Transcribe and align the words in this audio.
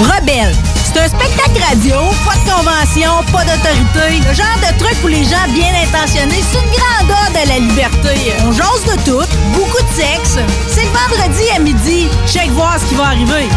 Rebelle. 0.00 0.54
C'est 0.84 1.00
un 1.00 1.08
spectacle 1.08 1.62
radio, 1.68 1.94
pas 2.24 2.34
de 2.34 2.50
convention, 2.50 3.22
pas 3.32 3.44
d'autorité. 3.44 4.18
Le 4.28 4.34
genre 4.34 4.58
de 4.60 4.78
truc 4.78 4.94
pour 5.00 5.08
les 5.08 5.24
gens 5.24 5.48
bien 5.54 5.72
intentionnés. 5.82 6.42
C'est 6.50 6.58
une 6.58 6.70
grande 6.70 7.10
ode 7.28 7.36
à 7.36 7.44
la 7.46 7.58
liberté. 7.58 8.32
On 8.44 8.52
jase 8.52 8.84
de 8.84 9.02
tout, 9.04 9.26
beaucoup 9.54 9.82
de 9.82 9.94
sexe. 9.94 10.38
C'est 10.68 10.82
le 10.82 10.90
vendredi 10.90 11.48
à 11.54 11.58
midi. 11.60 12.08
Check 12.26 12.50
voir 12.50 12.78
ce 12.78 12.86
qui 12.86 12.94
va 12.94 13.06
arriver. 13.06 13.48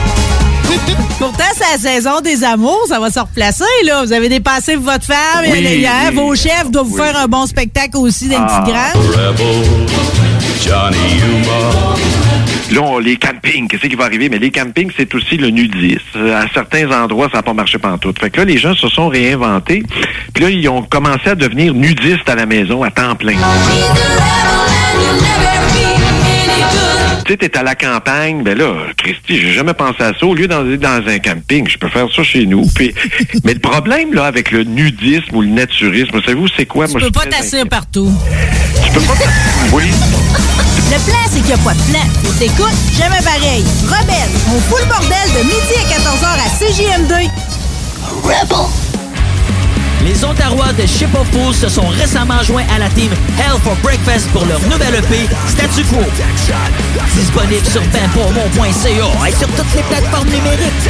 Pourtant, 1.19 1.43
c'est 1.55 1.71
la 1.71 1.91
saison 1.93 2.19
des 2.21 2.43
amours, 2.43 2.85
ça 2.87 2.99
va 2.99 3.09
se 3.09 3.19
replacer, 3.19 3.63
là. 3.85 4.03
Vous 4.03 4.11
avez 4.13 4.27
dépassé 4.29 4.75
pour 4.75 4.83
votre 4.91 5.05
femme, 5.05 5.45
Oui, 5.49 5.59
hier, 5.59 5.91
oui. 6.09 6.15
vos 6.15 6.35
chefs 6.35 6.69
doivent 6.69 6.87
vous 6.87 6.97
faire 6.97 7.17
un 7.17 7.27
bon 7.27 7.45
spectacle 7.45 7.97
aussi 7.97 8.27
d'un 8.27 8.45
Ah, 8.47 8.61
petit 8.63 8.71
grand. 8.71 9.01
Là, 12.71 12.81
on- 12.81 12.97
les 12.99 13.15
campings, 13.15 13.67
qu'est-ce 13.67 13.87
qui 13.87 13.95
va 13.95 14.05
arriver? 14.05 14.27
Mais 14.27 14.39
les 14.39 14.51
campings, 14.51 14.91
c'est 14.97 15.13
aussi 15.15 15.37
le 15.37 15.49
nudisme. 15.49 16.01
À 16.35 16.45
certains 16.53 16.91
endroits, 16.91 17.29
ça 17.31 17.37
n'a 17.37 17.43
pas 17.43 17.53
marché 17.53 17.77
pantoute. 17.77 18.19
Fait 18.19 18.29
que 18.29 18.39
là, 18.39 18.45
les 18.45 18.57
gens 18.57 18.73
se 18.75 18.89
sont 18.89 19.07
réinventés. 19.07 19.83
Puis 20.33 20.43
là, 20.43 20.49
ils 20.49 20.67
ont 20.67 20.81
commencé 20.81 21.29
à 21.29 21.35
devenir 21.35 21.73
nudistes 21.73 22.27
à 22.27 22.35
la 22.35 22.45
maison 22.45 22.83
à 22.83 22.91
temps 22.91 23.15
plein. 23.15 23.35
Tu 27.23 27.31
sais, 27.31 27.37
t'es 27.37 27.57
à 27.57 27.63
la 27.63 27.75
campagne, 27.75 28.43
ben 28.43 28.57
là, 28.57 28.73
Christy, 28.97 29.39
j'ai 29.39 29.53
jamais 29.53 29.73
pensé 29.73 30.03
à 30.03 30.13
ça. 30.13 30.25
Au 30.25 30.35
lieu 30.35 30.47
d'aller 30.47 30.77
dans 30.77 31.01
un 31.07 31.19
camping, 31.19 31.67
je 31.67 31.77
peux 31.77 31.89
faire 31.89 32.07
ça 32.13 32.23
chez 32.23 32.45
nous. 32.45 32.65
Puis, 32.75 32.93
mais 33.43 33.53
le 33.53 33.59
problème, 33.59 34.13
là, 34.13 34.25
avec 34.25 34.51
le 34.51 34.63
nudisme 34.63 35.35
ou 35.35 35.41
le 35.41 35.47
naturisme, 35.47 36.21
savez-vous, 36.21 36.47
c'est 36.55 36.65
quoi? 36.65 36.87
Tu 36.87 36.93
Moi, 36.93 37.01
je 37.01 37.05
peux 37.05 37.11
pas 37.11 37.25
t'asseoir 37.25 37.67
partout. 37.67 38.11
Tu 38.83 38.91
peux 38.91 39.01
pas... 39.01 39.13
Oui. 39.71 39.85
Le 40.91 40.99
plan, 41.05 41.17
c'est 41.29 41.39
qu'il 41.39 41.47
n'y 41.47 41.53
a 41.53 41.57
pas 41.57 41.73
de 41.73 41.91
plan. 41.91 42.05
Faut 42.23 42.39
t'écoutes, 42.39 42.75
jamais 42.97 43.21
pareil. 43.23 43.63
Rebelle, 43.83 44.29
on 44.55 44.59
fout 44.61 44.79
le 44.81 44.87
bordel 44.87 45.29
de 45.33 45.43
midi 45.43 45.73
à 45.79 45.85
14h 45.97 46.25
à 46.25 46.49
CJM2. 46.59 47.29
Rebel. 48.23 49.04
Les 50.05 50.23
Ontarois 50.23 50.71
de 50.73 50.85
Ship 50.85 51.09
of 51.15 51.55
se 51.55 51.67
sont 51.67 51.87
récemment 51.87 52.43
joints 52.43 52.65
à 52.75 52.77
la 52.77 52.89
team 52.89 53.11
Hell 53.39 53.59
for 53.63 53.75
Breakfast 53.81 54.29
pour 54.29 54.45
leur 54.45 54.61
nouvelle 54.61 54.93
EP 54.93 55.27
Statu 55.47 55.83
Quo. 55.85 55.99
Disponible 57.15 57.65
sur 57.65 57.81
benpourmont.ca 57.81 59.27
et 59.27 59.31
sur 59.31 59.47
toutes 59.47 59.73
les 59.75 59.81
plateformes 59.81 60.29
numériques. 60.29 60.89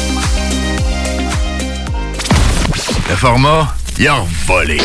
Le 3.11 3.15
format, 3.17 3.67
il 3.99 4.07
a 4.07 4.23
volé. 4.47 4.77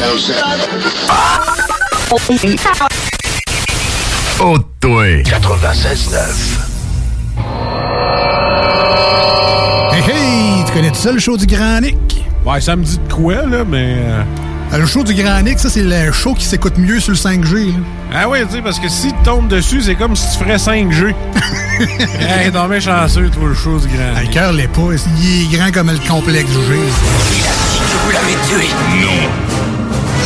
Oh, 4.41 4.59
toi. 4.81 5.05
96.9. 5.23 6.17
Hey, 9.93 10.03
hey, 10.11 10.65
tu 10.67 10.73
connais 10.73 10.93
ça 10.93 11.13
le 11.13 11.19
show 11.19 11.37
du 11.37 11.47
Grand 11.47 11.81
Nick? 11.81 11.97
Ouais, 12.45 12.61
ça 12.61 12.77
me 12.77 12.83
dit 12.85 12.99
de 12.99 13.13
quoi, 13.13 13.35
là, 13.47 13.65
mais. 13.67 13.97
euh, 13.99 14.23
Euh, 14.73 14.79
Le 14.79 14.87
show 14.87 15.03
du 15.05 15.15
Grand 15.15 15.41
Nick, 15.43 15.59
ça, 15.61 15.71
c'est 15.71 15.83
le 15.83 16.11
show 16.13 16.35
qui 16.35 16.45
s'écoute 16.45 16.77
mieux 16.77 16.99
sur 17.01 17.13
le 17.13 17.17
5G. 17.19 17.67
là. 17.69 17.73
Ah 18.13 18.29
oui, 18.29 18.39
tu 18.49 18.57
sais, 18.57 18.63
parce 18.63 18.79
que 18.81 18.89
si 18.89 19.09
tu 19.09 19.23
tombes 19.25 19.49
dessus, 19.49 19.81
c'est 19.83 19.95
comme 19.95 20.15
si 20.17 20.27
tu 20.37 20.45
ferais 20.45 20.57
5G. 20.59 21.15
hey, 22.21 22.51
t'en 22.53 22.67
mets 22.69 22.81
chanceux, 22.81 23.31
toi, 23.31 23.49
le 23.49 23.55
show 23.55 23.79
du 23.79 23.87
grand. 23.87 24.13
Ah, 24.17 24.23
Le 24.23 24.29
cœur 24.29 24.53
l'est 24.53 24.69
pas. 24.69 24.81
Il 25.21 25.43
est 25.55 25.57
grand 25.57 25.71
comme 25.73 25.91
le 25.93 25.99
complexe 26.09 26.51
G. 26.51 27.66
L'avez 28.17 28.37
tué. 28.49 28.69
Non. 29.03 29.29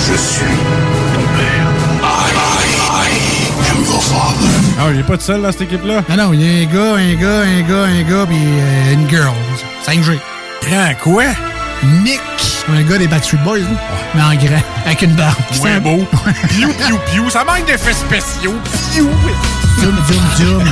Je 0.06 0.16
suis 0.16 0.56
ton 1.12 1.24
père. 1.36 1.66
I, 2.02 2.04
I, 2.30 2.66
I 2.92 3.10
am 3.70 3.84
your 3.84 4.00
father. 4.02 4.48
Ah, 4.78 4.90
il 4.92 5.00
est 5.00 5.02
pas 5.02 5.16
tout 5.16 5.24
seul 5.24 5.42
dans 5.42 5.50
cette 5.50 5.62
équipe-là? 5.62 6.02
Non, 6.08 6.16
non, 6.16 6.32
il 6.32 6.40
y 6.40 6.48
a 6.48 6.52
un 6.62 6.66
gars, 6.66 6.94
un 6.94 7.14
gars, 7.14 7.40
un 7.42 7.62
gars, 7.62 7.84
un 7.84 8.02
gars, 8.02 8.26
puis 8.26 8.38
euh, 8.38 8.92
une 8.92 9.08
girl. 9.10 9.34
5G. 9.84 10.18
Grand 10.62 10.94
quoi? 11.02 11.24
Nick. 12.04 12.20
Un 12.68 12.82
gars 12.82 12.98
des 12.98 13.08
Backstreet 13.08 13.38
Boys, 13.42 13.58
là. 13.58 13.64
Mais 14.14 14.22
en 14.22 14.34
grand, 14.36 14.62
avec 14.86 15.02
une 15.02 15.14
barbe. 15.14 15.34
C'est 15.50 15.70
un 15.70 15.80
beau. 15.80 16.06
Piou, 16.48 16.68
piou, 16.68 16.98
piou. 17.10 17.28
Ça 17.28 17.42
manque 17.42 17.66
d'effets 17.66 17.92
spéciaux. 17.92 18.54
Piou. 18.92 19.10
Zoom, 19.80 19.96
zoom, 20.06 20.22
zoom. 20.36 20.64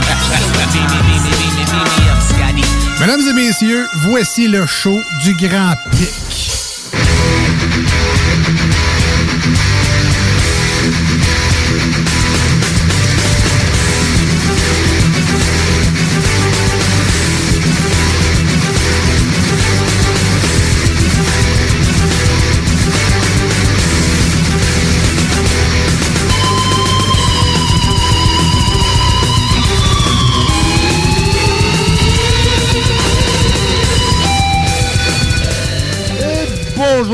Mesdames 3.00 3.20
et 3.28 3.32
messieurs, 3.32 3.86
voici 4.08 4.46
le 4.46 4.66
show 4.66 5.00
du 5.24 5.34
Grand 5.34 5.74
Pic. 5.90 6.37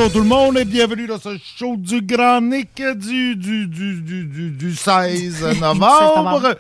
Bonjour 0.05 0.21
tout 0.21 0.29
le 0.29 0.37
monde 0.37 0.59
et 0.59 0.67
bienvenue 0.67 1.07
dans 1.07 1.19
ce 1.19 1.39
show 1.59 1.77
du 1.79 2.03
Grand 2.03 2.43
Nick 2.43 2.77
du, 2.77 3.37
du, 3.37 3.67
du, 3.67 4.03
du, 4.03 4.25
du, 4.27 4.51
du 4.51 4.75
16 4.75 5.61
novembre. 5.63 6.59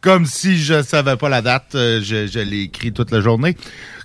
Comme 0.00 0.26
si 0.26 0.58
je 0.58 0.82
savais 0.82 1.16
pas 1.16 1.28
la 1.28 1.42
date, 1.42 1.76
euh, 1.76 2.00
je, 2.02 2.26
je 2.26 2.40
l'ai 2.40 2.62
écrit 2.62 2.92
toute 2.92 3.12
la 3.12 3.20
journée. 3.20 3.56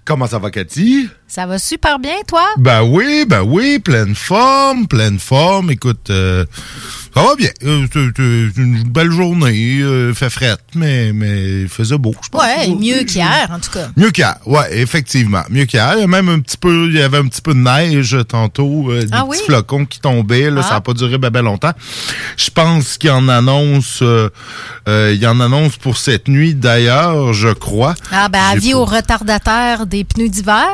Comment 0.05 0.27
ça 0.27 0.37
va, 0.37 0.51
Cathy? 0.51 1.09
Ça 1.27 1.47
va 1.47 1.57
super 1.57 1.97
bien, 1.97 2.17
toi? 2.27 2.45
Ben 2.57 2.83
oui, 2.83 3.25
ben 3.27 3.41
oui, 3.41 3.79
pleine 3.79 4.13
forme, 4.13 4.87
pleine 4.87 5.17
forme. 5.17 5.71
Écoute, 5.71 6.11
euh, 6.11 6.45
ça 7.13 7.21
va 7.23 7.35
bien. 7.35 7.49
Euh, 7.63 7.85
c'est- 7.91 8.61
une 8.61 8.83
belle 8.83 9.11
journée, 9.11 9.79
euh, 9.81 10.13
fait 10.13 10.29
frette, 10.29 10.61
mais, 10.75 11.11
mais 11.13 11.61
il 11.63 11.67
faisait 11.69 11.97
beau, 11.97 12.13
je 12.23 12.29
pense. 12.29 12.41
Ouais, 12.41 12.67
mieux 12.69 13.03
qu'hier, 13.03 13.49
en 13.51 13.59
tout 13.59 13.71
cas. 13.71 13.87
Mieux 13.97 14.11
qu'hier, 14.11 14.35
ouais, 14.45 14.77
effectivement. 14.79 15.43
Mieux 15.49 15.65
qu'hier. 15.65 15.97
Y 15.99 16.07
même 16.07 16.29
un 16.29 16.39
petit 16.39 16.57
peu, 16.57 16.87
il 16.89 16.97
y 16.97 17.01
avait 17.01 17.17
un 17.17 17.27
petit 17.27 17.41
peu 17.41 17.53
de 17.53 17.59
neige 17.59 18.17
tantôt, 18.27 18.91
euh, 18.91 19.01
des 19.03 19.07
Ah 19.11 19.17
petits 19.23 19.29
oui? 19.29 19.37
flocons 19.45 19.85
qui 19.85 19.99
tombaient. 19.99 20.49
Là, 20.49 20.61
Ah. 20.63 20.67
Ça 20.67 20.73
n'a 20.75 20.81
pas 20.81 20.93
duré 20.93 21.17
ben, 21.17 21.29
ben 21.29 21.41
longtemps. 21.43 21.73
Je 22.37 22.49
pense 22.49 22.97
qu'il 22.97 23.11
en 23.11 23.27
annonce, 23.27 24.01
il 24.87 25.27
en 25.27 25.39
annonce 25.39 25.75
pour 25.77 25.97
cette 25.97 26.27
nuit. 26.27 26.53
D'ailleurs, 26.55 27.33
je 27.33 27.49
crois. 27.49 27.95
Ah, 28.11 28.29
ben, 28.29 28.39
avis 28.51 28.71
pas- 28.71 28.77
aux 28.77 28.85
retardataires 28.85 29.85
des 29.85 30.03
pneus 30.03 30.29
d'hiver. 30.29 30.67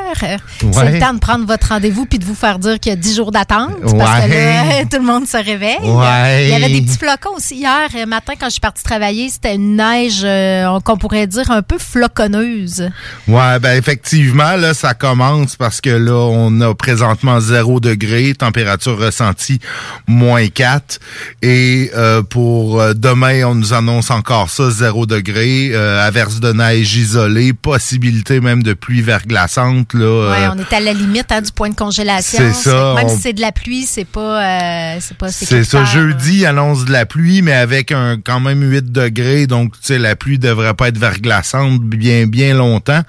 C'est 0.60 0.92
le 0.92 1.00
temps 1.00 1.14
de 1.14 1.20
prendre 1.20 1.46
votre 1.46 1.70
rendez-vous 1.70 2.06
puis 2.06 2.20
de 2.20 2.26
vous 2.26 2.36
faire 2.36 2.60
dire 2.60 2.80
qu'il 2.80 2.92
y 2.92 2.94
a 2.94 2.96
10 2.98 3.16
jours 3.16 3.32
d'attente. 3.32 3.72
Parce 3.82 4.26
que 4.26 4.30
là, 4.32 4.86
tout 4.92 4.98
le 4.98 5.06
monde 5.06 5.28
se 5.28 5.38
réveille. 5.38 5.78
Ouais. 5.84 6.27
Il 6.44 6.50
y 6.50 6.54
avait 6.54 6.70
des 6.70 6.82
petits 6.82 6.98
flocons 6.98 7.36
aussi 7.38 7.56
hier 7.58 7.88
euh, 7.96 8.06
matin 8.06 8.34
quand 8.40 8.48
je 8.48 8.52
suis 8.54 8.60
partie 8.62 8.84
travailler. 8.84 9.30
C'était 9.30 9.56
une 9.56 9.76
neige 9.76 10.22
euh, 10.24 10.80
qu'on 10.82 10.98
pourrait 10.98 11.28
dire 11.28 11.50
un 11.52 11.62
peu 11.62 11.78
floconneuse. 11.78 12.90
Ouais, 13.28 13.60
ben 13.60 13.78
effectivement, 13.78 14.56
là, 14.56 14.74
ça 14.74 14.94
commence 14.94 15.56
parce 15.56 15.82
que 15.82 15.90
là, 15.90 16.14
on 16.14 16.62
a 16.62 16.74
présentement 16.76 17.40
0 17.40 17.80
degré, 17.80 18.34
température 18.34 18.98
ressentie 18.98 19.60
moins 20.08 20.48
4. 20.48 21.00
Et 21.42 21.92
euh, 21.96 22.22
pour 22.24 22.82
demain, 22.96 23.44
on 23.46 23.56
nous 23.56 23.74
annonce 23.74 24.12
encore 24.12 24.50
ça, 24.50 24.70
0 24.70 25.06
degré, 25.06 25.72
euh, 25.74 26.06
averse 26.06 26.40
de 26.40 26.52
neige 26.54 26.96
isolée, 26.96 27.54
possibilité 27.54 28.40
même 28.40 28.64
de 28.64 28.74
pluie 28.74 29.02
verglaçante. 29.02 29.94
Là, 29.94 30.08
Ouais, 30.32 30.48
on 30.56 30.60
est 30.60 30.74
à 30.76 30.80
la 30.80 30.94
limite 30.94 31.32
hein, 31.32 31.42
du 31.42 31.52
point 31.52 31.70
de 31.70 31.76
congélation. 31.76 32.38
c'est 32.40 32.54
ça, 32.54 32.94
Même 32.96 33.06
on- 33.06 33.10
si 33.10 33.22
c'est 33.22 33.34
de 33.34 33.42
la 33.42 33.52
pluie, 33.52 33.84
c'est 33.86 34.06
pas, 34.06 35.00
c'est 35.00 35.18
pas 35.18 35.30
C'est 35.32 35.64
ça, 35.64 35.86
sécuritaire. 35.86 36.17
Jeudi, 36.18 36.46
annonce 36.46 36.86
de 36.86 36.92
la 36.92 37.06
pluie, 37.06 37.42
mais 37.42 37.54
avec 37.54 37.92
un 37.92 38.18
quand 38.24 38.40
même 38.40 38.62
8 38.62 38.92
degrés, 38.92 39.48
donc 39.48 39.74
tu 39.74 39.80
sais, 39.84 40.00
la 40.00 40.16
pluie 40.16 40.40
devrait 40.40 40.74
pas 40.74 40.90
être 40.90 40.98
verglaçante 40.98 41.82
bien 41.82 42.28
bien 42.28 42.56
longtemps. 42.56 43.02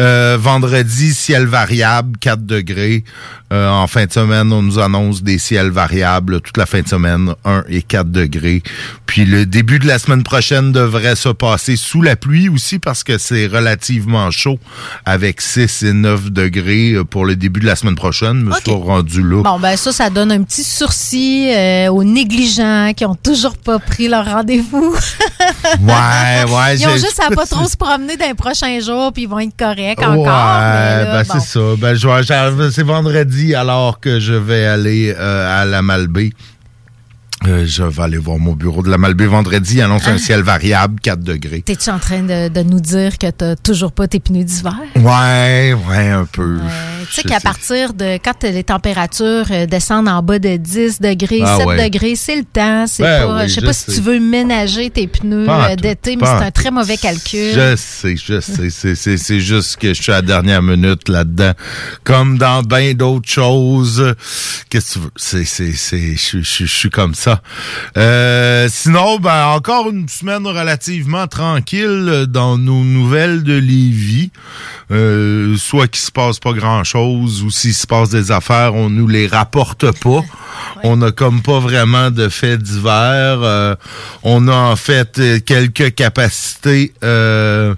Euh, 0.00 0.36
vendredi, 0.40 1.14
ciel 1.14 1.46
variable, 1.46 2.18
4 2.18 2.44
degrés. 2.44 3.04
Euh, 3.52 3.68
en 3.68 3.86
fin 3.86 4.06
de 4.06 4.12
semaine, 4.12 4.50
on 4.50 4.62
nous 4.62 4.78
annonce 4.78 5.22
des 5.22 5.36
ciels 5.36 5.70
variables 5.70 6.40
toute 6.40 6.56
la 6.56 6.64
fin 6.64 6.80
de 6.80 6.88
semaine, 6.88 7.34
1 7.44 7.64
et 7.68 7.82
4 7.82 8.10
degrés. 8.10 8.62
Puis 9.04 9.26
le 9.26 9.44
début 9.44 9.78
de 9.78 9.86
la 9.86 9.98
semaine 9.98 10.22
prochaine 10.22 10.72
devrait 10.72 11.16
se 11.16 11.28
passer 11.28 11.76
sous 11.76 12.00
la 12.00 12.16
pluie 12.16 12.48
aussi 12.48 12.78
parce 12.78 13.04
que 13.04 13.18
c'est 13.18 13.46
relativement 13.46 14.30
chaud 14.30 14.58
avec 15.04 15.42
6 15.42 15.82
et 15.82 15.92
9 15.92 16.30
degrés 16.30 16.92
euh, 16.92 17.04
pour 17.04 17.26
le 17.26 17.36
début 17.36 17.60
de 17.60 17.66
la 17.66 17.76
semaine 17.76 17.94
prochaine. 17.94 18.42
Me 18.42 18.52
suis 18.54 18.72
rendu 18.72 19.22
là. 19.22 19.42
Bon, 19.42 19.60
ben 19.60 19.76
ça, 19.76 19.92
ça 19.92 20.08
donne 20.08 20.32
un 20.32 20.42
petit 20.42 20.64
sursis 20.64 21.52
euh, 21.54 21.88
aux 21.88 22.04
négligents 22.04 22.92
qui 22.96 23.04
ont 23.04 23.16
toujours 23.16 23.58
pas 23.58 23.78
pris 23.78 24.08
leur 24.08 24.24
rendez-vous. 24.24 24.96
Ouais, 25.78 26.50
ouais. 26.50 26.76
Ils 26.78 26.86
ont 26.86 26.92
juste 26.96 27.20
à 27.20 27.34
pas 27.34 27.44
trop 27.44 27.66
se 27.66 27.76
promener 27.76 28.16
dans 28.16 28.28
les 28.28 28.34
prochains 28.34 28.80
jours, 28.80 29.12
puis 29.12 29.24
ils 29.24 29.28
vont 29.28 29.40
être 29.40 29.56
corrects 29.56 29.98
Ouais, 29.98 30.06
encore. 30.06 30.24
là, 30.26 31.04
ben 31.04 31.24
bon. 31.28 31.34
c'est 31.34 31.46
ça. 31.46 31.60
Ben, 31.78 32.70
c'est 32.70 32.82
vendredi 32.82 33.41
alors 33.50 34.00
que 34.00 34.20
je 34.20 34.34
vais 34.34 34.64
aller 34.64 35.14
euh, 35.16 35.62
à 35.62 35.64
la 35.64 35.82
Malbaie. 35.82 36.30
Euh, 37.48 37.64
je 37.66 37.82
vais 37.82 38.02
aller 38.02 38.18
voir 38.18 38.38
mon 38.38 38.52
bureau 38.52 38.82
de 38.82 38.90
la 38.90 38.98
Malbaie 38.98 39.26
vendredi. 39.26 39.74
Il 39.76 39.80
annonce 39.82 40.06
un 40.06 40.14
Ah. 40.14 40.18
ciel 40.18 40.42
variable, 40.42 41.00
4 41.00 41.20
degrés. 41.20 41.62
T'es-tu 41.62 41.90
en 41.90 41.98
train 41.98 42.22
de, 42.22 42.48
de 42.48 42.62
nous 42.62 42.78
dire 42.78 43.18
que 43.18 43.28
t'as 43.30 43.56
toujours 43.56 43.90
pas 43.90 44.06
tes 44.06 44.20
pneus 44.20 44.44
d'hiver? 44.44 44.76
Ouais, 44.96 45.74
ouais, 45.88 46.08
un 46.10 46.24
peu. 46.24 46.58
Tu 47.08 47.14
sais 47.14 47.22
qu'à 47.22 47.40
partir 47.40 47.94
de 47.94 48.18
quand 48.24 48.44
les 48.44 48.62
températures 48.62 49.46
euh, 49.50 49.66
descendent 49.66 50.08
en 50.08 50.22
bas 50.22 50.38
de 50.38 50.56
10 50.56 51.00
degrés, 51.00 51.40
Ah 51.44 51.56
7 51.58 51.66
ouais. 51.66 51.82
degrés, 51.90 52.14
c'est 52.14 52.36
le 52.36 52.44
temps. 52.44 52.86
C'est 52.86 53.02
Ben 53.02 53.26
pas, 53.26 53.42
oui, 53.42 53.48
je 53.48 53.54
sais 53.54 53.60
pas 53.60 53.72
si 53.72 53.86
tu 53.92 54.00
veux 54.00 54.20
ménager 54.20 54.90
tes 54.90 55.08
pneus 55.08 55.46
euh, 55.48 55.74
d'été, 55.74 56.14
mais 56.16 56.26
c'est 56.26 56.44
un 56.44 56.50
très 56.52 56.70
mauvais 56.70 56.96
calcul. 56.96 57.52
Je 57.54 57.74
sais, 57.76 58.14
je 58.16 58.40
sais. 58.40 58.70
C'est- 58.70 58.94
C'est 58.94 59.16
c'est 59.16 59.40
juste 59.40 59.76
que 59.78 59.94
je 59.94 60.00
suis 60.02 60.12
à 60.12 60.16
la 60.16 60.22
dernière 60.22 60.62
minute 60.62 61.08
là-dedans. 61.08 61.52
Comme 62.04 62.38
dans 62.38 62.62
bien 62.62 62.94
d'autres 62.94 63.28
choses. 63.28 64.14
Qu'est-ce 64.70 64.94
que 64.94 64.98
tu 64.98 65.04
veux? 65.06 65.10
C'est, 65.16 65.44
c'est, 65.44 65.72
c'est, 65.72 66.14
je, 66.16 66.38
je, 66.40 66.64
je 66.64 66.66
suis 66.66 66.90
comme 66.90 67.14
ça. 67.14 67.31
Euh, 67.96 68.68
sinon, 68.70 69.18
ben, 69.18 69.46
encore 69.46 69.90
une 69.90 70.08
semaine 70.08 70.46
relativement 70.46 71.26
tranquille 71.26 72.26
dans 72.28 72.58
nos 72.58 72.84
nouvelles 72.84 73.42
de 73.42 73.54
Lévis. 73.54 74.30
Euh, 74.90 75.56
soit 75.56 75.88
qu'il 75.88 76.02
se 76.02 76.10
passe 76.10 76.38
pas 76.38 76.52
grand-chose 76.52 77.42
ou 77.42 77.50
s'il 77.50 77.72
se 77.72 77.86
passe 77.86 78.10
des 78.10 78.30
affaires, 78.30 78.74
on 78.74 78.90
nous 78.90 79.08
les 79.08 79.26
rapporte 79.26 79.90
pas. 80.00 80.20
On 80.84 81.00
a 81.00 81.12
comme 81.12 81.40
pas 81.40 81.60
vraiment 81.60 82.10
de 82.10 82.28
faits 82.28 82.60
divers. 82.60 83.40
Euh, 83.42 83.74
on 84.22 84.48
a 84.48 84.54
en 84.54 84.76
fait 84.76 85.20
quelques 85.46 85.94
capacités 85.94 86.92
euh, 87.02 87.74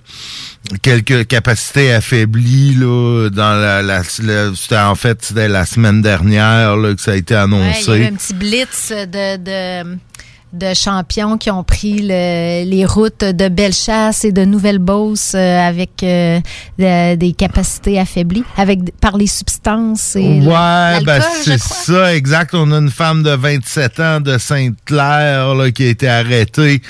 quelques 0.82 1.26
capacités 1.26 1.92
affaiblies 1.92 2.74
là 2.74 3.28
dans 3.30 3.54
la, 3.60 3.82
la, 3.82 4.02
la- 4.22 4.50
c'était 4.54 4.78
en 4.78 4.94
fait 4.94 5.22
c'était 5.24 5.48
la 5.48 5.66
semaine 5.66 6.00
dernière 6.02 6.76
là, 6.76 6.94
que 6.94 7.00
ça 7.00 7.12
a 7.12 7.16
été 7.16 7.34
Ouais, 7.34 7.40
il 7.46 7.50
y 7.50 7.52
a 7.54 7.96
eu 7.96 8.04
annoncé. 8.04 8.06
un 8.06 8.14
petit 8.14 8.34
blitz 8.34 8.90
de, 8.90 9.36
de, 9.36 9.96
de 10.54 10.72
champions 10.74 11.36
qui 11.38 11.50
ont 11.50 11.64
pris 11.64 12.00
le- 12.02 12.64
les 12.64 12.84
routes 12.86 13.24
de 13.24 13.48
Bellechasse 13.48 14.24
et 14.24 14.32
de 14.32 14.44
Nouvelle-Beauce 14.44 15.32
euh, 15.34 15.58
avec 15.68 16.02
euh, 16.02 16.40
de- 16.78 17.14
des 17.16 17.32
capacités 17.32 17.98
affaiblies, 17.98 18.44
avec 18.56 18.78
par 19.00 19.16
les 19.16 19.26
substances 19.26 20.16
et 20.16 20.40
Ouais, 20.40 21.00
ben 21.04 21.20
c'est 21.42 21.58
ça, 21.58 22.14
exact. 22.14 22.54
On 22.54 22.70
a 22.72 22.78
une 22.78 22.90
femme 22.90 23.22
de 23.22 23.30
27 23.30 24.00
ans 24.00 24.20
de 24.20 24.38
Sainte-Claire 24.38 25.54
là, 25.54 25.70
qui 25.70 25.84
a 25.84 25.88
été 25.88 26.08
arrêtée 26.08 26.82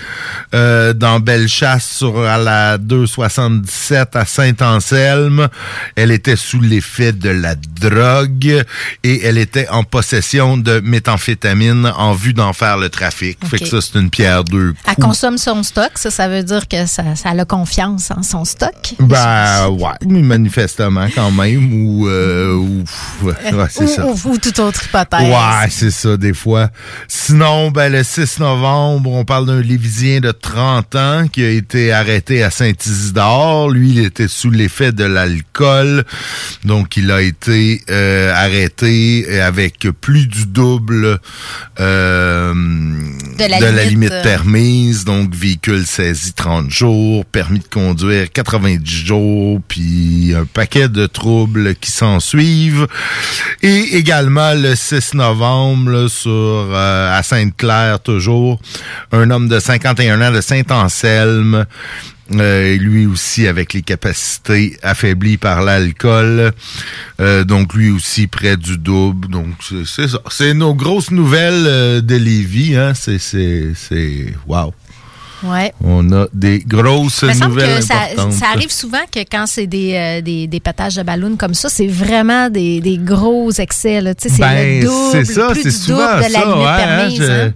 euh, 0.54 0.92
dans 0.92 1.20
Bellechasse 1.20 1.88
sur 1.98 2.18
à 2.18 2.38
la 2.38 2.78
277 2.78 4.16
à 4.16 4.24
Saint-Anselme. 4.24 5.48
Elle 5.96 6.10
était 6.10 6.36
sous 6.36 6.60
l'effet 6.60 7.12
de 7.12 7.30
la 7.30 7.54
drogue 7.54 8.64
et 9.02 9.24
elle 9.24 9.38
était 9.38 9.68
en 9.68 9.84
possession 9.84 10.56
de 10.56 10.80
méthamphétamine 10.80 11.92
en 11.96 12.12
vue 12.12 12.34
d'en 12.34 12.52
faire 12.52 12.76
le 12.76 12.88
trafic. 12.88 13.38
Fait 13.58 13.64
que 13.64 13.70
ça, 13.70 13.80
c'est 13.80 13.98
une 13.98 14.10
pierre 14.10 14.44
deux 14.44 14.68
coups. 14.72 14.80
Elle 14.86 15.04
consomme 15.04 15.38
son 15.38 15.62
stock, 15.62 15.90
ça, 15.96 16.10
ça 16.10 16.28
veut 16.28 16.42
dire 16.42 16.66
que 16.68 16.86
ça, 16.86 17.14
ça 17.16 17.30
a 17.30 17.44
confiance 17.44 18.10
en 18.10 18.22
son 18.22 18.44
stock? 18.44 18.94
Ben, 19.00 19.68
ouais, 19.68 19.90
mais 20.06 20.22
manifestement 20.22 21.06
quand 21.14 21.30
même, 21.30 21.86
ou... 21.86 22.08
euh, 22.08 22.54
ou 22.54 22.84
ouais, 23.22 23.34
c'est 23.70 23.84
ou, 23.84 23.88
ça. 23.88 24.06
ou- 24.06 24.18
ou 24.30 24.38
toute 24.38 24.58
autre 24.58 24.84
hypothèse. 24.84 25.28
Ouais, 25.28 25.68
c'est 25.70 25.90
ça, 25.90 26.16
des 26.16 26.34
fois. 26.34 26.70
Sinon, 27.08 27.70
ben, 27.70 27.90
le 27.92 28.02
6 28.02 28.38
novembre, 28.40 29.10
on 29.10 29.24
parle 29.24 29.46
d'un 29.46 29.60
Lévisien 29.60 30.20
de 30.20 30.30
30 30.30 30.94
ans 30.94 31.28
qui 31.30 31.44
a 31.44 31.50
été 31.50 31.92
arrêté 31.92 32.42
à 32.42 32.50
Saint-Isidore. 32.50 33.70
Lui, 33.70 33.90
il 33.90 33.98
était 34.00 34.28
sous 34.28 34.50
l'effet 34.50 34.92
de 34.92 35.04
l'alcool. 35.04 36.04
Donc, 36.64 36.96
il 36.96 37.10
a 37.10 37.20
été 37.22 37.82
euh, 37.90 38.32
arrêté 38.34 39.40
avec 39.40 39.86
plus 40.00 40.26
du 40.28 40.46
double 40.46 41.18
euh, 41.80 42.54
De 42.54 43.43
la 43.48 43.58
limite, 43.58 43.90
limite 43.90 44.12
euh. 44.12 44.22
permise. 44.22 45.04
Donc, 45.04 45.34
véhicule 45.34 45.86
saisi 45.86 46.32
30 46.32 46.70
jours, 46.70 47.24
permis 47.24 47.60
de 47.60 47.68
conduire 47.68 48.30
90 48.32 49.06
jours, 49.06 49.60
puis 49.68 50.34
un 50.36 50.44
paquet 50.44 50.88
de 50.88 51.06
troubles 51.06 51.74
qui 51.76 51.90
s'en 51.90 52.20
suivent. 52.20 52.86
Et 53.62 53.96
également 53.96 54.54
le 54.54 54.74
6 54.74 55.14
novembre, 55.14 55.90
là, 55.90 56.08
sur 56.08 56.30
euh, 56.30 57.18
à 57.18 57.22
Sainte-Claire 57.22 58.00
toujours, 58.00 58.60
un 59.12 59.30
homme 59.30 59.48
de 59.48 59.58
51 59.58 60.20
ans 60.20 60.32
de 60.32 60.40
Saint-Anselme, 60.40 61.66
euh, 62.32 62.76
lui 62.78 63.06
aussi 63.06 63.46
avec 63.46 63.72
les 63.74 63.82
capacités 63.82 64.76
affaiblies 64.82 65.36
par 65.36 65.62
l'alcool, 65.62 66.52
Euh, 67.20 67.44
donc 67.44 67.74
lui 67.74 67.90
aussi 67.90 68.26
près 68.26 68.56
du 68.56 68.76
double. 68.76 69.28
Donc 69.28 69.48
c'est- 69.86 70.08
ça. 70.08 70.18
C'est 70.30 70.52
nos 70.54 70.74
grosses 70.74 71.10
nouvelles 71.12 71.64
euh, 71.66 72.00
de 72.00 72.16
Lévis. 72.16 72.74
Hein? 72.76 72.92
C'est 72.94 73.18
c'est 73.18 74.34
wow. 74.46 74.72
Ouais. 75.44 75.72
On 75.84 76.10
a 76.12 76.26
des 76.32 76.58
grosses 76.60 77.22
Il 77.22 77.28
me 77.28 77.44
nouvelles 77.46 77.80
que 77.80 77.84
ça, 77.84 77.94
importantes. 78.12 78.32
ça 78.32 78.46
arrive 78.54 78.70
souvent 78.70 79.02
que 79.12 79.20
quand 79.20 79.44
c'est 79.46 79.66
des, 79.66 79.94
euh, 79.94 80.20
des, 80.20 80.46
des 80.46 80.60
pétages 80.60 80.94
de 80.96 81.02
ballon 81.02 81.36
comme 81.36 81.54
ça, 81.54 81.68
c'est 81.68 81.86
vraiment 81.86 82.48
des, 82.50 82.80
des 82.80 82.98
gros 82.98 83.50
excès. 83.52 84.00
C'est 84.18 84.38
Ben, 84.38 84.80
le 84.80 84.86
double, 84.86 85.08
c'est 85.12 85.24
ça, 85.24 85.48
plus 85.48 85.64
du 85.64 85.70
souvent 85.70 85.98
double 85.98 86.16
de 86.28 86.32
la 86.32 86.38
ça, 86.38 86.44
limite 86.44 86.56
ouais, 86.58 86.66
hein, 86.66 86.76
permise. 86.76 87.16
je- 87.18 87.30
hein. 87.48 87.52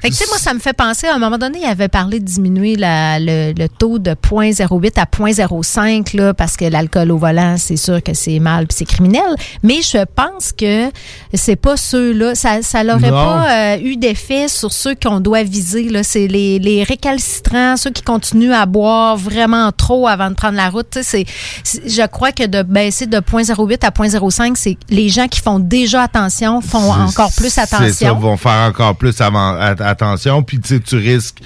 Fait 0.00 0.10
que, 0.10 0.14
tu 0.14 0.20
sais, 0.22 0.26
moi, 0.28 0.38
ça 0.38 0.54
me 0.54 0.60
fait 0.60 0.72
penser, 0.74 1.08
à 1.08 1.16
un 1.16 1.18
moment 1.18 1.38
donné, 1.38 1.58
il 1.60 1.66
avait 1.66 1.88
parlé 1.88 2.20
de 2.20 2.24
diminuer 2.24 2.76
la- 2.76 3.18
le, 3.18 3.52
le 3.52 3.68
taux 3.68 3.98
de 3.98 4.12
0.08 4.14 4.96
à 4.96 5.06
0.05, 5.06 6.16
là, 6.16 6.34
parce 6.34 6.56
que 6.56 6.64
l'alcool 6.66 7.10
au 7.10 7.18
volant, 7.18 7.56
c'est 7.58 7.76
sûr 7.76 8.00
que 8.00 8.14
c'est 8.14 8.38
mal 8.38 8.68
puis 8.68 8.76
c'est 8.78 8.84
criminel. 8.84 9.24
Mais 9.64 9.80
je 9.82 10.04
pense 10.14 10.52
que 10.52 10.88
c'est 11.34 11.56
pas 11.56 11.76
ceux-là. 11.76 12.36
Ça, 12.36 12.62
ça 12.62 12.84
n'aurait 12.84 13.10
pas 13.10 13.74
euh, 13.74 13.78
eu 13.82 13.96
d'effet 13.96 14.46
sur 14.46 14.72
ceux 14.72 14.94
qu'on 14.94 15.18
doit 15.18 15.42
viser. 15.42 15.88
Là. 15.88 16.04
C'est 16.04 16.28
les, 16.28 16.60
les 16.60 16.84
récalcitrants, 16.84 17.17
ceux 17.18 17.90
qui 17.90 18.02
continuent 18.02 18.52
à 18.52 18.66
boire 18.66 19.16
vraiment 19.16 19.70
trop 19.72 20.06
avant 20.08 20.30
de 20.30 20.34
prendre 20.34 20.56
la 20.56 20.68
route. 20.70 20.98
C'est- 21.02 21.24
je 21.64 22.06
crois 22.06 22.32
que 22.32 22.46
de 22.46 22.62
baisser 22.62 23.06
de 23.06 23.18
0.08 23.20 23.84
à 23.84 23.90
0.05, 23.90 24.56
c'est 24.56 24.76
les 24.90 25.08
gens 25.08 25.28
qui 25.28 25.40
font 25.40 25.58
déjà 25.58 26.02
attention 26.02 26.60
font 26.60 26.90
encore 26.92 27.32
plus 27.36 27.50
C'est 27.50 27.66
ça, 27.66 27.76
attention. 27.76 28.14
vont 28.16 28.36
faire 28.36 28.68
encore 28.68 28.96
plus 28.96 29.20
avant, 29.20 29.56
attention. 29.58 30.42
Puis 30.42 30.60
tu 30.60 30.96
risques 30.96 31.38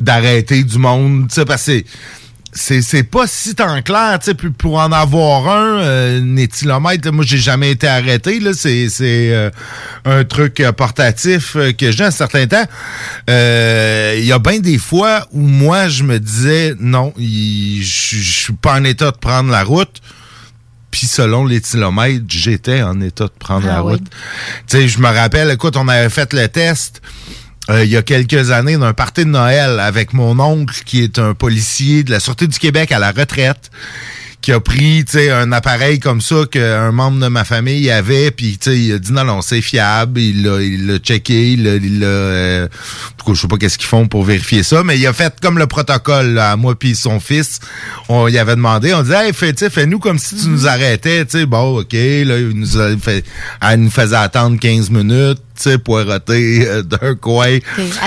d'arrêter 0.00 0.62
du 0.64 0.78
monde, 0.78 1.28
tu 1.28 1.34
sais, 1.34 1.44
parce 1.44 1.66
que 1.66 1.82
c'est- 2.54 3.02
pas 3.04 3.26
si 3.26 3.54
tant 3.54 3.80
clair, 3.82 4.18
tu 4.20 4.26
sais, 4.30 4.34
pour 4.34 4.78
en 4.78 4.92
avoir 4.92 5.48
un, 5.48 5.78
euh, 5.80 6.20
un 6.20 6.36
éthylomètre, 6.36 7.10
moi 7.12 7.24
j'ai 7.26 7.38
jamais 7.38 7.70
été 7.70 7.86
arrêté, 7.88 8.40
là, 8.40 8.52
c'est 8.54 8.88
c'est 8.90 9.32
euh, 9.32 9.50
un 10.04 10.24
truc 10.24 10.60
euh, 10.60 10.72
portatif 10.72 11.56
euh, 11.56 11.72
que 11.72 11.90
j'ai 11.90 12.04
un 12.04 12.10
certain 12.10 12.46
temps. 12.46 12.64
Euh, 13.30 14.14
Il 14.18 14.24
y 14.26 14.32
a 14.32 14.38
bien 14.38 14.58
des 14.60 14.78
fois 14.78 15.26
où 15.32 15.40
moi 15.40 15.88
je 15.88 16.02
me 16.02 16.18
disais 16.20 16.74
non, 16.78 17.12
je 17.18 17.82
suis 17.82 18.52
pas 18.52 18.74
en 18.74 18.84
état 18.84 19.10
de 19.10 19.16
prendre 19.16 19.50
la 19.50 19.64
route. 19.64 20.00
Puis 20.90 21.06
selon 21.06 21.46
l'éthylomètre, 21.46 22.24
j'étais 22.28 22.82
en 22.82 23.00
état 23.00 23.24
de 23.24 23.32
prendre 23.38 23.66
Ah 23.66 23.76
la 23.76 23.82
oui. 23.84 23.92
route. 23.94 24.04
Tu 24.66 24.76
sais, 24.76 24.88
je 24.88 24.98
me 24.98 25.08
rappelle, 25.08 25.50
écoute, 25.50 25.74
on 25.78 25.88
avait 25.88 26.10
fait 26.10 26.34
le 26.34 26.46
test 26.48 27.00
euh, 27.70 27.84
il 27.84 27.90
y 27.90 27.96
a 27.96 28.02
quelques 28.02 28.50
années 28.50 28.76
d'un 28.76 28.92
party 28.92 29.24
de 29.24 29.30
Noël 29.30 29.78
avec 29.78 30.12
mon 30.12 30.38
oncle 30.40 30.82
qui 30.84 31.02
est 31.02 31.18
un 31.18 31.34
policier 31.34 32.02
de 32.02 32.10
la 32.10 32.20
Sûreté 32.20 32.46
du 32.46 32.58
Québec 32.58 32.90
à 32.92 32.98
la 32.98 33.12
retraite 33.12 33.70
qui 34.42 34.50
a 34.50 34.58
pris 34.58 35.04
tu 35.04 35.12
sais 35.12 35.30
un 35.30 35.52
appareil 35.52 36.00
comme 36.00 36.20
ça 36.20 36.44
qu'un 36.50 36.90
membre 36.90 37.20
de 37.20 37.28
ma 37.28 37.44
famille 37.44 37.88
avait 37.90 38.32
puis 38.32 38.58
tu 38.58 38.70
sais 38.70 38.78
il 38.78 38.92
a 38.94 38.98
dit 38.98 39.12
non 39.12 39.22
non 39.22 39.40
c'est 39.40 39.62
fiable 39.62 40.18
il 40.20 40.42
l'a 40.42 40.60
il 40.60 40.98
checké 40.98 41.52
il 41.52 41.62
l'a 41.62 41.76
il 41.76 42.00
euh, 42.02 42.66
en 42.66 42.68
tout 43.16 43.26
cas, 43.26 43.34
je 43.34 43.40
sais 43.40 43.46
pas 43.46 43.56
qu'est-ce 43.56 43.78
qu'ils 43.78 43.86
font 43.86 44.08
pour 44.08 44.24
vérifier 44.24 44.64
ça 44.64 44.82
mais 44.82 44.98
il 44.98 45.06
a 45.06 45.12
fait 45.12 45.32
comme 45.40 45.58
le 45.58 45.68
protocole 45.68 46.34
là, 46.34 46.50
à 46.50 46.56
moi 46.56 46.76
puis 46.76 46.96
son 46.96 47.20
fils. 47.20 47.60
On 48.08 48.26
y 48.26 48.36
avait 48.36 48.56
demandé 48.56 48.92
on 48.92 49.02
disait 49.02 49.28
hey 49.28 49.32
fais 49.32 49.52
tu 49.52 49.60
sais, 49.60 49.70
fais-nous 49.70 50.00
comme 50.00 50.18
si 50.18 50.34
tu 50.34 50.48
nous 50.48 50.66
arrêtais 50.66 51.24
tu 51.24 51.38
sais 51.38 51.46
bon 51.46 51.78
ok 51.78 51.92
là 51.92 52.38
il 52.38 52.50
nous 52.54 52.78
a 52.78 52.96
fait 52.98 53.24
elle 53.60 53.80
nous 53.80 53.90
faisait 53.90 54.16
attendre 54.16 54.58
15 54.58 54.90
minutes 54.90 55.38
sais 55.62 55.78
euh, 56.66 56.82
d'un 56.82 57.14
coin 57.14 57.58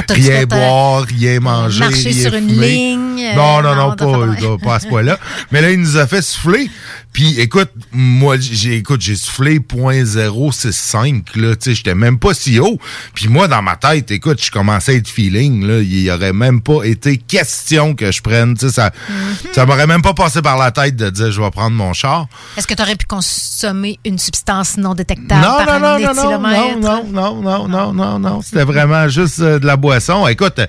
rien 0.10 0.46
boire 0.46 1.04
rien 1.04 1.40
manger 1.40 1.80
marcher 1.80 2.10
rien 2.10 2.22
sur 2.30 2.34
une 2.36 2.48
ligne, 2.62 3.26
euh, 3.26 3.36
non 3.36 3.62
non 3.62 3.76
non, 3.76 3.90
non 3.90 3.96
pas, 3.96 4.06
pas- 4.06 4.58
pas 4.64 4.76
à 4.76 4.80
ce 4.80 4.88
point-là. 4.88 5.18
Mais 5.52 5.62
là, 5.62 5.72
il 5.72 5.80
nous 5.80 5.98
a 5.98 6.08
fait 6.08 6.22
souffler. 6.22 6.70
Puis 7.14 7.40
écoute, 7.40 7.70
moi, 7.94 8.36
j'ai 8.38 8.76
écoute, 8.76 9.00
j'ai 9.02 9.16
soufflé 9.16 9.60
.065, 9.60 11.24
là, 11.40 11.56
tu 11.56 11.70
sais, 11.70 11.76
j'étais 11.76 11.96
même 11.96 12.20
pas 12.20 12.34
si 12.34 12.60
haut. 12.60 12.78
Puis 13.14 13.30
moi, 13.30 13.48
dans 13.48 13.62
ma 13.62 13.76
tête, 13.78 14.12
écoute, 14.12 14.44
je 14.44 14.52
commençais 14.52 14.94
à 14.94 14.96
être 14.96 15.08
feeling, 15.08 15.66
là. 15.66 15.80
Il 15.82 16.02
y 16.02 16.12
aurait 16.12 16.34
même 16.34 16.62
pas 16.62 16.84
été 16.84 17.18
question 17.18 17.96
que 17.96 18.12
je 18.12 18.22
prenne, 18.22 18.58
tu 18.58 18.68
sais, 18.68 18.74
ça, 18.74 18.86
Mm-hmm. 18.96 19.54
ça 19.54 19.66
m'aurait 19.66 19.88
même 19.88 20.02
pas 20.02 20.14
passé 20.14 20.42
par 20.42 20.58
la 20.58 20.72
tête 20.72 20.96
de 20.96 21.10
dire 21.10 21.32
je 21.32 21.42
vais 21.42 21.50
prendre 21.52 21.76
mon 21.76 21.94
char. 21.94 22.28
Est-ce 22.58 22.68
que 22.68 22.74
tu 22.74 22.82
aurais 22.82 22.96
pu 22.96 23.06
consommer 23.06 24.00
une 24.06 24.18
substance 24.20 24.78
non 24.78 24.94
détectable 24.94 25.42
Non, 25.42 25.66
par 25.66 25.80
non, 25.80 25.88
un 25.88 26.00
non, 26.00 26.00
non, 26.00 26.14
non, 26.14 26.22
éthylomètre? 26.24 26.80
non, 26.80 27.04
non, 27.12 27.42
non, 27.46 27.68
non, 27.68 27.94
non, 27.94 28.20
non, 28.20 28.42
c'était 28.42 28.64
vraiment 28.64 29.08
juste 29.08 29.40
euh, 29.40 29.60
de 29.60 29.66
la 29.66 29.78
boisson. 29.78 30.28
Écoute, 30.28 30.60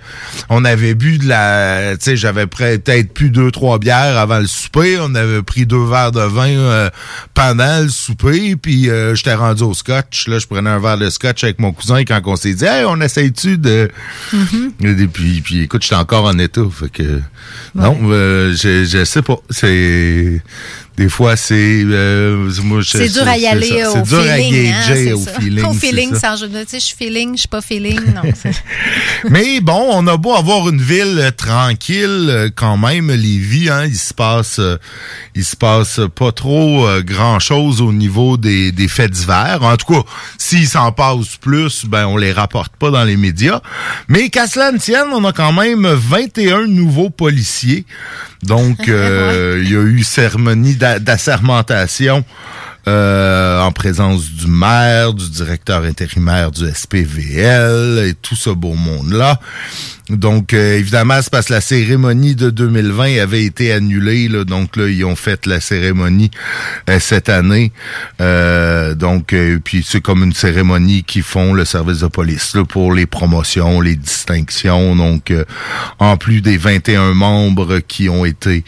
on 0.50 0.64
avait 0.64 0.94
bu 0.94 1.18
de 1.18 1.26
la, 1.26 1.96
tu 1.96 2.04
sais, 2.04 2.16
j'avais 2.16 2.46
peut-être 2.46 3.12
plus 3.12 3.30
deux, 3.30 3.50
trois 3.50 3.78
bières 3.78 4.16
avant 4.18 4.38
le 4.38 4.46
souper. 4.46 4.98
On 5.00 5.14
avait 5.14 5.42
pris 5.42 5.64
deux 5.64 5.84
verres 5.84 6.12
de 6.12 6.20
vin 6.20 6.48
euh, 6.48 6.90
pendant 7.34 7.82
le 7.82 7.88
souper, 7.88 8.56
puis 8.56 8.90
euh, 8.90 9.14
j'étais 9.14 9.34
rendu 9.34 9.62
au 9.62 9.74
scotch. 9.74 10.28
Là, 10.28 10.38
je 10.38 10.46
prenais 10.46 10.70
un 10.70 10.78
verre 10.78 10.98
de 10.98 11.10
scotch 11.10 11.44
avec 11.44 11.58
mon 11.58 11.72
cousin 11.72 12.04
quand 12.04 12.20
on 12.26 12.36
s'est 12.36 12.54
dit, 12.54 12.64
hey, 12.64 12.84
on 12.86 13.00
essaye-tu 13.00 13.58
de... 13.58 13.90
Et 14.82 15.06
puis, 15.06 15.40
puis 15.40 15.62
écoute, 15.62 15.82
j'étais 15.82 15.94
encore 15.94 16.24
en 16.24 16.38
état, 16.38 16.60
fait 16.70 16.90
que 16.90 17.20
non, 17.74 17.98
euh, 18.04 18.54
je, 18.54 18.84
je 18.84 19.04
sais 19.04 19.22
pas. 19.22 19.38
C'est 19.50 20.42
des 20.96 21.08
fois 21.08 21.36
c'est 21.36 21.82
euh, 21.84 22.50
moi, 22.64 22.80
je- 22.80 22.96
C'est 22.98 23.08
dur 23.08 23.26
à 23.28 23.36
y 23.36 23.46
aller 23.46 23.84
au 23.84 24.02
dur 24.02 24.18
à 24.20 24.36
feeling. 24.36 24.72
hein, 24.72 24.80
gager 24.88 25.04
c'est 25.06 25.12
au 25.12 25.18
ça. 25.24 25.30
feeling. 25.40 25.64
Au 25.64 25.72
feeling, 25.72 26.14
ça. 26.14 26.20
sans 26.20 26.36
jeu 26.36 26.48
de- 26.48 26.60
Tu 26.64 26.70
sais, 26.70 26.80
je 26.80 26.84
suis 26.84 26.96
feeling, 26.96 27.34
je 27.34 27.40
suis 27.40 27.48
pas 27.48 27.60
feeling. 27.60 28.00
Non. 28.14 28.22
Mais 29.30 29.60
bon, 29.60 29.88
on 29.92 30.06
a 30.06 30.16
beau 30.16 30.34
avoir 30.34 30.68
une 30.68 30.80
ville 30.80 31.18
euh, 31.18 31.30
tranquille 31.30 32.26
euh, 32.30 32.50
quand 32.54 32.76
même, 32.76 33.10
Lévis, 33.10 33.68
hein, 33.70 33.84
il 33.86 33.96
se 33.96 34.14
passe 34.14 34.58
euh, 34.58 34.76
il 35.34 35.44
se 35.44 35.56
passe 35.56 36.00
pas 36.14 36.32
trop 36.32 36.86
grand 37.04 37.38
chose 37.40 37.80
au 37.80 37.92
niveau 37.92 38.36
des, 38.36 38.72
des 38.72 38.88
faits 38.88 39.10
divers. 39.10 39.58
En 39.62 39.76
tout 39.76 39.92
cas, 39.92 40.02
s'il 40.38 40.66
s'en 40.66 40.92
passe 40.92 41.36
plus, 41.40 41.84
ben 41.86 42.06
on 42.06 42.16
les 42.16 42.32
rapporte 42.32 42.74
pas 42.76 42.90
dans 42.90 43.04
les 43.04 43.16
médias. 43.16 43.60
Mais 44.08 44.30
qu'à 44.30 44.46
cela 44.46 44.72
ne 44.72 44.78
tienne, 44.78 45.08
on 45.12 45.24
a 45.24 45.32
quand 45.32 45.52
même 45.52 45.86
21 45.86 46.66
nouveaux 46.66 47.10
policiers. 47.10 47.84
Donc 48.46 48.76
euh, 48.88 49.60
il 49.62 49.70
y 49.70 49.76
a 49.76 49.80
eu 49.80 50.02
cérémonie 50.02 50.76
d'a- 50.76 50.98
d'assermentation. 50.98 52.24
Euh, 52.88 53.60
en 53.60 53.72
présence 53.72 54.30
du 54.30 54.46
maire, 54.46 55.12
du 55.12 55.28
directeur 55.30 55.82
intérimaire 55.82 56.50
du 56.50 56.68
SPVL 56.68 58.04
et 58.06 58.14
tout 58.14 58.36
ce 58.36 58.50
beau 58.50 58.74
monde-là. 58.74 59.40
Donc, 60.08 60.54
euh, 60.54 60.78
évidemment, 60.78 61.20
c'est 61.20 61.32
parce 61.32 61.46
que 61.46 61.54
la 61.54 61.60
cérémonie 61.60 62.36
de 62.36 62.50
2020 62.50 63.18
avait 63.20 63.42
été 63.42 63.72
annulée. 63.72 64.28
Là, 64.28 64.44
donc, 64.44 64.76
là, 64.76 64.88
ils 64.88 65.04
ont 65.04 65.16
fait 65.16 65.46
la 65.46 65.60
cérémonie 65.60 66.30
euh, 66.88 67.00
cette 67.00 67.28
année. 67.28 67.72
Euh, 68.20 68.94
donc, 68.94 69.32
euh, 69.32 69.58
puis 69.62 69.84
c'est 69.84 70.00
comme 70.00 70.22
une 70.22 70.32
cérémonie 70.32 71.02
qui 71.02 71.22
font 71.22 71.54
le 71.54 71.64
service 71.64 72.00
de 72.00 72.06
police 72.06 72.54
là, 72.54 72.64
pour 72.64 72.92
les 72.92 73.06
promotions, 73.06 73.80
les 73.80 73.96
distinctions. 73.96 74.94
Donc, 74.94 75.32
euh, 75.32 75.44
en 75.98 76.16
plus 76.16 76.40
des 76.40 76.56
21 76.56 77.14
membres 77.14 77.80
qui 77.80 78.08
ont 78.08 78.24
été 78.24 78.62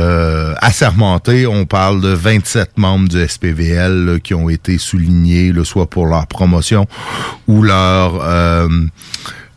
euh, 0.00 0.54
assermentés, 0.60 1.46
on 1.46 1.64
parle 1.64 2.02
de 2.02 2.08
27 2.08 2.76
membres 2.76 3.08
du 3.08 3.18
Là, 3.54 4.18
qui 4.18 4.34
ont 4.34 4.48
été 4.48 4.78
soulignés, 4.78 5.52
là, 5.52 5.64
soit 5.64 5.88
pour 5.88 6.06
leur 6.06 6.26
promotion 6.26 6.86
ou 7.46 7.62
leur... 7.62 8.20
euh, 8.22 8.68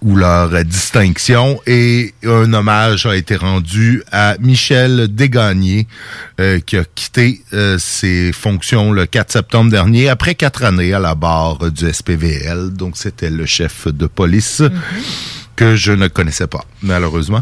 ou 0.01 0.15
leur 0.15 0.53
euh, 0.53 0.63
distinction 0.63 1.59
et 1.65 2.13
un 2.23 2.53
hommage 2.53 3.05
a 3.05 3.15
été 3.15 3.35
rendu 3.35 4.03
à 4.11 4.35
Michel 4.39 5.07
Desgagnés 5.13 5.87
euh, 6.39 6.59
qui 6.59 6.77
a 6.77 6.83
quitté 6.83 7.41
euh, 7.53 7.77
ses 7.79 8.31
fonctions 8.31 8.91
le 8.91 9.05
4 9.05 9.31
septembre 9.31 9.71
dernier 9.71 10.09
après 10.09 10.35
quatre 10.35 10.63
années 10.63 10.93
à 10.93 10.99
la 10.99 11.15
barre 11.15 11.71
du 11.71 11.91
SPVL. 11.91 12.73
Donc 12.73 12.97
c'était 12.97 13.29
le 13.29 13.45
chef 13.45 13.87
de 13.87 14.07
police. 14.07 14.61
que 15.55 15.75
je 15.75 15.91
ne 15.91 16.07
connaissais 16.07 16.45
pas, 16.45 16.63
malheureusement. 16.81 17.41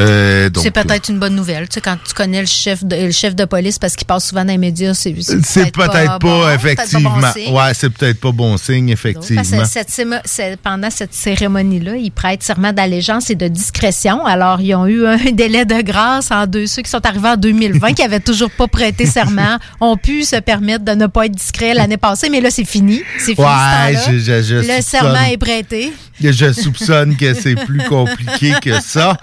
Euh, 0.00 0.48
C'est 0.56 0.70
peut-être 0.70 1.08
une 1.08 1.18
bonne 1.18 1.34
nouvelle. 1.34 1.68
Tu 1.68 1.74
sais, 1.74 1.80
quand 1.80 1.96
tu 2.06 2.14
connais 2.14 2.40
le 2.40 2.46
chef 2.46 2.84
de, 2.84 2.96
le 2.96 3.10
chef 3.12 3.34
de 3.34 3.44
police 3.44 3.78
parce 3.78 3.96
qu'il 3.96 4.06
passe 4.06 4.28
souvent 4.28 4.44
dans 4.44 4.52
les 4.52 4.58
médias, 4.58 4.94
c'est 4.94 5.14
C'est 5.20 5.70
peut-être 5.72 6.18
pas, 6.18 6.18
bon, 6.18 6.48
effectivement. 6.50 7.10
peut-être 7.10 7.22
pas 7.22 7.32
bon 7.32 7.40
signe. 7.44 7.54
ouais, 7.56 7.74
c'est 7.74 7.90
peut-être 7.90 8.20
pas 8.20 8.32
bon 8.32 8.56
signe, 8.56 8.88
effectivement. 8.90 9.42
cette 9.64 10.58
pendant 10.62 10.90
cette 10.90 11.14
cérémonie-là, 11.14 11.96
ils 11.96 12.10
prêtent 12.10 12.42
serment 12.42 12.72
d'allégeance 12.72 13.30
et 13.30 13.34
de 13.34 13.48
discrétion. 13.48 14.24
Alors, 14.26 14.60
ils 14.60 14.74
ont 14.74 14.86
eu 14.86 15.06
un 15.06 15.16
délai 15.32 15.64
de 15.64 15.80
grâce 15.82 16.30
en 16.30 16.46
deux. 16.46 16.66
Ceux 16.66 16.82
qui 16.82 16.90
sont 16.90 17.04
arrivés 17.06 17.28
en 17.28 17.36
2020, 17.36 17.92
qui 17.94 18.02
n'avaient 18.02 18.20
toujours 18.20 18.50
pas 18.50 18.66
prêté 18.66 19.06
serment, 19.06 19.58
ont 19.80 19.96
pu 19.96 20.24
se 20.24 20.36
permettre 20.36 20.84
de 20.84 20.92
ne 20.92 21.06
pas 21.06 21.26
être 21.26 21.32
discrets 21.32 21.74
l'année 21.74 21.96
passée. 21.96 22.28
Mais 22.30 22.40
là, 22.40 22.50
c'est 22.50 22.64
fini. 22.64 23.02
C'est 23.18 23.34
fini. 23.34 23.46
Ouais, 23.46 23.96
ce 23.96 24.10
je- 24.12 24.18
je- 24.18 24.42
je 24.42 24.54
Le 24.56 24.82
serment 24.82 25.22
est 25.30 25.36
prêté. 25.38 25.92
Je 26.22 26.52
soupçonne 26.52 27.16
que 27.16 27.34
c'est 27.34 27.54
plus 27.56 27.82
compliqué 27.88 28.52
ça. 28.72 29.16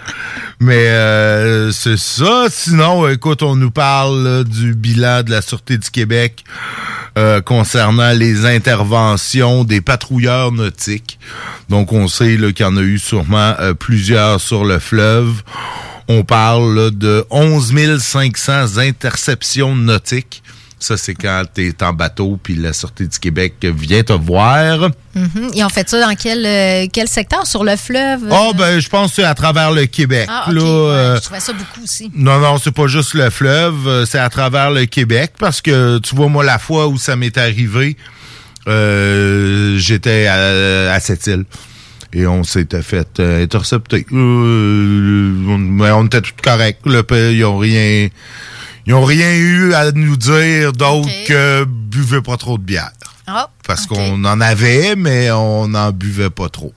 Mais 0.60 0.88
euh, 0.90 1.72
c'est 1.72 1.98
ça. 1.98 2.46
Sinon, 2.50 3.08
écoute, 3.08 3.44
on 3.44 3.56
nous 3.56 3.72
parle 3.72 4.44
du 4.44 4.76
bilan 4.76 5.24
de 5.24 5.32
la 5.32 5.42
Sûreté 5.42 5.78
du 5.78 5.90
Québec 5.90 6.44
euh, 7.18 7.42
concernant 7.42 8.12
les 8.12 8.46
interventions 8.46 9.64
des 9.64 9.82
patrouilleurs 9.82 10.52
nautiques. 10.52 11.20
Donc, 11.70 11.92
on 11.92 12.08
sait 12.08 12.38
qu'il 12.38 12.60
y 12.60 12.64
en 12.64 12.78
a 12.78 12.82
eu 12.82 13.00
sûrement 13.00 13.56
euh, 13.60 13.74
plusieurs 13.74 14.40
sur 14.40 14.64
le 14.64 14.80
fleuve. 14.80 15.42
On 16.08 16.24
parle 16.24 16.92
de 16.92 17.26
11 17.30 18.00
500 18.00 18.78
interceptions 18.78 19.76
nautiques. 19.76 20.44
Ça, 20.84 20.98
c'est 20.98 21.14
quand 21.14 21.44
tu 21.54 21.68
es 21.68 21.84
en 21.84 21.94
bateau 21.94 22.40
puis 22.42 22.56
la 22.56 22.74
Sûreté 22.74 23.06
du 23.06 23.20
Québec 23.20 23.54
vient 23.62 24.02
te 24.02 24.14
voir. 24.14 24.90
Mhm. 25.14 25.52
Ils 25.54 25.64
ont 25.64 25.70
fait 25.70 25.88
ça 25.88 26.02
dans 26.02 26.16
quel, 26.16 26.44
euh, 26.44 26.88
quel 26.92 27.08
secteur? 27.08 27.46
Sur 27.46 27.64
le 27.64 27.76
fleuve? 27.76 28.22
Oh, 28.32 28.52
ben, 28.58 28.80
je 28.80 28.90
pense 28.90 29.12
que 29.12 29.18
c'est 29.18 29.24
à 29.24 29.36
travers 29.36 29.72
le 29.72 29.86
Québec. 29.86 30.28
Ah, 30.28 30.46
ok. 30.48 30.54
là, 30.56 30.62
Ouais, 30.62 30.68
euh, 30.68 31.16
je 31.18 31.22
trouvais 31.22 31.40
ça 31.40 31.54
beaucoup 31.54 31.84
aussi. 31.84 32.12
non, 32.16 32.40
non, 32.40 32.58
c'est 32.58 32.72
pas 32.72 32.88
juste 32.88 33.14
le 33.14 33.30
fleuve, 33.30 33.88
euh, 33.88 34.06
c'est 34.08 34.18
à 34.18 34.28
travers 34.30 34.72
le 34.72 34.86
Québec 34.86 35.34
parce 35.38 35.62
que 35.62 36.00
tu 36.00 36.16
vois, 36.16 36.30
moi, 36.30 36.44
la 36.44 36.58
fois 36.58 36.88
où 36.88 36.98
ça 36.98 37.16
m'est 37.16 37.38
arrivé, 37.38 37.96
j'étais 39.78 40.26
à, 40.28 40.94
à 40.94 41.00
cette 41.00 41.28
île. 41.28 41.46
Et 42.14 42.28
on 42.28 42.44
s'était 42.44 42.82
fait 42.82 43.08
euh, 43.20 43.44
intercepter. 43.44 44.06
Euh, 44.12 45.34
on, 45.48 45.58
mais 45.58 45.92
on 45.92 46.06
était 46.08 46.20
tout 46.22 46.32
correct. 46.44 46.82
Ils 46.86 47.46
ont 47.46 47.58
rien. 47.58 48.10
Ils 48.88 48.94
ont 48.94 49.06
rien 49.06 49.34
eu 49.34 49.74
à 49.74 49.92
nous 49.92 50.18
dire 50.18 50.74
d'autre 50.74 51.10
que 51.28 51.64
buvez 51.66 52.22
pas 52.22 52.38
trop 52.38 52.58
de 52.58 52.64
bière. 52.64 52.92
Ah, 53.28 53.50
Parce 53.68 53.86
qu'on 53.86 54.24
en 54.26 54.42
avait, 54.42 54.96
mais 54.96 55.32
on 55.32 55.68
n'en 55.70 55.92
buvait 55.92 56.30
pas 56.32 56.50
trop. 56.50 56.74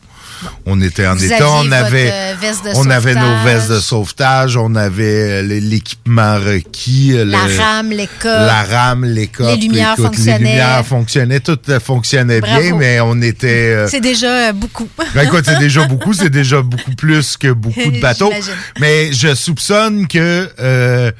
On 0.66 0.78
était 0.82 1.06
en 1.06 1.14
Vous 1.14 1.24
état, 1.24 1.48
on 1.48 1.72
avait, 1.72 2.10
euh, 2.12 2.34
on 2.74 2.90
avait 2.90 3.14
nos 3.14 3.42
vestes 3.44 3.70
de 3.70 3.80
sauvetage, 3.80 4.58
on 4.58 4.74
avait 4.74 5.42
euh, 5.42 5.42
l'équipement 5.42 6.34
requis, 6.34 7.12
La 7.16 7.24
le- 7.46 7.58
rame, 7.58 7.90
l'école. 7.90 8.30
la 8.46 8.62
rame, 8.64 9.04
les 9.06 9.26
copes, 9.28 9.46
Les 9.46 9.56
lumières 9.56 9.92
écoute, 9.94 10.06
fonctionnaient. 10.06 10.38
Les 10.38 10.44
lumières 10.50 10.84
fonctionnaient, 10.86 11.40
tout 11.40 11.58
euh, 11.70 11.80
fonctionnait 11.80 12.40
Bravo. 12.40 12.60
bien, 12.60 12.74
mais 12.76 13.00
on 13.00 13.22
était. 13.22 13.72
euh, 13.74 13.88
C'est 13.88 14.02
déjà 14.02 14.52
beaucoup. 14.52 14.86
ben 15.14 15.22
écoute, 15.26 15.44
c'est 15.46 15.58
déjà 15.58 15.86
beaucoup, 15.86 16.12
c'est 16.12 16.28
déjà 16.30 16.60
beaucoup 16.60 16.94
plus 16.94 17.38
que 17.38 17.50
beaucoup 17.52 17.90
de 17.90 18.00
bateaux. 18.00 18.32
Mais 18.80 19.12
je 19.14 19.34
soupçonne 19.34 20.06
que, 20.08 20.50
euh, 20.60 21.10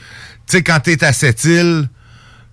tu 0.47 0.57
sais, 0.57 0.63
quand 0.63 0.81
t'es 0.81 1.03
à 1.05 1.13
cette 1.13 1.45
île, 1.45 1.89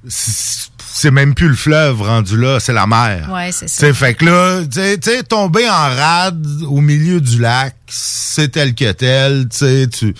c'est 0.07 1.11
même 1.11 1.33
plus 1.33 1.47
le 1.47 1.55
fleuve 1.55 2.01
rendu 2.01 2.37
là, 2.37 2.59
c'est 2.59 2.73
la 2.73 2.87
mer. 2.87 3.29
Ouais, 3.31 3.51
c'est 3.51 3.67
ça. 3.67 3.77
T'sais, 3.77 3.93
fait 3.93 4.13
que 4.13 4.25
là, 4.25 4.61
tu 4.65 4.79
sais, 5.01 5.23
tomber 5.23 5.67
en 5.69 5.73
rade 5.95 6.45
au 6.67 6.81
milieu 6.81 7.21
du 7.21 7.39
lac, 7.39 7.75
c'est 7.87 8.49
tel 8.51 8.73
que 8.75 8.91
tel, 8.91 9.47
tu 9.49 9.57
sais, 9.57 9.87
tu 9.87 10.13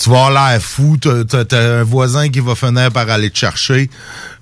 tu 0.00 0.10
vas 0.10 0.26
avoir 0.26 0.50
l'air 0.52 0.62
fou, 0.62 0.96
t'as 0.96 1.80
un 1.80 1.82
voisin 1.82 2.28
qui 2.28 2.38
va 2.38 2.54
finir 2.54 2.92
par 2.92 3.10
aller 3.10 3.30
te 3.30 3.38
chercher, 3.38 3.90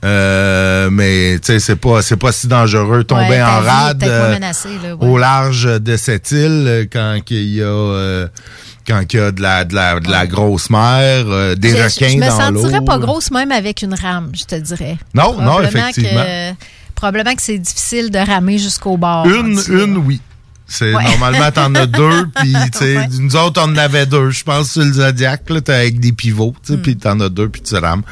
euh, 0.05 0.91
mais 0.91 1.39
tu 1.39 1.47
sais, 1.47 1.61
c'est 1.61 1.77
pas 1.77 2.03
c'est 2.03 2.19
pas 2.19 2.31
si 2.31 2.47
dangereux 2.47 3.05
tomber 3.05 3.31
Ouais, 3.31 3.43
en 3.43 3.61
rade 3.63 4.05
euh, 4.05 4.35
menacée, 4.35 4.69
là, 4.83 4.95
ouais. 4.95 5.07
au 5.07 5.17
large 5.17 5.65
de 5.81 5.97
cette 5.97 6.31
île 6.31 6.65
euh, 6.69 6.85
quand 6.93 7.19
il 7.31 7.55
y 7.55 7.63
a 7.63 7.67
euh, 7.67 8.29
quand 8.87 9.03
il 9.13 9.17
y 9.17 9.21
a 9.21 9.33
de 9.33 9.43
la 9.43 9.65
de 9.65 9.75
la, 9.75 10.01
de 10.01 10.11
la 10.11 10.27
grosse 10.27 10.71
mer, 10.71 11.25
euh, 11.27 11.55
des 11.55 11.71
Je- 11.71 11.77
requins 11.83 12.09
je, 12.09 12.17
me 12.17 12.21
dans 12.29 12.51
l'eau. 12.51 12.63
sentirais 12.63 12.85
pas 12.85 12.99
grosse 12.99 13.31
même 13.31 13.53
avec 13.53 13.83
une 13.83 13.95
rame, 13.95 14.31
je 14.35 14.45
te 14.45 14.55
dirais. 14.57 14.97
Non, 15.15 15.41
non, 15.41 15.61
effectivement. 15.63 16.23
Que, 16.23 16.53
probablement 16.95 17.35
que 17.35 17.43
c'est 17.43 17.59
difficile 17.59 18.11
de 18.11 18.19
ramer 18.19 18.59
jusqu'au 18.59 18.97
bord. 18.97 19.27
Une, 19.27 19.59
une, 19.69 19.97
oui. 19.99 20.21
C'est 20.69 20.93
Ouais. 20.93 21.05
normalement 21.05 21.51
t'en 21.53 21.73
as 21.77 21.87
deux, 21.87 22.27
puis 22.37 22.53
tu 22.73 22.79
sais, 22.79 22.97
Ouais. 22.97 23.07
nous 23.21 23.37
autres 23.37 23.61
on 23.65 23.71
en 23.71 23.77
avait 23.77 24.05
deux. 24.07 24.31
Je 24.31 24.43
pense 24.43 24.73
sur 24.73 24.83
le 24.83 24.93
Zodiac 24.95 25.49
là, 25.49 25.61
t'es 25.61 25.73
avec 25.73 26.01
des 26.01 26.13
pivots, 26.13 26.57
tu 26.67 26.73
Hmm. 26.73 26.83
puis 26.83 26.97
t'en 26.97 27.21
as 27.21 27.29
deux, 27.29 27.49
puis 27.49 27.63
tu 27.63 27.77
rames. 27.77 28.03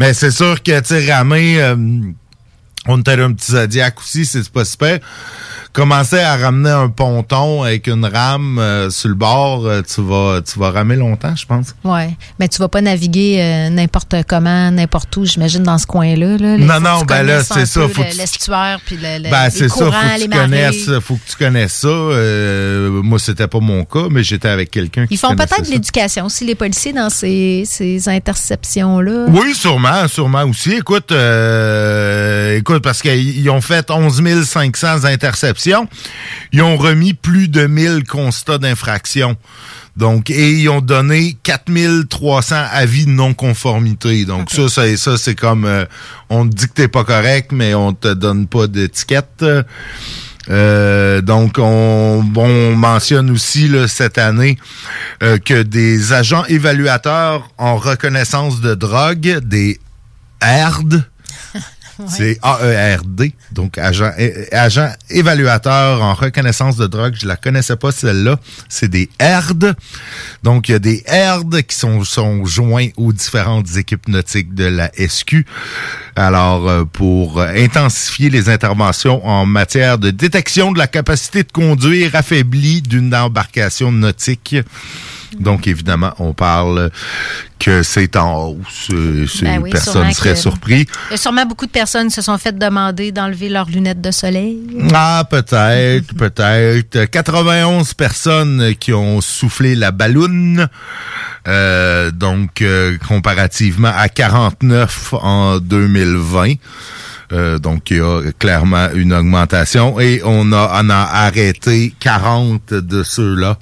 Mais 0.00 0.12
c'est 0.12 0.32
sûr 0.32 0.60
que 0.64 0.80
tu 0.80 0.86
sais 0.86 1.12
ramer, 1.12 1.60
euh, 1.62 1.76
on 2.88 2.98
était 2.98 3.12
un 3.20 3.32
petit 3.32 3.52
Zodiac 3.52 3.98
aussi, 4.00 4.24
c'est 4.26 4.48
pas 4.48 4.64
super. 4.64 4.98
Commencer 5.72 6.18
à 6.18 6.36
ramener 6.36 6.68
un 6.70 6.88
ponton 6.90 7.62
avec 7.62 7.86
une 7.86 8.04
rame 8.04 8.58
euh, 8.58 8.90
sur 8.90 9.08
le 9.08 9.14
bord, 9.14 9.64
euh, 9.64 9.80
tu 9.82 10.02
vas, 10.02 10.40
tu 10.42 10.58
vas 10.58 10.70
ramer 10.70 10.96
longtemps, 10.96 11.34
je 11.34 11.46
pense. 11.46 11.74
Ouais, 11.82 12.10
mais 12.38 12.48
tu 12.48 12.58
vas 12.58 12.68
pas 12.68 12.82
naviguer 12.82 13.38
euh, 13.40 13.70
n'importe 13.70 14.16
comment, 14.28 14.70
n'importe 14.70 15.16
où, 15.16 15.24
j'imagine, 15.24 15.62
dans 15.62 15.78
ce 15.78 15.86
coin-là. 15.86 16.36
Là. 16.36 16.58
Non, 16.58 16.78
non, 16.80 17.02
ben 17.08 17.22
là, 17.22 17.42
c'est 17.42 17.64
ça, 17.64 17.88
faut 17.88 18.02
le- 18.02 18.08
que 18.08 18.10
tu- 18.10 18.18
L'estuaire, 18.18 18.80
puis 18.84 18.96
le, 18.96 19.22
le- 19.24 19.30
Ben, 19.30 19.44
les 19.44 19.50
c'est 19.50 19.68
ça, 19.70 19.76
faut 19.76 19.90
que 19.90 20.20
tu 20.22 20.28
connaisses, 20.28 20.90
faut 21.00 21.14
que 21.14 21.30
tu 21.30 21.36
connaisses 21.36 21.72
ça. 21.72 21.88
Moi, 23.02 23.18
c'était 23.18 23.48
pas 23.48 23.60
mon 23.60 23.84
cas, 23.84 24.08
mais 24.10 24.22
j'étais 24.22 24.48
avec 24.48 24.70
quelqu'un 24.70 25.06
qui 25.06 25.14
Ils 25.14 25.18
font 25.18 25.34
peut-être 25.34 25.64
de 25.64 25.70
l'éducation 25.70 26.26
aussi, 26.26 26.44
les 26.44 26.54
policiers, 26.54 26.92
dans 26.92 27.08
ces, 27.08 27.62
ces 27.64 28.08
interceptions-là. 28.10 29.26
Oui, 29.28 29.54
sûrement, 29.54 30.06
sûrement 30.08 30.42
aussi. 30.44 30.72
Écoute, 30.74 31.12
euh, 31.12 32.58
écoute, 32.72 32.82
parce 32.82 33.02
qu'ils 33.02 33.50
ont 33.50 33.60
fait 33.60 33.90
11 33.90 34.44
500 34.44 35.04
interceptions, 35.04 35.88
ils 36.52 36.62
ont 36.62 36.76
remis 36.76 37.14
plus 37.14 37.48
de 37.48 37.66
1000 37.66 38.04
constats 38.04 38.58
d'infraction. 38.58 39.36
Donc, 39.96 40.30
et 40.30 40.52
ils 40.52 40.68
ont 40.70 40.80
donné 40.80 41.36
4300 41.42 42.56
avis 42.70 43.04
de 43.04 43.10
non-conformité. 43.10 44.24
Donc, 44.24 44.50
ça, 44.50 44.68
ça, 44.68 44.96
ça 44.96 45.18
c'est 45.18 45.34
comme, 45.34 45.66
euh, 45.66 45.84
on 46.30 46.48
te 46.48 46.54
dit 46.54 46.66
que 46.66 46.72
t'es 46.72 46.88
pas 46.88 47.04
correct, 47.04 47.52
mais 47.52 47.74
on 47.74 47.92
te 47.92 48.12
donne 48.14 48.46
pas 48.46 48.66
d'étiquette. 48.66 49.44
Euh, 50.48 51.20
donc, 51.20 51.56
on, 51.58 52.24
on 52.34 52.74
mentionne 52.74 53.30
aussi 53.30 53.68
là, 53.68 53.86
cette 53.86 54.16
année 54.16 54.56
euh, 55.22 55.36
que 55.36 55.62
des 55.62 56.14
agents 56.14 56.44
évaluateurs 56.46 57.50
en 57.58 57.76
reconnaissance 57.76 58.62
de 58.62 58.74
drogue, 58.74 59.40
des 59.44 59.78
C'est 62.08 62.38
A-E-R-D, 62.42 63.34
donc 63.52 63.78
agent, 63.78 64.10
évaluateur 65.10 66.02
en 66.02 66.14
reconnaissance 66.14 66.76
de 66.76 66.86
drogue, 66.86 67.14
je 67.18 67.26
la 67.26 67.36
connaissais 67.36 67.76
pas 67.76 67.92
celle-là, 67.92 68.38
c'est 68.68 68.88
des 68.88 69.08
ERD. 69.18 69.74
Donc, 70.42 70.68
il 70.68 70.72
y 70.72 70.74
a 70.74 70.78
des 70.78 71.02
ERD 71.06 71.62
qui 71.62 71.76
sont, 71.76 72.04
sont 72.04 72.44
joints 72.44 72.88
aux 72.96 73.12
différentes 73.12 73.76
équipes 73.76 74.08
nautiques 74.08 74.54
de 74.54 74.64
la 74.64 74.90
SQ. 74.96 75.44
Alors, 76.16 76.68
euh, 76.68 76.84
pour 76.84 77.40
intensifier 77.40 78.30
les 78.30 78.48
interventions 78.48 79.24
en 79.26 79.46
matière 79.46 79.98
de 79.98 80.10
détection 80.10 80.72
de 80.72 80.78
la 80.78 80.86
capacité 80.86 81.42
de 81.42 81.52
conduire 81.52 82.14
affaiblie 82.14 82.82
d'une 82.82 83.14
embarcation 83.14 83.92
nautique. 83.92 84.56
Donc, 85.38 85.66
évidemment, 85.66 86.12
on 86.18 86.32
parle 86.34 86.90
que 87.58 87.82
c'est 87.82 88.16
en 88.16 88.48
hausse. 88.48 88.88
Euh, 88.92 89.26
Ben 89.42 89.60
oui, 89.62 89.70
personne 89.70 90.10
serait 90.12 90.30
que- 90.32 90.38
surpris. 90.38 90.86
Sûrement 91.14 91.46
beaucoup 91.46 91.66
de 91.66 91.70
personnes 91.70 92.10
se 92.10 92.20
sont 92.22 92.36
fait 92.38 92.56
demander 92.58 93.12
d'enlever 93.12 93.48
leurs 93.48 93.68
lunettes 93.68 94.00
de 94.00 94.10
soleil. 94.10 94.58
Ah, 94.92 95.24
peut-être, 95.30 96.14
peut-être. 96.16 97.04
91 97.10 97.94
personnes 97.94 98.74
qui 98.78 98.92
ont 98.92 99.20
soufflé 99.20 99.74
la 99.74 99.90
balloune. 99.92 100.68
Euh, 101.48 102.10
donc, 102.10 102.62
euh, 102.62 102.96
comparativement 103.08 103.92
à 103.96 104.08
49 104.08 105.14
en 105.14 105.58
2020. 105.58 106.54
Euh, 107.32 107.58
donc, 107.58 107.90
il 107.90 107.96
y 107.96 108.00
a 108.00 108.20
clairement 108.38 108.88
une 108.94 109.12
augmentation. 109.12 109.98
Et 109.98 110.20
on 110.24 110.52
a, 110.52 110.82
on 110.82 110.90
a 110.90 110.94
arrêté 110.96 111.94
40 111.98 112.74
de 112.74 113.02
ceux-là 113.02 113.56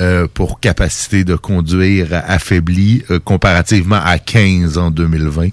euh, 0.00 0.26
pour 0.32 0.60
capacité 0.60 1.24
de 1.24 1.34
conduire 1.34 2.08
affaiblie, 2.12 3.02
euh, 3.10 3.18
comparativement 3.18 4.00
à 4.02 4.18
15 4.18 4.78
en 4.78 4.90
2020. 4.90 5.48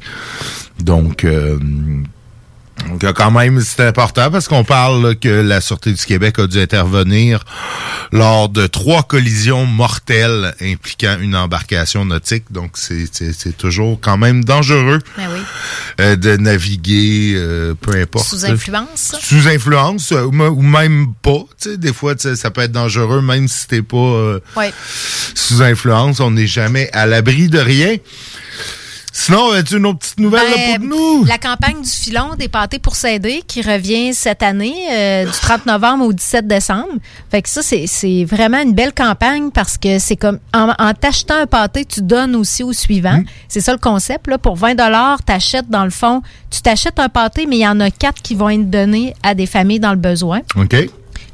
Donc, 0.79 1.23
euh, 1.23 1.57
donc, 2.89 3.03
euh, 3.03 3.13
quand 3.13 3.31
même, 3.31 3.61
c'est 3.61 3.85
important 3.87 4.29
parce 4.29 4.47
qu'on 4.47 4.63
parle 4.65 5.01
là, 5.07 5.15
que 5.15 5.29
la 5.29 5.61
Sûreté 5.61 5.93
du 5.93 6.05
Québec 6.05 6.37
a 6.39 6.45
dû 6.47 6.59
intervenir 6.59 7.43
lors 8.11 8.49
de 8.49 8.67
trois 8.67 9.03
collisions 9.03 9.65
mortelles 9.65 10.53
impliquant 10.61 11.17
une 11.19 11.35
embarcation 11.35 12.05
nautique. 12.05 12.43
Donc, 12.51 12.71
c'est 12.75 13.57
toujours 13.57 13.99
quand 14.01 14.17
même 14.17 14.43
dangereux. 14.43 14.99
Ben 15.17 15.27
oui. 15.33 15.39
euh, 16.01 16.15
de 16.17 16.35
naviguer, 16.35 17.33
euh, 17.35 17.73
peu 17.79 17.95
importe. 17.99 18.27
Sous 18.27 18.45
influence? 18.45 19.15
Sous 19.21 19.47
influence, 19.47 20.11
euh, 20.11 20.23
ou 20.25 20.61
même 20.61 21.13
pas. 21.21 21.43
Des 21.77 21.93
fois, 21.93 22.13
ça 22.17 22.51
peut 22.51 22.61
être 22.61 22.71
dangereux, 22.73 23.21
même 23.21 23.47
si 23.47 23.67
t'es 23.67 23.81
pas 23.81 23.97
euh, 23.97 24.39
Ouais. 24.55 24.71
sous 25.33 25.61
influence. 25.61 26.19
On 26.19 26.31
n'est 26.31 26.47
jamais 26.47 26.89
à 26.91 27.05
l'abri 27.05 27.47
de 27.47 27.59
rien. 27.59 27.95
Sinon, 29.17 29.51
as-tu 29.53 29.77
une 29.77 29.85
autre 29.85 29.99
petite 29.99 30.19
nouvelle 30.19 30.43
là, 30.49 30.55
Ben, 30.77 30.77
pour 30.89 30.89
nous? 30.89 31.23
La 31.23 31.37
campagne 31.37 31.81
du 31.81 31.89
filon 31.89 32.35
des 32.37 32.49
pâtés 32.49 32.79
pour 32.79 32.97
s'aider 32.97 33.43
qui 33.47 33.61
revient 33.61 34.13
cette 34.13 34.43
année 34.43 34.75
euh, 34.91 35.23
du 35.25 35.31
30 35.31 35.65
novembre 35.65 36.03
au 36.05 36.11
17 36.11 36.45
décembre. 36.45 36.89
Fait 37.31 37.41
que 37.41 37.47
ça, 37.47 37.61
c'est- 37.61 38.25
vraiment 38.25 38.59
une 38.61 38.73
belle 38.73 38.93
campagne 38.93 39.51
parce 39.51 39.77
que 39.77 39.99
c'est 39.99 40.17
comme 40.17 40.39
en, 40.53 40.73
en 40.77 40.93
t'achetant 40.93 41.37
un 41.37 41.45
pâté, 41.47 41.85
tu 41.85 42.01
donnes 42.01 42.35
aussi 42.35 42.61
au 42.61 42.73
suivant. 42.73 43.23
C'est 43.47 43.61
ça 43.61 43.71
le 43.71 43.77
concept. 43.79 44.27
Là. 44.27 44.37
Pour 44.37 44.57
20 44.57 44.75
t'achètes 45.25 45.69
dans 45.69 45.85
le 45.85 45.91
fond, 45.91 46.21
tu 46.51 46.61
t'achètes 46.61 46.99
un 46.99 47.07
pâté, 47.07 47.45
mais 47.45 47.55
il 47.55 47.61
y 47.61 47.67
en 47.67 47.79
a 47.79 47.89
quatre 47.91 48.21
qui 48.21 48.35
vont 48.35 48.49
être 48.49 48.69
donnés 48.69 49.13
à 49.23 49.33
des 49.33 49.45
familles 49.45 49.79
dans 49.79 49.91
le 49.91 49.95
besoin. 49.97 50.41
OK. 50.57 50.75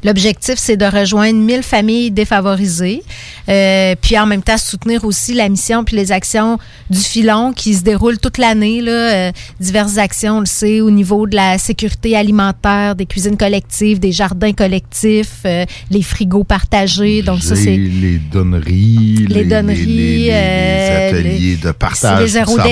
L'objectif, 0.03 0.55
c'est 0.57 0.77
de 0.77 0.85
rejoindre 0.85 1.39
1000 1.39 1.61
familles 1.63 2.11
défavorisées, 2.11 3.03
euh, 3.49 3.95
puis 4.01 4.17
en 4.17 4.25
même 4.25 4.41
temps 4.41 4.57
soutenir 4.57 5.05
aussi 5.05 5.33
la 5.33 5.47
mission 5.47 5.83
puis 5.83 5.95
les 5.95 6.11
actions 6.11 6.57
du 6.89 6.99
filon 6.99 7.53
qui 7.53 7.75
se 7.75 7.83
déroulent 7.83 8.17
toute 8.17 8.37
l'année. 8.37 8.81
Là, 8.81 8.91
euh, 8.91 9.31
diverses 9.59 9.97
actions, 9.97 10.37
on 10.37 10.39
le 10.41 10.45
sait, 10.47 10.81
au 10.81 10.89
niveau 10.91 11.27
de 11.27 11.35
la 11.35 11.57
sécurité 11.57 12.15
alimentaire, 12.15 12.95
des 12.95 13.05
cuisines 13.05 13.37
collectives, 13.37 13.99
des 13.99 14.11
jardins 14.11 14.53
collectifs, 14.53 15.41
euh, 15.45 15.65
les 15.91 16.01
frigos 16.01 16.43
partagés. 16.43 17.21
Donc 17.21 17.43
ça, 17.43 17.53
Les- 17.55 17.61
c'est 17.63 17.77
les 17.77 18.17
donneries, 18.17 19.27
Les 19.29 19.43
donneries, 19.45 19.85
les, 19.85 19.85
les- 19.85 20.23
les 20.25 20.29
euh, 20.31 21.09
ateliers 21.09 21.57
de 21.57 21.71
partage, 21.71 22.19
les 22.21 22.27
zéro 22.27 22.57
la 22.57 22.63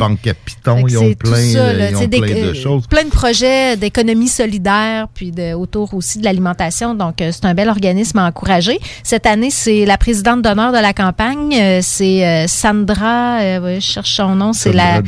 banque 0.00 0.20
que 0.22 0.90
ils 0.90 0.98
ont 0.98 1.12
plein, 1.14 1.52
ça, 1.52 1.72
là, 1.72 1.90
ils 1.90 1.96
ont 1.96 2.00
sais, 2.00 2.06
des- 2.08 2.20
plein 2.20 2.34
de 2.34 2.40
euh, 2.48 2.54
choses. 2.54 2.86
Plein 2.88 3.04
de 3.04 3.10
projets 3.10 3.76
d'économie 3.76 4.28
solidaire, 4.28 5.06
puis 5.14 5.30
de, 5.30 5.54
autour 5.54 5.94
aussi 5.94 6.18
de 6.18 6.24
l'alimentation. 6.24 6.47
Donc, 6.94 7.20
euh, 7.20 7.30
c'est 7.32 7.44
un 7.44 7.54
bel 7.54 7.68
organisme 7.68 8.18
à 8.18 8.26
encourager. 8.26 8.78
Cette 9.02 9.26
année, 9.26 9.50
c'est 9.50 9.84
la 9.84 9.98
présidente 9.98 10.42
d'honneur 10.42 10.72
de 10.72 10.78
la 10.78 10.92
campagne. 10.92 11.54
euh, 11.54 11.80
c'est 11.82 12.26
euh, 12.26 12.46
Sandra, 12.46 13.40
je 13.40 13.80
cherche 13.80 14.14
son 14.16 14.34
nom, 14.34 14.52
c'est 14.52 14.72
la... 14.72 15.02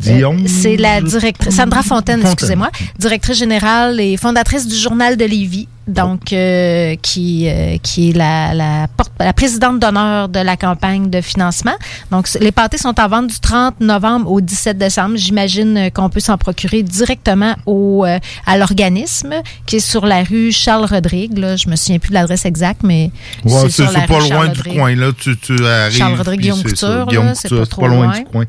C'est 0.00 0.76
la 0.76 1.00
directrice... 1.00 1.54
Sandra 1.54 1.82
Fontaine, 1.82 2.16
Fontaine. 2.16 2.32
excusez-moi. 2.32 2.70
Directrice 2.98 3.38
générale 3.38 4.00
et 4.00 4.16
fondatrice 4.16 4.66
du 4.66 4.76
Journal 4.76 5.16
de 5.16 5.24
Lévis. 5.24 5.68
Donc, 5.88 6.32
euh, 6.32 6.96
qui, 7.00 7.48
euh, 7.48 7.78
qui 7.82 8.10
est 8.10 8.12
la, 8.12 8.52
la, 8.52 8.88
porte, 8.94 9.10
la 9.18 9.32
présidente 9.32 9.80
d'honneur 9.80 10.28
de 10.28 10.38
la 10.38 10.56
campagne 10.56 11.08
de 11.08 11.20
financement. 11.22 11.72
Donc, 12.10 12.28
les 12.40 12.52
pâtés 12.52 12.76
sont 12.76 13.00
en 13.00 13.08
vente 13.08 13.28
du 13.28 13.40
30 13.40 13.80
novembre 13.80 14.30
au 14.30 14.40
17 14.42 14.76
décembre. 14.76 15.16
J'imagine 15.16 15.76
euh, 15.78 15.90
qu'on 15.90 16.10
peut 16.10 16.20
s'en 16.20 16.36
procurer 16.36 16.82
directement 16.82 17.54
au, 17.64 18.04
euh, 18.04 18.18
à 18.46 18.58
l'organisme 18.58 19.34
qui 19.66 19.76
est 19.76 19.80
sur 19.80 20.04
la 20.04 20.22
rue 20.22 20.52
Charles-Rodrigue. 20.52 21.38
Là. 21.38 21.56
Je 21.56 21.68
me 21.68 21.76
souviens 21.76 21.98
plus 21.98 22.10
de 22.10 22.14
l'adresse 22.14 22.44
exacte, 22.44 22.82
mais 22.84 23.10
Ouais, 23.44 23.70
c'est 23.70 23.84
pas 24.06 24.18
rue 24.18 24.30
loin 24.30 24.48
du 24.48 24.62
coin, 24.62 24.94
là. 24.94 25.10
Tu, 25.18 25.36
tu 25.38 25.64
arrives. 25.64 25.96
Charles-Rodrigue, 25.96 26.40
puis 26.40 26.50
Guillaume 26.50 26.62
c'est 26.66 26.76
ça. 26.76 27.04
Couture, 27.06 27.22
c'est 27.34 27.48
pas 27.56 27.66
trop 27.66 27.88
loin. 27.88 28.12
du 28.18 28.24
coin. 28.24 28.44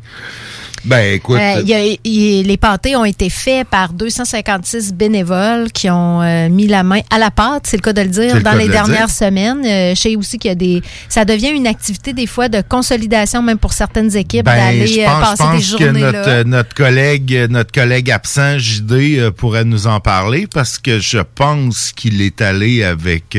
Ben, 0.85 1.15
écoute. 1.15 1.37
Euh, 1.39 1.61
y 1.65 1.73
a- 1.73 2.43
les 2.43 2.57
pâtés 2.57 2.95
ont 2.95 3.05
été 3.05 3.29
faits 3.29 3.67
par 3.67 3.93
256 3.93 4.93
bénévoles 4.93 5.71
qui 5.71 5.89
ont 5.89 6.21
euh, 6.21 6.49
mis 6.49 6.67
la 6.67 6.83
main 6.83 7.01
à 7.09 7.17
la 7.19 7.31
pâte, 7.31 7.63
c'est 7.67 7.77
le 7.77 7.81
cas 7.81 7.93
de 7.93 8.01
le 8.01 8.07
dire, 8.07 8.35
le 8.35 8.41
dans 8.41 8.53
de 8.53 8.57
les 8.59 8.65
le 8.65 8.71
dernières 8.71 9.07
dire. 9.07 9.15
semaines. 9.15 9.65
Euh, 9.65 9.95
je 9.95 9.99
sais 9.99 10.15
aussi 10.15 10.37
qu'il 10.39 10.49
y 10.49 10.51
a 10.51 10.55
des... 10.55 10.81
Ça 11.09 11.25
devient 11.25 11.49
une 11.49 11.67
activité 11.67 12.13
des 12.13 12.27
fois 12.27 12.49
de 12.49 12.61
consolidation, 12.61 13.41
même 13.41 13.57
pour 13.57 13.73
certaines 13.73 14.15
équipes, 14.15 14.45
Ben, 14.45 14.55
d'aller 14.55 15.01
euh, 15.01 15.05
pense, 15.05 15.21
passer 15.29 15.43
des 15.43 15.49
pense 15.49 15.71
que 15.75 15.83
journées 15.83 16.01
notre, 16.01 16.29
là. 16.29 16.43
notre 16.43 16.73
collègue, 16.73 17.47
notre 17.49 17.71
collègue 17.71 18.11
absent, 18.11 18.57
JD, 18.57 19.29
pourrait 19.31 19.65
nous 19.65 19.87
en 19.87 19.99
parler 19.99 20.47
parce 20.51 20.77
que 20.77 20.99
je 20.99 21.19
pense 21.35 21.91
qu'il 21.91 22.21
est 22.21 22.41
allé 22.41 22.83
avec, 22.83 23.37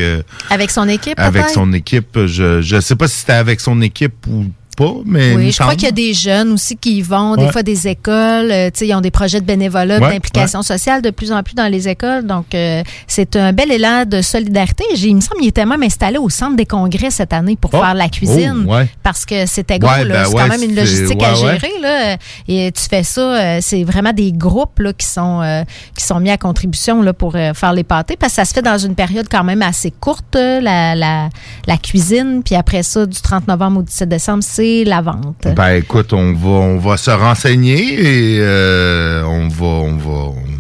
Avec 0.50 0.70
son 0.70 0.88
équipe, 0.88 1.18
avec 1.18 1.48
son 1.48 1.72
équipe. 1.72 2.26
Je, 2.26 2.60
je 2.60 2.80
sais 2.80 2.96
pas 2.96 3.08
si 3.08 3.18
c'était 3.18 3.32
avec 3.32 3.60
son 3.60 3.80
équipe 3.80 4.26
ou 4.28 4.46
pas, 4.80 4.94
mais. 5.04 5.34
Oui, 5.36 5.52
je 5.52 5.58
crois 5.58 5.74
qu'il 5.74 5.84
y 5.84 5.88
a 5.88 5.92
des 5.92 6.14
jeunes 6.14 6.52
aussi 6.52 6.76
qui 6.76 6.96
y 6.98 7.02
vont, 7.02 7.36
des 7.36 7.50
fois 7.50 7.62
des 7.62 7.86
écoles, 7.88 8.50
euh, 8.50 8.70
tu 8.70 8.78
sais, 8.80 8.86
ils 8.88 8.94
ont 8.94 9.00
des 9.00 9.10
projets 9.10 9.40
de 9.40 9.44
bénévolat, 9.46 9.98
Ouais, 9.98 10.12
d'implication 10.12 10.62
sociale 10.62 11.02
de 11.02 11.10
plus 11.10 11.32
en 11.32 11.42
plus 11.42 11.54
dans 11.54 11.66
les 11.70 11.88
écoles. 11.88 12.26
Donc, 12.26 12.54
euh, 12.54 12.82
c'est 13.06 13.36
un 13.36 13.52
bel 13.52 13.70
élan 13.70 14.04
de 14.06 14.22
solidarité. 14.22 14.84
Il 14.96 15.16
me 15.16 15.20
semble 15.20 15.40
qu'il 15.40 15.48
était 15.48 15.66
même 15.66 15.82
installé 15.82 16.16
au 16.18 16.30
centre 16.30 16.56
des 16.56 16.66
congrès 16.66 17.10
cette 17.10 17.32
année 17.32 17.56
pour 17.56 17.70
Oh. 17.74 17.78
faire 17.80 17.94
la 17.94 18.08
cuisine. 18.08 18.66
Oh. 18.68 18.74
Parce 19.02 19.24
que 19.26 19.46
c'était 19.46 19.78
gros, 19.78 19.90
ben 19.90 20.24
c'est 20.24 20.32
quand 20.34 20.48
même 20.48 20.62
une 20.62 20.74
logistique 20.74 21.22
à 21.22 21.34
gérer. 21.34 21.72
Là. 21.82 22.16
Et 22.48 22.72
tu 22.72 22.82
fais 22.88 23.02
ça, 23.02 23.20
euh, 23.20 23.58
c'est 23.60 23.84
vraiment 23.84 24.12
des 24.12 24.32
groupes 24.32 24.78
là, 24.78 24.92
qui, 24.92 25.06
sont, 25.06 25.40
euh, 25.42 25.62
qui 25.96 26.04
sont 26.04 26.20
mis 26.20 26.30
à 26.30 26.36
contribution 26.38 27.02
là, 27.02 27.12
pour 27.12 27.32
faire 27.32 27.72
les 27.72 27.84
pâtés. 27.84 28.16
Parce 28.16 28.32
que 28.32 28.36
ça 28.36 28.44
se 28.44 28.54
fait 28.54 28.62
dans 28.62 28.78
une 28.78 28.94
période 28.94 29.26
quand 29.30 29.44
même 29.44 29.62
assez 29.62 29.90
courte, 29.90 30.34
la, 30.36 30.94
la, 30.94 31.28
la 31.66 31.76
cuisine. 31.76 32.42
Puis 32.44 32.54
après 32.54 32.82
ça, 32.82 33.04
du 33.06 33.20
30 33.20 33.46
novembre 33.48 33.80
au 33.80 33.82
17 33.82 34.08
décembre, 34.08 34.42
c'est 34.42 34.69
la 34.84 35.00
vente. 35.02 35.48
Ben 35.56 35.74
écoute, 35.76 36.12
on 36.12 36.32
va, 36.32 36.48
on 36.48 36.78
va 36.78 36.96
se 36.96 37.10
renseigner 37.10 37.82
et 38.00 38.38
euh, 38.40 39.24
on 39.24 39.48
va, 39.48 39.66
on 39.66 39.96
va, 39.96 40.10
on 40.10 40.32
va 40.32 40.59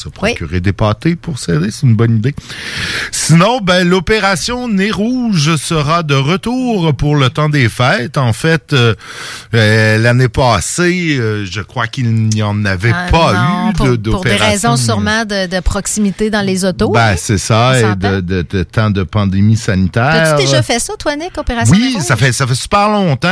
se 0.00 0.08
procurer 0.08 0.60
des 0.60 0.72
pâtés 0.72 1.16
pour 1.16 1.38
s'aider. 1.38 1.70
C'est 1.70 1.86
une 1.86 1.94
bonne 1.96 2.16
idée. 2.16 2.34
Sinon, 3.12 3.60
ben 3.60 3.86
l'opération 3.88 4.68
Nez 4.68 4.90
Rouge 4.90 5.56
sera 5.56 6.02
de 6.02 6.14
retour 6.14 6.94
pour 6.94 7.16
le 7.16 7.30
temps 7.30 7.48
des 7.48 7.68
fêtes. 7.68 8.18
En 8.18 8.32
fait, 8.32 8.72
euh, 8.72 8.94
euh, 9.54 9.98
l'année 9.98 10.28
passée, 10.28 11.16
euh, 11.18 11.44
je 11.44 11.60
crois 11.60 11.86
qu'il 11.86 12.12
n'y 12.12 12.42
en 12.42 12.64
avait 12.64 12.92
Ah, 12.94 13.08
pas 13.10 13.32
non, 13.32 13.70
eu 13.70 13.72
pour, 13.74 13.86
de- 13.86 14.10
pour 14.10 14.24
des 14.24 14.30
d'opération. 14.30 14.46
raisons 14.70 14.76
sûrement 14.76 15.24
de, 15.24 15.46
de 15.46 15.60
proximité 15.60 16.30
dans 16.30 16.40
les 16.44 16.64
autos. 16.64 16.90
Ben 16.90 17.12
hein? 17.12 17.16
c'est 17.16 17.38
ça, 17.38 17.72
On 17.74 17.92
et 17.92 17.96
de, 17.96 18.20
de, 18.20 18.46
de 18.48 18.62
temps 18.62 18.90
de 18.90 19.02
pandémie 19.02 19.56
sanitaire. 19.56 20.04
As-tu 20.34 20.44
déjà 20.44 20.62
fait 20.62 20.78
ça, 20.78 20.94
toi, 20.98 21.14
Nick, 21.16 21.36
Opération 21.38 21.74
Oui, 21.74 21.94
Nez 21.96 22.00
ça 22.00 22.16
fait 22.16 22.32
ça 22.32 22.46
fait 22.46 22.54
super 22.54 22.88
longtemps. 22.88 23.28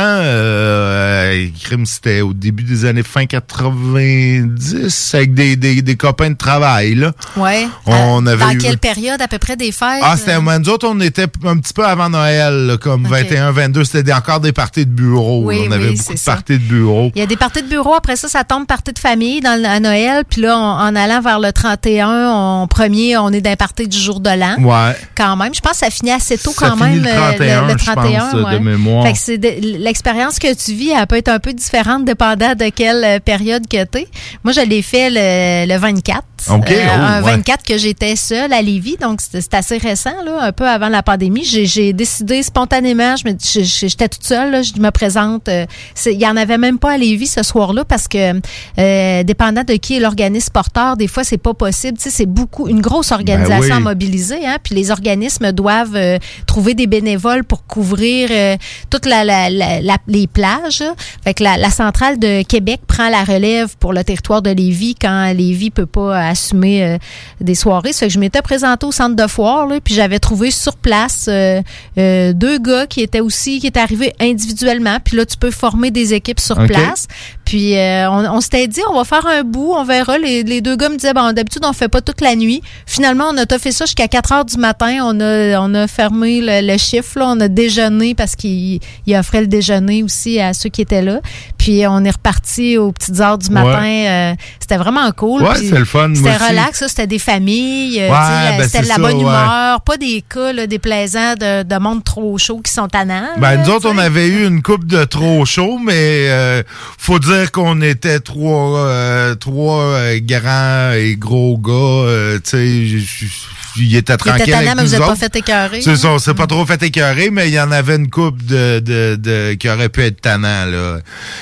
C'était 1.85 2.21
au 2.21 2.33
début 2.33 2.63
des 2.63 2.85
années 2.85 3.03
fin 3.03 3.25
90 3.25 5.15
avec 5.15 5.33
des, 5.33 5.55
des, 5.55 5.81
des 5.81 5.95
copains 5.95 6.29
de 6.31 6.35
travail 6.37 6.58
là. 6.59 7.11
Ouais. 7.37 7.67
On 7.85 8.25
avait 8.25 8.43
Dans 8.43 8.51
eu- 8.51 8.57
quelle 8.57 8.77
période, 8.77 9.21
à 9.21 9.27
peu 9.27 9.37
près, 9.37 9.55
des 9.55 9.71
fêtes? 9.71 10.01
Ah, 10.03 10.15
c'était 10.17 10.39
ben, 10.39 10.59
nous 10.59 10.69
autres, 10.69 10.87
on 10.89 10.99
était 10.99 11.25
un 11.45 11.57
petit 11.57 11.73
peu 11.73 11.85
avant 11.85 12.09
Noël, 12.09 12.65
là, 12.67 12.77
comme 12.77 13.05
21, 13.07 13.51
22, 13.51 13.83
c'était 13.83 14.13
encore 14.13 14.39
des 14.39 14.51
parties 14.53 14.85
de 14.85 14.91
bureau. 14.91 15.41
Oui, 15.45 15.65
on 15.67 15.71
avait 15.71 15.89
oui, 15.89 15.97
beaucoup 15.97 16.13
de 16.13 16.17
ça. 16.19 16.33
parties 16.33 16.53
de 16.59 16.63
bureau. 16.63 17.11
Il 17.15 17.19
y 17.19 17.23
a 17.23 17.25
des 17.25 17.35
parties 17.37 17.61
de 17.61 17.67
bureau, 17.67 17.93
après 17.93 18.15
ça, 18.15 18.27
ça 18.27 18.43
tombe 18.43 18.65
partie 18.67 18.93
de 18.93 18.99
famille 18.99 19.41
dans, 19.41 19.59
le- 19.61 19.67
à 19.67 19.79
Noël. 19.79 20.23
Puis 20.29 20.41
là, 20.41 20.57
on- 20.57 20.61
en 20.61 20.95
allant 20.95 21.21
vers 21.21 21.39
le 21.39 21.51
31, 21.51 22.31
on, 22.33 22.67
premier, 22.67 23.17
on 23.17 23.29
est 23.29 23.41
dans 23.41 23.49
les 23.49 23.55
parties 23.55 23.87
du 23.87 23.97
jour 23.97 24.19
de 24.19 24.29
l'an. 24.29 24.55
Ouais. 24.59 24.95
Quand 25.15 25.35
même. 25.35 25.53
Je 25.53 25.59
pense 25.61 25.73
que 25.73 25.77
ça 25.79 25.89
finit 25.89 26.11
assez 26.11 26.37
tôt 26.37 26.51
Ça 26.57 26.69
quand 26.69 26.75
même. 26.77 27.01
le 27.01 27.07
euh, 27.09 27.15
31, 27.15 27.61
le, 27.67 27.77
je 27.77 27.85
31 27.85 28.19
pense, 28.31 28.51
de 28.53 28.57
mémoire. 28.59 29.05
Fait 29.05 29.13
que 29.13 29.19
c'est 29.19 29.37
l'expérience 29.61 30.39
que 30.39 30.53
tu 30.53 30.73
vis, 30.73 30.91
elle 30.91 31.07
peut 31.07 31.17
être 31.17 31.29
un 31.29 31.39
peu 31.39 31.53
différente 31.53 32.05
dépendant 32.05 32.53
de 32.55 32.69
quelle 32.69 33.03
euh, 33.03 33.19
période 33.19 33.67
que 33.67 33.83
tu 33.85 34.05
Moi, 34.43 34.53
je 34.53 34.61
l'ai 34.61 34.81
fait 34.81 35.09
le, 35.09 35.71
le 35.71 35.79
24. 35.79 36.23
OK, 36.49 36.71
Euh, 36.71 36.85
oh, 36.87 36.91
un 36.99 37.23
ouais. 37.23 37.31
24 37.37 37.63
que 37.65 37.77
j'étais 37.77 38.15
seule 38.15 38.53
à 38.53 38.61
Lévis, 38.61 38.97
donc 38.97 39.19
c'est 39.21 39.53
assez 39.53 39.77
récent, 39.77 40.13
là, 40.25 40.41
un 40.43 40.51
peu 40.51 40.67
avant 40.67 40.89
la 40.89 41.03
pandémie. 41.03 41.43
J'ai- 41.43 41.93
décidé 41.93 42.43
spontanément, 42.43 43.15
je 43.17 43.61
j'étais 43.63 44.07
toute 44.07 44.23
seule, 44.25 44.51
là, 44.51 44.61
je 44.61 44.73
me 44.79 44.89
présente. 44.91 45.49
euh, 45.49 45.65
Il 46.05 46.19
y 46.19 46.27
en 46.27 46.37
avait 46.37 46.57
même 46.57 46.79
pas 46.79 46.91
à 46.93 46.97
Lévis 46.97 47.27
ce 47.27 47.43
soir-là 47.43 47.83
parce 47.85 48.07
que, 48.07 48.39
euh, 48.79 49.23
dépendant 49.23 49.63
de 49.63 49.73
qui 49.73 49.97
est 49.97 49.99
l'organisme 49.99 50.51
porteur, 50.53 50.97
des 50.97 51.07
fois 51.07 51.23
c'est 51.23 51.37
pas 51.37 51.53
possible. 51.53 51.97
Tu 51.97 52.03
sais, 52.05 52.09
c'est 52.09 52.25
beaucoup 52.25 52.67
une 52.67 52.81
grosse 52.81 53.11
organisation 53.11 53.59
Ben 53.59 53.65
oui. 53.65 53.71
à 53.71 53.79
mobiliser, 53.79 54.45
hein, 54.45 54.57
puis 54.63 54.75
les 54.75 54.91
organismes 54.91 55.51
doivent 55.51 55.95
euh, 55.95 56.17
trouver 56.47 56.73
des 56.73 56.87
bénévoles 56.87 57.43
pour 57.43 57.65
couvrir 57.65 58.29
euh, 58.31 58.55
toutes 58.89 59.05
la, 59.05 59.23
la- 59.23 59.49
la- 59.49 59.81
la- 59.81 59.97
les 60.07 60.27
plages. 60.27 60.79
là. 60.81 60.93
Fait 61.23 61.33
que 61.33 61.43
la, 61.43 61.57
la 61.57 61.69
centrale 61.69 62.19
de 62.19 62.43
Québec 62.43 62.81
prend 62.87 63.09
la 63.09 63.23
relève 63.23 63.75
pour 63.79 63.93
le 63.93 64.03
territoire 64.03 64.41
de 64.41 64.49
Lévis 64.51 64.95
quand 64.99 65.31
Lévis 65.33 65.69
peut 65.71 65.85
pas 65.85 66.28
assumer 66.29 66.83
euh, 66.83 66.97
des 67.41 67.55
soirées. 67.55 67.93
Ça 67.93 67.99
fait 67.99 68.07
que 68.07 68.13
je 68.13 68.19
m'étais 68.19 68.41
présentée 68.41 68.85
au 68.85 68.91
centre 68.91 69.15
de 69.15 69.27
foire, 69.27 69.67
là, 69.67 69.79
puis 69.83 69.93
j'avais 69.93 70.19
trouvé 70.19 70.51
sur 70.51 70.77
place 70.77 71.25
euh, 71.27 71.61
euh, 71.97 72.33
deux 72.33 72.57
gars 72.59 72.87
qui 72.87 73.01
étaient 73.01 73.19
aussi 73.19 73.59
qui 73.59 73.67
étaient 73.67 73.79
arrivés 73.79 74.13
individuellement. 74.19 74.97
Puis 75.03 75.17
là, 75.17 75.25
tu 75.25 75.37
peux 75.37 75.51
former 75.51 75.91
des 75.91 76.13
équipes 76.13 76.39
sur 76.39 76.55
place. 76.65 77.07
Puis 77.49 77.75
euh, 77.75 78.07
on, 78.11 78.35
on 78.37 78.41
s'était 78.41 78.67
dit, 78.67 78.81
on 78.91 78.95
va 78.95 79.03
faire 79.05 79.25
un 79.25 79.41
bout, 79.41 79.73
on 79.75 79.83
verra. 79.83 80.19
Les, 80.19 80.43
les 80.43 80.61
deux 80.61 80.75
gars 80.75 80.87
me 80.89 80.97
disaient, 80.97 81.15
bon, 81.15 81.33
d'habitude, 81.33 81.63
on 81.65 81.73
fait 81.73 81.87
pas 81.87 81.99
toute 81.99 82.21
la 82.21 82.35
nuit. 82.35 82.61
Finalement, 82.85 83.25
on 83.33 83.37
a 83.37 83.47
tout 83.47 83.57
fait 83.57 83.71
ça 83.71 83.85
jusqu'à 83.85 84.07
4 84.07 84.31
heures 84.33 84.45
du 84.45 84.57
matin. 84.57 84.99
On 85.01 85.19
a, 85.19 85.59
on 85.59 85.73
a 85.73 85.87
fermé 85.87 86.41
le, 86.41 86.61
le 86.71 86.77
chiffre. 86.77 87.17
Là. 87.17 87.25
On 87.29 87.39
a 87.39 87.47
déjeuné 87.47 88.13
parce 88.13 88.35
qu'il 88.35 88.79
il 89.07 89.15
offrait 89.15 89.41
le 89.41 89.47
déjeuner 89.47 90.03
aussi 90.03 90.39
à 90.39 90.53
ceux 90.53 90.69
qui 90.69 90.81
étaient 90.81 91.01
là. 91.01 91.21
Puis 91.57 91.87
on 91.87 92.05
est 92.05 92.11
reparti 92.11 92.77
aux 92.77 92.91
petites 92.91 93.19
heures 93.19 93.39
du 93.39 93.49
matin. 93.49 93.83
Euh, 93.83 94.33
c'était 94.59 94.77
vraiment 94.77 95.09
cool. 95.17 95.41
Ouais, 95.41 95.55
c'est 95.55 95.71
le 95.75 95.85
fun, 95.85 96.09
moi 96.09 96.31
C'était 96.33 96.49
relax. 96.51 96.77
ça, 96.77 96.87
C'était 96.87 97.07
des 97.07 97.17
familles. 97.17 97.99
euh, 97.99 98.09
Ouais, 98.09 98.57
ben, 98.59 98.63
c'était 98.67 98.83
de 98.83 98.89
la 98.89 98.93
ça, 98.95 99.01
bonne 99.01 99.21
humeur. 99.21 99.81
Pas 99.81 99.97
des 99.97 100.23
cas 100.29 100.53
là, 100.53 100.67
déplaisants 100.67 101.33
de, 101.33 101.63
de 101.63 101.77
monde 101.79 102.03
trop 102.03 102.37
chaud 102.37 102.61
qui 102.63 102.71
sont 102.71 102.87
tannants. 102.87 103.29
Ben, 103.37 103.55
là, 103.55 103.57
nous 103.57 103.71
autres, 103.71 103.89
on 103.91 103.97
avait 103.97 104.27
eu 104.27 104.45
une 104.45 104.61
coupe 104.61 104.85
de 104.85 105.03
trop 105.03 105.45
chaud, 105.45 105.79
mais 105.83 106.27
euh, 106.29 106.61
faut 106.99 107.17
dire 107.17 107.38
qu'on 107.47 107.81
était 107.81 108.19
trois, 108.19 108.79
euh, 108.79 109.35
trois 109.35 109.83
euh, 109.83 110.19
grands 110.21 110.91
et 110.93 111.15
gros 111.15 111.57
gars, 111.57 111.71
euh, 111.73 112.39
tu 112.43 112.97
sais, 112.97 113.27
il 113.77 113.95
était 113.95 114.13
Il 114.13 114.17
tranquille 114.17 114.41
était 114.43 114.53
avec 114.53 114.67
tannant, 114.67 114.81
mais 114.81 114.87
vous 114.87 114.91
n'êtes 114.97 115.07
pas 115.07 115.15
fait 115.15 115.35
écœurer. 115.35 115.81
C'est 115.81 115.95
ça, 115.95 116.09
on 116.09 116.19
s'est 116.19 116.33
pas 116.33 116.47
trop 116.47 116.65
fait 116.65 116.81
écœurer, 116.83 117.29
mais 117.31 117.47
il 117.47 117.53
y 117.53 117.59
en 117.59 117.71
avait 117.71 117.95
une 117.95 118.09
coupe 118.09 118.43
de, 118.45 118.79
de, 118.79 119.15
de 119.15 119.53
qui 119.53 119.69
aurait 119.69 119.89
pu 119.89 120.03
être 120.03 120.21
tannant, 120.21 120.65
là. 120.65 120.99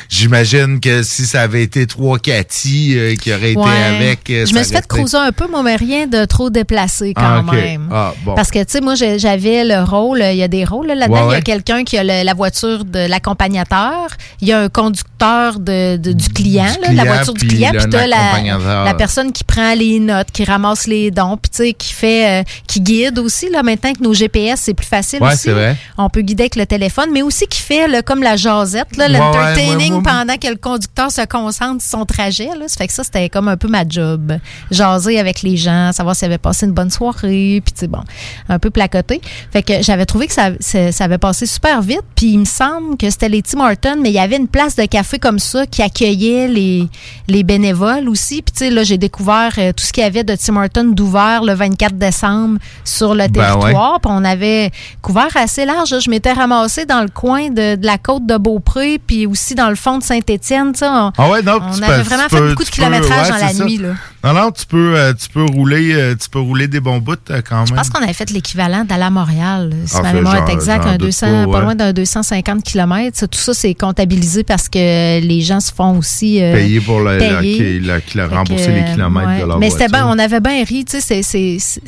J'imagine 0.09 0.79
que 0.79 1.03
si 1.03 1.25
ça 1.25 1.41
avait 1.41 1.63
été 1.63 1.85
trois 1.87 2.19
Cathy 2.19 2.93
euh, 2.97 3.15
qui 3.15 3.31
auraient 3.33 3.51
été 3.51 3.61
avec. 3.61 4.29
euh, 4.29 4.45
Je 4.45 4.53
me 4.53 4.63
suis 4.63 4.73
fait 4.75 4.87
cruiser 4.87 5.17
un 5.17 5.31
peu, 5.31 5.47
moi, 5.49 5.63
mais 5.63 5.75
rien 5.75 6.07
de 6.07 6.25
trop 6.25 6.49
déplacé 6.49 7.13
quand 7.13 7.43
Ah, 7.47 7.51
même. 7.51 7.89
Ah, 7.91 8.13
bon. 8.23 8.35
Parce 8.35 8.51
que, 8.51 8.59
tu 8.59 8.65
sais, 8.69 8.81
moi, 8.81 8.95
j'avais 8.95 9.63
le 9.63 9.83
rôle, 9.83 10.21
il 10.23 10.37
y 10.37 10.43
a 10.43 10.47
des 10.47 10.65
rôles 10.65 10.87
là, 10.87 10.95
là-dedans. 10.95 11.27
Ouais, 11.27 11.33
Il 11.33 11.37
y 11.37 11.37
a 11.37 11.41
quelqu'un 11.41 11.83
qui 11.83 11.97
a 11.97 12.03
le- 12.03 12.23
la 12.23 12.33
voiture 12.33 12.85
de 12.85 13.07
l'accompagnateur. 13.07 14.07
Il 14.41 14.47
y 14.47 14.53
a 14.53 14.59
un 14.61 14.69
conducteur 14.69 15.59
de, 15.59 15.97
de- 15.97 16.13
du 16.13 16.29
client, 16.29 16.65
là, 16.81 16.91
la 16.93 17.03
voiture 17.05 17.33
du 17.33 17.47
client. 17.47 17.71
Puis 17.73 17.89
t'as 17.89 18.07
la, 18.07 18.83
la 18.85 18.93
personne 18.93 19.31
qui 19.31 19.43
prend 19.43 19.73
les 19.73 19.99
notes, 19.99 20.31
qui 20.31 20.43
ramasse 20.45 20.87
les 20.87 21.11
dons, 21.11 21.37
puis 21.37 21.49
tu 21.49 21.57
sais, 21.57 21.73
qui 21.73 21.93
fait, 21.93 22.16
euh, 22.25 22.43
qui 22.67 22.81
guide 22.81 23.19
aussi. 23.19 23.49
Là, 23.49 23.63
maintenant 23.63 23.93
que 23.93 24.01
nos 24.03 24.13
GPS, 24.13 24.61
c'est 24.63 24.73
plus 24.73 24.85
facile 24.85 25.21
Ouais, 25.21 25.33
aussi. 25.33 25.49
vrai. 25.49 25.75
On 25.97 26.09
peut 26.09 26.21
guider 26.21 26.43
avec 26.43 26.55
le 26.55 26.65
téléphone, 26.65 27.09
mais 27.11 27.21
aussi 27.21 27.47
qui 27.47 27.61
fait 27.61 27.87
là, 27.87 28.01
comme 28.01 28.23
la 28.23 28.35
jasette, 28.35 28.87
l'entertaining 28.97 29.91
ouais, 29.91 29.97
ouais. 29.97 30.03
pendant 30.03 30.37
que 30.37 30.47
le 30.47 30.55
conducteur 30.55 31.11
se 31.11 31.25
concentre 31.25 31.81
sur 31.81 31.99
son 31.99 32.05
trajet. 32.05 32.49
Là. 32.57 32.67
Ça 32.67 32.77
fait 32.77 32.87
que 32.87 32.93
ça, 32.93 33.03
c'était 33.03 33.29
comme 33.29 33.47
un 33.47 33.57
peu 33.57 33.67
ma 33.67 33.87
job. 33.87 34.33
Jaser 34.71 35.19
avec 35.19 35.41
les 35.41 35.57
gens, 35.57 35.91
savoir 35.91 36.15
s'ils 36.15 36.25
avaient 36.25 36.37
passé 36.37 36.65
une 36.65 36.73
bonne 36.73 36.89
soirée, 36.91 37.61
puis 37.63 37.73
tu 37.73 37.81
sais, 37.81 37.87
bon, 37.87 38.01
un 38.49 38.59
peu 38.59 38.69
placoté. 38.69 39.21
Fait 39.51 39.63
que 39.63 39.81
j'avais 39.81 40.05
trouvé 40.05 40.27
que 40.27 40.33
ça, 40.33 40.51
ça, 40.59 41.03
avait 41.03 41.17
passé 41.17 41.45
super 41.45 41.81
vite, 41.81 42.03
puis 42.15 42.27
il 42.33 42.39
me 42.39 42.45
semble 42.45 42.97
que 42.97 43.09
c'était 43.09 43.29
les 43.29 43.41
Tim 43.41 43.59
Hortons, 43.61 43.97
mais 44.01 44.09
il 44.09 44.15
y 44.15 44.19
avait 44.19 44.37
une 44.37 44.47
place 44.47 44.75
de 44.75 44.85
café 44.85 45.19
comme 45.19 45.39
ça 45.39 45.65
qui 45.65 45.81
accueillait 45.81 46.47
les, 46.47 46.87
les 47.27 47.43
bénévoles 47.43 48.09
aussi. 48.09 48.41
Puis 48.41 48.51
tu 48.51 48.65
sais, 48.65 48.69
là, 48.69 48.83
j'ai 48.83 48.97
découvert 48.97 49.53
euh, 49.57 49.71
tout 49.73 49.83
ce 49.85 49.93
qu'il 49.93 50.03
y 50.03 50.05
avait 50.05 50.23
de 50.23 50.35
Tim 50.35 50.57
Hortons 50.57 50.83
d'ouvert 50.85 51.43
le 51.43 51.53
24 51.53 51.95
décembre 52.07 52.59
sur 52.83 53.13
le 53.13 53.27
Ben 53.27 53.31
territoire. 53.59 53.99
Puis 54.01 54.11
on 54.13 54.23
avait 54.23 54.71
couvert 55.01 55.27
assez 55.35 55.65
large. 55.65 55.93
Je 55.99 56.09
m'étais 56.09 56.33
ramassée 56.33 56.85
dans 56.85 57.01
le 57.01 57.09
coin 57.09 57.49
de, 57.49 57.75
de 57.75 57.85
la 57.85 57.97
côte 57.97 58.25
de 58.25 58.37
Beaupré, 58.37 58.99
puis 59.05 59.25
aussi 59.25 59.55
dans 59.55 59.69
le 59.69 59.75
fond 59.75 59.97
de 59.97 60.03
Saint-Étienne. 60.03 60.73
On, 60.81 61.11
Ah 61.17 61.29
ouais, 61.29 61.41
non, 61.41 61.59
on 61.61 61.81
avait 61.81 61.97
peux- 61.97 62.01
vraiment 62.09 62.29
fait 62.29 62.37
peux- 62.39 62.49
beaucoup 62.49 62.63
de 62.63 62.69
tu 62.69 62.71
peux- 62.81 62.83
kilométrage 62.87 63.27
ouais, 63.29 63.39
dans 63.39 63.45
la 63.45 63.53
ça. 63.53 63.63
nuit. 63.63 63.77
Là. 63.77 63.89
Non, 64.23 64.33
non, 64.33 64.51
tu 64.51 64.65
peux, 64.65 64.95
euh, 64.97 65.13
tu 65.13 65.29
peux 65.29 65.43
rouler, 65.45 65.93
euh, 65.93 66.15
tu 66.19 66.27
peux 66.29 66.39
rouler 66.39 66.67
des 66.67 66.79
bons 66.79 66.97
bouts 66.97 67.13
euh, 67.29 67.41
quand 67.47 67.57
même. 67.57 67.67
Je 67.67 67.73
pense 67.73 67.89
qu'on 67.89 68.01
avait 68.03 68.13
fait 68.13 68.29
l'équivalent 68.31 68.83
d'aller 68.83 69.03
à 69.03 69.09
Montréal, 69.09 69.71
si 69.85 69.95
Ah, 69.97 70.01
ma 70.01 70.13
mémoire 70.13 70.47
est 70.49 70.51
exacte, 70.51 70.85
un 70.85 70.93
doute 70.93 71.07
200, 71.07 71.45
pas, 71.45 71.51
pas, 71.51 71.61
loin 71.61 71.75
d'un 71.75 71.93
250 71.93 72.63
km. 72.63 73.27
Tout 73.27 73.37
ça, 73.39 73.53
c'est 73.53 73.73
comptabilisé 73.75 74.43
parce 74.43 74.67
que 74.69 75.19
les 75.21 75.41
gens 75.41 75.59
se 75.59 75.71
font 75.71 75.97
aussi 75.99 76.41
euh, 76.41 76.53
payer 76.55 76.81
pour 76.81 76.99
la- 77.01 77.17
payer. 77.17 77.79
la- 77.79 77.99
la- 78.15 78.27
rembourser 78.27 78.71
les 78.71 78.85
kilomètres 78.91 79.27
ouais. 79.29 79.41
de 79.41 79.45
leur 79.45 79.59
Mais 79.59 79.69
c'était 79.69 79.87
bien, 79.87 80.07
on 80.07 80.17
avait 80.17 80.39
bien 80.39 80.63
ri, 80.63 80.83
tu 80.83 80.99
sais, 80.99 81.21
c'est- 81.21 81.79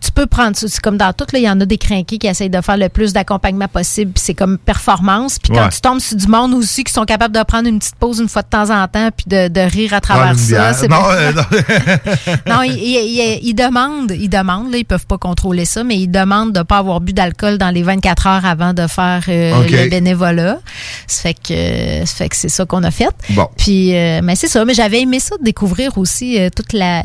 tu 0.00 0.10
peux 0.12 0.26
prendre 0.26 0.56
ça, 0.56 0.66
c'est 0.68 0.80
comme 0.80 0.96
dans 0.96 1.12
tout, 1.12 1.26
là, 1.32 1.38
il 1.38 1.44
y 1.44 1.50
en 1.50 1.60
a 1.60 1.64
des 1.64 1.78
crinqués 1.78 2.18
qui 2.18 2.26
essayent 2.26 2.50
de 2.50 2.60
faire 2.60 2.76
le 2.76 2.88
plus 2.88 3.12
d'accompagnement 3.12 3.68
possible, 3.68 4.12
puis 4.12 4.22
c'est 4.24 4.34
comme 4.34 4.58
performance, 4.58 5.38
puis 5.38 5.52
quand 5.52 5.62
Ouais. 5.64 5.68
tu 5.70 5.80
tombes 5.80 6.00
sur 6.00 6.16
du 6.16 6.26
monde 6.26 6.54
aussi 6.54 6.82
qui 6.84 6.92
sont 6.92 7.04
capables 7.04 7.34
de 7.36 7.42
prendre 7.44 7.68
une 7.68 7.78
petite 7.78 7.96
pause 7.96 8.18
une 8.18 8.28
fois 8.28 8.42
de 8.42 8.48
temps 8.48 8.70
en 8.70 8.86
temps, 8.88 9.10
puis 9.16 9.26
de, 9.28 9.48
de 9.48 9.60
rire 9.60 9.94
à 9.94 10.00
travers 10.00 10.36
ça, 10.38 10.72
Non, 10.88 10.96
euh, 11.12 11.32
non. 11.32 11.42
Non, 12.46 12.62
ils, 12.62 12.72
ils- 12.78 13.40
ils 13.42 13.54
demandent, 13.54 14.12
ils 14.12 14.28
demandent, 14.28 14.70
là, 14.72 14.78
ils 14.78 14.84
peuvent 14.84 15.06
pas 15.06 15.18
contrôler 15.18 15.64
ça, 15.64 15.84
mais 15.84 15.96
ils 15.96 16.08
demandent 16.08 16.52
de 16.52 16.62
pas 16.62 16.78
avoir 16.78 17.00
bu 17.00 17.12
d'alcool 17.12 17.58
dans 17.58 17.70
les 17.70 17.82
24 17.82 18.26
heures 18.26 18.44
avant 18.44 18.72
de 18.74 18.86
faire 18.86 19.22
euh, 19.28 19.62
le 19.68 19.88
bénévolat. 19.90 20.58
Ça 21.06 21.22
fait 21.22 21.34
que, 21.34 22.06
ça 22.06 22.14
fait 22.14 22.28
que 22.28 22.36
c'est 22.36 22.48
ça 22.48 22.64
qu'on 22.64 22.82
a 22.84 22.90
fait. 22.90 23.08
Bon. 23.30 23.48
Puis, 23.56 23.94
euh, 23.96 24.20
mais 24.22 24.36
c'est 24.36 24.48
ça. 24.48 24.64
Mais 24.64 24.74
j'avais 24.74 25.00
aimé 25.02 25.20
ça 25.20 25.36
de 25.38 25.44
découvrir 25.44 25.96
aussi 25.98 26.38
euh, 26.40 26.48
toute 26.54 26.72
la, 26.72 27.02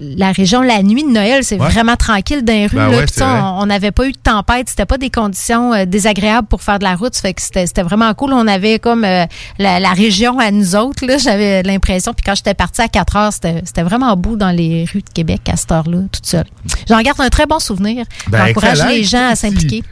la 0.00 0.32
région. 0.32 0.62
La 0.62 0.82
nuit 0.82 1.02
de 1.04 1.10
Noël, 1.10 1.44
c'est 1.44 1.58
Ouais. 1.58 1.68
vraiment 1.70 1.96
tranquille 1.96 2.44
dans 2.44 2.52
les 2.52 2.66
rues. 2.66 2.76
Ben 2.76 2.90
là. 2.90 2.98
ouais, 2.98 3.04
vrai. 3.06 3.40
on 3.60 3.66
n'avait 3.66 3.90
pas 3.90 4.06
eu 4.06 4.12
de 4.12 4.18
tempête. 4.18 4.68
C'était 4.68 4.86
pas 4.86 4.98
des 4.98 5.10
conditions 5.10 5.84
désagréables 5.86 6.46
pour 6.46 6.62
faire 6.62 6.78
de 6.78 6.84
la 6.84 6.94
route. 6.94 7.14
Ça 7.14 7.22
fait 7.22 7.34
que 7.34 7.42
c'était 7.42 7.66
c'était 7.66 7.82
vraiment 7.82 8.12
cool. 8.14 8.32
On 8.32 8.46
avait 8.46 8.78
comme 8.78 9.02
la, 9.02 9.26
la 9.58 9.92
région 9.92 10.38
à 10.38 10.50
nous 10.50 10.76
autres. 10.76 11.04
là. 11.06 11.18
J'avais 11.18 11.62
l'impression. 11.64 12.12
Puis 12.14 12.22
quand 12.24 12.34
j'étais 12.36 12.54
partie 12.54 12.80
à 12.80 12.88
4 12.88 13.16
heures, 13.16 13.32
c'était 13.32 13.62
c'était 13.64 13.82
vraiment 13.88 14.14
beau 14.16 14.36
dans 14.36 14.50
les 14.50 14.84
rues 14.92 15.02
de 15.02 15.10
Québec 15.12 15.42
à 15.50 15.56
cette 15.56 15.72
heure-là, 15.72 15.98
toute 16.12 16.26
seule. 16.26 16.46
J'en 16.88 17.00
garde 17.00 17.20
un 17.20 17.28
très 17.28 17.46
bon 17.46 17.58
souvenir. 17.58 18.04
Ben, 18.28 18.46
J'encourage 18.46 18.86
les 18.86 19.04
gens 19.04 19.28
à 19.30 19.34
s'impliquer. 19.34 19.82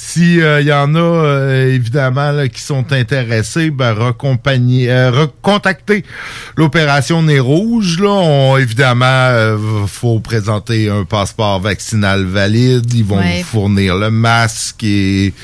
Si 0.00 0.36
il 0.36 0.64
y 0.64 0.72
en 0.72 0.94
a 0.94 0.98
euh, 1.00 1.74
évidemment 1.74 2.30
là, 2.30 2.46
qui 2.46 2.60
sont 2.60 2.92
intéressés, 2.92 3.70
ben 3.70 3.92
recompagner, 3.94 4.88
euh, 4.92 5.10
recontacter 5.10 6.04
l'opération 6.56 7.20
Nez 7.24 7.40
Rouge. 7.40 7.98
Là, 7.98 8.08
on, 8.10 8.56
évidemment, 8.58 9.04
euh, 9.08 9.56
faut 9.88 10.20
présenter 10.20 10.88
un 10.88 11.02
passeport 11.04 11.58
vaccinal 11.58 12.24
valide. 12.24 12.94
Ils 12.94 13.04
vont 13.04 13.16
Ouais. 13.18 13.38
vous 13.42 13.44
fournir 13.48 13.96
le 13.96 14.12
masque 14.12 14.84
et 14.84 15.34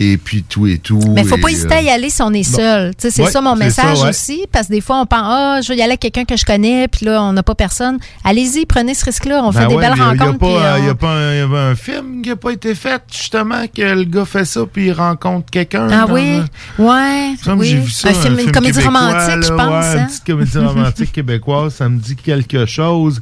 et 0.00 0.16
puis 0.16 0.42
tout 0.42 0.66
et 0.66 0.78
tout. 0.78 0.98
Mais 1.14 1.22
faut 1.22 1.38
pas 1.38 1.50
hésiter 1.52 1.74
à 1.74 1.82
y 1.82 1.88
euh, 1.88 1.92
aller 1.94 2.10
si 2.10 2.20
on 2.20 2.32
est 2.32 2.50
bon. 2.50 2.56
seul. 2.58 2.94
Tu 2.96 3.02
sais, 3.02 3.10
C'est 3.12 3.22
Ouais, 3.22 3.30
ça 3.30 3.40
mon 3.42 3.56
ça, 3.56 3.64
message 3.64 4.02
ouais. 4.02 4.08
aussi. 4.08 4.44
Parce 4.50 4.66
que 4.66 4.72
des 4.72 4.80
fois, 4.80 5.00
on 5.02 5.06
pense, 5.06 5.20
ah, 5.22 5.60
je 5.62 5.68
vais 5.68 5.76
y 5.78 5.82
aller 5.82 5.92
avec 5.92 6.00
quelqu'un 6.00 6.24
que 6.24 6.36
je 6.36 6.44
connais, 6.44 6.88
puis 6.88 7.06
là, 7.06 7.22
on 7.22 7.32
n'a 7.32 7.44
pas 7.44 7.54
personne. 7.54 7.98
Allez-y, 8.24 8.66
prenez 8.66 8.94
ce 8.94 9.04
risque-là. 9.04 9.40
On 9.44 9.52
fait 9.52 9.60
Ben 9.60 9.68
des 9.68 9.74
ouais, 9.76 9.88
belles 9.88 10.00
rencontres. 10.02 10.38
Il 10.42 10.48
n'y 10.48 10.56
a, 10.56 10.72
a 10.74 10.78
y 10.80 10.88
a 10.88 10.94
pas 10.96 11.12
un 11.14 11.74
film 11.76 12.22
qui 12.22 12.30
n'a 12.30 12.36
pas 12.36 12.50
été 12.50 12.74
fait, 12.74 13.00
justement, 13.12 13.62
que 13.68 13.83
le 13.94 14.04
gars 14.04 14.24
fait 14.24 14.44
ça 14.44 14.60
puis 14.70 14.86
il 14.86 14.92
rencontre 14.92 15.50
quelqu'un. 15.50 15.88
Ah 15.90 16.06
oui, 16.08 16.40
un- 16.78 16.82
ouais. 16.82 17.34
Comme 17.44 17.58
oui. 17.60 17.68
j'ai 17.68 17.80
vu 17.80 17.90
ça, 17.90 18.08
un 18.10 18.14
film, 18.14 18.38
une 18.38 18.52
comédie 18.52 18.80
romantique, 18.80 19.42
je 19.42 19.48
pense. 19.52 19.60
ouais, 19.68 19.74
hein? 19.74 19.98
Une 20.00 20.06
petite 20.06 20.24
comédie 20.24 20.58
romantique 20.58 21.12
québécoise, 21.12 21.74
ça 21.74 21.88
me 21.88 21.98
dit 21.98 22.16
quelque 22.16 22.66
chose. 22.66 23.20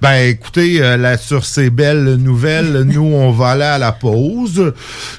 Ben 0.00 0.14
écoutez, 0.28 0.82
euh, 0.82 0.96
là, 0.96 1.16
sur 1.18 1.44
ces 1.44 1.70
belles 1.70 2.14
nouvelles, 2.16 2.82
nous, 2.86 3.02
on 3.04 3.30
va 3.32 3.50
aller 3.50 3.62
à 3.64 3.78
la 3.78 3.92
pause. 3.92 4.72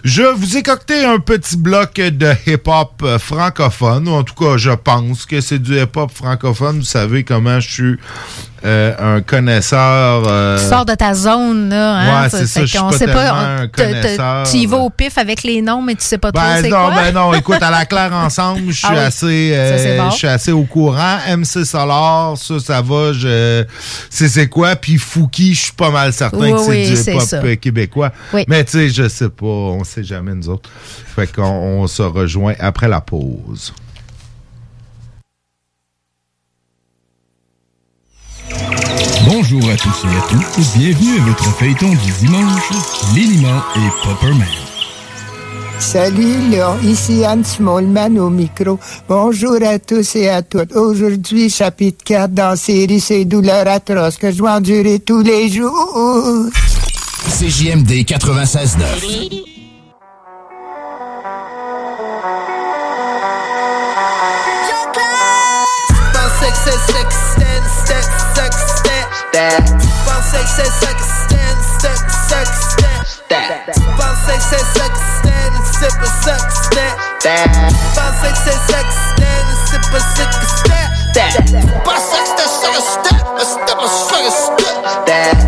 Je 0.04 0.24
vous 0.24 0.58
ai 0.58 0.64
cocté 0.64 1.06
un 1.06 1.20
petit 1.20 1.58
bloc 1.58 1.96
de 1.96 2.32
hip-hop 2.48 3.02
euh, 3.04 3.20
francophone, 3.20 4.08
ou 4.08 4.12
en 4.12 4.24
tout 4.24 4.36
cas, 4.36 4.58
je 4.58 4.72
pense 4.72 5.26
que 5.26 5.42
c'est 5.42 5.60
du 5.60 5.78
hip-hop 5.80 6.12
francophone. 6.14 6.80
Vous 6.80 6.86
savez 6.86 7.24
comment 7.24 7.60
je 7.60 7.70
suis 7.70 7.96
euh, 8.66 9.16
un 9.18 9.22
connaisseur... 9.22 10.24
euh, 10.28 10.58
Tu 10.58 10.66
sors 10.66 10.86
de 10.86 10.94
ta 10.96 11.14
zone, 11.14 11.70
là. 11.70 11.96
Hein? 11.98 12.24
Ouais, 12.24 12.30
c'est 12.30 12.48
ça, 12.48 12.66
je 12.66 12.78
pas 12.78 12.92
sait 12.92 13.08
pas. 13.08 13.32
un 13.32 13.64
on- 13.66 14.44
tu 14.50 14.58
y 14.58 14.66
vas 14.66 14.78
au 14.78 14.90
pif 14.90 15.18
avec 15.18 15.44
les 15.44 15.62
noms, 15.62 15.82
mais 15.82 15.96
tu 15.96 16.04
sais 16.04 16.18
pas 16.18 16.32
trop 16.32 16.44
Ben 16.44 16.62
c'est 16.62 16.70
non, 16.70 16.86
quoi. 16.88 16.96
ben 16.96 17.14
non, 17.14 17.34
écoute, 17.34 17.62
à 17.62 17.72
la 17.72 17.86
claire 17.86 18.14
ensemble, 18.14 18.62
je 18.68 18.78
suis 18.78 18.88
Ah 18.90 18.94
oui. 18.94 19.00
assez 19.00 19.52
euh, 19.54 19.78
Ça, 19.78 19.84
c'est 19.84 19.98
bon. 19.98 20.10
je 20.10 20.16
suis 20.16 20.28
assez 20.28 20.52
au 20.52 20.64
courant. 20.64 21.18
MC 21.38 21.66
Solar, 21.66 22.38
ça, 22.38 22.60
ça 22.60 22.82
va, 22.82 23.14
je 23.14 23.66
c'est 24.10 24.28
c'est 24.28 24.48
quoi. 24.48 24.76
Puis 24.76 24.98
Fouki, 24.98 25.54
je 25.54 25.60
suis 25.62 25.74
pas 25.74 25.90
mal 25.90 26.14
certain 26.14 26.38
Oui, 26.38 26.52
que 26.52 26.60
c'est 26.60 26.70
oui, 26.70 26.90
du 26.90 26.96
c'est 26.96 27.36
euh, 27.36 27.56
québécois. 27.56 28.12
Oui. 28.34 28.46
Mais 28.48 28.64
tu 28.64 28.72
sais, 28.72 28.90
je 28.90 29.08
sais 29.08 29.30
pas, 29.30 29.46
on 29.46 29.84
sait 29.84 30.04
jamais 30.04 30.34
nous 30.34 30.50
autres. 30.50 30.70
Fait 31.16 31.28
qu'on 31.28 31.44
on 31.44 31.88
se 31.88 32.02
rejoint 32.02 32.54
après 32.60 32.88
la 32.88 33.02
pause. 33.02 33.74
Bonjour 39.26 39.62
à 39.70 39.76
tous 39.76 40.06
et 40.06 40.18
à 40.18 40.22
toutes, 40.30 40.78
bienvenue 40.78 41.20
à 41.20 41.24
votre 41.26 41.44
feuilleton 41.58 41.90
du 41.90 42.12
dimanche, 42.20 42.70
Lilima 43.14 43.66
et 43.76 43.90
Popperman. 44.04 44.48
Salut, 45.80 46.50
là, 46.52 46.76
ici 46.84 47.24
Anne 47.24 47.44
Smallman 47.44 48.20
au 48.20 48.30
micro. 48.30 48.80
Bonjour 49.08 49.58
à 49.66 49.80
tous 49.80 50.16
et 50.16 50.30
à 50.30 50.42
toutes. 50.42 50.76
Aujourd'hui, 50.76 51.50
chapitre 51.50 52.04
4 52.04 52.34
dans 52.34 52.50
la 52.50 52.56
série 52.56 53.00
Ces 53.00 53.26
douleurs 53.26 53.68
atroces 53.68 54.18
que 54.18 54.32
je 54.32 54.38
dois 54.38 54.54
endurer 54.54 55.00
tous 55.00 55.22
les 55.22 55.50
jours. 55.50 56.50
CJMD 57.40 58.04
96.9. 58.06 59.50
step. 69.30 69.64
Pensais 70.06 70.44
que 70.44 70.50
c'est 70.56 70.72
sex, 70.86 70.98
stand, 71.26 71.60
step, 71.78 72.00
sex, 72.28 72.50
step. 73.06 73.50
Pensais 73.98 74.38
que 74.38 74.44
c'est 74.44 74.66
sex, 74.80 74.94
stand, 75.20 75.54
step, 75.74 75.98
sex, 76.24 76.40
step. 76.64 77.50
Pensais 77.96 78.32
que 78.32 78.40
c'est 78.46 78.62
sex, 78.74 78.86
stand, 79.16 79.48
step, 79.66 79.86
sex, 80.16 80.32
step. 81.12 81.34
Pensais 81.84 82.22
que 82.22 82.28
c'était 82.28 82.50
sex, 82.50 82.76
step, 83.04 83.26
step, 83.40 83.80
sex, 84.10 84.34
step. 84.34 84.80
Pensais 84.84 85.39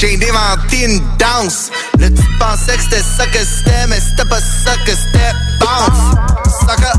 Congo. 0.00 0.06
Jane 0.08 0.18
Devantine 0.18 1.02
danse, 1.18 1.70
Là 1.98 2.08
tu 2.08 2.22
pensais 2.38 2.76
que 2.76 2.82
c'était 2.82 3.02
ça 3.02 3.26
que 3.26 3.38
c'était, 3.38 3.86
mais 3.88 4.00
c'était 4.00 4.28
pas 4.28 4.40
ça 4.40 4.72
que 4.84 4.92
c'était. 4.92 5.32
Bounce, 5.60 6.16
sucker. 6.60 6.92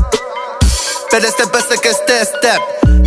Fais 1.10 1.20
le 1.20 1.26
step 1.26 1.50
pas 1.50 1.60
ça 1.60 1.76
que 1.76 1.88
c'était, 1.88 2.24
step. 2.24 2.60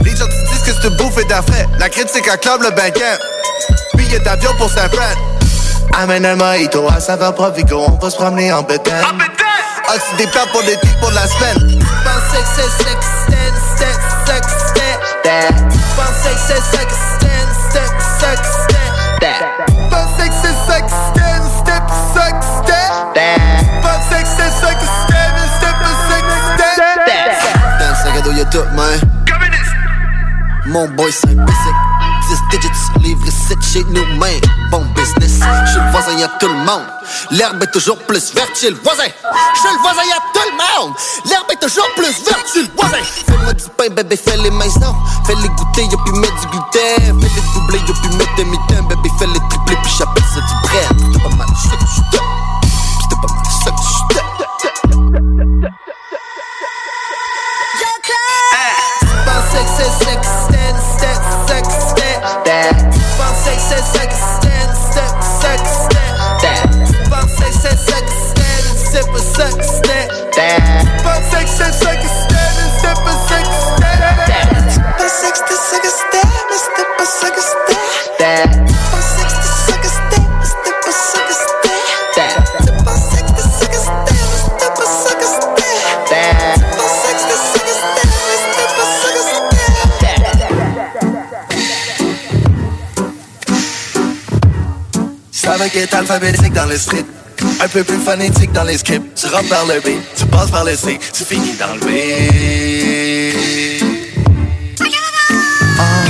Les 0.03 0.15
gens 0.15 0.25
te 0.25 0.51
disent 0.51 0.63
que 0.65 0.81
c'est 0.81 0.97
bouffe 0.97 1.17
et 1.17 1.25
d'affaires. 1.25 1.67
La 1.79 1.89
critique 1.89 2.27
acclame 2.27 2.61
le 2.63 2.71
banquet. 2.71 3.17
Billet 3.95 4.19
d'avion 4.19 4.51
pour 4.57 4.69
San 4.69 4.89
Fran. 4.91 5.03
Amène 5.97 6.25
un 6.25 6.35
mojito 6.35 6.85
à 6.89 6.99
saveur 6.99 7.33
Provigo, 7.33 7.85
on 7.87 7.97
va 7.97 8.09
se 8.09 8.17
promener 8.17 8.51
en 8.51 8.63
bétail. 8.63 9.03
Oxy 9.87 10.15
des 10.17 10.27
plats 10.27 10.47
pour 10.51 10.63
des 10.63 10.77
pour 10.99 11.11
la 11.11 11.25
semaine. 11.27 11.81
Pensais 12.03 12.43
que 12.43 12.47
c'est. 12.55 12.85
Pensais 15.95 16.29
que 19.59 19.64
Tout, 28.51 28.63
man. 28.75 28.99
Mon 30.67 30.87
boy, 30.89 31.11
c'est 31.11 31.35
basic. 31.35 31.75
10 32.27 32.57
digits, 32.57 32.69
livre 33.01 33.27
7 33.47 33.57
chez 33.61 33.83
nous, 33.89 34.05
man. 34.17 34.29
Bon 34.71 34.83
business. 34.95 35.39
Chez 35.71 35.79
le 35.79 35.91
voisin, 35.91 36.17
y'a 36.17 36.27
tout 36.39 36.47
le 36.47 36.53
monde. 36.53 36.85
L'herbe 37.31 37.61
est 37.61 37.71
toujours 37.71 37.97
plus 37.99 38.33
verte 38.33 38.57
chez 38.59 38.69
le 38.69 38.77
voisin. 38.83 39.03
Chez 39.03 39.69
le 39.71 39.81
voisin, 39.81 40.01
y'a 40.09 40.19
tout 40.33 40.47
le 40.49 40.55
monde. 40.57 40.95
L'herbe 41.25 41.51
est 41.51 41.61
toujours 41.61 41.87
plus 41.95 42.23
verte 42.25 42.45
chez 42.51 42.61
le 42.63 42.69
voisin. 42.75 43.03
Fais-moi 43.03 43.53
du 43.53 43.65
pain, 43.77 43.89
bébé, 43.93 44.17
fais 44.17 44.37
les 44.37 44.51
maisons. 44.51 44.95
Fais-les 45.25 45.49
goûter, 45.49 45.83
y'a 45.83 45.97
puis 46.03 46.13
mettre 46.19 46.39
du 46.41 46.47
gluten. 46.47 47.21
Fais-les 47.21 47.43
doubler, 47.53 47.79
y'a 47.79 47.93
puis 48.01 48.17
mettre 48.17 48.35
des 48.35 48.45
mitaines. 48.45 48.87
Bébé, 48.87 49.09
fais-les 49.19 49.39
tripler, 49.49 49.77
puis 49.83 49.91
j'appelle 49.97 50.23
ça 50.33 50.41
du 50.41 50.67
bread. 50.67 50.94
Va 95.75 95.81
qu'être 95.81 95.93
alphabétique 95.95 96.53
dans 96.53 96.67
le 96.67 96.77
street 96.77 97.05
Un 97.59 97.67
peu 97.67 97.83
plus 97.83 97.97
phonétique 97.97 98.51
dans 98.53 98.63
les 98.63 98.77
scripts. 98.77 99.13
Tu 99.15 99.27
rentres 99.27 99.49
par 99.49 99.65
le 99.65 99.81
B, 99.81 99.99
tu 100.15 100.25
passes 100.27 100.49
par 100.49 100.63
le 100.63 100.75
C 100.75 100.97
Tu 101.13 101.25
finis 101.25 101.55
dans 101.59 101.73
le 101.73 101.81
B. 101.81 101.89
Ah, 105.77 106.03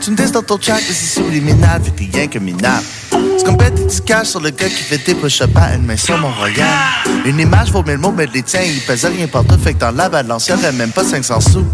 Tu 0.00 0.10
me 0.12 0.16
dis 0.16 0.30
dans 0.30 0.42
ton 0.42 0.56
track 0.56 0.86
que 0.86 0.92
c'est 0.92 1.20
subliminal 1.20 1.82
Fait 1.82 1.90
t'es 1.90 2.08
rien 2.16 2.28
que 2.28 2.38
minable. 2.38 2.84
Tu 3.10 3.44
compètes 3.44 3.78
et 3.80 3.86
tu 3.88 4.00
caches 4.02 4.28
sur 4.28 4.40
le 4.40 4.50
gars 4.50 4.68
qui 4.68 4.84
fait 4.84 5.04
des 5.04 5.14
push-ups 5.14 5.56
à 5.56 5.74
une 5.74 5.84
main 5.84 5.96
sur 5.96 6.16
mon 6.18 6.30
regard. 6.30 7.04
Une 7.24 7.40
image 7.40 7.72
vaut 7.72 7.82
mille 7.82 7.98
mots 7.98 8.14
mais 8.16 8.26
les 8.26 8.42
tiens 8.42 8.62
ils 8.62 8.80
pèsent 8.80 9.06
rien 9.06 9.26
partout 9.26 9.58
Fait 9.58 9.74
que 9.74 9.80
dans 9.80 9.90
la 9.90 10.08
balance 10.08 10.46
y'aurait 10.48 10.72
même 10.72 10.92
pas 10.92 11.04
500 11.04 11.40
sous. 11.40 11.66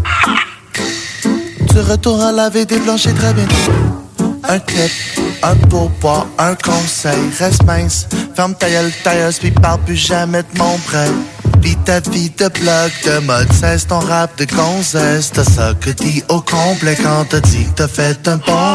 Tu 1.69 1.79
retournes 1.79 2.21
à 2.21 2.31
laver 2.31 2.65
des 2.65 2.79
planchers 2.79 3.13
très 3.13 3.33
bientôt. 3.33 3.53
Un 4.47 4.59
clip, 4.59 4.91
un 5.43 5.55
pourboire, 5.69 6.27
un 6.37 6.55
conseil, 6.55 7.29
reste 7.39 7.63
mince, 7.63 8.07
ferme 8.35 8.55
ta 8.55 8.69
gueule, 8.69 8.91
tailleuse, 9.03 9.39
puis 9.39 9.51
parle 9.51 9.79
plus 9.81 9.95
jamais 9.95 10.43
de 10.43 10.57
mon 10.57 10.77
prêt. 10.79 11.09
Vis 11.59 11.77
ta 11.85 11.99
vie 11.99 12.29
de 12.29 12.47
blog, 12.47 12.91
de 13.05 13.19
mode, 13.25 13.51
cesse 13.53 13.87
ton 13.87 13.99
rap 13.99 14.37
de 14.37 14.45
gonzesse, 14.45 15.31
t'as 15.31 15.43
ça 15.43 15.73
que 15.79 15.89
dit 15.89 16.23
au 16.29 16.41
complet 16.41 16.95
quand 16.95 17.25
t'as 17.29 17.39
dit 17.39 17.65
que 17.65 17.75
t'as 17.75 17.87
fait 17.87 18.27
un 18.27 18.37
bon 18.37 18.74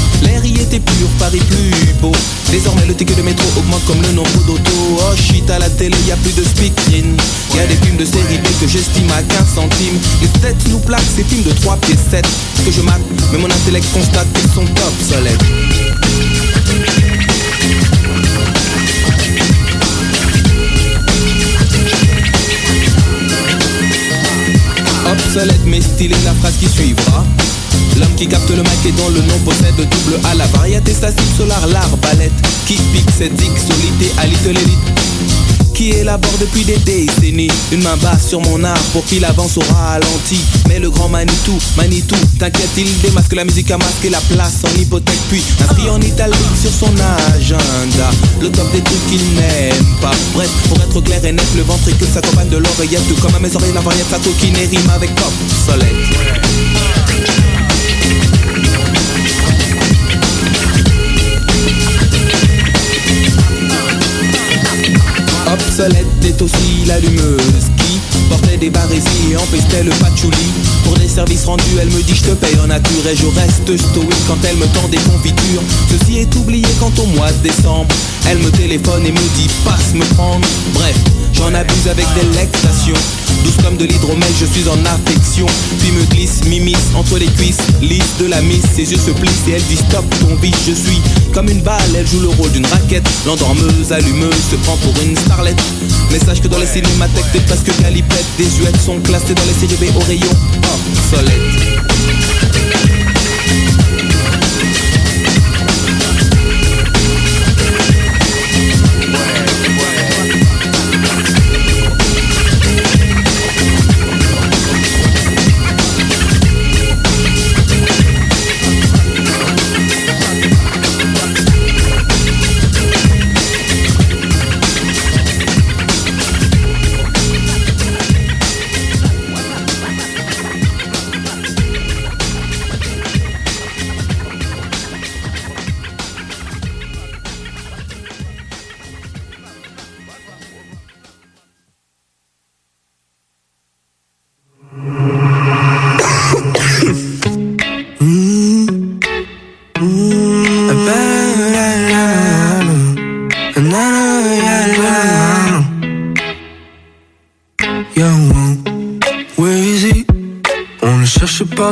L'air 0.21 0.45
y 0.45 0.59
était 0.59 0.79
pur, 0.79 1.07
Paris 1.19 1.41
plus 1.47 1.93
beau. 2.01 2.11
Désormais, 2.51 2.85
le 2.85 2.93
ticket 2.95 3.15
de 3.15 3.21
métro 3.21 3.45
augmente 3.57 3.83
comme 3.85 4.01
le 4.01 4.11
nombre 4.11 4.29
d'autos. 4.45 4.99
Oh 4.99 5.15
shit, 5.15 5.49
à 5.49 5.59
la 5.59 5.69
télé, 5.69 5.95
y 6.07 6.11
a 6.11 6.17
plus 6.17 6.35
de 6.35 6.43
speaking. 6.43 7.17
Y 7.55 7.59
a 7.59 7.67
des 7.67 7.75
films 7.75 7.97
de 7.97 8.05
série 8.05 8.37
B 8.37 8.47
que 8.59 8.67
j'estime 8.67 9.09
à 9.11 9.21
15 9.21 9.55
centimes. 9.55 9.99
Les 10.21 10.27
têtes 10.39 10.67
nous 10.69 10.79
plaquent 10.79 11.01
ces 11.15 11.23
films 11.23 11.43
de 11.43 11.51
3 11.51 11.77
pieds 11.77 11.97
7 12.11 12.25
que 12.65 12.71
je 12.71 12.81
mate, 12.81 13.01
mais 13.31 13.39
mon 13.39 13.47
intellect 13.47 13.85
constate 13.93 14.27
qu'ils 14.33 14.51
sont 14.51 14.65
obsolètes. 14.87 15.41
Obsolète 25.11 25.61
mais 25.65 25.81
stylé 25.81 26.15
la 26.23 26.33
phrase 26.35 26.55
qui 26.59 26.67
suivra 26.69 27.25
L'homme 27.99 28.15
qui 28.15 28.27
capte 28.27 28.49
le 28.49 28.63
mic 28.63 28.85
et 28.85 28.91
dont 28.91 29.09
le 29.09 29.21
nom 29.21 29.37
possède 29.45 29.75
double 29.75 30.19
à 30.23 30.35
la 30.35 30.47
variété 30.47 30.93
statique 30.93 31.35
solar 31.37 31.65
l'arbalète 31.67 32.31
Qui 32.67 32.75
pique 32.93 33.09
cette 33.17 33.35
dick 33.35 33.51
solité 33.57 34.11
à 34.17 34.25
elite 34.25 34.69
Qui 35.73 35.91
élabore 35.91 36.37
depuis 36.39 36.63
des 36.63 36.77
décennies? 36.77 37.51
Une 37.71 37.83
main 37.83 37.97
basse 37.97 38.29
sur 38.29 38.41
mon 38.41 38.63
art 38.63 38.81
pour 38.93 39.05
qu'il 39.05 39.25
avance 39.25 39.57
au 39.57 39.61
ralenti. 39.61 40.39
Mais 40.67 40.79
le 40.79 40.89
grand 40.89 41.09
Manitou, 41.09 41.57
Manitou, 41.77 42.15
t'inquiète 42.39 42.69
il 42.77 43.01
démasque 43.01 43.33
la 43.33 43.45
musique 43.45 43.71
a 43.71 43.77
masqué 43.77 44.09
la 44.09 44.21
place 44.21 44.63
en 44.63 44.79
hypothèque. 44.79 45.19
Puis 45.29 45.43
inscrit 45.61 45.89
en 45.89 46.01
italique 46.01 46.37
sur 46.61 46.71
son 46.71 46.93
agenda. 47.35 48.09
Le 48.41 48.49
top 48.49 48.71
des 48.71 48.81
trucs 48.81 49.07
qu'il 49.09 49.23
n'aime 49.35 49.85
pas. 50.01 50.11
Bref, 50.33 50.49
pour 50.69 50.77
être 50.81 51.01
clair 51.01 51.23
et 51.25 51.31
net, 51.31 51.47
le 51.55 51.63
ventricule 51.63 52.07
s'accompagne 52.13 52.49
de 52.49 52.57
l'oreillette. 52.57 53.01
Comme 53.21 53.35
à 53.35 53.39
mes 53.39 53.55
oreilles 53.55 53.73
la 53.73 53.81
variette, 53.81 54.07
sa 54.09 54.17
coquine 54.17 54.55
et 54.55 54.67
rime 54.67 54.89
avec 54.89 55.13
pop 55.15 55.31
soleil 55.65 55.95
Obsolète 65.51 66.05
est 66.23 66.41
aussi 66.41 66.85
l'allumeuse 66.85 67.67
qui 67.77 67.99
portait 68.29 68.55
des 68.55 68.69
barésies 68.69 69.31
et 69.33 69.35
empestait 69.35 69.83
le 69.83 69.91
patchouli. 69.91 70.47
Pour 70.85 70.97
des 70.97 71.09
services 71.09 71.43
rendus, 71.43 71.75
elle 71.81 71.89
me 71.89 72.01
dit 72.03 72.15
je 72.15 72.23
te 72.23 72.31
paye 72.35 72.57
en 72.63 72.67
nature 72.67 73.05
et 73.11 73.15
je 73.17 73.25
reste 73.27 73.77
stoïque. 73.89 74.27
Quand 74.27 74.37
elle 74.47 74.55
me 74.55 74.65
tend 74.67 74.87
des 74.87 74.97
confitures 74.97 75.61
Ceci 75.89 76.19
est 76.19 76.35
oublié 76.35 76.67
quand 76.79 76.97
au 76.99 77.05
mois 77.07 77.31
de 77.31 77.49
décembre 77.49 77.93
Elle 78.29 78.37
me 78.37 78.49
téléphone 78.51 79.05
et 79.05 79.11
me 79.11 79.35
dit 79.35 79.49
passe 79.65 79.93
me 79.93 80.05
prendre. 80.15 80.47
Bref, 80.73 80.95
j'en 81.33 81.53
abuse 81.53 81.87
avec 81.89 82.05
délectation 82.15 82.95
Douce 83.43 83.57
comme 83.63 83.75
de 83.75 83.85
l'hydromel, 83.85 84.31
je 84.39 84.45
suis 84.45 84.69
en 84.69 84.79
affection. 84.85 85.47
Puis 85.79 85.91
me 85.91 86.03
glisse, 86.05 86.45
m'immisce 86.45 86.91
entre 86.95 87.17
les 87.17 87.27
cuisses 87.27 87.57
Lisse 87.81 88.17
de 88.19 88.27
la 88.27 88.41
miss, 88.41 88.63
ses 88.73 88.89
yeux 88.91 88.99
se 88.99 89.11
plissent 89.11 89.47
et 89.49 89.51
elle 89.51 89.63
dit 89.63 89.77
stop 89.77 90.05
ton 90.21 90.35
biche 90.35 90.55
Je 90.67 90.73
suis 90.73 91.01
comme 91.31 91.49
une 91.49 91.61
balle, 91.61 91.95
elle 91.95 92.07
joue 92.07 92.21
le 92.21 92.29
rôle 92.29 92.51
d'une 92.51 92.65
raquette. 92.65 93.07
L'endormeuse, 93.25 93.91
allumeuse, 93.91 94.43
se 94.51 94.55
prend 94.57 94.77
pour 94.77 94.93
une 95.01 95.15
starlette. 95.15 95.61
Mais 96.11 96.19
sache 96.19 96.41
que 96.41 96.47
dans 96.47 96.59
les 96.59 96.65
cinémathèques 96.65 97.31
t'es 97.31 97.39
presque 97.41 97.71
calipette 97.81 98.25
Des 98.37 98.49
huettes 98.59 98.81
sont 98.81 98.99
classées 98.99 99.33
dans 99.33 99.45
les 99.45 99.53
séries 99.53 99.77
B 99.77 99.95
au 99.95 99.99
rayon 99.99 100.29
obsolète 100.93 101.90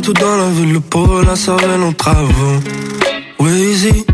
partout 0.09 0.25
dans 0.25 0.37
la 0.37 0.49
ville, 0.49 0.73
le 0.73 0.79
pauvre 0.79 1.23
la 1.23 1.35
cervelle 1.35 1.81
en 1.81 1.93
travaux. 1.93 2.59
Weezy. 3.39 4.05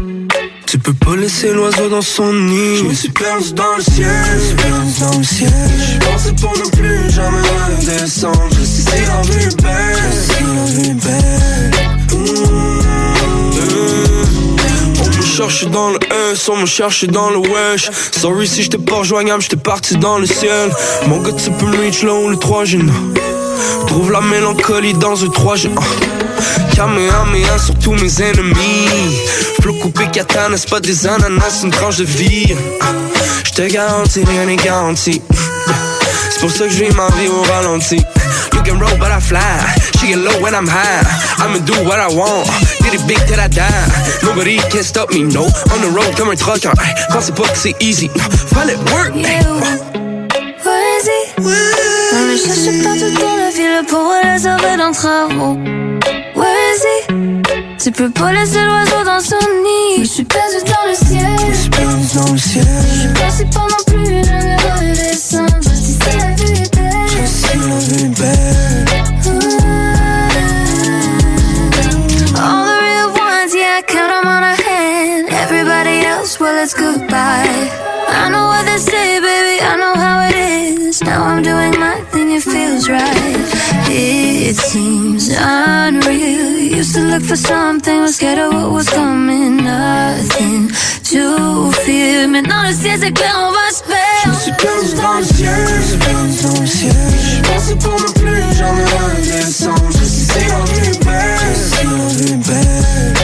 Tu 0.68 0.80
peux 0.80 0.94
pas 0.94 1.16
laisser 1.16 1.54
l'oiseau 1.54 1.90
dans 1.90 2.02
son 2.02 2.34
nid. 2.34 2.78
Je 2.78 2.84
me 2.86 2.94
suis 2.94 3.10
perdu 3.10 3.54
dans 3.54 3.76
le 3.78 3.84
ciel, 3.84 4.08
je 4.26 4.36
me 4.36 4.40
suis 4.40 4.56
perdu 4.56 5.00
dans 5.00 5.18
le 5.18 5.24
ciel. 5.24 5.54
Je 5.94 5.98
pensais 6.06 6.34
pour 6.34 6.52
ne 6.58 6.70
plus 6.72 7.10
jamais 7.12 7.38
redescendre. 7.68 8.50
Je 8.52 8.66
sais 8.66 8.82
si 8.82 9.06
la 9.08 9.22
vie 9.22 9.46
est 9.46 9.62
belle, 9.62 9.96
je 9.96 10.16
sais 10.16 10.34
si 10.34 10.44
la 10.44 10.66
vie 10.66 10.90
est 10.90 10.94
belle. 11.06 11.72
Mmh. 12.12 12.46
On 15.02 15.18
me 15.18 15.22
cherche 15.22 15.66
dans 15.68 15.92
le 16.26 16.34
S, 16.34 16.50
on 16.50 16.58
me 16.58 16.66
cherche 16.66 17.06
dans 17.06 17.30
le 17.30 17.38
wesh. 17.38 17.90
Sorry 18.12 18.48
si 18.48 18.64
j'étais 18.64 18.78
pas 18.78 18.96
rejoignable, 18.96 19.42
j'étais 19.42 19.56
parti 19.56 19.98
dans 19.98 20.18
le 20.18 20.26
ciel. 20.26 20.70
Mon 21.08 21.22
gars, 21.22 21.32
tu 21.32 21.52
peux 21.52 21.66
me 21.66 21.78
reach 21.78 22.04
là 22.04 22.14
où 22.14 22.30
le 22.30 22.38
3 22.38 22.66
G. 22.66 22.80
Trouve 23.88 24.12
la 24.12 24.22
mélancolie 24.22 24.94
dans 24.94 25.24
un 25.24 25.30
3 25.30 25.56
G. 25.56 25.70
Kamehameha 26.76 27.58
sur 27.58 27.78
tous 27.80 27.94
mes 27.94 28.22
ennemis. 28.22 29.18
Flou 29.62 29.74
coupé 29.76 30.08
katana, 30.12 30.58
c'est 30.58 30.70
pas 30.70 30.80
des 30.80 31.08
ananas, 31.08 31.62
une 31.64 31.72
tranche 31.72 31.98
de 31.98 32.04
vie. 32.04 32.54
Je 33.46 33.52
te 33.52 33.62
garantis, 33.62 34.24
rien 34.24 34.46
n'est 34.46 34.56
garanti. 34.56 35.22
C'est 36.32 36.40
pour 36.40 36.52
ça 36.52 36.66
que 36.66 36.72
je 36.72 36.84
vis 36.84 36.96
ma 36.96 37.08
vie 37.10 37.28
au 37.28 37.42
ralenti. 37.42 38.04
Roll, 38.74 38.98
but 38.98 39.12
I 39.12 39.20
fly. 39.20 39.42
She 40.00 40.08
get 40.08 40.18
low 40.18 40.42
when 40.42 40.56
I'm 40.56 40.68
high. 40.68 41.04
I'ma 41.38 41.60
do 41.66 41.74
what 41.86 42.00
I 42.00 42.08
want. 42.08 42.50
Did 42.82 42.96
it 42.96 43.08
big 43.08 43.20
till 43.28 43.40
I 43.40 43.48
die. 43.48 43.88
Nobody 44.24 44.58
can 44.72 44.84
stop 44.84 45.12
me, 45.12 45.24
no. 45.24 45.44
On 45.72 45.80
the 45.82 45.92
road 45.94 46.16
comme 46.18 46.30
un 46.30 46.36
trucker. 46.36 46.74
Pensez 47.12 47.32
pas 47.32 47.48
que 47.48 47.58
c'est 47.58 47.76
easy. 47.80 48.10
Fallait 48.54 48.76
work. 48.92 49.14
Vas-y. 50.64 51.20
On 51.38 52.26
le 52.26 52.38
cherche 52.38 52.84
partout 52.84 53.12
dans 53.22 53.36
la 53.38 53.50
ville 53.52 53.86
pour 53.88 54.14
les 54.24 54.40
sauver 54.40 54.78
d'un 54.78 54.92
travaux. 54.92 55.58
Vas-y. 56.36 56.98
Tu 57.82 57.92
peux 57.92 58.10
pas 58.10 58.34
laisser 58.34 58.62
l'oiseau 58.62 59.04
dans 59.06 59.20
son 59.20 59.36
nid. 59.64 60.00
Je 60.00 60.06
suis 60.06 60.26
perdu 60.26 60.58
dans 60.66 60.90
le 60.90 60.96
ciel. 60.96 61.36
Je 61.52 61.56
suis 61.56 61.70
perdu 61.70 62.06
dans 62.16 62.32
le 62.32 62.38
ciel. 62.38 62.66
Je 63.38 63.44
plus 63.92 64.24
jamais 64.24 64.56
redescendre. 64.56 65.15
Est 67.92 68.10
belle. 68.20 68.86
All 72.36 72.66
the 72.66 72.78
real 72.88 73.10
ones, 73.14 73.54
yeah, 73.54 73.80
I 73.80 73.84
count 73.86 74.10
them 74.10 74.28
on 74.28 74.44
a 74.44 74.56
hand. 74.68 75.30
Everybody 75.30 76.06
else, 76.06 76.40
well, 76.40 76.56
it's 76.64 76.74
goodbye. 76.74 77.70
I 78.08 78.30
know 78.30 78.48
what 78.48 78.66
they 78.66 78.78
say, 78.78 79.20
baby, 79.20 79.62
I 79.62 79.76
know 79.78 79.96
how 79.96 80.28
it 80.28 80.36
is. 80.36 81.02
Now 81.04 81.24
I'm 81.24 81.44
doing 81.44 81.80
my 81.80 82.02
thing, 82.12 82.32
it 82.32 82.44
feels 82.44 82.90
right. 82.90 83.36
It 83.90 84.56
seems 84.56 85.30
unreal. 85.30 86.58
Used 86.80 86.96
to 86.96 87.02
look 87.02 87.24
for 87.24 87.38
something, 87.38 88.02
was 88.02 88.16
scared 88.16 88.40
of 88.40 88.54
what 88.54 88.72
was 88.72 88.90
coming. 88.90 89.58
Nothing 89.58 90.70
to 91.12 91.72
fear. 91.84 92.28
Maintenant, 92.28 92.64
le 92.64 92.74
ciel, 92.74 93.00
c'est 93.00 93.12
clair, 93.12 93.36
on 93.38 93.52
va 93.52 93.72
se 93.72 93.84
suis 94.46 94.54
perdu 94.54 94.94
dans 95.02 95.18
le 95.18 95.24
ciel, 95.24 95.68
je 95.78 95.88
suis 95.88 95.98
dans 96.44 96.62
le 96.62 96.68
ciel. 96.68 96.92
Je 97.20 97.42
pensais 97.42 97.76
pour 97.76 97.94
ne 97.94 98.12
plus 98.20 98.56
jamais 98.56 98.86
redescendre. 98.86 99.90
Je 99.92 100.04
est 100.82 101.04
belle, 101.04 101.40
je 101.82 102.32
est 102.32 102.38
belle. 102.38 103.15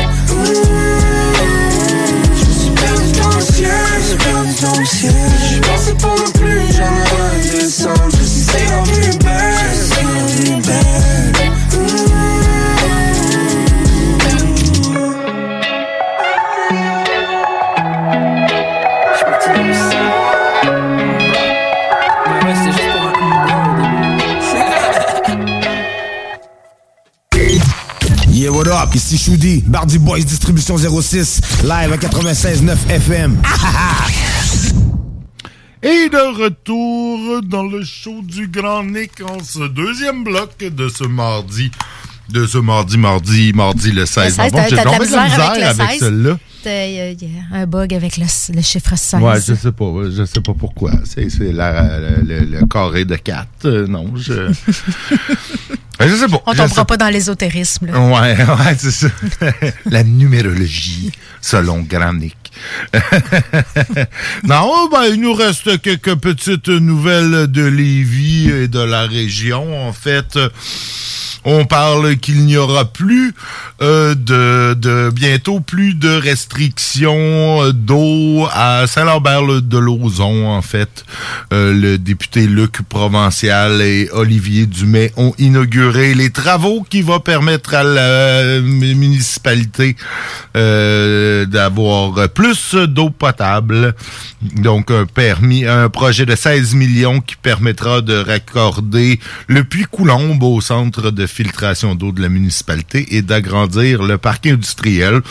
Ici 28.94 29.18
Choudi, 29.18 29.64
Bardi 29.66 29.98
Boys 30.00 30.20
Distribution 30.24 30.78
06, 30.78 31.42
live 31.64 31.94
à 31.94 31.98
96.9 31.98 32.76
FM. 32.90 33.38
Et 35.84 36.10
de 36.10 36.44
retour 36.44 37.42
dans 37.44 37.64
le 37.64 37.84
show 37.84 38.22
du 38.22 38.48
Grand 38.48 38.84
Nick 38.84 39.14
en 39.28 39.44
ce 39.44 39.68
deuxième 39.68 40.24
bloc 40.24 40.52
de 40.60 40.88
ce 40.90 41.06
mardi. 41.06 41.72
De 42.30 42.46
ce 42.46 42.60
mardi, 42.60 42.98
mardi, 42.98 43.52
mardi 43.54 43.92
le 43.92 44.06
16 44.06 44.38
Le 44.38 44.44
16, 44.44 44.54
novembre. 44.54 44.68
J'ai 44.70 44.76
de 44.76 44.86
la 44.86 45.00
misère 45.00 45.42
avec 45.50 45.62
le 45.62 45.68
avec 45.68 45.90
16. 45.90 46.00
celle-là. 46.00 46.38
Il 46.64 46.70
y, 46.70 47.00
a- 47.00 47.12
il 47.12 47.24
y 47.24 47.26
a 47.52 47.58
un 47.58 47.66
bug 47.66 47.94
avec 47.96 48.18
le, 48.18 48.26
le 48.56 48.62
chiffre 48.62 48.96
16. 48.96 49.20
Ouais, 49.22 49.36
je 49.46 49.56
sais 49.56 49.72
pas, 49.72 49.86
je 50.16 50.24
sais 50.26 50.40
pas 50.42 50.54
pourquoi. 50.54 50.92
C'est 51.04 51.24
le, 51.24 52.46
le 52.46 52.66
carré 52.68 53.04
de 53.04 53.16
4. 53.16 53.68
non, 53.90 54.14
je. 54.16 54.34
je 56.08 56.16
sais 56.16 56.28
pas. 56.28 56.42
On 56.46 56.54
tombera 56.54 56.86
pas 56.86 56.98
dans 56.98 57.10
l'ésotérisme. 57.10 57.88
là. 57.88 58.00
Ouais, 58.00 58.38
ouais, 58.66 58.76
c'est 58.78 58.92
ça. 58.92 59.08
La 59.90 60.04
numérologie, 60.04 61.12
selon 61.42 61.82
Grand 61.82 62.14
Nick. 62.14 62.36
non, 64.44 64.90
ben, 64.92 65.06
il 65.12 65.22
nous 65.22 65.34
reste 65.34 65.82
quelques 65.82 66.16
petites 66.16 66.68
nouvelles 66.68 67.48
de 67.48 67.64
Lévis 67.64 68.50
et 68.52 68.68
de 68.68 68.80
la 68.80 69.08
région. 69.08 69.88
En 69.88 69.94
fait, 69.94 70.38
on 71.44 71.66
parle 71.66 72.18
qu'il 72.18 72.46
n'y 72.46 72.58
aura 72.58 72.86
plus 72.86 73.34
euh, 73.82 74.14
de, 74.16 75.10
bientôt 75.10 75.60
plus 75.60 75.96
de 75.96 76.10
restrictions 76.10 77.64
euh, 77.64 77.72
d'eau 77.74 78.48
à 78.52 78.86
Saint-Lambert-de-Lauzon. 78.88 80.48
En 80.48 80.62
fait, 80.62 81.06
Euh, 81.54 81.74
le 81.74 81.98
député 81.98 82.48
Luc 82.48 82.82
Provincial 82.84 83.82
et 83.82 84.10
Olivier 84.14 84.66
Dumais 84.66 85.12
ont 85.18 85.34
inauguré 85.38 86.14
les 86.14 86.30
travaux 86.30 86.86
qui 86.90 87.02
vont 87.02 87.20
permettre 87.20 87.74
à 87.74 87.84
la 87.84 88.62
municipalité 88.62 89.96
d'avoir 90.54 92.30
plus 92.30 92.76
d'eau 92.76 93.10
potable. 93.10 93.96
Donc, 94.42 94.92
un 94.92 95.06
permis, 95.06 95.66
un 95.66 95.90
projet 95.90 96.26
de 96.26 96.36
16 96.36 96.76
millions 96.76 97.22
qui 97.22 97.36
permettra 97.36 98.02
de 98.02 98.16
raccorder 98.16 99.20
le 99.48 99.64
puits 99.64 99.86
Coulombe 99.90 100.44
au 100.44 100.62
centre 100.62 101.12
de 101.12 101.26
filtration 101.32 101.96
d'eau 101.96 102.12
de 102.12 102.22
la 102.22 102.30
municipalité 102.30 103.16
et 103.16 103.22
d'agrandir 103.22 104.04
le 104.04 104.18
parc 104.18 104.46
industriel. 104.46 105.22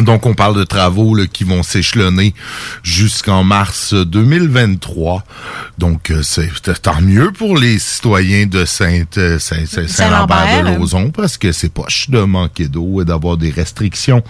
Donc, 0.00 0.24
on 0.24 0.32
parle 0.34 0.56
de 0.56 0.64
travaux 0.64 1.14
là, 1.14 1.26
qui 1.26 1.44
vont 1.44 1.62
s'échelonner 1.62 2.34
jusqu'en 2.82 3.44
mars 3.44 3.92
2023. 3.92 5.22
Donc, 5.78 6.10
euh, 6.10 6.22
c'est 6.22 6.50
tant 6.80 7.00
mieux 7.02 7.30
pour 7.30 7.58
les 7.58 7.78
citoyens 7.78 8.46
de 8.46 8.64
Saint, 8.64 9.02
euh, 9.18 9.38
Saint, 9.38 9.66
Saint- 9.66 9.86
Saint-Lambert 9.86 10.64
de 10.64 10.78
Lauzon 10.78 11.10
parce 11.10 11.36
que 11.36 11.52
c'est 11.52 11.68
poche 11.68 12.08
de 12.08 12.20
manquer 12.20 12.68
d'eau 12.68 13.02
et 13.02 13.04
d'avoir 13.04 13.36
des 13.36 13.50
restrictions 13.50 14.22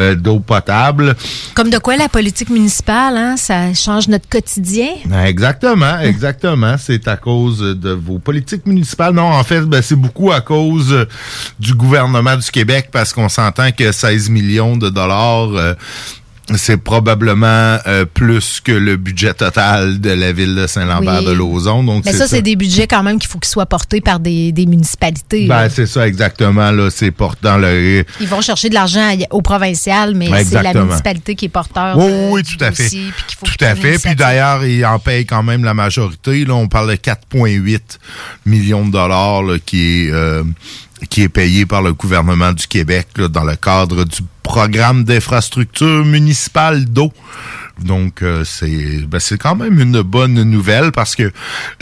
euh, 0.00 0.14
d'eau 0.14 0.40
potable. 0.40 1.14
Comme 1.54 1.68
de 1.70 1.78
quoi 1.78 1.96
la 1.96 2.08
politique 2.08 2.48
municipale, 2.48 3.16
hein, 3.18 3.36
ça 3.36 3.74
change 3.74 4.08
notre 4.08 4.28
quotidien? 4.28 4.88
Ben, 5.04 5.24
Exactement, 5.26 5.98
exactement. 6.00 6.76
C'est 6.78 7.06
à 7.08 7.16
cause 7.18 7.58
de 7.60 7.90
vos 7.90 8.18
politiques 8.18 8.64
municipales. 8.66 9.12
Non, 9.14 9.30
en 9.32 9.44
fait, 9.44 9.60
ben, 9.62 9.82
c'est 9.82 9.96
beaucoup 9.96 10.32
à 10.32 10.40
cause 10.40 10.92
euh, 10.92 11.04
du 11.60 11.74
gouvernement 11.74 12.36
du 12.36 12.50
Québec 12.50 12.88
parce 12.90 13.12
qu'on 13.12 13.28
s'entend 13.28 13.70
que 13.72 13.92
16 13.92 14.30
millions 14.30 14.76
de 14.76 14.93
dollars, 14.94 15.50
euh, 15.54 15.74
c'est 16.56 16.76
probablement 16.76 17.78
euh, 17.86 18.04
plus 18.04 18.60
que 18.60 18.72
le 18.72 18.96
budget 18.96 19.32
total 19.32 19.98
de 19.98 20.10
la 20.10 20.32
ville 20.32 20.54
de 20.54 20.66
Saint-Lambert 20.66 21.20
Oui. 21.20 21.26
de 21.26 21.32
Lauzon. 21.32 21.82
Donc 21.82 22.04
Mais 22.04 22.12
ça, 22.12 22.28
c'est 22.28 22.42
des 22.42 22.54
budgets 22.54 22.86
quand 22.86 23.02
même 23.02 23.18
qu'il 23.18 23.30
faut 23.30 23.38
qu'ils 23.38 23.50
soient 23.50 23.64
portés 23.64 24.02
par 24.02 24.20
des, 24.20 24.52
des 24.52 24.66
municipalités. 24.66 25.46
Ben, 25.46 25.70
c'est 25.70 25.86
ça 25.86 26.06
exactement. 26.06 26.70
Là, 26.70 26.90
c'est 26.90 27.10
porte 27.12 27.42
dans 27.42 27.56
le. 27.56 28.04
Ils 28.20 28.28
vont 28.28 28.42
chercher 28.42 28.68
de 28.68 28.74
l'argent 28.74 29.16
au 29.30 29.40
provincial, 29.40 30.14
mais 30.14 30.44
c'est 30.44 30.62
la 30.62 30.74
municipalité 30.74 31.34
qui 31.34 31.46
est 31.46 31.48
porteur. 31.48 31.96
Oui, 31.96 32.12
oui, 32.30 32.42
tout 32.42 32.62
à 32.62 32.72
fait. 32.72 32.88
puis 32.88 33.12
faut 33.38 33.46
Tout 33.46 33.64
à 33.64 33.74
fait. 33.74 33.98
Puis 33.98 34.14
d'ailleurs, 34.14 34.64
il 34.66 34.84
en 34.84 34.98
paye 34.98 35.24
quand 35.24 35.42
même 35.42 35.64
la 35.64 35.72
majorité. 35.74 36.44
Là, 36.44 36.54
on 36.54 36.68
parle 36.68 36.90
de 36.90 36.96
4,8 36.96 37.80
millions 38.44 38.84
de 38.86 38.92
dollars 38.92 39.42
là, 39.42 39.56
qui 39.64 39.80
est 40.08 40.10
euh, 40.12 40.42
qui 41.08 41.22
est 41.22 41.28
payé 41.28 41.66
par 41.66 41.82
le 41.82 41.92
gouvernement 41.92 42.52
du 42.52 42.66
Québec 42.66 43.08
là, 43.16 43.28
dans 43.28 43.44
le 43.44 43.56
cadre 43.56 44.04
du 44.04 44.20
programme 44.42 45.04
d'infrastructure 45.04 46.04
municipale 46.04 46.84
d'eau. 46.84 47.12
Donc 47.82 48.22
euh, 48.22 48.44
c'est 48.44 49.00
ben, 49.06 49.18
c'est 49.18 49.38
quand 49.38 49.56
même 49.56 49.80
une 49.80 50.02
bonne 50.02 50.42
nouvelle 50.42 50.92
parce 50.92 51.16
que 51.16 51.32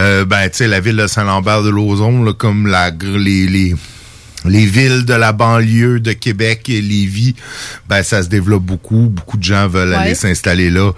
euh, 0.00 0.24
ben 0.24 0.48
tu 0.48 0.58
sais 0.58 0.68
la 0.68 0.80
ville 0.80 0.96
de 0.96 1.06
Saint-Lambert 1.06 1.62
de 1.62 1.70
Lauzon 1.70 2.32
comme 2.32 2.66
la 2.66 2.90
les 2.90 3.46
les 3.46 3.74
les 4.44 4.66
villes 4.66 5.04
de 5.04 5.14
la 5.14 5.32
banlieue 5.32 6.00
de 6.00 6.12
Québec 6.12 6.68
et 6.68 6.80
Lévis, 6.80 7.34
ben 7.88 8.02
ça 8.02 8.22
se 8.22 8.28
développe 8.28 8.62
beaucoup. 8.64 9.08
Beaucoup 9.08 9.36
de 9.36 9.42
gens 9.44 9.68
veulent 9.68 9.90
Ouais. 9.90 9.96
aller 9.96 10.14
s'installer 10.14 10.70
là 10.70 10.92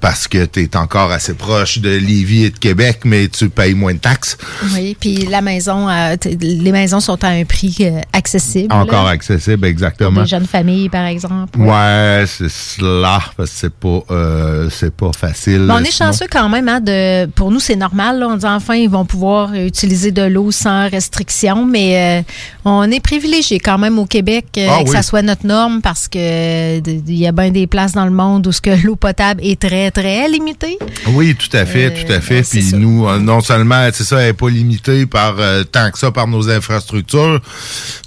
parce 0.00 0.28
que 0.28 0.44
tu 0.44 0.62
es 0.62 0.76
encore 0.76 1.10
assez 1.10 1.34
proche 1.34 1.78
de 1.78 1.88
Lévis 1.90 2.44
et 2.44 2.50
de 2.50 2.58
Québec, 2.58 3.00
mais 3.04 3.28
tu 3.28 3.48
payes 3.48 3.74
moins 3.74 3.94
de 3.94 3.98
taxes. 3.98 4.36
Oui, 4.74 4.96
puis 4.98 5.26
la 5.26 5.40
maison, 5.40 5.88
euh, 5.88 6.16
les 6.40 6.72
maisons 6.72 7.00
sont 7.00 7.22
à 7.24 7.28
un 7.28 7.44
prix 7.44 7.76
euh, 7.80 8.00
accessible. 8.12 8.72
Encore 8.72 9.04
là. 9.04 9.10
accessible, 9.10 9.58
Pour 9.58 9.66
exactement. 9.68 10.22
des 10.22 10.28
jeunes 10.28 10.46
familles, 10.46 10.88
par 10.88 11.06
exemple. 11.06 11.58
Ouais, 11.58 12.24
c'est 12.26 12.50
cela, 12.50 13.20
parce 13.36 13.50
que 13.50 13.56
c'est 13.56 13.72
pas, 13.74 14.00
euh, 14.10 14.68
c'est 14.70 14.94
pas 14.94 15.10
facile. 15.18 15.60
Mais 15.62 15.72
on 15.74 15.78
est 15.78 15.90
sinon. 15.90 16.08
chanceux 16.12 16.26
quand 16.30 16.48
même. 16.48 16.68
Hein, 16.68 16.80
de, 16.80 17.26
pour 17.26 17.50
nous, 17.50 17.60
c'est 17.60 17.76
normal. 17.76 18.18
là. 18.18 18.28
on 18.28 18.36
dit 18.36 18.46
enfin, 18.46 18.74
ils 18.74 18.90
vont 18.90 19.04
pouvoir 19.04 19.54
utiliser 19.54 20.10
de 20.12 20.22
l'eau 20.22 20.50
sans 20.50 20.88
restriction. 20.88 21.64
Mais 21.66 22.22
euh, 22.66 22.78
on 22.86 22.90
est 22.90 23.00
privilégié 23.00 23.58
quand 23.60 23.78
même 23.78 23.98
au 23.98 24.06
Québec 24.06 24.46
euh, 24.58 24.66
Ah 24.70 24.82
que 24.84 24.88
oui. 24.88 24.94
ça 24.96 25.02
soit 25.02 25.22
notre 25.22 25.46
norme 25.46 25.80
parce 25.82 26.08
que 26.08 26.78
il 26.78 27.16
y 27.16 27.26
a 27.26 27.32
bien 27.32 27.50
des 27.50 27.66
places 27.66 27.92
dans 27.92 28.04
le 28.04 28.10
monde 28.10 28.46
où 28.46 28.52
ce 28.52 28.60
que 28.60 28.70
l'eau 28.84 28.96
potable 28.96 29.40
est 29.44 29.58
très, 29.60 29.90
très 29.90 30.28
limitée. 30.28 30.78
Oui, 31.08 31.34
tout 31.34 31.54
à 31.56 31.64
fait, 31.66 31.86
Euh, 31.86 32.04
tout 32.06 32.12
à 32.12 32.20
fait. 32.20 32.42
Puis 32.48 32.62
ça. 32.62 32.76
nous, 32.76 33.06
euh, 33.08 33.18
non 33.18 33.40
seulement, 33.40 33.88
c'est 33.92 34.04
ça, 34.04 34.20
elle 34.20 34.26
n'est 34.28 34.32
pas 34.32 34.48
limitée 34.50 35.06
par 35.06 35.36
tant 35.72 35.90
que 35.90 35.98
ça 35.98 36.10
par 36.10 36.26
nos 36.28 36.48
infrastructures, 36.50 37.40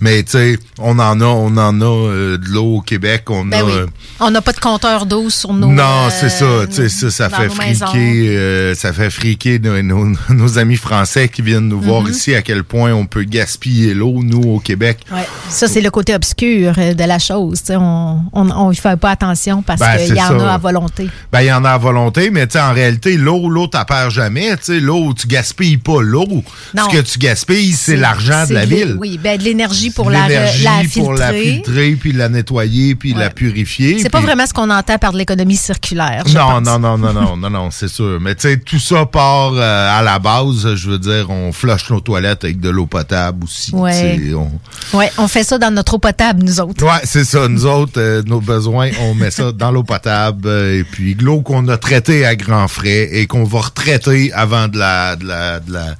mais 0.01 0.23
tu 0.23 0.31
sais, 0.31 0.59
on 0.79 0.99
en 0.99 1.19
a, 1.21 1.25
on 1.25 1.55
en 1.57 1.81
a 1.81 2.37
de 2.37 2.49
l'eau 2.49 2.77
au 2.77 2.81
Québec, 2.81 3.23
on 3.29 3.45
Ben 3.45 3.61
a. 3.61 3.63
oui. 3.65 3.71
On 4.19 4.31
n'a 4.31 4.41
pas 4.41 4.53
de 4.53 4.59
compteur 4.59 5.05
d'eau 5.05 5.29
sur 5.29 5.53
nos. 5.53 5.67
non, 5.67 6.09
c'est 6.09 6.29
ça, 6.29 6.45
tu 6.69 6.75
sais, 6.75 6.89
ça, 6.89 7.09
ça 7.11 7.29
fait 7.29 7.49
friquer, 7.49 8.73
ça 8.75 8.93
fait 8.93 9.09
friquer 9.09 9.59
nos, 9.59 9.81
nos- 9.81 10.15
nos 10.29 10.57
amis 10.59 10.75
français 10.77 11.29
qui 11.29 11.41
viennent 11.41 11.67
nous 11.67 11.81
voir 11.81 12.01
Mhm. 12.03 12.11
ici 12.11 12.35
à 12.35 12.41
quel 12.41 12.63
point 12.63 12.93
on 12.93 13.05
peut 13.05 13.23
gaspiller 13.23 13.93
l'eau, 13.93 14.21
nous, 14.23 14.41
au 14.55 14.59
Québec. 14.67 14.99
Ouais. 15.13 15.25
Ça, 15.49 15.67
c'est 15.69 15.79
le 15.79 15.89
côté 15.89 16.13
obscur 16.13 16.73
euh, 16.77 16.93
de 16.93 17.03
la 17.05 17.19
chose. 17.19 17.63
tu. 17.63 17.71
On 17.77 18.71
y 18.71 18.75
fait 18.75 18.99
pas 18.99 19.11
attention 19.11 19.61
parce 19.61 19.79
Ben, 19.79 19.97
qu'il 19.97 20.15
y 20.15 20.21
en 20.21 20.39
ça. 20.39 20.51
a 20.51 20.53
à 20.55 20.57
volonté. 20.57 21.09
Ben, 21.31 21.41
il 21.41 21.47
y 21.47 21.53
en 21.53 21.63
a 21.63 21.71
à 21.71 21.77
volonté, 21.77 22.29
mais 22.31 22.47
tu 22.47 22.57
en 22.59 22.73
réalité, 22.73 23.15
l'eau, 23.15 23.47
l'eau, 23.49 23.67
t'as 23.67 23.85
perds 23.85 24.09
jamais. 24.09 24.57
Tu 24.57 24.79
l'eau, 24.81 25.13
tu 25.13 25.25
gaspilles 25.27 25.77
pas 25.77 26.01
l'eau. 26.01 26.27
Non. 26.75 26.89
Ce 26.91 26.97
que 26.97 27.01
tu 27.01 27.17
gaspilles, 27.17 27.71
c'est 27.71 27.95
l'argent 27.95 28.45
de 28.47 28.53
la 28.53 28.65
ville. 28.65 28.97
Oui, 28.99 29.17
ben, 29.23 29.37
de 29.37 29.43
l'énergie 29.43 29.89
pour 29.89 30.09
la, 30.11 30.27
la 30.27 30.47
filtrer. 30.47 31.01
pour 31.01 31.13
la 31.13 31.31
filtrer, 31.33 31.91
puis 31.99 32.11
la 32.11 32.27
nettoyer, 32.27 32.95
puis 32.95 33.13
la 33.13 33.29
purifier. 33.29 33.99
C'est 34.01 34.09
pas 34.09 34.19
vraiment 34.21 34.45
ce 34.45 34.53
qu'on 34.53 34.69
entend 34.69 34.97
par 34.97 35.13
de 35.13 35.17
l'économie 35.17 35.55
circulaire. 35.55 36.23
Non, 36.35 36.59
non, 36.59 36.77
non, 36.79 36.97
non, 36.97 37.13
non, 37.13 37.37
non, 37.37 37.49
non, 37.49 37.69
c'est 37.71 37.87
sûr. 37.87 38.19
Mais 38.19 38.35
tu 38.35 38.41
sais, 38.49 38.57
tout 38.57 38.79
ça 38.79 39.05
part 39.05 39.53
euh, 39.53 39.97
à 39.99 40.01
la 40.01 40.19
base. 40.19 40.75
Je 40.75 40.89
veux 40.89 40.99
dire, 40.99 41.29
on 41.29 41.51
flush 41.53 41.89
nos 41.89 42.01
toilettes 42.01 42.43
avec 42.43 42.59
de 42.59 42.69
l'eau 42.69 42.85
potable 42.85 43.45
aussi. 43.45 43.73
Ouais. 43.73 44.17
tu 44.17 44.33
on- 44.35 44.51
Ouais, 44.93 45.11
on 45.17 45.27
fait 45.27 45.43
ça 45.43 45.57
dans 45.57 45.71
notre 45.71 45.95
eau 45.95 45.99
potable, 45.99 46.43
nous 46.43 46.59
autres. 46.59 46.83
Ouais, 46.85 47.01
c'est 47.03 47.23
ça. 47.25 47.47
Nous 47.47 47.65
autres, 47.65 47.99
euh, 47.99 48.23
nos 48.25 48.41
besoins, 48.41 48.89
on 49.01 49.13
met 49.13 49.31
ça 49.31 49.51
dans 49.51 49.71
l'eau 49.71 49.83
potable 49.83 50.47
euh, 50.47 50.79
et 50.79 50.83
puis 50.83 51.13
l'eau 51.15 51.41
qu'on 51.41 51.67
a 51.67 51.77
traitée 51.77 52.25
à 52.25 52.35
grands 52.35 52.67
frais 52.67 53.09
et 53.11 53.27
qu'on 53.27 53.43
va 53.43 53.61
retraiter 53.61 54.31
avant 54.33 54.67
de 54.67 54.77
la, 54.77 55.15
de 55.15 55.25
la, 55.25 55.59
de 55.59 55.73
la, 55.73 55.95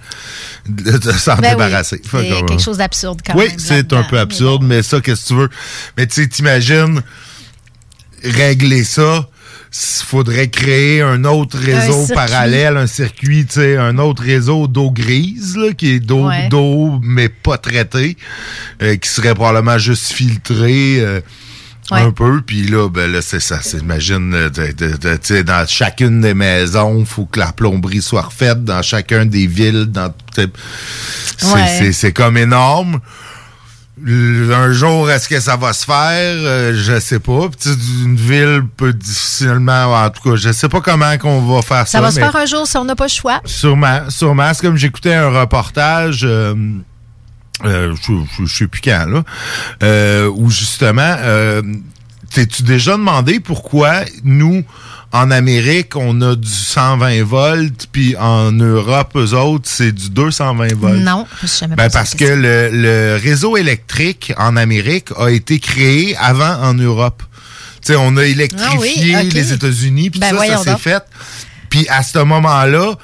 de, 0.68 0.98
de 0.98 1.12
s'en 1.12 1.36
Ben 1.36 1.44
oui, 1.44 1.50
débarrasser. 1.50 2.02
C'est 2.04 2.10
que, 2.10 2.46
quelque 2.48 2.62
chose 2.62 2.78
d'absurde 2.78 3.22
quand 3.26 3.36
oui, 3.36 3.48
même. 3.50 3.60
c'est 3.60 3.94
un 3.94 4.04
peu 4.04 4.20
absurde, 4.20 4.64
mais 4.64 4.84
ça, 4.84 5.02
qu'est-ce 5.02 5.24
que 5.24 5.28
tu 5.28 5.36
veux? 5.36 5.50
Mais 5.98 6.08
tu 6.08 6.22
sais, 6.22 6.28
t'imagines 6.28 7.02
régler 8.24 8.84
ça. 8.84 9.28
Faudrait 9.72 10.48
créer 10.50 11.02
un 11.02 11.26
autre 11.26 11.58
réseau 11.58 12.08
parallèle, 12.14 12.78
un 12.78 12.88
circuit, 12.88 13.46
tu 13.46 13.56
sais, 13.56 13.78
un 13.78 13.98
autre 13.98 14.24
réseau 14.24 14.68
d'eau 14.68 14.90
grise, 14.92 15.58
là, 15.58 15.74
qui 15.74 15.92
est 15.92 16.00
d'eau, 16.00 16.28
Ouais. 16.28 16.48
d'eau, 16.50 17.00
mais 17.04 17.28
pas 17.30 17.58
traitée, 17.58 18.16
euh, 18.82 18.96
qui 18.96 19.10
serait 19.10 19.34
probablement 19.36 19.78
juste 19.78 20.12
filtrée. 20.14 21.00
euh, 21.02 21.20
Ouais. 21.90 22.02
Un 22.02 22.12
peu, 22.12 22.42
puis 22.42 22.64
là, 22.64 22.90
ben 22.90 23.10
là, 23.10 23.22
c'est 23.22 23.40
ça. 23.40 23.62
c'est- 23.62 23.78
Imagine, 23.78 24.34
euh, 24.34 24.50
dans 25.44 25.66
chacune 25.66 26.20
des 26.20 26.34
maisons, 26.34 27.06
faut 27.06 27.24
que 27.26 27.40
la 27.40 27.54
plomberie 27.54 28.02
soit 28.02 28.24
refaite, 28.24 28.66
dans 28.66 28.82
chacun 28.82 29.26
des 29.26 29.48
villes, 29.48 29.86
dans 29.86 30.14
Ouais. 30.38 31.62
c'est- 31.80 31.94
c'est 31.94 32.12
comme 32.12 32.36
énorme. 32.38 33.00
Un 34.06 34.72
jour, 34.74 35.10
est-ce 35.10 35.28
que 35.28 35.40
ça 35.40 35.56
va 35.56 35.74
se 35.74 35.84
faire? 35.86 35.96
Euh, 36.38 36.74
je 36.76 37.00
sais 37.00 37.20
pas. 37.20 37.50
Une 38.04 38.16
ville 38.16 38.62
peut 38.78 38.94
difficilement, 38.94 39.86
en 39.96 40.10
tout 40.12 40.22
cas, 40.30 40.36
je 40.36 40.52
sais 40.52 40.70
pas 40.70 40.82
comment 40.82 41.18
qu'on 41.18 41.42
va 41.42 41.62
faire 41.64 41.88
ça. 41.88 41.98
Ça 41.98 42.02
va 42.02 42.12
se 42.12 42.20
faire 42.20 42.36
un 42.36 42.46
jour 42.46 42.68
si 42.68 42.78
on 42.78 42.86
n'a 42.86 42.96
pas 42.96 43.06
le 43.06 43.10
choix. 43.10 43.42
Sûrement, 43.46 44.10
sûrement. 44.10 44.54
C'est 44.54 44.62
comme 44.62 44.78
j'écoutais 44.78 45.16
un 45.16 45.30
reportage, 45.30 46.22
euh, 46.24 46.54
euh, 47.66 47.96
je, 48.08 48.14
je- 48.46 48.54
sais 48.54 48.68
plus 48.68 48.82
quand, 48.82 49.08
là, 49.10 49.24
euh, 49.82 50.30
où 50.36 50.52
justement, 50.52 51.16
t'es-tu 52.32 52.62
déjà 52.62 52.92
demandé 52.92 53.40
pourquoi 53.40 54.02
nous, 54.24 54.64
en 55.14 55.32
Amérique, 55.32 55.96
on 55.96 56.20
a 56.22 56.36
du 56.36 56.50
120 56.50 57.24
volts, 57.24 57.88
puis 57.92 58.16
en 58.18 58.52
Europe, 58.52 59.12
eux 59.16 59.34
autres, 59.34 59.70
c'est 59.70 59.92
du 59.92 60.10
220 60.10 60.74
volts? 60.76 61.00
Non, 61.00 61.26
je 61.42 61.48
sais 61.48 61.60
jamais 61.62 61.76
Ben 61.76 61.90
parce 61.90 62.14
que 62.14 62.26
le, 62.26 62.70
le 62.72 63.20
réseau 63.22 63.56
électrique 63.58 64.34
en 64.38 64.58
Amérique 64.58 65.10
a 65.18 65.30
été 65.30 65.60
créé 65.60 66.16
avant 66.18 66.62
en 66.62 66.74
Europe. 66.74 67.24
Tu 67.82 67.94
sais, 67.94 67.96
on 67.98 68.18
a 68.18 68.26
électrifié 68.26 68.68
Ah 69.16 69.22
oui, 69.22 69.28
ok. 69.28 69.34
les 69.34 69.54
États-Unis, 69.54 70.10
puis 70.10 70.20
Ben 70.20 70.36
ça, 70.38 70.46
ça 70.58 70.64
s'est 70.64 70.78
fait. 70.78 71.04
Puis 71.70 71.88
à 71.90 72.04
ce 72.04 72.20
moment-là, 72.20 72.96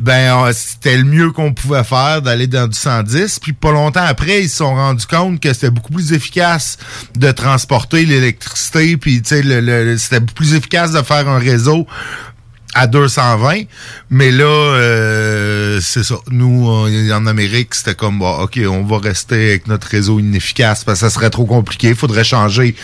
ben 0.00 0.50
c'était 0.52 0.96
le 0.96 1.04
mieux 1.04 1.30
qu'on 1.30 1.52
pouvait 1.52 1.84
faire 1.84 2.22
d'aller 2.22 2.46
dans 2.46 2.66
du 2.66 2.76
110. 2.76 3.38
Puis 3.40 3.52
pas 3.52 3.70
longtemps 3.70 4.04
après, 4.04 4.42
ils 4.42 4.48
se 4.48 4.56
sont 4.58 4.74
rendus 4.74 5.06
compte 5.06 5.40
que 5.40 5.52
c'était 5.52 5.70
beaucoup 5.70 5.92
plus 5.92 6.12
efficace 6.12 6.78
de 7.16 7.30
transporter 7.30 8.04
l'électricité. 8.06 8.96
Puis 8.96 9.22
tu 9.22 9.28
sais, 9.28 9.42
le, 9.42 9.60
le- 9.60 9.98
c'était 9.98 10.20
beaucoup 10.20 10.34
plus 10.34 10.54
efficace 10.54 10.92
de 10.92 11.02
faire 11.02 11.28
un 11.28 11.38
réseau 11.38 11.86
à 12.74 12.86
220. 12.86 13.62
Mais 14.10 14.30
là, 14.30 14.44
euh, 14.44 15.80
c'est 15.82 16.04
ça. 16.04 16.14
Nous, 16.30 16.68
en 16.68 17.26
Amérique, 17.26 17.74
c'était 17.74 17.94
comme, 17.96 18.20
bon, 18.20 18.30
OK, 18.42 18.60
on 18.68 18.84
va 18.84 18.98
rester 18.98 19.34
avec 19.50 19.66
notre 19.66 19.88
réseau 19.88 20.18
inefficace 20.20 20.84
parce 20.84 21.00
que 21.00 21.06
ça 21.08 21.10
serait 21.12 21.30
trop 21.30 21.46
compliqué. 21.46 21.88
Il 21.88 21.96
faudrait 21.96 22.22
changer 22.24 22.74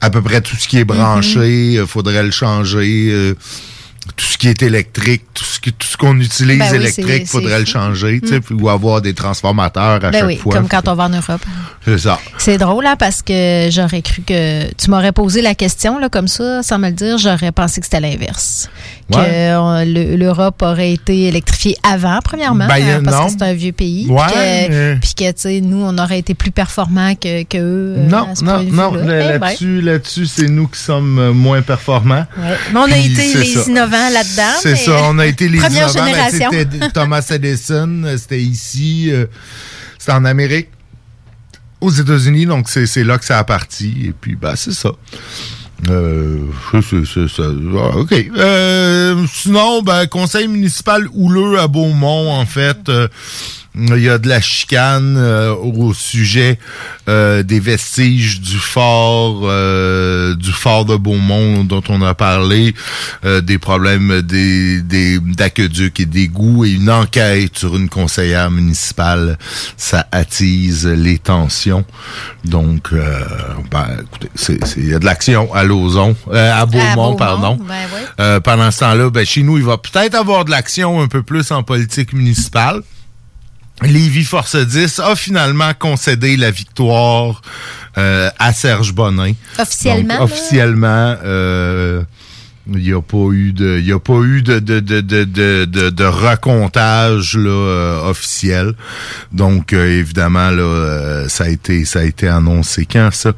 à 0.00 0.10
peu 0.10 0.20
près 0.20 0.40
tout 0.40 0.56
ce 0.56 0.66
qui 0.68 0.78
est 0.78 0.84
branché. 0.84 1.74
Il 1.74 1.86
faudrait 1.86 2.24
le 2.24 2.32
changer. 2.32 3.08
euh, 3.12 3.34
tout 4.14 4.24
ce 4.24 4.38
qui 4.38 4.48
est 4.48 4.62
électrique, 4.62 5.24
tout 5.34 5.44
ce 5.44 5.58
qui- 5.60 5.72
tout 5.72 5.86
ce 5.86 5.96
qu'on 5.96 6.18
utilise 6.20 6.58
Ben 6.58 6.68
oui, 6.70 6.76
électrique, 6.76 7.06
c'est- 7.08 7.26
faudrait 7.26 7.58
le 7.58 7.64
changer, 7.64 8.20
tu 8.20 8.28
sais, 8.28 8.38
Mm. 8.38 8.42
puis- 8.42 8.54
ou 8.54 8.68
avoir 8.68 9.00
des 9.02 9.14
transformateurs 9.14 10.04
à 10.04 10.10
Ben 10.10 10.12
chaque 10.12 10.26
oui, 10.26 10.36
fois. 10.36 10.52
comme 10.54 10.68
quand 10.68 10.86
on 10.88 10.94
va 10.94 11.04
en 11.04 11.08
Europe. 11.08 11.42
C'est 11.84 11.98
ça. 11.98 12.18
C'est 12.38 12.58
drôle, 12.58 12.86
hein, 12.86 12.96
parce 12.98 13.22
que 13.22 13.68
j'aurais 13.70 14.02
cru 14.02 14.22
que 14.22 14.72
tu 14.74 14.90
m'aurais 14.90 15.12
posé 15.12 15.40
la 15.42 15.54
question, 15.54 15.98
là, 15.98 16.08
comme 16.08 16.28
ça, 16.28 16.62
sans 16.62 16.78
me 16.78 16.88
le 16.88 16.94
dire, 16.94 17.18
j'aurais 17.18 17.52
pensé 17.52 17.80
que 17.80 17.86
c'était 17.86 18.00
l'inverse. 18.00 18.68
Que 19.10 19.16
Ouais. 19.18 20.16
l'Europe 20.16 20.60
aurait 20.62 20.92
été 20.92 21.24
électrifiée 21.28 21.76
avant, 21.88 22.18
premièrement, 22.24 22.66
Ben, 22.66 22.74
hein, 22.82 23.00
parce 23.04 23.16
non. 23.16 23.26
que 23.26 23.30
c'est 23.38 23.42
un 23.42 23.52
vieux 23.54 23.72
pays. 23.72 24.06
Ouais, 24.08 24.98
Puis 25.00 25.14
que, 25.14 25.28
tu 25.30 25.32
sais, 25.36 25.60
nous, 25.60 25.82
on 25.84 25.96
aurait 25.98 26.18
été 26.18 26.34
plus 26.34 26.50
performants 26.50 27.14
que, 27.14 27.44
que 27.44 27.56
eux. 27.58 27.94
euh, 27.98 28.08
Non, 28.08 28.28
non, 28.42 28.62
non. 28.64 28.94
là- 28.94 29.34
Eh 29.36 29.38
Là-dessus, 29.38 29.80
là-dessus, 29.80 30.26
c'est 30.26 30.48
nous 30.48 30.66
qui 30.66 30.80
sommes 30.80 31.18
euh, 31.18 31.32
moins 31.32 31.62
performants. 31.62 32.26
ouais. 32.36 32.56
Mais 32.72 32.80
on 32.80 32.90
a 32.90 32.96
été 32.96 33.34
les 33.34 33.44
ça. 33.54 33.60
Innovants 33.96 34.10
là-dedans. 34.14 34.58
C'est 34.62 34.72
mais- 34.72 34.76
ça, 34.76 34.98
on 35.04 35.18
a 35.18 35.26
été 35.26 35.48
les 35.48 35.58
Première 35.58 35.88
innovants. 35.88 36.04
Ben, 36.04 36.06
génération. 36.30 36.50
c'était 36.52 36.90
Thomas 36.90 37.26
Edison, 37.30 38.02
euh, 38.04 38.16
c'était 38.18 38.40
ici, 38.42 39.10
euh, 39.10 39.26
c'était 39.98 40.12
en 40.12 40.24
Amérique, 40.24 40.68
aux 41.80 41.90
États-Unis, 41.90 42.46
donc 42.46 42.68
c'est 42.68 43.04
là 43.04 43.18
que 43.18 43.24
ça 43.24 43.38
a 43.38 43.44
parti. 43.44 44.06
Et 44.06 44.12
puis, 44.12 44.34
bah, 44.36 44.54
c'est 44.56 44.72
ça. 44.72 44.90
Euh, 45.90 46.38
c'est 46.72 47.28
ça. 47.28 47.42
Ah, 47.42 47.96
OK. 47.98 48.12
Euh, 48.12 49.26
sinon, 49.32 49.82
ben, 49.82 50.06
conseil 50.06 50.48
municipal 50.48 51.06
houleux 51.12 51.58
à 51.58 51.68
Beaumont, 51.68 52.32
en 52.32 52.46
fait. 52.46 52.88
euh, 52.88 53.08
il 53.76 54.02
y 54.02 54.08
a 54.08 54.18
de 54.18 54.28
la 54.28 54.40
chicane 54.40 55.16
euh, 55.18 55.54
au 55.54 55.92
sujet 55.92 56.58
euh, 57.08 57.42
des 57.42 57.60
vestiges 57.60 58.40
du 58.40 58.56
fort 58.58 59.40
euh, 59.44 60.34
du 60.34 60.50
fort 60.52 60.84
de 60.84 60.96
Beaumont 60.96 61.64
dont 61.64 61.82
on 61.88 62.00
a 62.02 62.14
parlé, 62.14 62.74
euh, 63.24 63.40
des 63.40 63.58
problèmes 63.58 64.22
des 64.22 64.80
des 64.80 65.18
d'aqueduc 65.20 66.00
et 66.00 66.06
d'égouts 66.06 66.64
et 66.64 66.70
une 66.70 66.90
enquête 66.90 67.56
sur 67.58 67.76
une 67.76 67.88
conseillère 67.88 68.50
municipale, 68.50 69.38
ça 69.76 70.06
attise 70.10 70.86
les 70.86 71.18
tensions. 71.18 71.84
Donc, 72.44 72.88
euh, 72.92 73.20
ben, 73.70 73.86
écoutez, 74.02 74.30
c'est 74.34 74.64
c'est- 74.66 74.80
il 74.80 74.88
y 74.90 74.94
a 74.94 74.98
de 74.98 75.04
l'action 75.04 75.52
à 75.54 75.64
Lauson, 75.64 76.16
euh, 76.32 76.52
à 76.52 76.64
Beaumont, 76.66 76.94
Beaumont, 76.94 77.16
pardon. 77.16 77.56
ben. 77.56 77.74
Euh, 78.20 78.40
pendant 78.40 78.70
ce 78.70 78.80
temps-là, 78.80 79.10
ben, 79.10 79.24
chez 79.26 79.42
nous, 79.42 79.58
il 79.58 79.64
va 79.64 79.76
peut-être 79.78 80.14
avoir 80.14 80.44
de 80.44 80.50
l'action 80.50 81.00
un 81.02 81.08
peu 81.08 81.22
plus 81.22 81.50
en 81.50 81.62
politique 81.62 82.12
municipale. 82.12 82.80
Lévis 83.82 84.24
Force 84.24 84.56
10 84.56 85.00
a 85.00 85.14
finalement 85.16 85.72
concédé 85.78 86.36
la 86.36 86.50
victoire 86.50 87.42
euh, 87.98 88.30
à 88.38 88.52
Serge 88.52 88.92
Bonin. 88.92 89.32
Officiellement, 89.58 90.14
Donc, 90.14 90.22
officiellement, 90.22 91.16
euh, 91.24 92.02
Il 92.68 92.82
n'y 92.82 92.92
a 92.92 93.00
pas 93.00 93.30
eu 93.32 93.52
de, 93.52 93.78
il 93.78 93.86
y 93.86 93.92
a 93.92 94.00
pas 94.00 94.20
eu 94.22 94.42
de 94.42 94.58
de 94.58 94.80
de 94.80 95.00
de 95.00 95.24
de, 95.24 95.64
de, 95.66 95.90
de 95.90 96.04
racontage 96.04 97.36
là 97.36 97.50
euh, 97.50 98.10
officiel. 98.10 98.74
Donc 99.32 99.72
euh, 99.72 99.86
évidemment 100.00 100.50
là, 100.50 100.62
euh, 100.62 101.28
ça 101.28 101.44
a 101.44 101.48
été 101.48 101.84
ça 101.84 102.00
a 102.00 102.02
été 102.02 102.26
annoncé 102.26 102.84
quand 102.84 103.10
ça? 103.12 103.32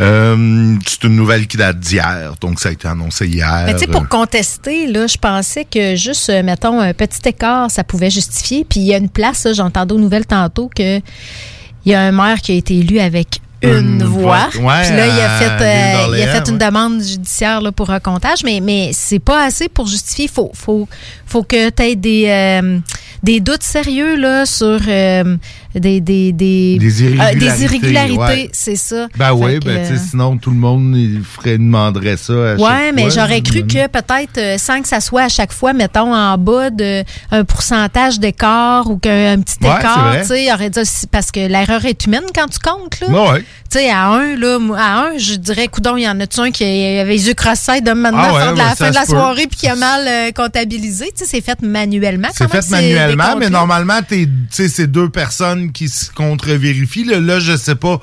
Euh, 0.00 0.76
c'est 0.86 1.04
une 1.04 1.16
nouvelle 1.16 1.46
qui 1.46 1.56
date 1.56 1.78
d'hier, 1.78 2.34
donc 2.40 2.58
ça 2.58 2.70
a 2.70 2.72
été 2.72 2.88
annoncé 2.88 3.26
hier. 3.26 3.64
Mais 3.66 3.74
tu 3.74 3.80
sais, 3.80 3.86
pour 3.86 4.08
contester, 4.08 4.86
là, 4.86 5.06
je 5.06 5.18
pensais 5.18 5.66
que 5.66 5.94
juste, 5.94 6.30
euh, 6.30 6.42
mettons, 6.42 6.80
un 6.80 6.94
petit 6.94 7.28
écart, 7.28 7.70
ça 7.70 7.84
pouvait 7.84 8.10
justifier. 8.10 8.64
Puis 8.64 8.80
il 8.80 8.86
y 8.86 8.94
a 8.94 8.96
une 8.96 9.10
place, 9.10 9.46
j'entendais 9.54 9.92
aux 9.92 9.98
nouvelles 9.98 10.26
tantôt 10.26 10.70
que 10.74 10.98
il 10.98 11.92
y 11.92 11.94
a 11.94 12.00
un 12.00 12.12
maire 12.12 12.40
qui 12.40 12.52
a 12.52 12.54
été 12.54 12.78
élu 12.78 12.98
avec 12.98 13.40
une, 13.62 14.02
voix. 14.04 14.48
Puis 14.50 14.60
là, 14.62 15.06
il 15.06 15.20
a 15.20 15.28
fait, 15.38 15.64
euh, 15.64 16.16
il 16.16 16.22
a 16.22 16.26
fait 16.28 16.48
une 16.48 16.56
ouais. 16.56 16.66
demande 16.66 17.02
judiciaire 17.02 17.60
là, 17.60 17.72
pour 17.72 17.90
un 17.90 18.00
comptage, 18.00 18.42
mais, 18.44 18.60
mais 18.60 18.90
c'est 18.92 19.18
pas 19.18 19.44
assez 19.44 19.68
pour 19.68 19.86
justifier. 19.86 20.26
Il 20.26 20.30
faut, 20.30 20.50
faut, 20.54 20.88
faut 21.26 21.42
que 21.42 21.70
tu 21.70 21.82
aies 21.82 21.96
des, 21.96 22.24
euh, 22.28 22.78
des 23.22 23.40
doutes 23.40 23.62
sérieux 23.62 24.16
là, 24.16 24.46
sur 24.46 24.80
euh, 24.88 25.36
des, 25.74 26.00
des, 26.00 26.32
des, 26.32 26.78
Des 26.78 27.02
euh, 27.02 27.04
irrégularités, 27.06 27.38
des 27.38 27.64
irrégularités, 27.64 28.18
ouais. 28.18 28.48
c'est 28.52 28.76
ça. 28.76 29.06
Ben 29.16 29.32
oui, 29.32 29.58
ben 29.60 29.78
euh, 29.78 29.96
sinon 30.10 30.36
tout 30.36 30.50
le 30.50 30.56
monde 30.56 30.96
il 30.96 31.22
ferait 31.22 31.58
demanderait 31.58 32.16
ça 32.16 32.32
à 32.32 32.54
Ouais, 32.56 32.60
chaque 32.86 32.94
mais 32.94 33.10
j'aurais 33.10 33.40
cru 33.40 33.62
que 33.66 33.86
peut-être 33.86 34.38
euh, 34.38 34.58
sans 34.58 34.82
que 34.82 34.88
ça 34.88 35.00
soit 35.00 35.22
à 35.22 35.28
chaque 35.28 35.52
fois, 35.52 35.72
mettons, 35.72 36.14
en 36.14 36.36
bas 36.38 36.70
de 36.70 37.04
un 37.30 37.44
pourcentage 37.44 38.18
d'écart 38.18 38.90
ou 38.90 38.96
qu'un 38.98 39.34
un 39.34 39.40
petit 39.40 39.56
Ouais, 39.62 39.68
écart, 39.78 40.16
tu 40.20 40.26
sais, 40.26 40.44
il 40.44 40.52
aurait 40.52 40.70
dit 40.70 40.80
aussi- 40.80 41.06
parce 41.06 41.30
que 41.30 41.40
l'erreur 41.46 41.84
est 41.84 42.04
humaine 42.06 42.24
quand 42.34 42.46
tu 42.48 42.58
comptes, 42.58 43.00
là. 43.00 43.08
Ouais. 43.32 43.40
Tu 43.70 43.78
sais, 43.78 43.88
à 43.90 44.08
un, 44.08 44.34
là, 44.36 44.58
à 44.76 45.00
un, 45.06 45.18
je 45.18 45.34
dirais, 45.34 45.68
coudon, 45.68 45.96
il 45.96 46.02
y 46.02 46.08
en 46.08 46.18
a-tu 46.18 46.40
un 46.40 46.50
qui 46.50 46.64
avait 46.64 47.04
les 47.12 47.28
yeux 47.28 47.34
crossés 47.34 47.80
de 47.80 47.92
maintenant 47.92 48.20
Ah 48.24 48.34
ouais, 48.48 48.52
de 48.54 48.58
la 48.58 48.74
fin 48.74 48.90
de 48.90 48.94
la 48.96 49.06
soirée 49.06 49.46
puis 49.46 49.58
qui 49.60 49.68
a 49.68 49.76
mal 49.76 50.04
euh, 50.08 50.32
comptabilisé. 50.32 51.06
Tu 51.16 51.24
sais, 51.24 51.26
c'est 51.26 51.40
fait 51.40 51.62
manuellement. 51.62 52.28
C'est 52.34 52.50
fait 52.50 52.68
manuellement, 52.70 53.36
mais 53.38 53.48
normalement, 53.48 54.00
t'es- 54.06 54.26
tu 54.26 54.30
sais, 54.50 54.68
c'est 54.68 54.88
deux 54.88 55.08
personnes 55.08 55.59
qui 55.68 55.88
se 55.88 56.10
contre-vérifient. 56.12 57.04
Là, 57.04 57.20
là, 57.20 57.38
je 57.40 57.56
sais 57.56 57.74
pas. 57.74 58.00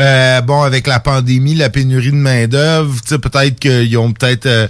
euh, 0.00 0.40
bon, 0.40 0.62
avec 0.62 0.86
la 0.86 1.00
pandémie, 1.00 1.54
la 1.54 1.70
pénurie 1.70 2.10
de 2.10 2.16
main-d'œuvre, 2.16 2.94
tu 3.02 3.08
sais, 3.08 3.18
peut-être 3.18 3.58
qu'ils 3.60 3.96
ont 3.98 4.12
peut-être. 4.12 4.46
euh, 4.46 4.68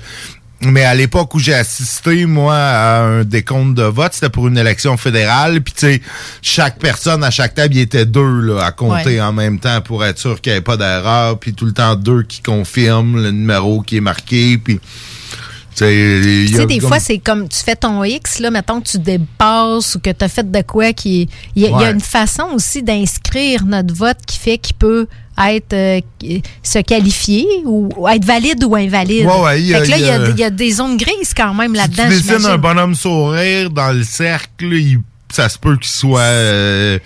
mais 0.62 0.84
à 0.84 0.94
l'époque 0.94 1.34
où 1.34 1.38
j'ai 1.38 1.52
assisté, 1.52 2.24
moi, 2.24 2.54
à 2.56 3.00
un 3.02 3.24
décompte 3.24 3.74
de 3.74 3.82
vote, 3.82 4.14
c'était 4.14 4.30
pour 4.30 4.48
une 4.48 4.56
élection 4.56 4.96
fédérale. 4.96 5.60
Puis, 5.60 5.74
tu 5.74 5.80
sais, 5.80 6.02
chaque 6.40 6.78
personne 6.78 7.22
à 7.22 7.30
chaque 7.30 7.54
table, 7.54 7.74
il 7.74 7.80
était 7.80 8.06
deux 8.06 8.40
là, 8.40 8.64
à 8.64 8.72
compter 8.72 9.16
Ouais. 9.16 9.20
en 9.20 9.34
même 9.34 9.58
temps 9.58 9.82
pour 9.82 10.02
être 10.02 10.18
sûr 10.18 10.40
qu'il 10.40 10.52
n'y 10.52 10.56
avait 10.56 10.64
pas 10.64 10.78
d'erreur. 10.78 11.38
Puis, 11.38 11.52
tout 11.52 11.66
le 11.66 11.72
temps, 11.72 11.94
deux 11.94 12.22
qui 12.22 12.40
confirment 12.40 13.22
le 13.22 13.32
numéro 13.32 13.82
qui 13.82 13.98
est 13.98 14.00
marqué. 14.00 14.56
Puis, 14.56 14.80
tu 15.76 15.84
sais, 15.84 16.46
Tu 16.58 16.66
des 16.66 16.78
comme- 16.78 16.88
fois, 16.88 16.98
c'est 17.00 17.18
comme 17.18 17.48
tu 17.48 17.58
fais 17.58 17.76
ton 17.76 18.02
X, 18.02 18.38
là, 18.40 18.50
mettons 18.50 18.80
que 18.80 18.88
tu 18.88 18.98
dépasses 18.98 19.94
ou 19.94 20.00
que 20.00 20.10
tu 20.10 20.24
as 20.24 20.28
fait 20.28 20.50
de 20.50 20.62
quoi 20.62 20.92
qui. 20.92 21.28
Il 21.54 21.62
y, 21.62 21.66
a- 21.66 21.82
y 21.88 21.92
une 21.92 22.00
façon 22.00 22.44
aussi 22.54 22.82
d'inscrire 22.82 23.64
notre 23.66 23.94
vote 23.94 24.16
qui 24.26 24.38
fait 24.38 24.58
qu'il 24.58 24.74
peut 24.76 25.06
être 25.38 25.74
euh, 25.74 26.00
se 26.62 26.78
qualifier 26.78 27.46
ou, 27.66 27.90
ou 27.94 28.08
être 28.08 28.24
valide 28.24 28.64
ou 28.64 28.74
invalide. 28.74 29.26
Ouais, 29.26 29.40
ouais, 29.42 29.62
y 29.62 29.74
a- 29.74 29.80
fait 29.80 29.84
que 29.86 29.90
là, 29.90 29.96
il 29.98 30.04
y, 30.04 30.08
a, 30.08 30.16
il 30.16 30.22
y 30.22 30.24
a- 30.24 30.30
il 30.30 30.38
y 30.40 30.44
a 30.44 30.50
des 30.50 30.70
zones 30.70 30.96
grises 30.96 31.34
quand 31.36 31.52
même 31.52 31.72
tu 31.72 31.76
là-dedans. 31.76 32.08
dessines 32.08 32.24
j'imagine. 32.24 32.46
un 32.52 32.58
bonhomme 32.58 32.94
sourire 32.94 33.68
dans 33.70 33.92
le 33.92 34.02
cercle, 34.02 34.64
il- 34.72 35.00
ça 35.30 35.48
se 35.50 35.58
peut 35.58 35.76
qu'il 35.76 35.90
soit 35.90 36.20
euh, 36.20 36.98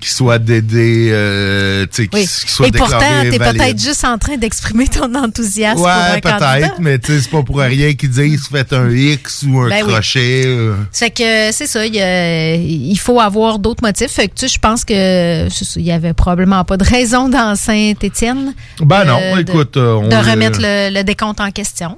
qu'il 0.00 0.10
soit 0.10 0.38
dédé, 0.38 1.10
euh, 1.12 1.86
tu 1.92 2.04
sais, 2.04 2.08
Oui. 2.12 2.20
qu'il 2.26 2.50
soit 2.50 2.66
Et 2.68 2.72
pourtant, 2.72 2.98
déclaré 2.98 3.28
tu 3.30 3.34
es 3.34 3.38
valide. 3.38 3.60
peut-être 3.62 3.80
juste 3.80 4.04
en 4.04 4.18
train 4.18 4.36
d'exprimer 4.36 4.88
ton 4.88 5.14
enthousiasme 5.14 5.76
pour 5.76 5.84
Ouais, 5.86 6.20
peut-être, 6.20 6.80
mais 6.80 6.98
tu 6.98 7.12
sais, 7.12 7.20
c'est 7.20 7.30
pas 7.30 7.42
pour 7.42 7.58
rien 7.58 7.92
qu'ils 7.94 8.10
disent 8.10 8.48
faites 8.50 8.72
un 8.72 8.90
X 8.90 9.44
ou 9.48 9.60
un 9.60 9.68
Ben 9.68 9.84
oui. 9.86 9.92
crochet. 9.92 10.42
euh. 10.46 10.74
Fait 10.92 11.10
que 11.10 11.52
c'est 11.52 11.66
ça, 11.66 11.84
il, 11.86 12.96
faut 12.98 13.20
avoir 13.20 13.58
d'autres 13.58 13.82
motifs. 13.84 14.10
Fait 14.10 14.28
que 14.28 14.34
tu 14.34 14.48
sais, 14.48 14.54
je 14.54 14.58
pense 14.58 14.84
que 14.84 15.48
il 15.78 15.82
y 15.84 15.92
avait 15.92 16.14
probablement 16.14 16.64
pas 16.64 16.76
de 16.76 16.84
raison 16.84 17.28
dans 17.28 17.54
Saint-Étienne. 17.56 18.54
Ben 18.80 19.04
non, 19.04 19.18
de- 19.36 19.40
écoute, 19.42 19.76
euh, 19.76 19.94
on 19.94 20.08
de 20.08 20.16
remettre 20.16 20.58
le, 20.60 20.92
le 20.92 21.02
décompte 21.04 21.40
en 21.40 21.50
question. 21.50 21.96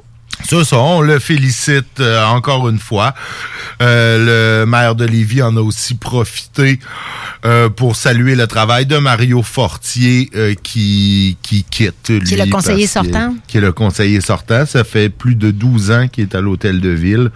Ça, 0.48 0.64
ça, 0.64 0.76
on 0.78 1.00
le 1.00 1.18
félicite 1.18 2.00
euh, 2.00 2.24
encore 2.26 2.68
une 2.68 2.78
fois. 2.78 3.14
Euh, 3.80 4.60
le 4.62 4.66
maire 4.66 4.94
de 4.94 5.04
Lévis 5.04 5.42
en 5.42 5.56
a 5.56 5.60
aussi 5.60 5.94
profité 5.94 6.78
euh, 7.44 7.68
pour 7.68 7.96
saluer 7.96 8.36
le 8.36 8.46
travail 8.46 8.86
de 8.86 8.98
Mario 8.98 9.42
Fortier 9.42 10.30
euh, 10.36 10.54
qui, 10.62 11.36
qui 11.42 11.64
quitte. 11.64 11.94
Qui 12.04 12.12
est 12.14 12.18
lui, 12.20 12.36
le 12.36 12.50
conseiller 12.50 12.86
sortant. 12.86 13.34
Qui 13.48 13.58
est 13.58 13.60
le 13.60 13.72
conseiller 13.72 14.20
sortant. 14.20 14.66
Ça 14.66 14.84
fait 14.84 15.08
plus 15.08 15.34
de 15.34 15.50
12 15.50 15.90
ans 15.90 16.08
qu'il 16.08 16.24
est 16.24 16.34
à 16.34 16.40
l'hôtel 16.40 16.80
de 16.80 16.90
ville. 16.90 17.30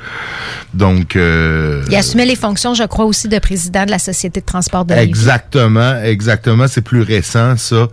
Donc... 0.74 1.16
euh, 1.16 1.82
Il 1.90 1.96
assumait 1.96 2.26
les 2.26 2.36
fonctions, 2.36 2.74
je 2.74 2.84
crois, 2.84 3.06
aussi 3.06 3.28
de 3.28 3.38
président 3.38 3.84
de 3.84 3.90
la 3.90 3.98
Société 3.98 4.40
de 4.40 4.46
transport 4.46 4.84
de 4.84 4.94
Lévis. 4.94 5.08
Exactement, 5.08 6.00
exactement. 6.02 6.68
C'est 6.68 6.82
plus 6.82 7.02
récent, 7.02 7.56
ça. 7.56 7.88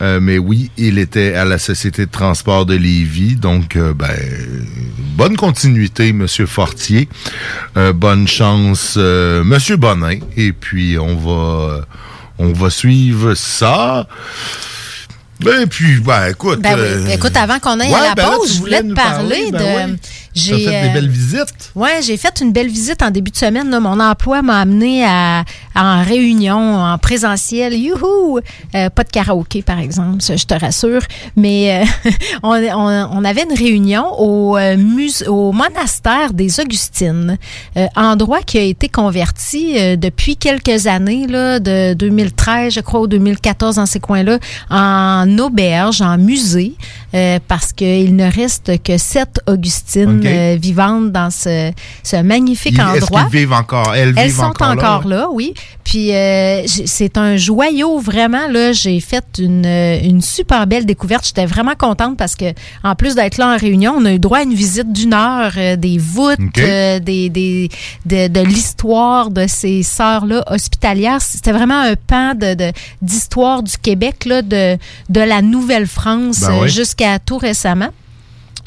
Euh, 0.00 0.20
mais 0.20 0.38
oui, 0.38 0.70
il 0.78 0.98
était 0.98 1.34
à 1.34 1.44
la 1.44 1.58
Société 1.58 2.06
de 2.06 2.10
transport 2.10 2.64
de 2.64 2.74
Lévis. 2.74 3.36
Donc, 3.36 3.76
ben, 3.76 4.08
bonne 5.16 5.36
continuité, 5.36 6.12
Monsieur 6.12 6.46
Fortier. 6.46 7.08
Euh, 7.76 7.92
bonne 7.92 8.26
chance, 8.28 8.94
euh, 8.96 9.42
Monsieur 9.44 9.76
Bonin. 9.76 10.18
Et 10.36 10.52
puis, 10.52 10.98
on 10.98 11.16
va, 11.16 11.80
on 12.38 12.52
va 12.52 12.70
suivre 12.70 13.34
ça. 13.34 14.06
Ben, 15.40 15.66
puis, 15.68 16.00
ben, 16.00 16.28
écoute. 16.30 16.60
Ben 16.60 16.74
oui. 16.74 16.80
euh, 16.84 17.06
Écoute, 17.08 17.36
avant 17.36 17.60
qu'on 17.60 17.78
aille 17.78 17.90
ouais, 17.92 17.94
à 17.98 18.08
la 18.08 18.14
ben 18.14 18.30
pause, 18.30 18.54
je 18.54 18.58
voulais 18.58 18.82
te 18.82 18.92
parler 18.92 19.50
parler, 19.50 19.52
ben 19.52 19.86
de. 19.88 19.92
oui. 19.92 19.98
T'as 20.50 20.56
fait 20.58 20.82
des 20.88 20.94
belles 20.94 21.08
visites? 21.08 21.72
Oui, 21.74 21.88
j'ai 22.02 22.16
fait 22.16 22.40
une 22.40 22.52
belle 22.52 22.68
visite 22.68 23.02
en 23.02 23.10
début 23.10 23.30
de 23.30 23.36
semaine. 23.36 23.70
là. 23.70 23.80
Mon 23.80 23.98
emploi 24.00 24.42
m'a 24.42 24.60
amené 24.60 25.04
à, 25.04 25.44
en 25.74 26.02
réunion, 26.04 26.76
en 26.76 26.96
présentiel. 26.98 27.74
Youhou! 27.74 28.40
Euh, 28.74 28.90
pas 28.90 29.04
de 29.04 29.10
karaoké, 29.10 29.62
par 29.62 29.78
exemple, 29.78 30.20
ça, 30.22 30.36
je 30.36 30.44
te 30.44 30.54
rassure. 30.54 31.02
Mais 31.36 31.82
euh, 31.82 32.10
on, 32.42 32.50
on- 32.54 33.08
on 33.12 33.24
avait 33.24 33.44
une 33.50 33.56
réunion 33.56 34.04
au, 34.18 34.56
euh, 34.56 34.76
muse- 34.76 35.24
au 35.28 35.52
monastère 35.52 36.32
des 36.32 36.60
Augustines, 36.60 37.38
euh, 37.76 37.86
endroit 37.96 38.40
qui 38.42 38.58
a 38.58 38.62
été 38.62 38.88
converti 38.88 39.74
euh, 39.78 39.96
depuis 39.96 40.36
quelques 40.36 40.86
années, 40.86 41.26
là, 41.26 41.58
de 41.60 41.94
2013, 41.94 42.74
je 42.74 42.80
crois, 42.80 43.00
ou 43.00 43.06
2014, 43.06 43.76
dans 43.76 43.86
ces 43.86 44.00
coins-là, 44.00 44.38
en 44.70 45.38
auberge, 45.38 46.00
en 46.02 46.18
musée, 46.18 46.74
euh, 47.14 47.38
parce 47.48 47.72
qu'il 47.72 48.16
ne 48.16 48.30
reste 48.30 48.82
que 48.82 48.98
sept 48.98 49.40
Augustines 49.46 50.22
euh, 50.24 50.56
vivantes 50.60 51.10
dans 51.12 51.30
ce, 51.30 51.72
ce 52.02 52.16
magnifique 52.22 52.78
endroit. 52.78 53.24
qu'ils 53.30 53.40
vivent 53.40 53.52
encore? 53.52 53.94
Elles, 53.94 54.14
Elles 54.16 54.26
vivent 54.26 54.36
sont 54.36 54.42
encore, 54.44 54.70
encore, 54.70 55.06
là, 55.08 55.28
oui. 55.32 55.54
Puis 55.84 56.14
euh, 56.14 56.64
c'est 56.66 57.16
un 57.16 57.36
joyau 57.38 57.98
vraiment 57.98 58.46
là. 58.50 58.72
J'ai 58.72 59.00
fait 59.00 59.24
une, 59.38 59.64
euh, 59.64 59.98
une 60.02 60.20
super 60.20 60.66
belle 60.66 60.84
découverte. 60.84 61.26
J'étais 61.26 61.46
vraiment 61.46 61.74
contente 61.78 62.18
parce 62.18 62.36
que 62.36 62.52
en 62.84 62.94
plus 62.94 63.14
d'être 63.14 63.38
là 63.38 63.54
en 63.54 63.56
réunion, 63.56 63.94
on 63.96 64.04
a 64.04 64.12
eu 64.12 64.18
droit 64.18 64.38
à 64.40 64.42
une 64.42 64.52
visite 64.52 64.92
d'une 64.92 65.14
heure 65.14 65.52
euh, 65.56 65.76
des 65.76 65.96
voûtes, 65.96 66.38
euh, 66.58 66.98
des, 67.00 67.30
des 67.30 67.70
de, 68.04 68.28
de 68.28 68.40
l'histoire 68.40 69.30
de 69.30 69.46
ces 69.46 69.82
sœurs 69.82 70.26
là 70.26 70.44
hospitalières. 70.50 71.22
C'était 71.22 71.52
vraiment 71.52 71.80
un 71.80 71.94
pan 71.96 72.34
de 72.34 72.70
d'histoire 73.00 73.62
du 73.62 73.78
Québec 73.78 74.26
là, 74.26 74.42
de 74.42 74.76
de 75.08 75.20
la 75.20 75.40
Nouvelle-France 75.40 76.40
Ben 76.40 76.58
oui. 76.62 76.68
jusqu'à 76.68 76.97
tout 77.24 77.38
récemment. 77.38 77.90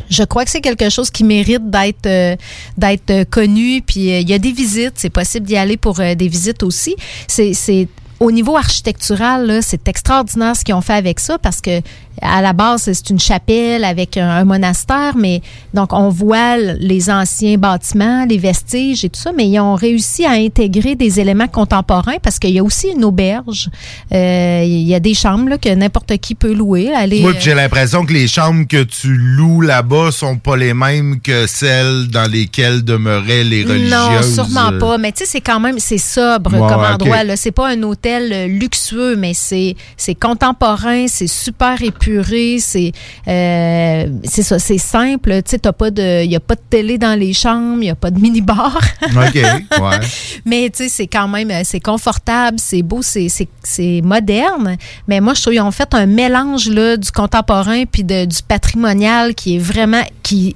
Je 0.10 0.24
crois 0.24 0.46
que 0.46 0.52
c'est 0.52 0.62
quelque 0.62 0.90
chose 0.90 1.10
qui 1.10 1.24
mérite 1.24 1.70
d'être 1.70 2.06
euh, 2.06 2.36
d'être 2.78 3.12
euh, 3.12 3.26
connu. 3.26 3.82
Puis 3.82 4.12
euh, 4.12 4.20
il 4.20 4.30
y 4.30 4.34
a 4.34 4.40
des 4.40 4.52
visites, 4.52 4.94
c'est 4.96 5.10
possible 5.10 5.46
d'y 5.46 5.58
aller 5.58 5.78
pour 5.78 5.96
des 5.96 6.28
visites 6.28 6.64
aussi. 6.64 6.96
C'est 7.28 7.88
au 8.20 8.32
niveau 8.32 8.56
architectural, 8.56 9.62
c'est 9.64 9.88
extraordinaire 9.88 10.56
ce 10.56 10.64
qu'ils 10.64 10.76
ont 10.76 10.82
fait 10.82 10.94
avec 10.94 11.20
ça 11.20 11.40
parce 11.40 11.60
que 11.60 11.82
à 12.22 12.41
la 12.41 12.53
base 12.53 12.84
c'est 12.84 13.09
une 13.09 13.19
chapelle 13.19 13.84
avec 13.84 14.17
un, 14.17 14.30
un 14.30 14.43
monastère, 14.45 15.15
mais 15.17 15.41
donc 15.74 15.93
on 15.93 16.09
voit 16.09 16.57
les 16.57 17.09
anciens 17.09 17.57
bâtiments, 17.57 18.26
les 18.26 18.38
vestiges 18.38 19.03
et 19.05 19.09
tout 19.09 19.19
ça, 19.19 19.32
mais 19.36 19.47
ils 19.47 19.59
ont 19.59 19.76
réussi 19.76 20.26
à 20.26 20.32
intégrer 20.32 20.95
des 20.95 21.19
éléments 21.19 21.47
contemporains 21.47 22.17
parce 22.22 22.39
qu'il 22.39 22.51
y 22.51 22.59
a 22.59 22.63
aussi 22.63 22.88
une 22.95 23.03
auberge. 23.03 23.69
Euh, 24.13 24.63
Il 24.65 24.88
y 24.88 24.95
a 24.95 24.99
des 24.99 25.13
chambres 25.13 25.49
là, 25.49 25.57
que 25.57 25.69
n'importe 25.74 26.17
qui 26.17 26.36
peut 26.36 26.53
louer. 26.53 26.93
Aller, 26.93 27.22
Oui, 27.24 27.34
euh, 27.36 27.39
j'ai 27.39 27.53
l'impression 27.53 28.05
que 28.05 28.13
les 28.13 28.28
chambres 28.28 28.65
que 28.67 28.84
tu 28.84 29.15
loues 29.15 29.61
là-bas 29.61 30.11
sont 30.11 30.38
pas 30.38 30.57
les 30.57 30.74
mêmes 30.74 31.19
que 31.22 31.47
celles 31.47 32.07
dans 32.07 32.30
lesquelles 32.30 32.84
demeuraient 32.84 33.43
les 33.43 33.63
religieuses. 33.63 33.91
Non, 33.91 34.22
sûrement 34.45 34.78
pas. 34.80 34.97
Mais 34.97 35.11
tu 35.11 35.19
sais, 35.19 35.26
c'est 35.26 35.41
quand 35.41 35.59
même, 35.59 35.80
c'est 35.80 35.97
sobre 35.97 36.51
comme 36.51 36.61
endroit. 36.61 37.19
ok. 37.22 37.28
là. 37.28 37.36
C'est 37.36 37.51
pas 37.51 37.69
un 37.69 37.82
hôtel 37.84 38.32
euh, 38.32 38.47
luxueux, 38.47 39.15
mais 39.15 39.34
c'est 39.34 39.76
c'est 39.97 40.15
contemporain, 40.15 41.05
c'est 41.07 41.28
super 41.28 41.82
épuré, 42.12 42.57
c'est 42.59 42.91
euh, 43.28 44.07
c'est 44.24 44.43
ça, 44.43 44.59
c'est 44.59 44.78
simple. 44.78 45.41
Tu 45.43 45.51
sais, 45.51 45.59
t'as 45.59 45.72
pas 45.72 45.91
de, 45.91 46.26
y 46.26 46.36
a 46.36 46.39
pas 46.39 46.55
de 46.55 46.62
télé 46.70 46.97
dans 46.97 47.18
les 47.18 47.34
chambres, 47.34 47.84
y 47.84 47.89
a 47.89 47.95
pas 47.95 48.12
de 48.12 48.20
mini-bar. 48.20 48.80
OK, 49.03 49.36
ouais. 49.36 49.99
Mais 50.45 50.70
tu 50.70 50.84
sais, 50.84 50.89
c'est 50.89 51.07
quand 51.07 51.28
même, 51.28 51.51
euh, 51.51 51.62
c'est 51.64 51.80
confortable, 51.80 52.59
c'est 52.59 52.82
beau, 52.82 53.01
c'est, 53.01 53.30
c'est, 53.30 53.47
c'est 53.64 54.01
moderne. 54.03 54.78
Mais 55.07 55.20
moi, 55.22 55.34
je 55.34 55.41
trouve 55.41 55.53
qu'ils 55.53 55.62
ont 55.62 55.72
fait 55.72 55.93
un 55.93 56.05
mélange 56.05 56.70
là, 56.70 56.97
du 56.97 57.12
contemporain 57.12 57.84
puis 57.86 58.03
de, 58.03 58.26
du 58.26 58.41
patrimonial 58.47 59.36
qui 59.36 59.55
est 59.55 59.59
vraiment, 59.59 60.03
qui, 60.24 60.55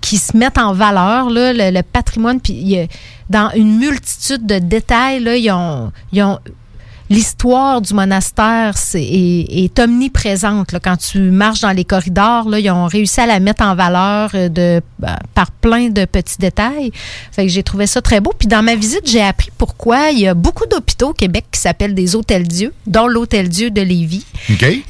qui 0.00 0.18
se 0.18 0.36
mettent 0.36 0.58
en 0.58 0.72
valeur, 0.72 1.30
là, 1.30 1.52
le, 1.52 1.70
le 1.70 1.82
patrimoine. 1.82 2.40
Puis 2.40 2.54
il 2.54 2.88
dans 3.30 3.50
une 3.54 3.78
multitude 3.78 4.44
de 4.44 4.58
détails, 4.58 5.20
là, 5.20 5.34
ils 5.34 5.50
ont, 5.50 5.92
ils 6.12 6.22
ont 6.22 6.38
L'histoire 7.10 7.80
du 7.80 7.92
monastère 7.94 8.76
c'est, 8.78 9.02
est, 9.02 9.64
est 9.64 9.78
omniprésente. 9.78 10.72
Là. 10.72 10.80
Quand 10.80 10.96
tu 10.96 11.18
marches 11.18 11.60
dans 11.60 11.70
les 11.72 11.84
corridors, 11.84 12.48
là, 12.48 12.58
ils 12.58 12.70
ont 12.70 12.86
réussi 12.86 13.20
à 13.20 13.26
la 13.26 13.40
mettre 13.40 13.62
en 13.62 13.74
valeur 13.74 14.30
euh, 14.34 14.48
de, 14.48 14.80
bah, 14.98 15.18
par 15.34 15.50
plein 15.50 15.90
de 15.90 16.04
petits 16.06 16.38
détails. 16.38 16.90
Fait 17.30 17.44
que 17.46 17.52
j'ai 17.52 17.62
trouvé 17.62 17.86
ça 17.86 18.00
très 18.00 18.20
beau. 18.20 18.32
Puis 18.38 18.48
dans 18.48 18.62
ma 18.62 18.74
visite, 18.74 19.02
j'ai 19.04 19.20
appris 19.22 19.50
pourquoi 19.58 20.10
il 20.10 20.20
y 20.20 20.26
a 20.28 20.34
beaucoup 20.34 20.66
d'hôpitaux 20.66 21.10
au 21.10 21.12
Québec 21.12 21.44
qui 21.52 21.60
s'appellent 21.60 21.94
des 21.94 22.16
hôtels 22.16 22.48
Dieu, 22.48 22.72
dont 22.86 23.06
l'hôtel 23.06 23.48
Dieu 23.48 23.70
de 23.70 23.82
Lévis. 23.82 24.24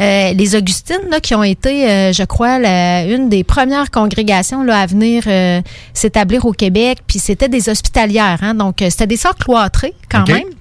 Euh, 0.01 0.33
les 0.33 0.57
Augustines, 0.57 1.09
là, 1.11 1.21
qui 1.21 1.35
ont 1.35 1.43
été, 1.43 1.91
euh, 1.91 2.13
je 2.13 2.23
crois, 2.25 2.59
la- 2.59 3.05
une 3.07 3.29
des 3.29 3.43
premières 3.45 3.91
congrégations 3.91 4.63
là, 4.63 4.79
à 4.81 4.87
venir 4.87 5.25
euh, 5.27 5.61
s'établir 5.93 6.45
au 6.47 6.53
Québec, 6.53 6.99
puis 7.07 7.19
c'était 7.19 7.49
des 7.49 7.69
hospitalières, 7.69 8.39
hein, 8.43 8.55
donc 8.55 8.77
c'était 8.79 9.07
des 9.07 9.17
sœurs 9.17 9.35
cloîtrées 9.37 9.95
quand 10.11 10.25
même. 10.35 10.54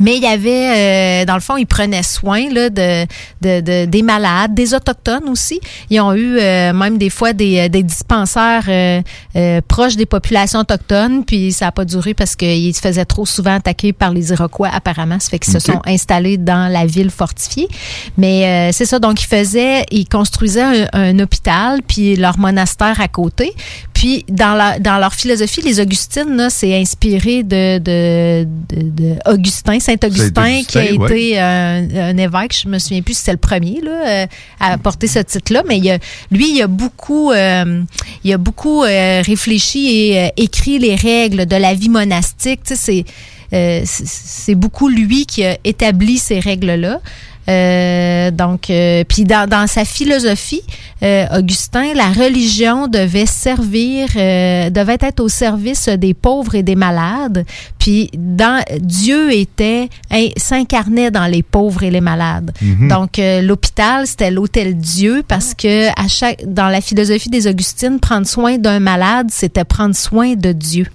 Mais 0.00 0.16
il 0.16 0.22
y 0.22 0.26
avait, 0.26 1.22
euh, 1.22 1.24
dans 1.24 1.34
le 1.34 1.40
fond, 1.40 1.56
ils 1.56 1.66
prenaient 1.66 2.02
soin 2.02 2.48
là, 2.52 2.70
de, 2.70 3.04
de, 3.40 3.60
de- 3.60 3.84
des 3.86 4.02
malades, 4.02 4.54
des 4.54 4.74
autochtones 4.74 5.28
aussi. 5.28 5.60
Ils 5.90 6.00
ont 6.00 6.12
eu 6.14 6.38
euh, 6.38 6.72
même 6.72 6.98
des 6.98 7.10
fois 7.10 7.32
des, 7.32 7.58
euh, 7.58 7.68
des 7.68 7.82
dispensaires 7.82 8.64
euh, 8.68 9.02
euh, 9.36 9.60
proches 9.66 9.96
des 9.96 10.06
populations 10.06 10.60
autochtones, 10.60 11.24
puis 11.24 11.52
ça 11.52 11.66
n'a 11.66 11.72
pas 11.72 11.84
duré 11.84 12.14
parce 12.14 12.36
qu'ils 12.36 12.74
se 12.74 12.80
faisaient 12.80 13.04
trop 13.04 13.26
souvent 13.26 13.56
attaquer 13.56 13.92
par 13.92 14.12
les 14.12 14.30
Iroquois, 14.32 14.68
apparemment. 14.72 15.18
Ça 15.20 15.30
fait 15.30 15.38
qu'ils 15.38 15.52
se 15.52 15.58
sont 15.58 15.80
installés 15.86 16.36
dans 16.36 16.70
la 16.72 16.86
ville 16.86 17.10
fortifiée. 17.10 17.68
Mais 18.16 18.44
euh, 18.44 18.72
c'est 18.72 18.84
ça, 18.86 18.98
donc 18.98 19.20
ils 19.22 19.26
faisaient, 19.26 19.84
ils 19.90 20.06
construisaient 20.08 20.62
un, 20.62 20.86
un 20.92 21.18
hôpital, 21.18 21.80
puis 21.86 22.16
leur 22.16 22.38
monastère 22.38 23.00
à 23.00 23.08
côté. 23.08 23.52
Puis 23.98 24.24
dans, 24.28 24.54
la, 24.54 24.78
dans 24.78 24.98
leur 24.98 25.12
philosophie, 25.12 25.60
les 25.60 25.80
Augustines, 25.80 26.36
là, 26.36 26.50
c'est 26.50 26.72
inspiré 26.80 27.42
de, 27.42 27.78
de, 27.78 28.46
de, 28.68 28.82
de 28.90 29.14
Augustin, 29.26 29.80
Saint-Augustin, 29.80 30.62
qui 30.68 30.78
a 30.78 30.82
été 31.16 31.38
un, 31.40 31.88
un 32.10 32.16
évêque, 32.16 32.54
je 32.62 32.68
me 32.68 32.78
souviens 32.78 33.02
plus 33.02 33.14
si 33.14 33.20
c'était 33.20 33.32
le 33.32 33.38
premier 33.38 33.80
là, 33.82 34.06
euh, 34.06 34.26
à 34.60 34.78
porter 34.78 35.08
ce 35.08 35.18
titre-là, 35.18 35.64
mais 35.66 35.78
il 35.78 35.90
a- 35.90 35.98
lui, 36.30 36.54
il 36.54 36.62
a 36.62 36.68
beaucoup, 36.68 37.32
euh, 37.32 37.82
il 38.22 38.32
a 38.32 38.38
beaucoup 38.38 38.84
euh, 38.84 39.20
réfléchi 39.26 39.88
et 39.88 40.20
euh, 40.20 40.28
écrit 40.36 40.78
les 40.78 40.94
règles 40.94 41.46
de 41.46 41.56
la 41.56 41.74
vie 41.74 41.88
monastique. 41.88 42.60
Tu 42.64 42.76
sais, 42.76 42.80
c'est 42.80 43.04
euh, 43.52 43.82
c'est- 43.84 44.06
c'est 44.06 44.54
beaucoup 44.54 44.88
lui 44.88 45.24
qui 45.26 45.42
a 45.44 45.56
établi 45.64 46.18
ces 46.18 46.38
règles-là. 46.38 47.00
Euh, 47.48 48.30
donc, 48.30 48.70
euh, 48.70 49.04
puis 49.08 49.24
dans, 49.24 49.48
dans 49.48 49.66
sa 49.66 49.84
philosophie, 49.84 50.62
euh, 51.02 51.26
Augustin, 51.38 51.94
la 51.94 52.08
religion 52.08 52.88
devait 52.88 53.26
servir, 53.26 54.08
devait 54.14 54.98
être 55.00 55.20
au 55.20 55.28
service 55.28 55.88
des 55.88 56.14
pauvres 56.14 56.54
et 56.54 56.62
des 56.62 56.76
malades. 56.76 57.44
Puis 57.78 58.10
dans 58.14 58.62
Dieu 58.80 59.32
était 59.32 59.88
hein, 60.10 60.28
s'incarnait 60.36 61.10
dans 61.10 61.26
les 61.26 61.42
pauvres 61.42 61.82
et 61.82 61.90
les 61.90 62.00
malades. 62.00 62.52
Mhm. 62.60 62.88
Donc 62.88 63.20
l'hôpital 63.42 64.06
c'était 64.06 64.30
l'hôtel 64.30 64.76
Dieu 64.76 65.22
parce 65.26 65.54
que 65.54 65.88
à 65.90 66.08
chaque 66.08 66.42
dans 66.46 66.68
la 66.68 66.80
philosophie 66.80 67.30
des 67.30 67.46
Augustines, 67.46 68.00
prendre 68.00 68.26
soin 68.26 68.58
d'un 68.58 68.80
malade 68.80 69.28
c'était 69.30 69.64
prendre 69.64 69.94
soin 69.94 70.34
de 70.34 70.52
Dieu. 70.52 70.86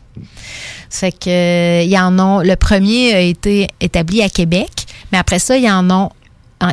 Fait 0.90 1.12
que 1.12 1.30
euh, 1.30 1.82
il 1.84 1.90
y 1.90 2.00
en 2.00 2.20
ont. 2.20 2.42
Le 2.42 2.56
premier 2.56 3.14
a 3.14 3.20
été 3.20 3.68
établi 3.82 4.22
à 4.22 4.30
Québec, 4.30 4.70
mais 5.12 5.18
après 5.18 5.40
ça, 5.40 5.58
il 5.58 5.64
y 5.64 5.72
en 5.72 5.90
ont 5.90 6.10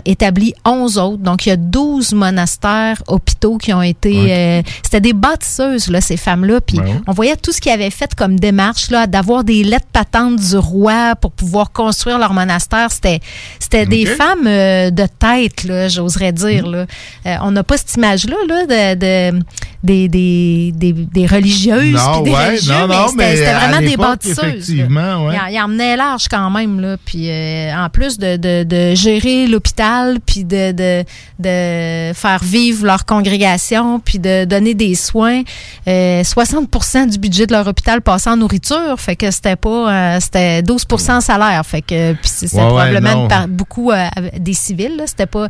établi 0.05 0.55
11 0.65 0.99
autres. 0.99 1.17
Donc, 1.23 1.47
il 1.47 1.49
y 1.49 1.53
a 1.53 1.57
12 1.57 2.13
monastères, 2.15 3.03
hôpitaux 3.09 3.59
qui 3.59 3.73
ont 3.73 3.83
été... 3.83 4.33
euh, 4.33 4.63
C'était 4.83 5.01
des 5.01 5.13
bâtisseuses, 5.13 5.89
là, 5.91 6.01
ces 6.01 6.17
femmes-là. 6.17 6.61
Puis, 6.61 6.79
on 7.07 7.13
voyait 7.13 7.37
tout 7.37 7.53
ce 7.53 7.61
qu'ils 7.61 7.73
avaient 7.73 7.91
fait 7.91 8.15
comme 8.15 8.39
démarche, 8.39 8.91
là, 8.91 9.07
d'avoir 9.07 9.45
des 9.45 9.65
lettres 9.65 9.87
patentes 9.93 10.37
du 10.37 10.57
roi 10.57 11.15
pour 11.17 11.33
pouvoir 11.33 11.73
construire 11.73 12.19
leur 12.19 12.33
monastère. 12.33 12.91
C'était 12.91 13.21
c'était 13.59 13.87
des 13.87 14.07
femmes 14.07 14.47
euh, 14.47 14.91
de 14.91 15.07
tête, 15.19 15.65
là, 15.65 15.89
j'oserais 15.89 16.33
dire. 16.33 16.67
Là. 16.67 16.87
Euh, 17.27 17.37
on 17.43 17.51
n'a 17.51 17.63
pas 17.63 17.77
cette 17.77 17.95
image-là 17.97 18.37
là, 18.49 18.67
de, 18.67 19.31
de- 19.39 19.43
des, 19.83 20.09
des, 20.09 20.73
des, 20.77 20.93
des 20.93 21.27
religieuses 21.27 21.95
Non, 21.95 22.21
des 22.21 22.31
ouais, 22.31 22.47
religieux, 22.49 22.73
non, 22.75 22.87
non, 22.87 23.07
mais 23.17 23.35
c'était 23.37 23.55
vraiment 23.55 23.81
des 23.81 23.97
bâtisseuses. 23.97 24.39
effectivement, 24.45 25.25
ouais. 25.27 25.35
Il 25.35 25.41
en- 25.41 25.47
il 25.47 25.61
emmenait 25.63 25.97
large 25.97 26.27
quand 26.31 26.51
même, 26.51 26.81
là. 26.81 26.97
Puis 27.05 27.31
euh, 27.31 27.75
en 27.75 27.89
plus 27.89 28.19
de, 28.19 28.37
de, 28.37 28.63
de 28.65 28.95
gérer 28.95 29.47
l'hôpital, 29.47 29.80
puis 30.25 30.45
de, 30.45 30.73
de, 30.73 31.05
de 31.39 32.13
faire 32.15 32.41
vivre 32.43 32.85
leur 32.87 33.05
congrégation, 33.07 34.01
puis 34.01 34.19
de 34.19 34.45
donner 34.45 34.75
des 34.75 34.95
soins, 34.95 35.43
euh, 35.89 36.23
60% 36.23 37.09
du 37.11 37.19
budget 37.19 37.47
de 37.47 37.53
leur 37.53 37.67
hôpital 37.67 38.01
passait 38.03 38.31
en 38.31 38.37
nourriture. 38.37 38.95
Fait 38.99 39.17
que 39.17 39.31
c'était 39.31 39.57
pas... 39.57 39.93
euh, 40.17 40.21
c'était 40.21 40.63
12% 40.63 41.13
en 41.13 41.21
salaire. 41.21 41.65
Fait 41.67 41.83
que... 41.83 42.13
Puis 42.15 42.31
c'est 42.33 42.51
Ouais, 42.61 42.67
probablement 42.67 43.27
beaucoup 43.49 43.91
euh, 43.91 44.07
des 44.39 44.53
civils, 44.55 44.97
là. 44.97 45.05
C'était 45.07 45.27
pas... 45.27 45.49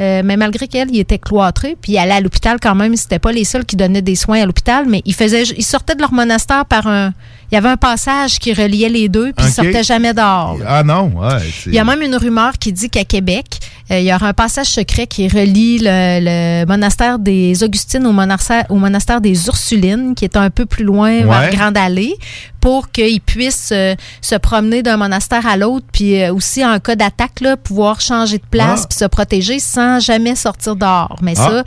euh, 0.00 0.22
mais 0.24 0.36
malgré 0.36 0.68
qu'elle, 0.68 0.90
il 0.90 1.00
était 1.00 1.18
cloîtré, 1.18 1.76
puis 1.80 1.92
il 1.92 1.98
allait 1.98 2.12
à 2.12 2.20
l'hôpital 2.20 2.58
quand 2.60 2.74
même. 2.74 2.94
C'était 2.96 3.18
pas 3.18 3.32
les 3.32 3.44
seuls 3.44 3.64
qui 3.64 3.76
donnaient 3.76 4.02
des 4.02 4.16
soins 4.16 4.42
à 4.42 4.46
l'hôpital, 4.46 4.84
mais 4.88 5.02
ils 5.04 5.14
faisaient, 5.14 5.42
ils 5.44 5.64
sortaient 5.64 5.94
de 5.94 6.00
leur 6.00 6.12
monastère 6.12 6.66
par 6.66 6.86
un, 6.86 7.12
il 7.52 7.56
y 7.56 7.58
avait 7.58 7.68
un 7.68 7.76
passage 7.76 8.38
qui 8.38 8.54
reliait 8.54 8.88
les 8.88 9.10
deux, 9.10 9.32
puis 9.36 9.44
ils 9.46 9.48
Ok. 9.50 9.54
sortaient 9.66 9.84
jamais 9.84 10.14
dehors. 10.14 10.56
Ah 10.66 10.82
non, 10.82 11.12
ouais. 11.14 11.36
Il 11.66 11.74
y 11.74 11.78
a 11.78 11.84
même 11.84 12.00
une 12.00 12.16
rumeur 12.16 12.54
qui 12.58 12.72
dit 12.72 12.88
qu'à 12.88 13.04
Québec, 13.04 13.44
euh, 13.90 13.98
il 14.00 14.06
y 14.06 14.14
aura 14.14 14.28
un 14.28 14.32
passage 14.32 14.68
secret 14.68 15.06
qui 15.06 15.28
relie 15.28 15.78
le, 15.78 16.20
le 16.62 16.64
monastère 16.66 17.18
des 17.18 17.62
Augustines 17.62 18.06
au 18.06 18.12
monastère, 18.12 18.64
au 18.70 18.76
monastère 18.76 19.20
des 19.20 19.46
Ursulines, 19.48 20.14
qui 20.14 20.24
est 20.24 20.36
un 20.38 20.48
peu 20.48 20.64
plus 20.64 20.84
loin 20.84 21.10
Ouais. 21.12 21.24
vers 21.24 21.50
Grande 21.50 21.76
Allée, 21.76 22.14
pour 22.60 22.90
qu'ils 22.90 23.20
puissent 23.20 23.70
euh, 23.72 23.94
se 24.22 24.36
promener 24.36 24.82
d'un 24.82 24.96
monastère 24.96 25.46
à 25.46 25.56
l'autre, 25.58 25.84
puis 25.92 26.22
euh, 26.22 26.32
aussi 26.32 26.64
en 26.64 26.78
cas 26.78 26.94
d'attaque, 26.96 27.42
pouvoir 27.64 28.00
changer 28.00 28.38
de 28.38 28.46
place 28.50 28.82
Ah. 28.84 28.86
puis 28.88 28.98
se 28.98 29.04
protéger 29.04 29.58
sans 29.58 30.00
jamais 30.00 30.36
sortir 30.36 30.74
dehors. 30.76 31.16
Mais 31.20 31.34
Ah. 31.36 31.48
ça, 31.50 31.64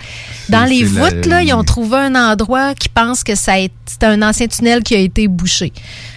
dans 0.49 0.63
les 0.65 0.81
la- 0.81 0.87
voûtes, 0.87 1.25
là, 1.27 1.43
ils 1.43 1.53
ont 1.53 1.63
trouvé 1.63 1.97
un 1.97 2.15
endroit 2.15 2.73
qui 2.73 2.89
pense 2.89 3.23
que 3.23 3.35
ça 3.35 3.53
c'est 3.85 4.03
un 4.03 4.21
ancien 4.23 4.47
tunnel 4.47 4.81
qui 4.83 4.95
a 4.95 4.99
été 4.99 5.27
bouché. 5.27 5.71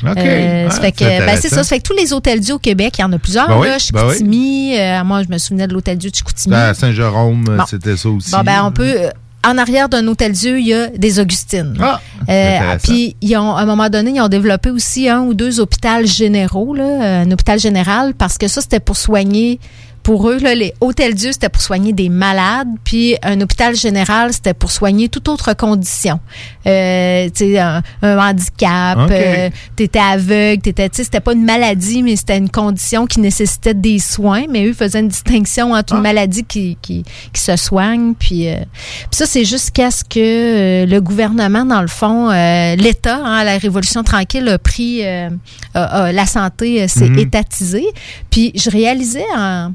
OK. 0.05 0.17
Euh, 0.17 0.71
ça 0.71 0.77
Ah, 0.77 0.81
fait 0.81 0.93
que, 0.93 0.99
c'est 1.01 1.19
ben, 1.27 1.39
c'est 1.41 1.49
ça. 1.49 1.63
Ça 1.63 1.69
fait 1.69 1.79
que 1.79 1.89
tous 1.89 1.97
les 1.97 2.13
hôtels 2.13 2.41
Dieu 2.41 2.55
au 2.55 2.59
Québec, 2.59 2.95
il 2.99 3.03
y 3.03 3.05
en 3.05 3.13
a 3.13 3.19
plusieurs, 3.19 3.49
Ben 3.49 3.59
oui, 3.59 3.69
là. 3.69 3.77
ben 3.93 4.03
oui. 4.07 4.13
Chicoutimi, 4.15 4.79
euh, 4.79 5.05
moi, 5.05 5.23
je 5.23 5.29
me 5.33 5.39
souvenais 5.39 5.67
de 5.67 5.73
l'hôtel 5.75 5.99
Dieu 5.99 6.11
de 6.11 6.15
Chicoutimi. 6.17 6.53
Ben, 6.55 6.71
à 6.71 6.75
Saint-Jérôme, 6.75 7.45
Bon. 7.45 7.65
c'était 7.69 7.97
ça 7.97 8.09
aussi. 8.09 8.31
Bon, 8.31 8.41
ben, 8.43 8.63
on 8.65 8.73
peut. 8.73 8.85
euh, 8.97 9.11
En 9.47 9.57
arrière 9.57 9.89
d'un 9.89 10.07
hôtel 10.09 10.33
Dieu, 10.33 10.59
il 10.59 10.67
y 10.67 10.75
a 10.75 10.89
des 10.89 11.21
Augustines. 11.21 11.75
Ah, 11.81 12.01
Euh. 12.29 12.77
Puis, 12.83 13.17
ils 13.23 13.37
ont, 13.37 13.55
à 13.55 13.63
un 13.63 13.67
moment 13.67 13.89
donné, 13.89 14.11
ils 14.17 14.21
ont 14.21 14.29
développé 14.29 14.69
aussi 14.71 15.09
un 15.09 15.21
ou 15.21 15.33
deux 15.33 15.61
hôpitaux 15.61 16.05
généraux, 16.05 16.75
là, 16.75 16.83
euh, 16.85 17.23
un 17.23 17.31
hôpital 17.31 17.59
général, 17.59 18.15
parce 18.15 18.37
que 18.37 18.49
ça, 18.49 18.61
c'était 18.61 18.81
pour 18.81 18.97
soigner. 18.97 19.61
Pour 20.03 20.29
eux, 20.31 20.39
là, 20.39 20.55
les 20.55 20.73
hôtels 20.81 21.15
Dieu, 21.15 21.33
c'était 21.33 21.49
pour 21.51 21.61
soigner 21.61 21.93
des 21.93 22.09
malades, 22.09 22.69
puis 22.85 23.17
un 23.23 23.41
hôpital 23.41 23.75
général, 23.77 24.33
c'était 24.33 24.55
pour 24.55 24.71
soigner 24.71 25.09
toute 25.09 25.29
autre 25.29 25.53
condition. 25.55 26.19
Euh, 26.67 27.27
tu 27.27 27.53
sais, 27.53 27.59
un, 27.59 27.83
un 28.03 28.19
handicap, 28.19 28.99
Ok. 28.99 29.11
euh, 29.11 29.51
t'étais 29.77 29.99
aveugle, 29.99 30.63
t'étais, 30.63 30.89
tu 30.89 30.97
sais, 30.97 31.05
c'était 31.05 31.21
pas 31.21 31.33
une 31.35 31.45
maladie, 31.45 32.03
mais 32.03 32.17
c'était 32.17 32.39
une 32.39 32.49
condition 32.51 33.07
qui 33.07 33.21
nécessitait 33.21 33.75
des 33.75 33.99
soins. 33.99 34.45
Mais 34.49 34.65
eux 34.67 34.73
faisaient 34.73 35.01
une 35.01 35.09
distinction 35.09 35.73
entre 35.73 35.93
Ah. 35.93 35.97
une 35.97 36.03
maladie 36.03 36.45
qui, 36.45 36.79
qui, 36.81 37.05
qui 37.33 37.41
se 37.41 37.57
soigne, 37.57 38.15
puis, 38.19 38.49
euh, 38.49 38.55
puis 38.57 39.09
ça, 39.19 39.27
c'est 39.27 39.45
jusqu'à 39.45 39.91
ce 39.91 40.05
que 40.05 40.19
euh, 40.19 40.87
le 40.87 41.01
gouvernement, 41.01 41.65
dans 41.65 41.83
le 41.83 41.89
fond, 41.89 42.31
euh, 42.31 42.77
l'État, 42.77 43.21
hein, 43.25 43.45
la 43.45 43.59
Révolution 43.59 44.03
tranquille, 44.03 44.49
a 44.49 44.59
pris 44.59 45.05
euh, 45.05 45.29
la 45.75 46.27
santé, 46.27 46.89
s'est 46.89 47.09
Mhm. 47.09 47.19
étatisée. 47.19 47.87
Puis 48.31 48.53
je 48.55 48.71
réalisais 48.71 49.25
en 49.37 49.73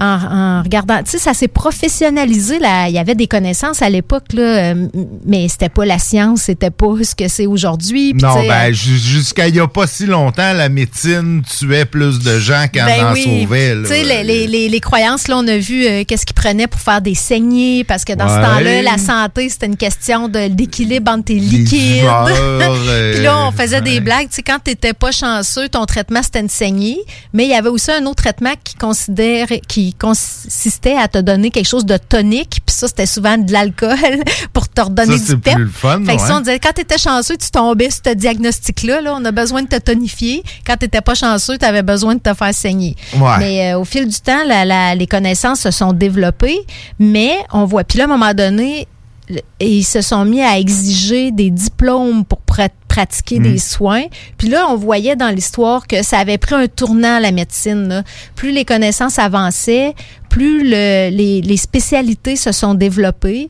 en, 0.00 0.04
en 0.60 0.62
regardant, 0.62 0.98
tu 1.02 1.10
sais, 1.12 1.18
ça 1.18 1.34
s'est 1.34 1.48
professionnalisé. 1.48 2.58
Là. 2.58 2.88
Il 2.88 2.94
y 2.94 2.98
avait 2.98 3.14
des 3.14 3.26
connaissances 3.26 3.82
à 3.82 3.90
l'époque, 3.90 4.32
là, 4.32 4.42
euh, 4.72 4.86
mais 5.26 5.46
c'était 5.48 5.68
pas 5.68 5.84
la 5.84 5.98
science, 5.98 6.42
c'était 6.42 6.70
pas 6.70 6.86
ce 7.02 7.14
que 7.14 7.28
c'est 7.28 7.46
aujourd'hui. 7.46 8.14
Non, 8.14 8.34
tu 8.34 8.40
sais, 8.42 8.48
ben, 8.48 8.70
euh, 8.70 8.72
ju- 8.72 8.98
jusqu'à 8.98 9.48
il 9.48 9.54
n'y 9.54 9.60
a 9.60 9.68
pas 9.68 9.86
si 9.86 10.06
longtemps, 10.06 10.52
la 10.54 10.68
médecine 10.68 11.42
tuait 11.58 11.84
plus 11.84 12.18
de 12.20 12.38
gens 12.38 12.64
qu'elle 12.72 12.86
Ben 12.86 13.06
en 13.08 13.12
oui. 13.12 13.42
sauvait. 13.42 13.74
là. 13.74 13.82
Tu 13.88 13.94
sais, 13.94 14.02
les, 14.04 14.24
les, 14.24 14.46
les, 14.46 14.68
les 14.68 14.80
croyances, 14.80 15.28
là, 15.28 15.36
on 15.38 15.46
a 15.46 15.58
vu 15.58 15.86
euh, 15.86 16.04
qu'est-ce 16.06 16.24
qu'ils 16.26 16.34
prenaient 16.34 16.66
pour 16.66 16.80
faire 16.80 17.00
des 17.02 17.14
saignées, 17.14 17.84
parce 17.84 18.04
que 18.04 18.12
dans 18.14 18.28
ce 18.28 18.34
temps-là, 18.42 18.82
la 18.82 18.98
santé, 18.98 19.48
c'était 19.48 19.66
une 19.66 19.76
question 19.76 20.28
de 20.28 20.48
d'équilibre 20.48 21.12
entre 21.12 21.24
tes 21.24 21.34
liquides. 21.34 22.04
Puis 23.14 23.22
là, 23.22 23.46
on 23.46 23.52
faisait 23.52 23.80
des 23.80 24.00
blagues. 24.00 24.28
Tu 24.28 24.36
sais, 24.36 24.42
quand 24.42 24.58
t'étais 24.62 24.92
pas 24.92 25.12
chanceux, 25.12 25.68
ton 25.68 25.84
traitement, 25.86 26.22
c'était 26.22 26.40
une 26.40 26.48
saignée. 26.48 26.98
Mais 27.32 27.44
il 27.44 27.50
y 27.50 27.54
avait 27.54 27.68
aussi 27.68 27.90
un 27.90 28.04
autre 28.06 28.22
traitement 28.22 28.52
qui 28.64 28.74
considère, 28.74 29.46
qui 29.68 29.89
consistait 29.94 30.96
à 30.96 31.08
te 31.08 31.18
donner 31.18 31.50
quelque 31.50 31.68
chose 31.68 31.84
de 31.86 31.96
tonique. 31.96 32.60
Puis 32.64 32.74
ça, 32.74 32.88
c'était 32.88 33.06
souvent 33.06 33.36
de 33.38 33.52
l'alcool 33.52 33.96
pour 34.52 34.68
te 34.68 34.80
redonner 34.80 35.18
Ça, 35.18 35.34
du 35.34 35.40
pep. 35.40 35.54
plus 35.54 35.64
le 35.64 35.70
fun, 35.70 36.02
Fait 36.04 36.16
que 36.16 36.22
ça, 36.22 36.36
on 36.36 36.40
disait, 36.40 36.58
quand 36.58 36.72
t'étais 36.72 36.98
chanceux, 36.98 37.36
tu 37.36 37.50
tombais 37.50 37.90
sur 37.90 38.00
ce 38.06 38.14
diagnostic-là. 38.14 39.00
Là, 39.00 39.14
on 39.16 39.24
a 39.24 39.32
besoin 39.32 39.62
de 39.62 39.68
te 39.68 39.76
tonifier. 39.76 40.42
Quand 40.66 40.76
t'étais 40.76 41.00
pas 41.00 41.14
chanceux, 41.14 41.58
tu 41.58 41.64
avais 41.64 41.82
besoin 41.82 42.14
de 42.14 42.20
te 42.20 42.32
faire 42.34 42.54
saigner. 42.54 42.96
Ouais. 43.16 43.38
Mais 43.38 43.72
euh, 43.72 43.78
au 43.80 43.84
fil 43.84 44.06
du 44.08 44.20
temps, 44.20 44.44
la- 44.46 44.64
la- 44.64 44.94
les 44.94 45.06
connaissances 45.06 45.60
se 45.60 45.70
sont 45.70 45.92
développées, 45.92 46.60
mais 46.98 47.32
on 47.52 47.64
voit. 47.64 47.84
Puis 47.84 47.98
là, 47.98 48.04
à 48.04 48.06
un 48.06 48.10
moment 48.10 48.34
donné, 48.34 48.86
et 49.60 49.76
ils 49.78 49.84
se 49.84 50.00
sont 50.00 50.24
mis 50.24 50.42
à 50.42 50.58
exiger 50.58 51.30
des 51.30 51.50
diplômes 51.50 52.24
pour 52.24 52.40
pra- 52.46 52.68
pratiquer 52.90 53.38
Mm. 53.38 53.42
des 53.44 53.58
soins. 53.58 54.04
Puis 54.36 54.48
là, 54.48 54.66
on 54.68 54.76
voyait 54.76 55.14
dans 55.16 55.30
l'histoire 55.30 55.86
que 55.86 56.02
ça 56.02 56.18
avait 56.18 56.38
pris 56.38 56.54
un 56.56 56.66
tournant 56.66 57.20
la 57.20 57.30
médecine. 57.30 57.88
là. 57.88 58.02
Plus 58.34 58.50
les 58.50 58.64
connaissances 58.64 59.18
avançaient, 59.18 59.94
plus 60.28 60.64
le- 60.64 61.08
les, 61.10 61.40
les 61.40 61.56
spécialités 61.56 62.34
se 62.36 62.50
sont 62.52 62.74
développées. 62.74 63.48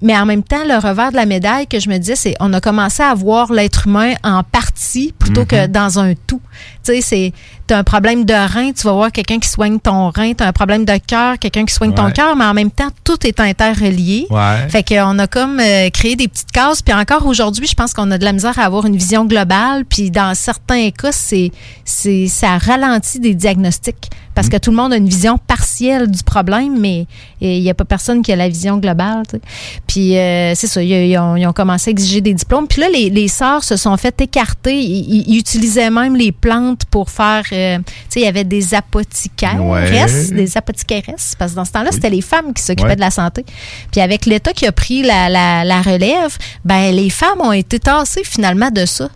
Mais 0.00 0.16
en 0.16 0.26
même 0.26 0.42
temps, 0.42 0.64
le 0.66 0.74
revers 0.76 1.10
de 1.12 1.16
la 1.16 1.26
médaille 1.26 1.66
que 1.68 1.78
je 1.80 1.88
me 1.88 1.98
disais, 1.98 2.16
c'est 2.16 2.34
on 2.40 2.52
a 2.52 2.60
commencé 2.60 3.02
à 3.02 3.14
voir 3.14 3.52
l'être 3.52 3.86
humain 3.86 4.14
en 4.24 4.42
partie 4.42 5.12
plutôt 5.18 5.44
que 5.44 5.66
dans 5.68 5.98
un 6.00 6.14
tout. 6.26 6.40
Tu 6.84 6.94
sais, 6.94 7.00
c'est 7.00 7.32
un 7.72 7.84
problème 7.84 8.24
de 8.24 8.34
rein, 8.34 8.72
tu 8.72 8.82
vas 8.84 8.92
voir 8.92 9.12
quelqu'un 9.12 9.38
qui 9.38 9.48
soigne 9.48 9.78
ton 9.78 10.10
rein, 10.10 10.32
t'as 10.34 10.46
un 10.46 10.52
problème 10.52 10.84
de 10.84 10.96
cœur, 10.98 11.38
quelqu'un 11.38 11.64
qui 11.64 11.74
soigne 11.74 11.92
ton 11.92 12.10
cœur, 12.10 12.36
mais 12.36 12.44
en 12.44 12.54
même 12.54 12.70
temps, 12.70 12.88
tout 13.04 13.26
est 13.26 13.40
interrelié. 13.40 14.26
Ouais. 14.30 14.68
Fait 14.68 14.82
qu'on 14.82 15.18
a 15.18 15.26
comme 15.26 15.60
euh, 15.60 15.90
créé 15.90 16.16
des 16.16 16.28
petites 16.28 16.52
cases. 16.52 16.82
Puis 16.82 16.94
encore 16.94 17.26
aujourd'hui, 17.26 17.66
je 17.66 17.74
pense 17.74 17.94
qu'on 17.94 18.10
a 18.10 18.18
de 18.18 18.24
la 18.24 18.32
misère 18.32 18.58
à 18.58 18.64
avoir 18.64 18.86
une 18.86 18.96
vision 18.96 19.24
globale. 19.24 19.84
Puis 19.84 20.10
dans 20.10 20.34
certains 20.34 20.90
cas, 20.90 21.12
c'est, 21.12 21.50
c'est, 21.84 22.26
ça 22.28 22.58
ralentit 22.58 23.20
des 23.20 23.34
diagnostics. 23.34 24.10
Parce 24.34 24.48
que 24.48 24.56
tout 24.56 24.70
le 24.70 24.76
monde 24.78 24.94
a 24.94 24.96
une 24.96 25.08
vision 25.08 25.36
partielle 25.36 26.10
du 26.10 26.22
problème, 26.22 26.80
mais 26.80 27.06
il 27.42 27.60
n'y 27.60 27.68
a 27.68 27.74
pas 27.74 27.84
personne 27.84 28.22
qui 28.22 28.32
a 28.32 28.36
la 28.36 28.48
vision 28.48 28.78
globale. 28.78 29.24
tu 29.28 29.36
sais. 29.36 29.42
Puis 29.86 30.16
euh, 30.16 30.54
c'est 30.54 30.68
ça, 30.68 30.82
ils, 30.82 31.18
ont, 31.18 31.36
ils 31.36 31.46
ont 31.46 31.52
commencé 31.52 31.90
à 31.90 31.92
exiger 31.92 32.22
des 32.22 32.32
diplômes. 32.32 32.66
Puis 32.66 32.80
là, 32.80 32.88
les, 32.88 33.10
les 33.10 33.28
sœurs 33.28 33.62
se 33.62 33.76
sont 33.76 33.94
fait 33.98 34.18
écarter. 34.22 34.80
Ils 34.80 35.36
utilisaient 35.36 35.90
même 35.90 36.16
les 36.16 36.32
plantes 36.32 36.86
pour 36.90 37.10
faire... 37.10 37.44
euh, 37.52 37.61
tu 37.78 37.92
sais, 38.08 38.20
il 38.20 38.24
y 38.24 38.26
avait 38.26 38.44
des 38.44 38.74
apothicaires, 38.74 39.62
Ouais. 39.64 40.06
des 40.30 40.56
apothicaires, 40.56 41.02
parce 41.38 41.52
que 41.52 41.56
dans 41.56 41.64
ce 41.64 41.72
temps-là, 41.72 41.90
c'était 41.92 42.10
les 42.10 42.20
femmes 42.22 42.52
qui 42.54 42.62
s'occupaient 42.62 42.88
Ouais. 42.90 42.96
de 42.96 43.00
la 43.00 43.10
santé. 43.10 43.44
Puis 43.90 44.00
avec 44.00 44.26
l'État 44.26 44.52
qui 44.52 44.66
a 44.66 44.72
pris 44.72 45.02
la, 45.02 45.28
la, 45.28 45.64
la 45.64 45.82
relève, 45.82 46.36
ben 46.64 46.92
les 46.94 47.10
femmes 47.10 47.40
ont 47.40 47.52
été 47.52 47.78
tassées 47.78 48.24
finalement 48.24 48.70
de 48.70 48.84
ça. 48.86 49.08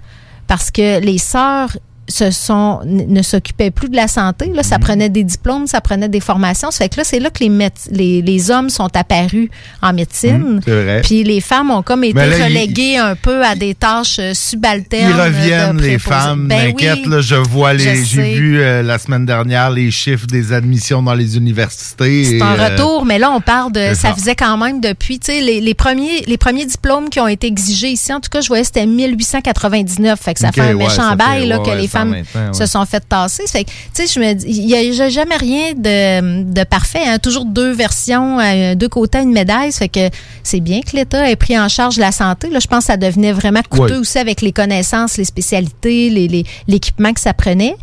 Parce 0.47 0.71
que 0.71 1.01
les 1.01 1.19
sœurs 1.19 1.77
se 2.09 2.31
sont 2.31 2.81
ne 2.85 3.23
s'occupaient 3.23 3.71
plus 3.71 3.89
de 3.89 3.97
la 3.97 4.09
santé 4.09 4.51
là 4.55 4.63
ça 4.63 4.79
prenait 4.79 5.09
des 5.09 5.25
diplômes 5.25 5.67
ça 5.67 5.81
prenait 5.81 6.09
des 6.09 6.21
formations 6.21 6.71
ça 6.71 6.85
fait 6.85 6.89
que 6.89 6.99
là 6.99 7.05
c'est 7.05 7.21
là 7.21 7.31
que 7.31 7.43
les, 7.43 7.71
les 7.91 8.23
les 8.23 8.51
hommes 8.51 8.71
sont 8.71 8.95
apparus 8.97 9.49
en 9.83 9.93
médecine 9.93 10.61
c'est 10.65 10.83
vrai. 10.83 11.01
puis 11.03 11.25
les 11.25 11.41
femmes 11.41 11.71
ont 11.71 11.83
comme 11.83 12.05
été 12.05 12.19
là, 12.19 12.45
reléguées 12.45 12.97
un 12.97 13.15
peu 13.15 13.45
à 13.45 13.55
des 13.55 13.75
tâches 13.75 14.19
euh, 14.19 14.33
subalternes 14.35 15.11
Ils 15.11 15.21
reviennent, 15.21 15.77
de 15.77 15.83
les 15.83 15.99
femmes. 15.99 16.49
Ben 16.49 16.67
M'inquiète, 16.67 17.01
oui, 17.05 17.11
là, 17.11 17.21
je 17.21 17.35
vois 17.35 17.73
les. 17.73 18.05
J'ai 18.05 18.35
vu 18.35 18.61
euh, 18.61 18.83
la 18.83 18.99
semaine 18.99 19.27
dernière 19.27 19.71
les 19.71 19.91
chiffres 19.91 20.27
des 20.27 20.53
admissions 20.53 21.03
dans 21.03 21.15
les 21.15 21.37
universités. 21.37 22.25
C'est 22.25 22.43
un 22.43 22.59
euh, 22.59 22.69
retour, 22.71 23.05
mais 23.05 23.19
là, 23.19 23.31
on 23.31 23.41
parle 23.41 23.73
de. 23.73 23.95
Ça 23.95 24.15
faisait 24.15 24.35
quand 24.35 24.57
même 24.57 24.81
depuis, 24.81 25.19
tu 25.19 25.33
sais, 25.33 25.41
les, 25.41 25.61
les 25.61 25.75
premiers, 25.75 26.23
les 26.27 26.37
premiers 26.37 26.67
diplômes 26.67 27.09
qui 27.09 27.21
ont 27.21 27.29
été 27.29 27.47
exigés 27.47 27.89
ici, 27.91 28.13
en 28.13 28.21
tout 28.21 28.31
cas, 28.31 28.41
je 28.41 28.49
voyais 28.49 28.65
c'était 28.65 28.87
1899. 28.87 30.19
Fait 30.21 30.35
que 30.35 30.41
ça 30.41 30.53
fait 30.53 30.61
un 30.61 30.75
méchant 30.75 31.17
bail, 31.17 31.47
là, 31.47 31.61
ouais, 31.61 31.71
que 31.71 31.77
les 31.77 31.89
en 31.96 31.96
femmes 31.99 32.11
même 32.11 32.25
temps, 32.27 32.47
ouais. 32.49 32.55
se 32.55 32.67
sont 32.67 32.85
fait 32.87 33.03
tasser. 33.09 33.45
Fait 33.49 33.65
tu 33.65 33.73
sais, 33.93 34.07
je 34.07 34.21
me 34.21 34.33
dis, 34.35 34.47
il 34.49 34.69
y 34.69 34.75
a, 35.03 35.09
jamais 35.09 35.37
rien 35.37 35.73
de, 35.75 36.43
de 36.53 36.65
parfait, 36.65 37.03
hein. 37.07 37.19
Toujours 37.19 37.45
deux 37.45 37.73
versions, 37.73 38.39
euh, 38.41 38.75
deux 38.75 38.89
côtés 38.89 39.19
une 39.21 39.33
médaille. 39.33 39.73
Fait 39.73 39.89
que 39.89 40.11
c'est 40.43 40.61
bien 40.61 40.81
que 40.81 40.97
l'État 40.97 41.29
ait 41.31 41.37
pris 41.37 41.59
en 41.59 41.69
charge 41.69 41.97
la 41.99 42.13
santé. 42.13 42.49
Là, 42.51 42.59
je 42.61 42.67
pense 42.67 42.81
que 42.81 42.87
ça 42.87 42.97
devenait 42.97 43.33
vraiment 43.33 43.61
coûteux 43.69 43.95
Ouais. 43.95 44.01
aussi 44.01 44.19
avec 44.19 44.43
les 44.43 44.53
connaissances, 44.53 45.17
les 45.17 45.25
spécialités, 45.25 46.11
les, 46.11 46.29
les- 46.29 46.45
l'équipement 46.69 47.13
que 47.13 47.21
ça 47.21 47.33
prenait. 47.35 47.77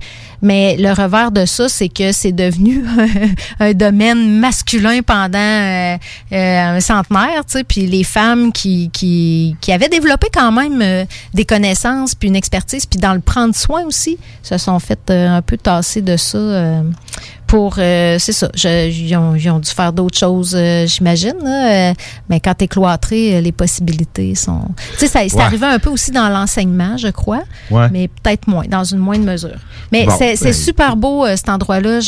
Mais 0.44 0.76
le 0.78 0.90
revers 0.92 1.32
de 1.32 1.46
ça, 1.46 1.70
c'est 1.70 1.88
que 1.88 2.12
c'est 2.12 2.34
devenu 2.34 2.84
un 3.62 3.74
domaine 3.74 4.40
masculin 4.40 5.02
pendant 5.02 5.40
euh, 5.40 5.98
euh, 6.34 6.76
un 6.76 6.80
centenaire, 6.82 7.46
tu 7.46 7.60
sais, 7.60 7.64
puis 7.64 7.88
les 7.88 8.04
femmes 8.04 8.52
qui, 8.52 8.90
qui, 8.92 9.56
qui 9.62 9.72
avaient 9.72 9.88
développé 9.88 10.28
quand 10.34 10.52
même 10.52 10.82
euh, 10.82 11.06
des 11.34 11.46
connaissances 11.46 12.14
puis 12.14 12.28
une 12.28 12.36
expertise, 12.36 12.86
puis 12.86 13.00
dans 13.00 13.14
le 13.14 13.22
prendre 13.22 13.56
soin 13.56 13.86
aussi, 13.86 14.18
se 14.42 14.58
sont 14.58 14.80
fait 14.80 15.00
euh, 15.10 15.38
un 15.38 15.42
peu 15.42 15.56
tasser 15.56 16.02
de 16.02 16.18
ça 16.18 16.38
pour, 17.48 17.76
euh, 17.78 18.18
c'est 18.20 18.32
ça, 18.32 18.50
je- 18.56 18.90
ils, 18.90 19.16
ont, 19.16 19.36
ils 19.36 19.50
ont 19.50 19.60
dû 19.60 19.70
faire 19.70 19.94
d'autres 19.94 20.18
choses, 20.18 20.54
euh, 20.56 20.88
j'imagine, 20.88 21.34
euh, 21.46 21.94
mais 22.30 22.40
quand 22.40 22.54
t'es 22.56 22.68
cloîtré, 22.68 23.36
euh, 23.38 23.42
les 23.42 23.52
possibilités 23.52 24.34
sont... 24.36 24.62
Tu 24.94 25.00
sais, 25.00 25.08
ça, 25.08 25.20
c'est 25.28 25.36
Ouais. 25.36 25.44
arrivé 25.44 25.66
un 25.68 25.80
peu 25.80 25.90
aussi 25.90 26.12
dans 26.12 26.30
l'enseignement, 26.30 26.98
je 26.98 27.10
crois, 27.10 27.44
Ouais. 27.70 27.88
mais 27.92 28.08
peut-être 28.08 28.48
moins, 28.48 28.66
dans 28.68 28.84
une 28.84 29.00
moindre 29.00 29.26
mesure. 29.26 29.58
Mais 29.92 30.06
Bon, 30.06 30.14
c'est 30.18 30.42
ben- 30.42 30.54
super 30.54 30.96
beau, 30.96 31.26
cet 31.36 31.50
endroit-là. 31.50 32.00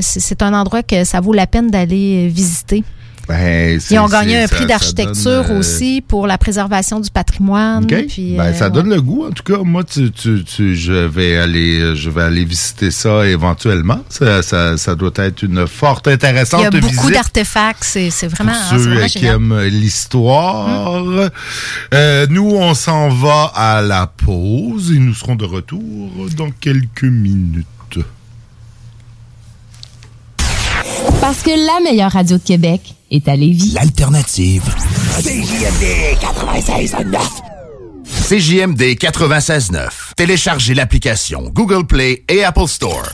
C'est 0.00 0.42
un 0.42 0.54
endroit 0.54 0.82
que 0.82 1.04
ça 1.04 1.20
vaut 1.20 1.32
la 1.32 1.46
peine 1.46 1.70
d'aller 1.70 2.28
visiter. 2.28 2.82
Ben, 3.30 3.80
Ils 3.90 3.98
ont 3.98 4.06
gagné 4.08 4.38
un 4.42 4.46
ça- 4.46 4.56
prix 4.56 4.66
d'architecture 4.66 5.44
donne, 5.44 5.52
euh, 5.56 5.58
aussi 5.60 6.02
pour 6.06 6.26
la 6.26 6.36
préservation 6.36 6.98
du 6.98 7.10
patrimoine. 7.10 7.86
Puis, 7.86 8.34
Ben, 8.36 8.46
euh, 8.46 8.52
ça 8.54 8.64
ouais. 8.66 8.70
donne 8.72 8.88
le 8.90 9.00
goût, 9.00 9.24
en 9.26 9.30
tout 9.30 9.42
cas. 9.44 9.58
Moi, 9.62 9.84
tu, 9.84 10.10
tu, 10.10 10.42
tu- 10.44 10.74
je 10.76 10.92
vais 10.92 11.36
aller, 11.36 11.94
je 11.94 12.10
vais 12.10 12.22
aller 12.22 12.44
visiter 12.44 12.90
ça 12.90 13.24
éventuellement. 13.26 14.00
Ça, 14.08 14.42
ça, 14.42 14.76
ça 14.76 14.94
doit 14.96 15.12
être 15.16 15.42
une 15.44 15.66
forte 15.68 16.06
Il 16.06 16.10
y 16.10 16.12
intéressante 16.14 16.64
a 16.64 16.70
beaucoup 16.70 16.86
visite. 16.88 17.12
d'artefacts. 17.12 17.84
C'est 17.84 18.26
vraiment, 18.26 18.52
Pour 18.52 18.62
c'est 18.70 18.78
ceux 18.84 18.90
vraiment 18.90 19.06
qui 19.06 19.26
aiment 19.26 19.60
l'histoire. 19.62 21.30
Euh, 21.94 22.26
nous, 22.30 22.50
on 22.50 22.74
s'en 22.74 23.08
va 23.10 23.52
à 23.54 23.80
la 23.80 24.06
pause 24.08 24.92
et 24.94 24.98
nous 24.98 25.14
serons 25.14 25.36
de 25.36 25.44
retour 25.44 26.10
dans 26.36 26.50
quelques 26.60 27.04
minutes. 27.04 27.66
Parce 31.20 31.42
que 31.42 31.50
la 31.50 31.80
meilleure 31.90 32.12
radio 32.12 32.38
de 32.38 32.42
Québec 32.42 32.94
est 33.10 33.28
à 33.28 33.36
Lévis. 33.36 33.72
L'alternative. 33.74 34.62
CJMD 35.18 36.16
96.9. 36.20 37.18
CJMD 38.28 38.82
96.9. 38.98 39.88
Téléchargez 40.16 40.74
l'application 40.74 41.50
Google 41.52 41.86
Play 41.86 42.24
et 42.28 42.44
Apple 42.44 42.66
Store. 42.66 43.12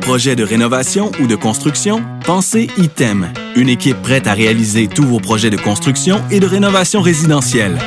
Projet 0.00 0.36
de 0.36 0.44
rénovation 0.44 1.12
ou 1.20 1.26
de 1.26 1.36
construction? 1.36 2.02
Pensez 2.24 2.68
ITEM, 2.76 3.32
une 3.56 3.68
équipe 3.68 4.00
prête 4.02 4.26
à 4.26 4.34
réaliser 4.34 4.88
tous 4.88 5.04
vos 5.04 5.20
projets 5.20 5.50
de 5.50 5.56
construction 5.56 6.22
et 6.30 6.40
de 6.40 6.46
rénovation 6.46 7.00
résidentielle. 7.00 7.78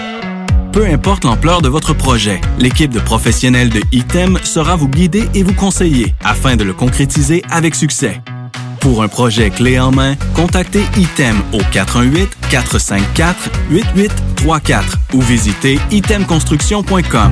Peu 0.71 0.87
importe 0.87 1.23
l'ampleur 1.25 1.61
de 1.61 1.69
votre 1.69 1.93
projet, 1.93 2.41
l'équipe 2.57 2.91
de 2.91 2.99
professionnels 2.99 3.69
de 3.69 3.81
ITEM 3.91 4.39
sera 4.43 4.75
vous 4.75 4.87
guider 4.87 5.27
et 5.35 5.43
vous 5.43 5.53
conseiller 5.53 6.15
afin 6.23 6.55
de 6.55 6.63
le 6.63 6.73
concrétiser 6.73 7.43
avec 7.49 7.75
succès. 7.75 8.21
Pour 8.83 9.01
un 9.01 9.07
projet 9.07 9.49
clé 9.49 9.79
en 9.79 9.91
main, 9.91 10.15
contactez 10.35 10.83
ITEM 10.97 11.37
au 11.53 11.59
418-454-8834 12.51 14.83
ou 15.13 15.21
visitez 15.21 15.79
itemconstruction.com. 15.89 17.31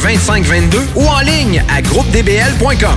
418-681-2522 0.00 0.78
ou 0.96 1.06
en 1.06 1.20
ligne 1.20 1.64
à 1.68 1.82
groupedbl.com. 1.82 2.96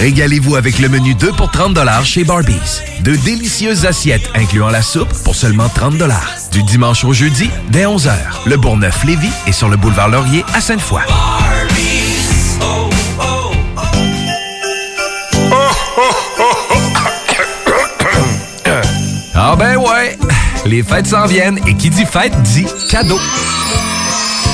Régalez-vous 0.00 0.56
avec 0.56 0.78
le 0.78 0.88
menu 0.88 1.14
2 1.14 1.32
pour 1.32 1.50
30 1.50 1.78
chez 2.04 2.24
Barbies. 2.24 2.82
De 3.00 3.14
délicieuses 3.16 3.86
assiettes 3.86 4.28
incluant 4.34 4.68
la 4.68 4.82
soupe 4.82 5.12
pour 5.24 5.34
seulement 5.34 5.68
30 5.68 5.94
Du 6.52 6.62
dimanche 6.62 7.04
au 7.04 7.12
jeudi, 7.12 7.50
dès 7.70 7.84
11h. 7.84 8.12
Le 8.46 8.56
Bourgneuf-Lévis 8.56 9.32
est 9.46 9.52
sur 9.52 9.68
le 9.68 9.76
boulevard 9.76 10.08
Laurier 10.08 10.44
à 10.54 10.60
Sainte-Foy. 10.60 11.02
Ah 19.38 19.54
ben 19.54 19.76
ouais, 19.76 20.18
les 20.64 20.82
fêtes 20.82 21.06
s'en 21.06 21.26
viennent 21.26 21.60
et 21.66 21.74
qui 21.74 21.90
dit 21.90 22.06
fête 22.06 22.32
dit 22.42 22.66
cadeau. 22.90 23.18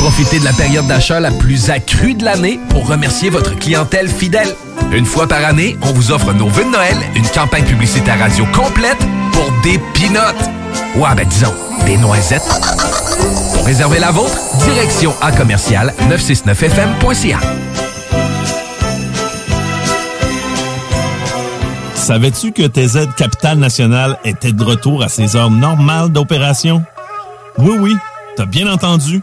Profitez 0.02 0.40
de 0.40 0.44
la 0.44 0.52
période 0.52 0.88
d'achat 0.88 1.20
la 1.20 1.30
plus 1.30 1.70
accrue 1.70 2.14
de 2.14 2.24
l'année 2.24 2.58
pour 2.70 2.88
remercier 2.88 3.30
votre 3.30 3.56
clientèle 3.56 4.08
fidèle. 4.08 4.52
Une 4.90 5.06
fois 5.06 5.28
par 5.28 5.44
année, 5.44 5.78
on 5.80 5.92
vous 5.92 6.10
offre 6.10 6.32
nos 6.32 6.48
vœux 6.48 6.64
de 6.64 6.70
Noël, 6.70 6.96
une 7.14 7.26
campagne 7.28 7.64
publicitaire 7.64 8.18
radio 8.18 8.44
complète 8.46 8.98
pour 9.30 9.48
des 9.62 9.78
pinottes. 9.94 10.50
Ouais, 10.96 11.14
ben 11.16 11.24
disons, 11.28 11.54
des 11.86 11.96
noisettes. 11.98 12.42
Pour 13.54 13.64
réserver 13.64 14.00
la 14.00 14.10
vôtre, 14.10 14.36
direction 14.64 15.14
à 15.22 15.30
commercial 15.30 15.94
969fm.ca. 16.10 17.38
Savais-tu 21.94 22.50
que 22.50 22.66
TZ 22.66 23.06
Capital 23.16 23.56
National 23.58 24.18
était 24.24 24.50
de 24.50 24.64
retour 24.64 25.04
à 25.04 25.08
ses 25.08 25.36
heures 25.36 25.52
normales 25.52 26.08
d'opération? 26.08 26.82
Oui, 27.56 27.76
oui, 27.78 27.96
t'as 28.36 28.46
bien 28.46 28.66
entendu. 28.66 29.22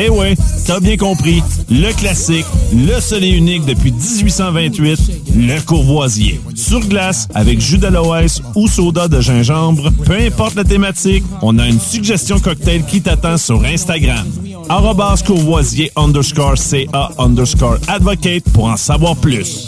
Eh 0.00 0.10
ouais, 0.10 0.36
t'as 0.64 0.78
bien 0.78 0.96
compris, 0.96 1.42
le 1.68 1.92
classique, 1.92 2.46
le 2.72 3.00
seul 3.00 3.24
et 3.24 3.30
unique 3.30 3.64
depuis 3.64 3.90
1828, 3.90 5.00
le 5.34 5.60
courvoisier. 5.60 6.40
Sur 6.54 6.78
glace, 6.78 7.26
avec 7.34 7.60
jus 7.60 7.78
d'aloès 7.78 8.40
ou 8.54 8.68
soda 8.68 9.08
de 9.08 9.20
gingembre, 9.20 9.90
peu 10.04 10.14
importe 10.14 10.54
la 10.54 10.62
thématique, 10.62 11.24
on 11.42 11.58
a 11.58 11.66
une 11.66 11.80
suggestion 11.80 12.38
cocktail 12.38 12.84
qui 12.84 13.02
t'attend 13.02 13.36
sur 13.38 13.64
Instagram. 13.64 14.24
Arrobas 14.68 15.22
courvoisier 15.26 15.90
underscore 15.96 16.56
CA 16.56 17.10
underscore 17.18 17.78
advocate 17.88 18.44
pour 18.52 18.66
en 18.66 18.76
savoir 18.76 19.16
plus. 19.16 19.66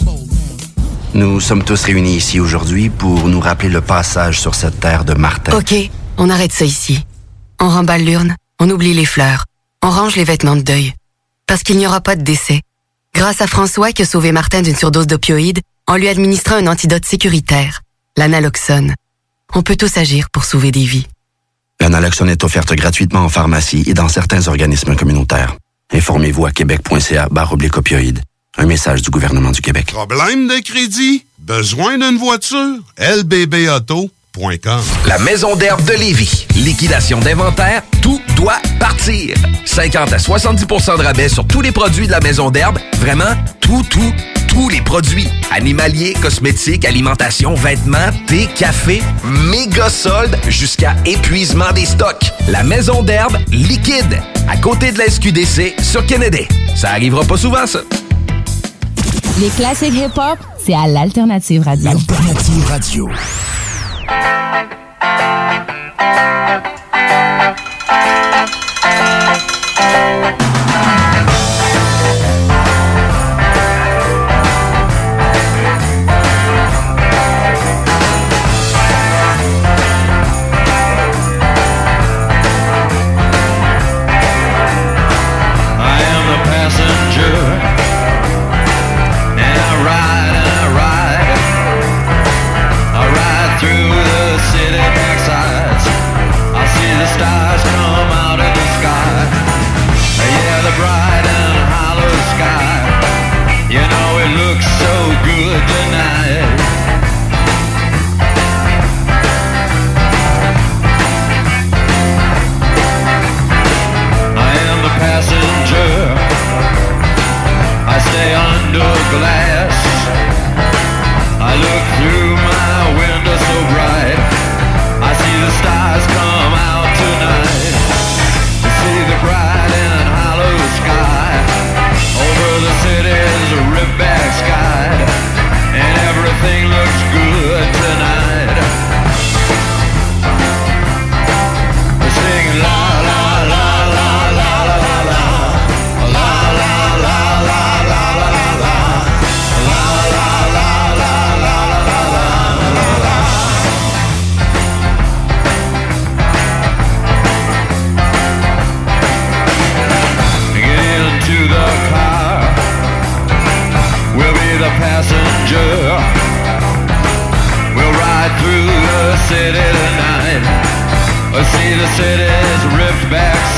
Nous 1.13 1.41
sommes 1.41 1.65
tous 1.65 1.83
réunis 1.83 2.15
ici 2.15 2.39
aujourd'hui 2.39 2.89
pour 2.89 3.27
nous 3.27 3.41
rappeler 3.41 3.67
le 3.67 3.81
passage 3.81 4.39
sur 4.39 4.55
cette 4.55 4.79
terre 4.79 5.03
de 5.03 5.13
Martin. 5.13 5.57
OK, 5.57 5.75
on 6.17 6.29
arrête 6.29 6.53
ça 6.53 6.63
ici. 6.63 6.99
On 7.59 7.67
remballe 7.67 8.05
l'urne, 8.05 8.35
on 8.61 8.69
oublie 8.69 8.93
les 8.93 9.05
fleurs, 9.05 9.43
on 9.83 9.89
range 9.89 10.15
les 10.15 10.23
vêtements 10.23 10.55
de 10.55 10.61
deuil. 10.61 10.93
Parce 11.47 11.63
qu'il 11.63 11.77
n'y 11.77 11.87
aura 11.87 12.01
pas 12.01 12.15
de 12.15 12.21
décès. 12.21 12.61
Grâce 13.13 13.41
à 13.41 13.47
François 13.47 13.91
qui 13.91 14.03
a 14.03 14.05
sauvé 14.05 14.31
Martin 14.31 14.61
d'une 14.61 14.75
surdose 14.75 15.07
d'opioïdes 15.07 15.61
en 15.87 15.97
lui 15.97 16.07
administrant 16.07 16.55
un 16.55 16.67
antidote 16.67 17.05
sécuritaire, 17.05 17.81
l'analoxone. 18.15 18.93
On 19.53 19.63
peut 19.63 19.75
tous 19.75 19.97
agir 19.97 20.29
pour 20.29 20.45
sauver 20.45 20.71
des 20.71 20.85
vies. 20.85 21.07
L'analoxone 21.81 22.29
est 22.29 22.43
offerte 22.43 22.73
gratuitement 22.73 23.21
en 23.21 23.29
pharmacie 23.29 23.83
et 23.87 23.93
dans 23.93 24.07
certains 24.07 24.47
organismes 24.47 24.95
communautaires. 24.95 25.57
Informez-vous 25.91 26.45
à 26.45 26.51
québec.ca 26.51 27.27
barre 27.29 27.51
oblique 27.51 27.77
opioïdes. 27.77 28.21
Un 28.57 28.65
message 28.65 29.01
du 29.01 29.09
gouvernement 29.09 29.51
du 29.51 29.61
Québec. 29.61 29.87
Problème 29.87 30.47
de 30.47 30.59
crédit? 30.59 31.25
Besoin 31.39 31.97
d'une 31.97 32.17
voiture? 32.17 32.77
lbbauto.com 32.97 34.09
La 35.07 35.19
Maison 35.19 35.57
d'herbe 35.57 35.83
de 35.83 35.91
Lévis. 35.91 36.47
Liquidation 36.55 37.19
d'inventaire, 37.19 37.83
tout 38.01 38.21
doit 38.37 38.61
partir. 38.79 39.35
50 39.65 40.13
à 40.13 40.17
70% 40.17 40.97
de 40.97 41.03
rabais 41.03 41.27
sur 41.27 41.45
tous 41.45 41.59
les 41.59 41.73
produits 41.73 42.07
de 42.07 42.11
la 42.11 42.21
Maison 42.21 42.49
d'herbe. 42.49 42.79
Vraiment, 42.99 43.35
tout, 43.59 43.83
tout, 43.89 44.13
tous 44.47 44.69
les 44.69 44.81
produits. 44.81 45.27
Animaliers, 45.51 46.13
cosmétiques, 46.21 46.85
alimentation, 46.85 47.55
vêtements, 47.55 48.09
thé, 48.27 48.47
café, 48.55 49.01
méga 49.25 49.89
soldes 49.89 50.37
jusqu'à 50.47 50.95
épuisement 51.05 51.73
des 51.73 51.85
stocks. 51.85 52.31
La 52.47 52.63
Maison 52.63 53.03
d'herbe 53.03 53.37
liquide, 53.49 54.21
à 54.49 54.55
côté 54.55 54.93
de 54.93 54.97
la 54.99 55.09
SQDC 55.09 55.75
sur 55.81 56.05
Kennedy. 56.05 56.47
Ça 56.75 56.91
arrivera 56.91 57.25
pas 57.25 57.37
souvent, 57.37 57.67
ça. 57.67 57.79
Les 59.41 59.49
classiques 59.49 59.93
hip-hop, 59.93 60.39
c'est 60.65 60.73
à 60.73 60.87
l'Alternative 60.87 61.63
Radio. 61.63 61.89
Alternative 61.89 62.65
Radio. 62.69 63.09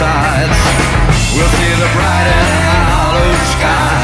Sides. 0.04 0.60
We'll 1.36 1.54
see 1.60 1.74
the 1.84 1.90
bright 1.96 2.30
and 2.40 2.84
hollow 2.92 3.32
sky. 3.56 4.02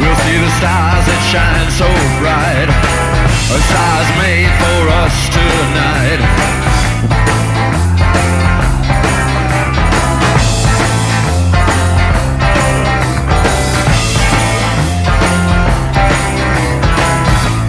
We'll 0.00 0.20
see 0.24 0.38
the 0.38 0.52
stars 0.58 1.04
that 1.10 1.22
shine 1.32 1.70
so 1.82 1.88
bright. 2.22 2.70
A 3.56 3.58
stars 3.68 4.08
made 4.22 4.52
for 4.62 4.82
us 5.02 5.16
tonight. 5.36 6.20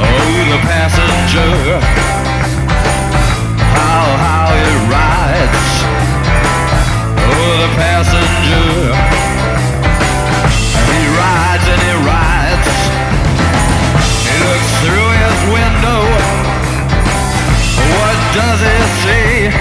Oh, 0.06 0.38
the 0.54 0.60
passenger. 0.70 2.11
The 7.62 7.68
passenger. 7.76 8.90
He 10.90 11.02
rides 11.22 11.68
and 11.74 11.82
he 11.88 11.94
rides. 12.10 12.70
He 14.26 14.36
looks 14.50 14.72
through 14.82 15.10
his 15.26 15.38
window. 15.54 16.02
What 17.98 18.18
does 18.34 18.62
he 18.66 18.78
see? 19.04 19.61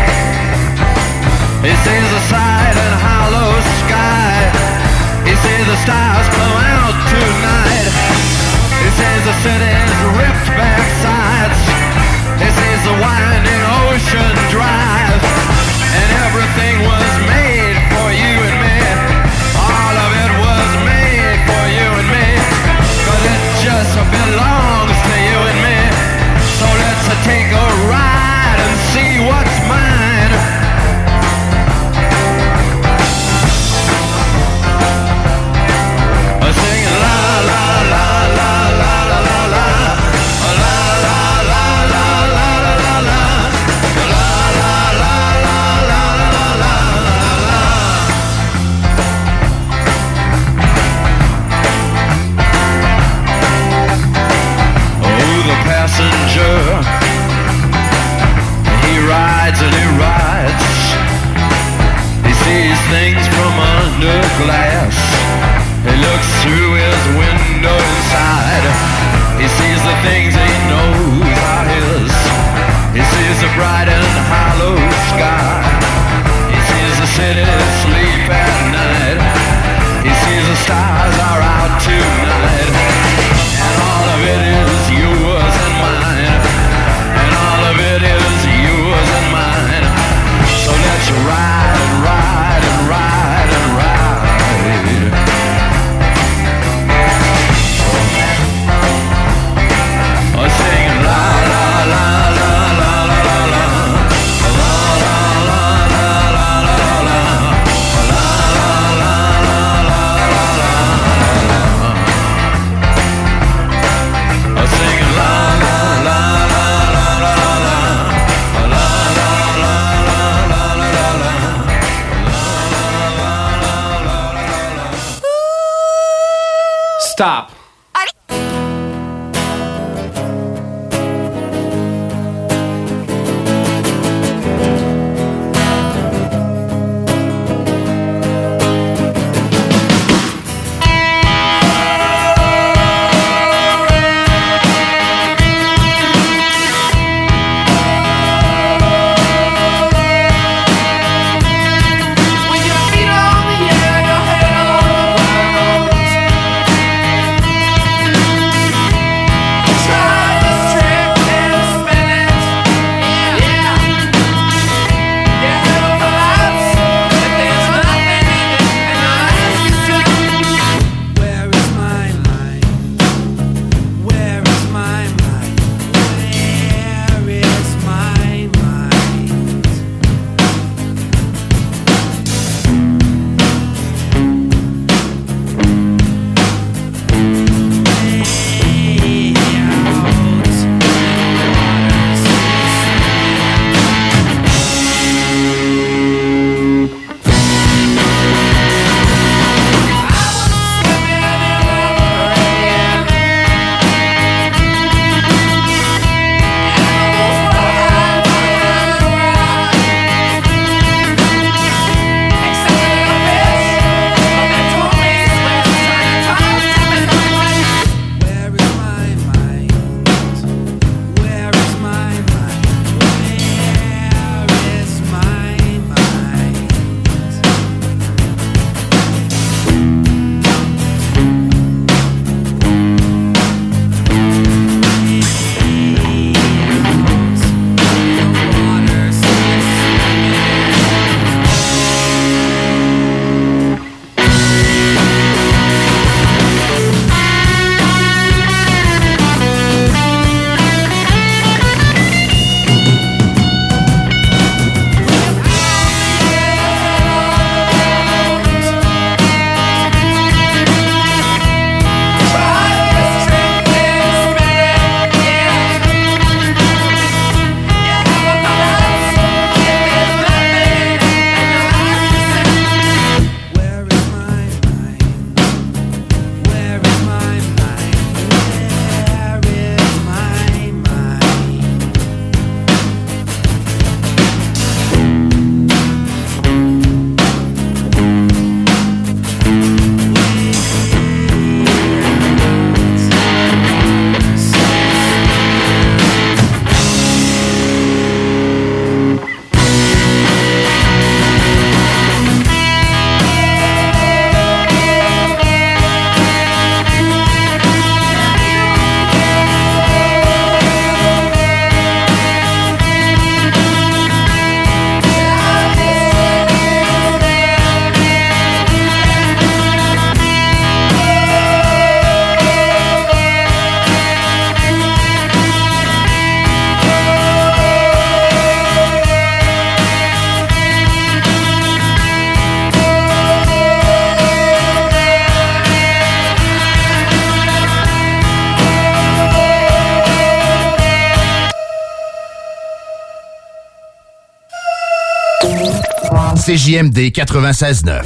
CJMD 346.60 347.10
96.9. 347.10 348.02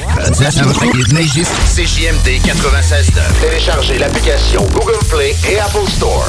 CJMD 1.74 2.38
96.9. 2.46 3.40
Téléchargez 3.40 3.98
l'application 3.98 4.64
Google 4.66 5.04
Play 5.10 5.34
et 5.50 5.58
Apple 5.58 5.88
Store. 5.88 6.28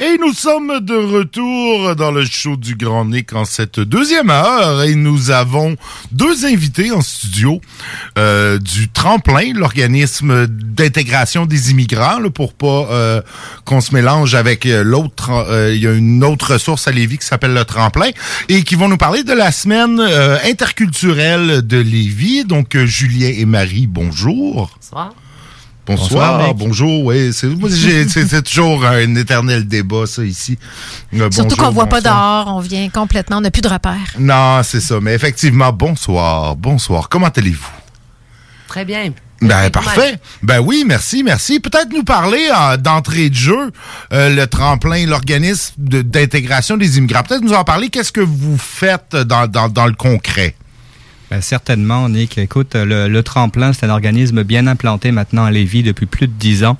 Et 0.00 0.18
nous 0.18 0.32
sommes 0.32 0.80
de 0.80 0.96
retour 0.96 1.94
dans 1.94 2.10
le 2.10 2.24
show 2.24 2.56
du 2.56 2.74
Grand 2.74 3.04
Nick 3.04 3.34
en 3.34 3.44
cette 3.44 3.78
deuxième 3.78 4.30
heure 4.30 4.82
et 4.82 4.96
nous 4.96 5.30
avons 5.30 5.76
deux 6.10 6.44
invités 6.44 6.90
en 6.90 7.00
studio 7.00 7.60
euh, 8.18 8.58
du 8.58 8.88
Tremplin, 8.90 9.52
l'organisme 9.54 10.46
d'intégration 10.46 11.46
des 11.46 11.70
immigrants, 11.70 12.18
là, 12.18 12.28
pour 12.30 12.52
pas 12.52 12.66
euh, 12.90 13.22
qu'on 13.64 13.80
se 13.80 13.94
mélange 13.94 14.34
avec 14.34 14.66
euh, 14.66 14.82
l'autre. 14.84 15.30
euh, 15.30 15.74
Il 15.74 15.80
y 15.82 15.86
a 15.86 15.92
une 15.92 16.22
autre 16.24 16.52
ressource 16.54 16.86
à 16.88 16.92
Lévis 16.92 17.18
qui 17.18 17.26
s'appelle 17.26 17.54
le 17.54 17.64
Tremplin 17.64 18.10
et 18.48 18.64
qui 18.64 18.74
vont 18.74 18.88
nous 18.88 18.96
parler 18.98 19.24
de 19.24 19.32
la 19.32 19.50
semaine 19.52 19.98
euh, 20.00 20.36
interculturelle 20.44 21.62
de 21.66 21.78
Lévis. 21.78 22.44
Donc 22.44 22.76
euh, 22.76 22.84
Julien 22.86 23.28
et 23.34 23.44
Marie, 23.46 23.86
bonjour. 23.86 24.70
Bonsoir. 24.80 25.12
Bonsoir, 25.84 26.54
bonjour, 26.54 27.06
oui, 27.06 27.32
c'est 27.32 27.48
moi, 27.48 27.68
j'ai- 27.72 28.06
c'est 28.08 28.24
c'est 28.28 28.42
toujours 28.42 28.86
un 28.86 29.16
éternel 29.16 29.66
débat 29.66 30.06
ça 30.06 30.22
ici. 30.22 30.56
Euh, 31.14 31.28
Surtout 31.32 31.56
bonjour, 31.56 31.58
qu'on 31.58 31.70
voit 31.72 31.86
pas 31.86 32.00
dehors, 32.00 32.44
on 32.54 32.60
vient 32.60 32.88
complètement, 32.88 33.38
on 33.38 33.40
n'a 33.40 33.50
plus 33.50 33.62
de 33.62 33.68
repères. 33.68 33.96
Non, 34.16 34.60
c'est 34.62 34.80
ça, 34.80 35.00
mais 35.00 35.12
effectivement, 35.14 35.72
bonsoir, 35.72 36.54
bonsoir. 36.54 37.08
Comment 37.08 37.26
allez-vous? 37.36 37.66
Très 38.72 38.84
bien. 38.86 39.12
Ben 39.42 39.70
parfait. 39.70 40.18
Ben 40.42 40.60
oui, 40.60 40.84
merci, 40.86 41.22
merci. 41.24 41.60
Peut-être 41.60 41.92
nous 41.92 42.04
parler 42.04 42.48
euh, 42.56 42.76
d'entrée 42.76 43.28
de 43.28 43.34
jeu, 43.34 43.70
euh, 44.12 44.34
le 44.34 44.46
tremplin, 44.46 45.04
l'organisme 45.04 45.74
de- 45.78 46.00
d'intégration 46.00 46.76
des 46.76 46.96
immigrants. 46.96 47.22
Peut-être 47.22 47.42
nous 47.42 47.52
en 47.52 47.64
parler. 47.64 47.88
Qu'est-ce 47.90 48.12
que 48.12 48.20
vous 48.20 48.56
faites 48.56 49.14
dans, 49.16 49.46
dans, 49.48 49.68
dans 49.68 49.86
le 49.86 49.94
concret? 49.94 50.54
Certainement, 51.40 52.08
Nick. 52.08 52.36
Écoute, 52.38 52.74
le, 52.74 53.08
le 53.08 53.22
Tremplin, 53.22 53.72
c'est 53.72 53.86
un 53.86 53.90
organisme 53.90 54.42
bien 54.42 54.66
implanté 54.66 55.12
maintenant 55.12 55.44
à 55.44 55.50
Lévis 55.50 55.82
depuis 55.82 56.06
plus 56.06 56.26
de 56.26 56.32
dix 56.32 56.64
ans. 56.64 56.76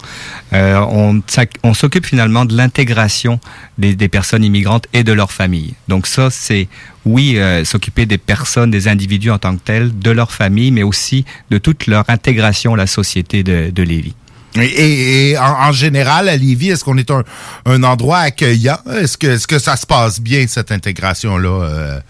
Euh, 0.52 0.78
on 0.90 1.20
on 1.62 1.74
s'occupe 1.74 2.06
finalement 2.06 2.44
de 2.44 2.56
l'intégration 2.56 3.40
des, 3.78 3.94
des 3.94 4.08
personnes 4.08 4.44
immigrantes 4.44 4.86
et 4.92 5.04
de 5.04 5.12
leurs 5.12 5.32
familles. 5.32 5.74
Donc 5.88 6.06
ça, 6.06 6.30
c'est, 6.30 6.68
oui, 7.04 7.38
euh, 7.38 7.64
s'occuper 7.64 8.06
des 8.06 8.18
personnes, 8.18 8.70
des 8.70 8.88
individus 8.88 9.30
en 9.30 9.38
tant 9.38 9.56
que 9.56 9.62
tels, 9.62 9.98
de 9.98 10.10
leur 10.10 10.32
famille, 10.32 10.70
mais 10.70 10.82
aussi 10.82 11.24
de 11.50 11.58
toute 11.58 11.86
leur 11.86 12.04
intégration 12.08 12.74
à 12.74 12.76
la 12.76 12.86
société 12.86 13.42
de, 13.42 13.70
de 13.70 13.82
Lévis. 13.82 14.14
Et, 14.54 15.30
et- 15.30 15.38
en, 15.38 15.68
en 15.68 15.72
général, 15.72 16.28
à 16.28 16.36
Lévis, 16.36 16.70
est-ce 16.70 16.84
qu'on 16.84 16.98
est 16.98 17.10
un, 17.10 17.22
un 17.64 17.82
endroit 17.84 18.18
accueillant? 18.18 18.76
Est-ce 19.00 19.16
que, 19.16 19.28
est-ce 19.28 19.46
que 19.46 19.58
ça 19.58 19.76
se 19.76 19.86
passe 19.86 20.20
bien, 20.20 20.44
cette 20.46 20.70
intégration-là? 20.72 21.48
euh? 21.48 22.00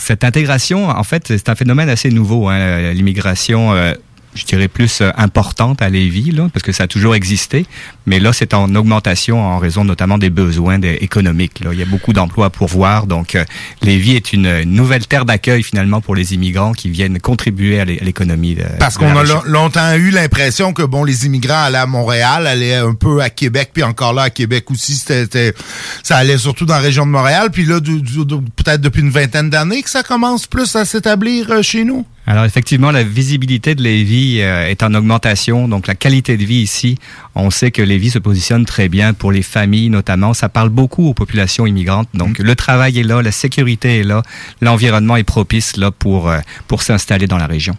Cette 0.00 0.24
intégration, 0.24 0.88
en 0.88 1.04
fait, 1.04 1.26
c'est 1.28 1.48
un 1.50 1.54
phénomène 1.54 1.90
assez 1.90 2.10
nouveau. 2.10 2.48
hein, 2.48 2.92
L'immigration, 2.92 3.74
euh, 3.74 3.92
je 4.40 4.46
dirais 4.46 4.68
plus 4.68 5.00
euh, 5.00 5.10
importante 5.16 5.82
à 5.82 5.88
Lévis, 5.88 6.30
là, 6.32 6.48
parce 6.52 6.62
que 6.62 6.72
ça 6.72 6.84
a 6.84 6.86
toujours 6.86 7.14
existé, 7.14 7.66
mais 8.06 8.18
là, 8.20 8.32
c'est 8.32 8.54
en 8.54 8.74
augmentation 8.74 9.40
en 9.42 9.58
raison 9.58 9.84
notamment 9.84 10.18
des 10.18 10.30
besoins 10.30 10.78
des- 10.78 10.98
économiques. 11.00 11.60
Là. 11.60 11.70
Il 11.72 11.78
y 11.78 11.82
a 11.82 11.86
beaucoup 11.86 12.12
d'emplois 12.12 12.46
à 12.46 12.50
pourvoir, 12.50 13.06
donc 13.06 13.34
euh, 13.34 13.44
Lévis 13.82 14.16
est 14.16 14.32
une, 14.32 14.62
nouvelle 14.64 15.06
terre 15.06 15.24
d'accueil 15.24 15.62
finalement 15.62 16.00
pour 16.00 16.14
les 16.14 16.34
immigrants 16.34 16.72
qui 16.72 16.88
viennent 16.90 17.18
contribuer 17.20 17.78
à 17.80 17.84
l'é- 17.84 18.00
à 18.00 18.04
l'économie. 18.04 18.56
Parce 18.78 18.96
qu'on 18.96 19.16
a 19.16 19.22
longtemps 19.46 19.94
eu 19.94 20.10
l'impression 20.10 20.72
que 20.72 20.82
bon, 20.82 21.04
les 21.04 21.26
immigrants 21.26 21.62
allaient 21.64 21.78
à 21.78 21.86
Montréal, 21.86 22.46
allaient 22.46 22.76
un 22.76 22.94
peu 22.94 23.20
à 23.20 23.30
Québec, 23.30 23.70
puis 23.72 23.82
encore 23.82 24.12
là 24.12 24.22
à 24.22 24.30
Québec 24.30 24.70
aussi, 24.70 24.94
c'était, 24.96 25.22
c'était- 25.24 25.54
ça 26.02 26.16
allait 26.16 26.38
surtout 26.38 26.64
dans 26.66 26.74
la 26.74 26.80
région 26.80 27.04
de 27.06 27.10
Montréal. 27.10 27.50
Puis 27.52 27.64
là, 27.64 27.80
du- 27.80 28.00
du- 28.02 28.24
du- 28.24 28.40
peut-être 28.56 28.80
depuis 28.80 29.02
une 29.02 29.10
vingtaine 29.10 29.50
d'années 29.50 29.82
que 29.82 29.90
ça 29.90 30.02
commence 30.02 30.46
plus 30.46 30.74
à 30.76 30.84
s'établir 30.84 31.50
euh, 31.50 31.62
chez 31.62 31.84
nous. 31.84 32.04
Alors 32.30 32.44
effectivement, 32.44 32.92
la 32.92 33.02
visibilité 33.02 33.74
de 33.74 33.82
Lévis 33.82 34.40
euh, 34.40 34.68
est 34.68 34.84
en 34.84 34.94
augmentation, 34.94 35.66
donc 35.66 35.88
la 35.88 35.96
qualité 35.96 36.36
de 36.36 36.44
vie 36.44 36.60
ici, 36.62 36.96
on 37.34 37.50
sait 37.50 37.72
que 37.72 37.82
Lévis 37.82 38.10
se 38.10 38.20
positionne 38.20 38.64
très 38.66 38.88
bien 38.88 39.14
pour 39.14 39.32
les 39.32 39.42
familles 39.42 39.90
notamment. 39.90 40.32
Ça 40.32 40.48
parle 40.48 40.68
beaucoup 40.68 41.08
aux 41.08 41.12
populations 41.12 41.66
immigrantes, 41.66 42.06
donc 42.14 42.38
le 42.38 42.54
travail 42.54 43.00
est 43.00 43.02
là, 43.02 43.20
la 43.20 43.32
sécurité 43.32 43.98
est 43.98 44.02
là, 44.04 44.22
l'environnement 44.60 45.16
est 45.16 45.24
propice 45.24 45.76
là 45.76 45.90
pour 45.90 46.28
euh, 46.30 46.38
pour 46.68 46.82
s'installer 46.82 47.26
dans 47.26 47.36
la 47.38 47.48
région. 47.48 47.74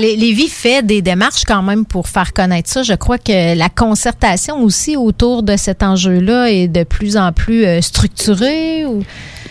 Les- 0.00 0.14
Lévis 0.14 0.48
fait 0.48 0.86
des 0.86 1.02
démarches 1.02 1.42
quand 1.44 1.62
même 1.64 1.84
pour 1.84 2.06
faire 2.06 2.32
connaître 2.32 2.70
ça. 2.70 2.84
Je 2.84 2.94
crois 2.94 3.18
que 3.18 3.56
la 3.58 3.68
concertation 3.68 4.62
aussi 4.62 4.96
autour 4.96 5.42
de 5.42 5.56
cet 5.56 5.82
enjeu-là 5.82 6.52
est 6.52 6.68
de 6.68 6.84
plus 6.84 7.16
en 7.16 7.32
plus 7.32 7.64
euh, 7.64 7.80
structurée. 7.80 8.86
Ou... 8.86 9.02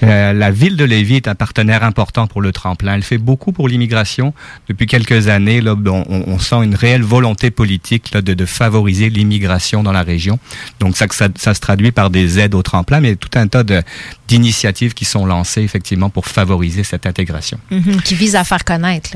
Euh, 0.03 0.33
la 0.33 0.51
ville 0.51 0.75
de 0.77 0.83
Lévis 0.85 1.15
est 1.15 1.27
un 1.27 1.35
partenaire 1.35 1.83
important 1.83 2.27
pour 2.27 2.41
le 2.41 2.51
tremplin. 2.51 2.95
Elle 2.95 3.03
fait 3.03 3.17
beaucoup 3.17 3.51
pour 3.51 3.67
l'immigration. 3.67 4.33
Depuis 4.69 4.85
quelques 4.87 5.27
années, 5.27 5.61
là, 5.61 5.75
on, 5.85 6.05
on- 6.27 6.39
sent 6.39 6.63
une 6.63 6.75
réelle 6.75 7.01
volonté 7.03 7.49
politique 7.51 8.11
là, 8.13 8.21
de, 8.21 8.33
de 8.33 8.45
favoriser 8.45 9.09
l'immigration 9.09 9.81
dans 9.83 9.91
la 9.91 10.03
région. 10.03 10.39
Donc 10.79 10.95
ça, 10.95 11.07
ça, 11.11 11.27
ça 11.37 11.53
se 11.53 11.59
traduit 11.59 11.91
par 11.91 12.09
des 12.09 12.37
aides 12.39 12.53
au 12.55 12.61
tremplin, 12.61 12.99
mais 12.99 13.15
tout 13.15 13.29
un 13.35 13.47
tas 13.47 13.63
de- 13.63 13.81
d'initiatives 14.27 14.93
qui 14.93 15.05
sont 15.05 15.25
lancées 15.25 15.61
effectivement 15.61 16.09
pour 16.09 16.27
favoriser 16.27 16.83
cette 16.83 17.05
intégration. 17.05 17.57
Mhm, 17.71 18.01
qui 18.01 18.13
vise 18.15 18.35
à 18.35 18.43
faire 18.43 18.63
connaître. 18.63 19.11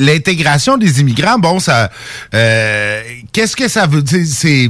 L'intégration 0.00 0.76
des 0.76 1.00
immigrants, 1.00 1.38
bon, 1.38 1.58
ça, 1.60 1.90
euh, 2.34 3.02
qu'est-ce 3.32 3.56
que 3.56 3.68
ça 3.68 3.86
veut 3.86 4.02
dire? 4.02 4.24
C'est 4.26 4.68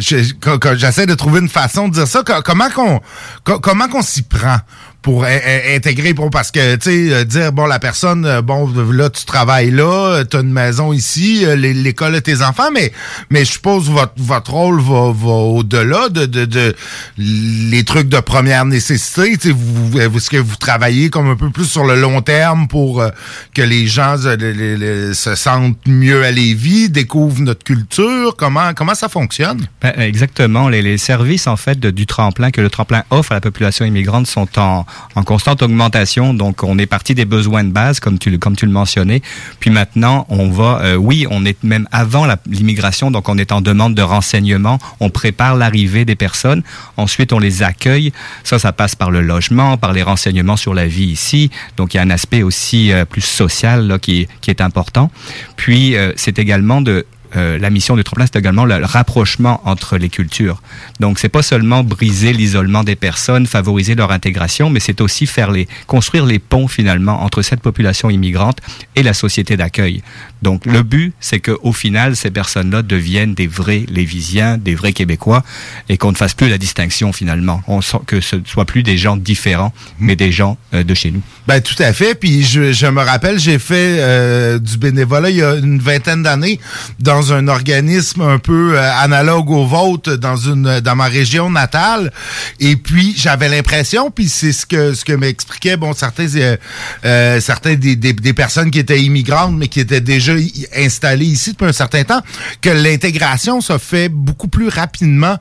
j'essaie 0.00 1.06
de 1.06 1.14
trouver 1.14 1.40
une 1.40 1.48
façon 1.48 1.88
de 1.88 1.94
dire 1.94 2.06
ça. 2.06 2.22
co- 2.24 2.42
Comment 2.44 2.70
qu'on, 2.70 3.00
co- 3.44 3.60
comment 3.60 3.88
qu'on 3.88 4.02
s'y 4.02 4.22
prend? 4.22 4.58
Pour 5.04 5.24
in- 5.24 5.28
in- 5.28 5.76
intégrer, 5.76 6.14
pour, 6.14 6.30
parce 6.30 6.50
que 6.50 6.76
tu 6.76 6.90
sais, 6.90 7.12
euh, 7.12 7.24
dire 7.24 7.52
bon 7.52 7.66
la 7.66 7.78
personne, 7.78 8.24
euh, 8.24 8.40
bon 8.42 8.66
là 8.90 9.10
tu 9.10 9.24
travailles 9.26 9.70
là, 9.70 10.24
tu 10.24 10.36
as 10.38 10.40
une 10.40 10.50
maison 10.50 10.92
ici, 10.94 11.44
euh, 11.44 11.54
l'é- 11.56 11.74
l'école 11.74 12.14
de 12.14 12.20
tes 12.20 12.40
enfants, 12.42 12.70
mais 12.72 12.90
mais 13.30 13.44
je 13.44 13.52
suppose 13.52 13.90
votre 13.90 14.14
votre 14.16 14.50
rôle 14.52 14.80
va, 14.80 15.12
va 15.12 15.30
au-delà 15.58 16.08
de, 16.08 16.24
de, 16.24 16.46
de 16.46 16.74
les 17.18 17.84
trucs 17.84 18.08
de 18.08 18.18
première 18.20 18.64
nécessité. 18.64 19.36
Tu 19.36 19.50
sais, 19.50 19.54
vous, 19.56 20.00
est-ce 20.00 20.30
que 20.30 20.38
vous 20.38 20.56
travaillez 20.56 21.10
comme 21.10 21.28
un 21.30 21.36
peu 21.36 21.50
plus 21.50 21.66
sur 21.66 21.84
le 21.84 22.00
long 22.00 22.22
terme 22.22 22.66
pour 22.66 23.02
euh, 23.02 23.10
que 23.54 23.62
les 23.62 23.86
gens 23.86 24.16
euh, 24.24 25.12
se 25.12 25.34
sentent 25.34 25.86
mieux 25.86 26.24
à 26.24 26.30
Lévis, 26.30 26.88
découvrent 26.88 27.42
notre 27.42 27.62
culture? 27.62 28.34
Comment 28.36 28.72
comment 28.74 28.94
ça 28.94 29.10
fonctionne? 29.10 29.66
Ben, 29.82 29.92
exactement. 29.98 30.70
Les, 30.70 30.80
les 30.80 30.96
services 30.96 31.46
en 31.46 31.56
fait 31.56 31.78
du 31.78 32.06
tremplin 32.06 32.50
que 32.50 32.62
le 32.62 32.70
tremplin 32.70 33.04
offre 33.10 33.32
à 33.32 33.34
la 33.34 33.40
population 33.42 33.84
immigrante 33.84 34.26
sont 34.26 34.48
en, 34.58 34.86
en 35.14 35.22
constante 35.22 35.62
augmentation. 35.62 36.34
Donc 36.34 36.62
on 36.62 36.78
est 36.78 36.86
parti 36.86 37.14
des 37.14 37.24
besoins 37.24 37.64
de 37.64 37.70
base 37.70 38.00
comme 38.00 38.18
tu 38.18 38.38
comme 38.38 38.56
tu 38.56 38.66
le 38.66 38.72
mentionnais. 38.72 39.22
Puis 39.60 39.70
maintenant 39.70 40.26
on 40.28 40.50
va, 40.50 40.80
euh, 40.82 40.96
oui, 40.96 41.26
on 41.30 41.44
est 41.44 41.62
même 41.62 41.88
avant 41.92 42.26
l'immigration, 42.46 43.10
donc 43.10 43.28
on 43.28 43.38
est 43.38 43.52
en 43.52 43.60
demande 43.60 43.94
de 43.94 44.02
renseignements. 44.02 44.78
On 45.00 45.10
prépare 45.10 45.56
l'arrivée 45.56 46.04
des 46.04 46.16
personnes. 46.16 46.62
Ensuite 46.96 47.32
on 47.32 47.38
les 47.38 47.62
accueille. 47.62 48.12
Ça, 48.42 48.58
ça 48.58 48.72
passe 48.72 48.94
par 48.94 49.10
le 49.10 49.22
logement, 49.22 49.76
par 49.76 49.92
les 49.92 50.02
renseignements 50.02 50.56
sur 50.56 50.74
la 50.74 50.86
vie 50.86 51.06
ici. 51.06 51.50
Donc 51.76 51.94
il 51.94 51.98
y 51.98 52.00
a 52.00 52.02
un 52.02 52.10
aspect 52.10 52.42
aussi 52.42 52.92
euh, 52.92 53.04
plus 53.04 53.22
social 53.22 53.86
là, 53.86 53.98
qui, 53.98 54.28
qui 54.40 54.50
est 54.50 54.60
important. 54.60 55.10
Puis 55.56 55.96
euh, 55.96 56.12
c'est 56.16 56.38
également 56.38 56.80
de 56.80 57.06
euh, 57.36 57.58
la 57.58 57.70
mission 57.70 57.96
du 57.96 58.04
tremplin, 58.04 58.26
c'est 58.26 58.38
également 58.38 58.64
le, 58.64 58.78
le 58.78 58.84
rapprochement 58.84 59.60
entre 59.64 59.96
les 59.96 60.08
cultures. 60.08 60.62
Donc, 61.00 61.18
c'est 61.18 61.28
pas 61.28 61.42
seulement 61.42 61.82
briser 61.82 62.32
l'isolement 62.32 62.84
des 62.84 62.96
personnes, 62.96 63.46
favoriser 63.46 63.94
leur 63.94 64.12
intégration, 64.12 64.70
mais 64.70 64.80
c'est 64.80 65.00
aussi 65.00 65.26
faire 65.26 65.50
les, 65.50 65.68
construire 65.86 66.26
les 66.26 66.38
ponts 66.38 66.68
finalement 66.68 67.22
entre 67.22 67.42
cette 67.42 67.60
population 67.60 68.10
immigrante 68.10 68.58
et 68.96 69.02
la 69.02 69.14
société 69.14 69.56
d'accueil. 69.56 70.02
Donc, 70.44 70.66
le 70.66 70.82
but, 70.82 71.14
c'est 71.20 71.40
que 71.40 71.52
au 71.62 71.72
final, 71.72 72.16
ces 72.16 72.30
personnes-là 72.30 72.82
deviennent 72.82 73.34
des 73.34 73.46
vrais 73.46 73.84
Lévisiens, 73.88 74.58
des 74.58 74.74
vrais 74.74 74.92
Québécois, 74.92 75.42
et 75.88 75.96
qu'on 75.96 76.12
ne 76.12 76.16
fasse 76.16 76.34
plus 76.34 76.50
la 76.50 76.58
distinction 76.58 77.14
finalement. 77.14 77.62
On 77.66 77.80
sent 77.80 78.00
que 78.06 78.20
ce 78.20 78.36
ne 78.36 78.44
soit 78.44 78.66
plus 78.66 78.82
des 78.82 78.98
gens 78.98 79.16
différents, 79.16 79.72
mais 79.98 80.16
des 80.16 80.30
gens 80.30 80.58
euh, 80.74 80.84
de 80.84 80.94
chez 80.94 81.10
nous. 81.10 81.22
Ben 81.46 81.60
tout 81.60 81.80
à 81.82 81.92
fait. 81.92 82.14
Puis 82.14 82.42
je, 82.42 82.72
je 82.72 82.86
me 82.86 83.02
rappelle, 83.02 83.38
j'ai 83.38 83.58
fait 83.58 83.96
euh, 84.00 84.58
du 84.58 84.76
bénévolat 84.78 85.30
il 85.30 85.36
y 85.36 85.42
a 85.42 85.54
une 85.54 85.78
vingtaine 85.78 86.22
d'années 86.22 86.60
dans 87.00 87.32
un 87.32 87.48
organisme 87.48 88.22
un 88.22 88.38
peu 88.38 88.78
euh, 88.78 88.92
analogue 88.98 89.50
au 89.50 89.66
vôtre 89.66 90.16
dans 90.16 90.36
une 90.36 90.80
dans 90.80 90.96
ma 90.96 91.06
région 91.06 91.50
natale. 91.50 92.12
Et 92.60 92.76
puis 92.76 93.14
j'avais 93.16 93.48
l'impression, 93.48 94.10
puis 94.10 94.28
c'est 94.28 94.52
ce 94.52 94.66
que 94.66 94.94
ce 94.94 95.04
que 95.04 95.12
m'expliquaient 95.12 95.76
bon 95.76 95.92
certains 95.92 96.26
euh, 96.36 96.56
euh, 97.04 97.40
certains 97.40 97.74
des, 97.74 97.96
des, 97.96 98.12
des 98.12 98.32
personnes 98.32 98.70
qui 98.70 98.78
étaient 98.78 99.02
immigrantes 99.02 99.54
mais 99.56 99.68
qui 99.68 99.80
étaient 99.80 100.00
déjà 100.00 100.33
i- 100.38 100.66
installées 100.76 101.26
ici 101.26 101.52
depuis 101.52 101.66
un 101.66 101.72
certain 101.72 102.04
temps, 102.04 102.20
que 102.60 102.70
l'intégration 102.70 103.60
se 103.60 103.78
fait 103.78 104.08
beaucoup 104.08 104.48
plus 104.48 104.68
rapidement 104.68 105.36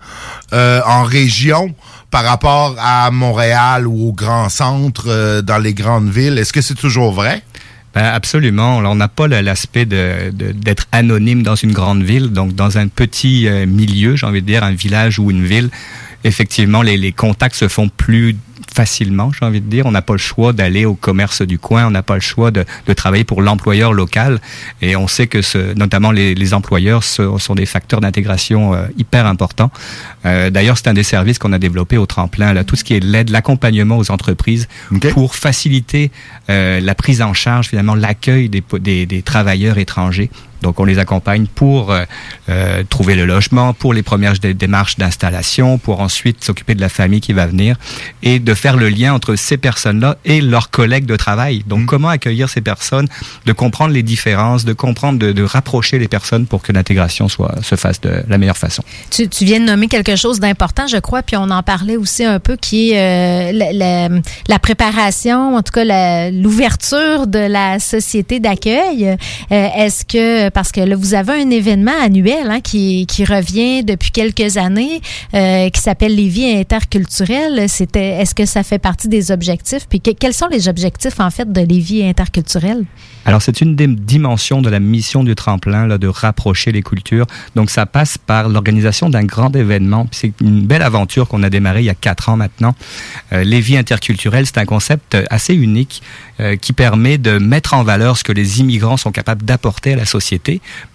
euh, 0.53 0.81
en 0.85 1.03
région 1.03 1.73
par 2.11 2.23
rapport 2.23 2.75
à 2.79 3.09
Montréal 3.11 3.87
ou 3.87 4.09
au 4.09 4.13
grand 4.13 4.49
centre 4.49 5.05
euh, 5.07 5.41
dans 5.41 5.57
les 5.57 5.73
grandes 5.73 6.09
villes. 6.09 6.37
Est-ce 6.37 6.53
que 6.53 6.61
c'est 6.61 6.75
toujours 6.75 7.11
vrai? 7.11 7.41
Ben, 7.95 8.05
absolument. 8.05 8.77
On 8.77 8.95
n'a 8.95 9.07
pas 9.07 9.27
l'aspect 9.27 9.85
de- 9.85 10.31
de- 10.31 10.51
d'être 10.51 10.85
anonyme 10.91 11.43
dans 11.43 11.55
une 11.55 11.71
grande 11.73 12.01
ville. 12.03 12.29
Donc, 12.29 12.55
dans 12.55 12.77
un 12.79 12.87
petit 12.87 13.47
euh, 13.47 13.67
milieu, 13.67 14.15
j'ai 14.15 14.25
envie 14.25 14.41
de 14.41 14.47
dire, 14.47 14.63
un 14.63 14.71
village 14.73 15.19
ou 15.19 15.29
une 15.29 15.45
ville, 15.45 15.69
effectivement, 16.23 16.81
les, 16.81 16.97
les 16.97 17.11
contacts 17.11 17.55
se 17.55 17.67
font 17.67 17.89
plus 17.89 18.35
facilement, 18.73 19.31
j'ai 19.37 19.45
envie 19.45 19.61
de 19.61 19.69
dire. 19.69 19.85
On 19.85 19.91
n'a 19.91 20.01
pas 20.01 20.13
le 20.13 20.19
choix 20.19 20.51
d'aller 20.53 20.85
au 20.85 20.95
commerce 20.95 21.41
du 21.43 21.59
coin, 21.59 21.85
on 21.85 21.91
n'a 21.91 22.01
pas 22.01 22.15
le 22.15 22.21
choix 22.21 22.49
de, 22.49 22.65
de 22.87 22.93
travailler 22.93 23.23
pour 23.23 23.41
l'employeur 23.41 23.93
local. 23.93 24.39
Et 24.81 24.95
on 24.95 25.07
sait 25.07 25.27
que 25.27 25.41
ce, 25.43 25.73
notamment 25.75 26.11
les, 26.11 26.33
les 26.33 26.53
employeurs 26.55 27.03
ce- 27.03 27.37
sont 27.37 27.53
des 27.55 27.65
facteurs 27.67 28.01
d'intégration 28.01 28.73
euh, 28.73 28.85
hyper 28.97 29.27
importants. 29.27 29.69
Euh, 30.25 30.49
D'ailleurs, 30.49 30.77
c'est 30.77 30.87
un 30.87 30.93
des 30.95 31.03
services 31.03 31.37
qu'on 31.37 31.53
a 31.53 31.59
développé 31.59 31.97
au 31.97 32.05
tremplin, 32.07 32.53
là, 32.53 32.63
tout 32.63 32.75
ce 32.75 32.83
qui 32.83 32.95
est 32.95 33.03
l'aide, 33.03 33.29
l'accompagnement 33.29 33.97
aux 33.97 34.09
entreprises 34.11 34.67
pour 35.11 35.35
faciliter 35.35 36.09
euh, 36.49 36.79
la 36.79 36.95
prise 36.95 37.21
en 37.21 37.33
charge, 37.33 37.67
finalement, 37.67 37.95
l'accueil 37.95 38.49
des, 38.49 38.63
des, 38.79 39.05
des 39.05 39.21
travailleurs 39.21 39.77
étrangers. 39.77 40.31
Donc, 40.63 40.79
on 40.79 40.85
les 40.85 40.97
accompagne 40.97 41.45
pour 41.53 41.91
euh, 41.91 42.05
euh, 42.49 42.83
trouver 42.89 43.13
le 43.15 43.25
logement, 43.25 43.73
pour 43.73 43.93
les 43.93 44.01
premières 44.01 44.33
dé- 44.33 44.55
démarches 44.55 44.97
d'installation, 44.97 45.77
pour 45.77 45.99
ensuite 46.01 46.43
s'occuper 46.43 46.73
de 46.73 46.81
la 46.81 46.89
famille 46.89 47.21
qui 47.21 47.33
va 47.33 47.45
venir 47.45 47.75
et 48.23 48.39
de 48.39 48.53
faire 48.55 48.77
le 48.77 48.89
lien 48.89 49.13
entre 49.13 49.35
ces 49.35 49.57
personnes-là 49.57 50.17
et 50.25 50.41
leurs 50.41 50.69
collègues 50.71 51.05
de 51.05 51.15
travail. 51.15 51.63
Donc, 51.67 51.85
comment 51.85 52.07
accueillir 52.09 52.49
ces 52.49 52.61
personnes, 52.61 53.07
de 53.45 53.53
comprendre 53.53 53.93
les 53.93 54.03
différences, 54.03 54.65
de 54.65 54.73
comprendre, 54.73 55.19
de, 55.19 55.31
de 55.31 55.43
rapprocher 55.43 55.99
les 55.99 56.07
personnes 56.07 56.45
pour 56.47 56.61
que 56.63 56.71
l'intégration 56.71 57.27
soit 57.27 57.55
se 57.61 57.75
fasse 57.75 57.99
de 58.01 58.23
la 58.27 58.37
meilleure 58.37 58.57
façon? 58.57 58.83
Tu, 59.11 59.27
tu 59.27 59.45
viens 59.45 59.59
de 59.59 59.65
nommer 59.65 59.87
quelque 59.87 60.15
chose 60.15 60.39
d'important, 60.39 60.87
je 60.87 60.97
crois, 60.97 61.21
puis 61.21 61.35
on 61.37 61.49
en 61.51 61.61
parlait 61.63 61.97
aussi 61.97 62.23
un 62.23 62.39
peu, 62.39 62.55
qui 62.55 62.91
est 62.91 62.97
euh, 62.97 63.51
la, 63.51 63.73
la- 63.73 64.09
la 64.47 64.59
préparation, 64.59 65.55
en 65.57 65.61
tout 65.61 65.73
cas 65.73 65.83
la- 65.83 66.31
l'ouverture 66.31 67.27
de 67.27 67.39
la 67.39 67.79
société 67.79 68.39
d'accueil. 68.39 69.17
Euh, 69.51 69.67
Est-ce 69.75 70.05
que, 70.05 70.49
parce 70.53 70.71
que 70.71 70.93
vous 70.95 71.13
avez 71.13 71.33
un 71.33 71.49
événement 71.49 71.91
annuel 72.01 72.49
hein, 72.49 72.61
qui, 72.61 73.05
revient 73.23 73.83
depuis 73.83 74.11
quelques 74.11 74.57
années, 74.57 75.01
euh, 75.33 75.69
qui 75.69 75.81
s'appelle 75.81 76.15
les 76.15 76.27
vies 76.27 76.51
interculturelles. 76.51 77.69
C'était, 77.69 78.19
est-ce 78.21 78.35
que 78.35 78.45
ça 78.45 78.63
fait 78.63 78.79
partie 78.79 79.07
des 79.07 79.31
objectifs? 79.31 79.87
Puis 79.89 80.01
que- 80.01 80.11
quels 80.11 80.33
sont 80.33 80.47
les 80.47 80.67
objectifs, 80.67 81.19
en 81.19 81.29
fait, 81.29 81.51
de 81.51 81.61
les 81.61 81.79
vies 81.79 82.03
interculturelles? 82.03 82.85
Alors 83.25 83.41
c'est 83.41 83.61
une 83.61 83.75
des 83.75 83.87
dimensions 83.87 84.61
de 84.61 84.69
la 84.69 84.81
mission 84.81 85.23
du 85.23 85.33
tremplin, 85.35 85.87
là, 85.87 85.97
de 85.97 86.07
rapprocher 86.07 86.73
les 86.73 86.81
cultures. 86.81 87.25
Donc 87.55 87.69
ça 87.69 87.85
passe 87.85 88.17
par 88.17 88.49
l'organisation 88.49 89.09
d'un 89.09 89.23
grand 89.23 89.55
événement. 89.55 90.07
C'est 90.11 90.33
une 90.41 90.65
belle 90.65 90.81
aventure 90.81 91.29
qu'on 91.29 91.41
a 91.43 91.49
démarrée 91.49 91.79
il 91.79 91.85
y 91.85 91.89
a 91.89 91.95
quatre 91.95 92.27
ans 92.27 92.35
maintenant. 92.35 92.75
Euh, 93.31 93.43
les 93.43 93.61
vies 93.61 93.77
interculturelles, 93.77 94.45
c'est 94.45 94.57
un 94.57 94.65
concept 94.65 95.17
assez 95.29 95.53
unique 95.53 96.01
euh, 96.41 96.57
qui 96.57 96.73
permet 96.73 97.17
de 97.17 97.37
mettre 97.37 97.73
en 97.73 97.83
valeur 97.83 98.17
ce 98.17 98.25
que 98.25 98.33
les 98.33 98.59
immigrants 98.59 98.97
sont 98.97 99.11
capables 99.11 99.43
d'apporter 99.43 99.93
à 99.93 99.95
la 99.95 100.05
société, 100.05 100.42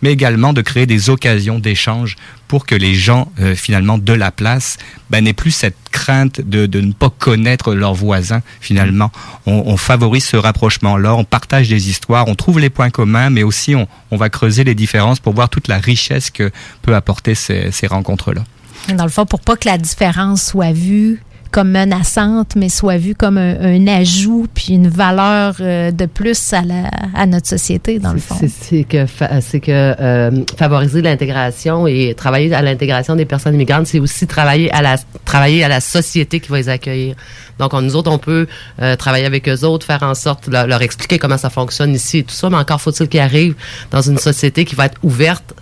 mais 0.02 0.12
également 0.12 0.52
de 0.52 0.62
créer 0.62 0.86
des 0.86 1.10
occasions 1.10 1.58
d'échange 1.58 2.16
pour 2.48 2.64
que 2.66 2.74
les 2.74 2.94
gens 2.94 3.30
euh, 3.40 3.54
finalement 3.54 3.98
de 3.98 4.12
la 4.12 4.30
place 4.30 4.78
ben, 5.10 5.24
n'aient 5.24 5.32
plus 5.32 5.50
cette 5.50 5.76
crainte 5.90 6.40
de, 6.40 6.66
de 6.66 6.80
ne 6.80 6.92
pas 6.92 7.10
connaître 7.10 7.74
leurs 7.74 7.94
voisins 7.94 8.42
finalement. 8.60 9.10
On, 9.46 9.64
on 9.66 9.76
favorise 9.76 10.24
ce 10.24 10.36
rapprochement-là, 10.36 11.14
on 11.14 11.24
partage 11.24 11.68
des 11.68 11.90
histoires, 11.90 12.28
on 12.28 12.34
trouve 12.34 12.58
les 12.58 12.70
points 12.70 12.90
communs, 12.90 13.30
mais 13.30 13.42
aussi 13.42 13.74
on, 13.74 13.86
on 14.10 14.16
va 14.16 14.30
creuser 14.30 14.64
les 14.64 14.74
différences 14.74 15.20
pour 15.20 15.34
voir 15.34 15.48
toute 15.48 15.68
la 15.68 15.78
richesse 15.78 16.30
que 16.30 16.50
peut 16.82 16.94
apporter 16.94 17.34
ces, 17.34 17.70
ces 17.70 17.86
rencontres-là. 17.86 18.44
Dans 18.94 19.04
le 19.04 19.10
fond, 19.10 19.26
pour 19.26 19.40
pas 19.40 19.56
que 19.56 19.68
la 19.68 19.76
différence 19.76 20.42
soit 20.42 20.72
vue 20.72 21.20
comme 21.50 21.70
menaçante, 21.70 22.56
mais 22.56 22.68
soit 22.68 22.98
vue 22.98 23.14
comme 23.14 23.38
un, 23.38 23.56
un 23.60 23.86
ajout 23.86 24.46
puis 24.54 24.74
une 24.74 24.88
valeur 24.88 25.56
euh, 25.60 25.90
de 25.90 26.06
plus 26.06 26.52
à, 26.52 26.62
la, 26.62 26.90
à 27.14 27.26
notre 27.26 27.46
société, 27.48 27.98
dans 27.98 28.12
le 28.12 28.18
fond. 28.18 28.36
C'est- 28.38 28.84
que, 28.84 29.06
c'est 29.40 29.60
que 29.60 29.70
euh, 30.00 30.30
favoriser 30.56 31.00
l'intégration 31.02 31.86
et 31.86 32.14
travailler 32.16 32.52
à 32.54 32.62
l'intégration 32.62 33.16
des 33.16 33.24
personnes 33.24 33.54
immigrantes, 33.54 33.86
c'est 33.86 33.98
aussi 33.98 34.26
travailler 34.26 34.70
à 34.72 34.82
la 34.82 34.96
travailler 35.24 35.64
à 35.64 35.68
la 35.68 35.80
société 35.80 36.40
qui 36.40 36.48
va 36.50 36.58
les 36.58 36.68
accueillir. 36.68 37.16
Donc, 37.58 37.72
on- 37.74 37.80
nous 37.82 37.96
autres, 37.96 38.10
on 38.10 38.18
peut 38.18 38.46
euh, 38.82 38.94
travailler 38.96 39.24
avec 39.26 39.48
eux 39.48 39.64
autres, 39.64 39.86
faire 39.86 40.02
en 40.02 40.14
sorte 40.14 40.48
leur, 40.48 40.66
leur 40.66 40.82
expliquer 40.82 41.18
comment 41.18 41.38
ça 41.38 41.50
fonctionne 41.50 41.94
ici 41.94 42.18
et 42.18 42.22
tout 42.24 42.34
ça, 42.34 42.50
mais 42.50 42.56
encore 42.56 42.80
faut-il 42.80 43.08
qu'ils 43.08 43.20
arrivent 43.20 43.56
dans 43.90 44.02
une 44.02 44.18
société 44.18 44.64
qui 44.64 44.74
va 44.74 44.86
être 44.86 44.98
ouverte 45.02 45.54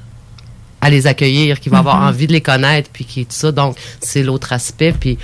à 0.82 0.90
les 0.90 1.06
accueillir, 1.06 1.58
qui 1.58 1.68
va 1.70 1.78
avoir 1.78 2.00
Mhm. 2.02 2.08
envie 2.08 2.26
de 2.26 2.32
les 2.32 2.42
connaître, 2.42 2.90
puis 2.92 3.04
qui 3.06 3.24
tout 3.24 3.32
ça. 3.32 3.50
Donc, 3.50 3.76
c'est 4.00 4.22
l'autre 4.22 4.52
aspect. 4.52 4.92
Puis, 4.92 5.16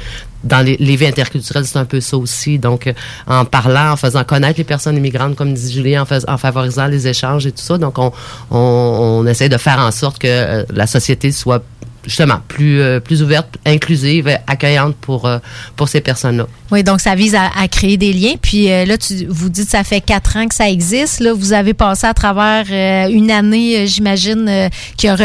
dans 0.44 0.60
les, 0.64 0.76
les 0.78 0.96
vies 0.96 1.06
interculturelles, 1.06 1.66
c'est 1.66 1.78
un 1.78 1.84
peu 1.84 2.00
ça 2.00 2.16
aussi. 2.16 2.58
Donc, 2.58 2.86
euh, 2.86 2.92
en 3.26 3.44
parlant, 3.44 3.92
en 3.92 3.96
faisant 3.96 4.24
connaître 4.24 4.58
les 4.58 4.64
personnes 4.64 4.96
immigrantes, 4.96 5.36
comme 5.36 5.54
dit 5.54 5.72
Julien, 5.72 6.02
en, 6.02 6.04
fais- 6.06 6.28
en 6.28 6.36
favorisant 6.38 6.86
les 6.86 7.06
échanges 7.08 7.46
et 7.46 7.52
tout 7.52 7.62
ça. 7.62 7.78
Donc, 7.78 7.98
on, 7.98 8.12
on, 8.50 8.58
on 8.58 9.26
essaie 9.26 9.48
de 9.48 9.56
faire 9.58 9.78
en 9.78 9.90
sorte 9.90 10.18
que 10.18 10.26
euh, 10.28 10.64
la 10.72 10.86
société 10.86 11.30
soit 11.32 11.62
justement 12.04 12.40
plus, 12.48 12.80
euh, 12.80 13.00
plus 13.00 13.22
ouverte, 13.22 13.56
inclusive, 13.64 14.28
accueillante 14.46 14.96
pour, 14.96 15.26
euh, 15.26 15.38
pour 15.76 15.88
ces 15.88 16.00
personnes-là. 16.00 16.46
Oui, 16.70 16.82
donc 16.82 17.00
ça 17.00 17.14
vise 17.14 17.34
à, 17.34 17.68
créer 17.68 17.96
des 17.96 18.12
liens. 18.12 18.34
Puis 18.40 18.70
euh, 18.70 18.84
là, 18.84 18.98
tu, 18.98 19.26
vous 19.28 19.48
dites 19.48 19.68
ça 19.68 19.84
fait 19.84 20.00
quatre 20.00 20.36
ans 20.36 20.48
que 20.48 20.54
ça 20.54 20.68
existe. 20.68 21.20
Là, 21.20 21.32
vous 21.32 21.52
avez 21.52 21.74
passé 21.74 22.06
à 22.06 22.14
travers 22.14 22.64
une 23.10 23.30
année, 23.30 23.86
j'imagine, 23.86 24.70
qui, 24.96 25.08
a, 25.08 25.16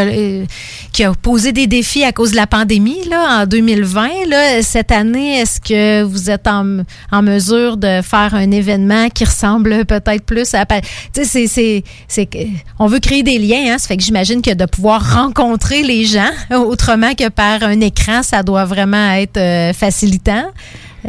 qui 0.91 1.03
a 1.03 1.13
posé 1.13 1.51
des 1.51 1.67
défis 1.67 2.03
à 2.03 2.11
cause 2.11 2.31
de 2.31 2.35
la 2.35 2.47
pandémie 2.47 3.07
là, 3.09 3.41
en 3.41 3.45
2020. 3.45 4.09
Là. 4.27 4.61
Cette 4.61 4.91
année, 4.91 5.39
est-ce 5.39 5.61
que 5.61 6.03
vous 6.03 6.29
êtes 6.29 6.47
en, 6.47 6.83
en 7.11 7.21
mesure 7.21 7.77
de 7.77 8.01
faire 8.01 8.35
un 8.35 8.51
événement 8.51 9.09
qui 9.09 9.25
ressemble 9.25 9.85
peut-être 9.85 10.23
plus 10.23 10.53
à... 10.53 10.65
Tu 11.13 11.23
sais, 11.25 11.47
c'est, 11.47 12.27
on 12.79 12.87
veut 12.87 12.99
créer 12.99 13.23
des 13.23 13.39
liens. 13.39 13.73
Hein, 13.73 13.77
ça 13.77 13.87
fait 13.87 13.97
que 13.97 14.03
j'imagine 14.03 14.41
que 14.41 14.53
de 14.53 14.65
pouvoir 14.65 15.15
rencontrer 15.15 15.83
les 15.83 16.05
gens 16.05 16.31
autrement 16.67 17.13
que 17.13 17.29
par 17.29 17.63
un 17.63 17.79
écran, 17.81 18.23
ça 18.23 18.43
doit 18.43 18.65
vraiment 18.65 19.11
être 19.13 19.37
euh, 19.37 19.73
facilitant. 19.73 20.45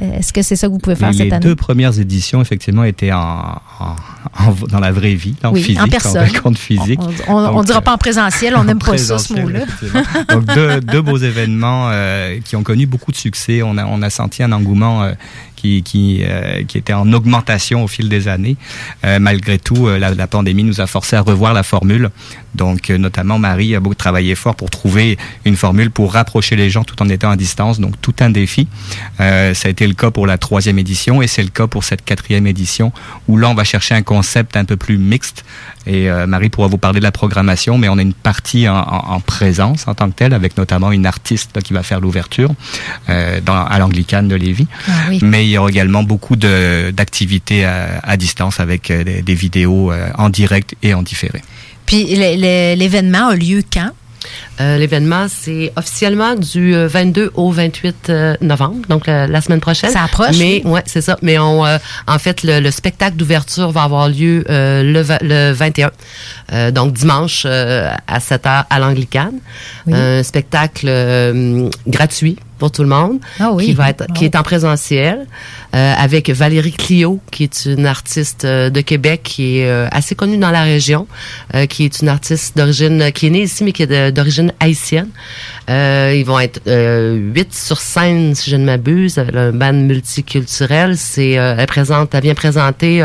Euh, 0.01 0.19
Est-ce 0.19 0.33
que 0.33 0.43
c'est 0.43 0.55
ça 0.55 0.69
que 0.69 0.73
vous 0.73 0.79
pouvez 0.79 0.95
faire 0.95 1.11
les 1.11 1.19
cette 1.19 1.33
année? 1.33 1.45
deux 1.45 1.57
premières 1.57 1.99
éditions, 1.99 2.41
effectivement, 2.41 2.85
étaient 2.85 3.11
en, 3.11 3.19
en- 3.81 3.97
en- 4.47 4.67
dans 4.69 4.79
la 4.79 4.93
vraie 4.93 5.15
vie, 5.15 5.35
en 5.43 5.51
Oui, 5.51 5.61
en 5.61 5.65
physique, 5.65 5.91
personne. 5.91 6.29
rencontre 6.29 6.59
physique. 6.61 7.01
On, 7.27 7.43
Donc, 7.53 7.65
dira 7.65 7.81
pas 7.81 7.95
en 7.95 7.99
présentiel, 7.99 8.55
on 8.57 8.61
en 8.61 8.65
n'aime 8.65 8.79
pas 8.79 8.97
ça, 8.99 9.19
ce 9.19 9.33
mot-là. 9.33 9.61
Donc, 10.29 10.45
deux, 10.55 10.81
deux 10.83 11.03
beaux 11.03 11.17
événements 11.17 11.89
euh, 11.91 12.39
qui 12.45 12.55
ont 12.55 12.63
connu 12.63 12.87
beaucoup 12.87 13.11
de 13.11 13.17
succès. 13.17 13.63
On 13.63 13.77
a, 13.77 13.87
on 13.87 14.01
a 14.03 14.11
senti 14.11 14.43
un 14.43 14.53
engouement 14.53 15.03
euh, 15.03 15.13
qui, 15.59 15.83
qui, 15.83 16.21
euh, 16.23 16.63
qui 16.65 16.79
était 16.79 16.93
en 16.93 17.13
augmentation 17.13 17.83
au 17.85 17.89
fil 17.89 18.09
des 18.09 18.29
années. 18.29 18.57
Euh, 19.05 19.19
malgré 19.19 19.59
tout, 19.59 19.89
euh, 19.89 19.99
la, 19.99 20.15
la 20.15 20.27
pandémie 20.27 20.63
nous 20.63 20.81
a 20.81 20.87
forcé 20.87 21.17
à 21.17 21.21
revoir 21.21 21.53
la 21.53 21.63
formule. 21.63 22.11
Donc, 22.55 22.91
euh, 22.91 22.99
notamment, 22.99 23.39
Marie 23.39 23.75
a 23.75 23.81
beaucoup 23.81 23.95
travaillé 23.95 24.35
fort 24.35 24.55
pour 24.55 24.71
trouver 24.71 25.19
une 25.45 25.57
formule 25.57 25.91
pour 25.91 26.13
rapprocher 26.13 26.57
les 26.57 26.71
gens 26.71 26.85
tout 26.85 27.01
en 27.03 27.09
étant 27.09 27.31
à 27.31 27.37
distance. 27.37 27.81
Donc, 27.81 28.01
tout 28.01 28.15
un 28.21 28.31
défi. 28.31 28.69
Euh, 29.21 29.53
ça 29.55 29.69
a 29.69 29.71
été 29.71 29.87
le 29.87 29.95
cas 29.95 30.11
pour 30.11 30.27
la 30.27 30.39
troisième 30.39 30.79
édition 30.79 31.23
et 31.23 31.27
c'est 31.27 31.43
le 31.43 31.51
cas 31.51 31.67
pour 31.67 31.85
cette 31.85 32.05
quatrième 32.05 32.47
édition 32.47 32.93
où 33.27 33.37
là, 33.37 33.49
on 33.49 33.55
va 33.55 33.65
chercher 33.65 33.95
un 33.95 34.03
concept 34.03 34.57
un 34.57 34.65
peu 34.65 34.77
plus 34.77 34.99
mixte. 34.99 35.45
Et 35.89 36.11
euh, 36.11 36.27
Marie 36.27 36.51
pourra 36.51 36.69
vous 36.69 36.77
parler 36.79 37.01
de 37.01 37.05
la 37.05 37.13
programmation, 37.13 37.79
mais 37.79 37.89
on 37.89 37.97
a 37.99 38.03
une 38.03 38.13
partie 38.13 38.69
en, 38.69 38.77
en- 38.77 39.15
en 39.15 39.21
présence 39.21 39.89
en 39.89 39.95
tant 39.95 40.11
que 40.11 40.15
telle, 40.17 40.35
avec 40.35 40.57
notamment 40.59 40.93
une 40.93 41.07
artiste 41.07 41.51
là, 41.57 41.63
qui 41.63 41.73
va 41.73 41.83
faire 41.83 42.01
l'ouverture 42.01 42.51
euh, 43.09 43.41
dans- 43.45 43.65
à 43.65 43.79
l'Anglicane 43.79 44.29
de 44.29 44.37
Lévis. 44.37 44.67
Ah 44.87 44.93
oui. 45.09 45.19
Mais 45.23 45.47
il 45.47 45.51
y 45.51 45.57
aura 45.59 45.71
également 45.71 46.03
beaucoup 46.03 46.37
d'activités 46.37 47.65
à, 47.65 48.01
à 48.03 48.17
distance 48.17 48.61
avec 48.61 48.91
euh, 48.91 49.03
des, 49.03 49.23
des 49.23 49.35
vidéos 49.35 49.91
en 50.17 50.29
direct 50.29 50.75
et 50.83 50.93
en 50.95 51.03
différé. 51.03 51.41
Puis 51.87 52.05
l'événement 52.05 53.29
a 53.29 53.35
lieu 53.35 53.63
quand? 53.73 53.91
Euh, 54.61 54.77
L'événement, 54.79 55.27
c'est 55.29 55.73
officiellement 55.77 56.35
du 56.35 56.75
euh, 56.75 56.89
22 56.89 57.31
au 57.35 57.51
28 57.51 57.97
euh, 58.11 58.35
novembre, 58.41 58.87
donc 58.89 59.07
la, 59.07 59.27
la 59.27 59.41
semaine 59.41 59.61
prochaine. 59.61 59.91
Ça 59.91 60.03
approche, 60.03 60.37
Mais 60.39 60.63
oui. 60.65 60.71
ouais, 60.73 60.83
c'est 60.87 61.01
ça. 61.01 61.17
Mais 61.23 61.39
on, 61.39 61.65
euh, 61.65 61.79
en 62.07 62.19
fait, 62.19 62.43
le, 62.43 62.61
le 62.61 62.71
spectacle 62.71 63.17
d'ouverture 63.17 63.71
va 63.71 63.85
avoir 63.85 64.09
lieu 64.09 64.45
euh, 64.51 64.83
le, 64.83 65.05
le 65.23 65.53
21, 65.53 65.91
euh, 66.53 66.71
donc 66.71 66.93
dimanche 66.93 67.45
euh, 67.47 67.91
à 68.07 68.21
7 68.21 68.45
h 68.45 68.65
à 68.69 68.79
l'Anglicane. 68.79 69.39
Oui. 69.89 69.95
Un 69.99 70.23
spectacle 70.23 70.87
euh, 70.89 71.69
gratuit 71.87 72.37
pour 72.59 72.73
tout 72.73 72.83
le 72.83 72.89
monde, 72.89 73.21
Ah 73.39 73.53
oui. 73.53 73.67
qui 73.67 73.73
va 73.73 73.91
être, 73.91 74.07
qui 74.15 74.25
est 74.25 74.35
en 74.35 74.43
présentiel, 74.43 75.27
euh, 75.77 75.95
avec 75.97 76.29
Valérie 76.31 76.73
Clio, 76.73 77.21
qui 77.31 77.45
est 77.45 77.67
une 77.67 77.87
artiste 77.87 78.45
euh, 78.45 78.69
de 78.69 78.81
Québec, 78.81 79.21
qui 79.23 79.59
est 79.59 79.69
euh, 79.69 79.87
assez 79.93 80.15
connue 80.17 80.39
dans 80.39 80.51
la 80.51 80.63
région, 80.63 81.07
euh, 81.55 81.67
qui 81.67 81.85
est 81.85 82.01
une 82.03 82.09
artiste 82.09 82.57
d'origine, 82.57 83.13
qui 83.13 83.29
est 83.29 83.31
née 83.31 83.43
ici, 83.43 83.63
mais 83.63 83.73
qui 83.73 83.85
est 83.85 84.11
d'origine 84.13 84.53
haïtienne. 84.59 85.09
Euh, 85.69 86.15
ils 86.17 86.25
vont 86.25 86.39
être 86.39 86.61
euh, 86.67 87.15
huit 87.15 87.55
sur 87.55 87.79
scène, 87.79 88.35
si 88.35 88.51
je 88.51 88.57
ne 88.57 88.65
m'abuse, 88.65 89.19
un 89.19 89.53
band 89.53 89.73
multiculturel. 89.73 90.97
C'est, 90.97 91.39
euh, 91.39 91.57
elle 91.59 91.67
présente, 91.67 92.15
elle 92.15 92.23
vient 92.23 92.35
présenter 92.35 93.03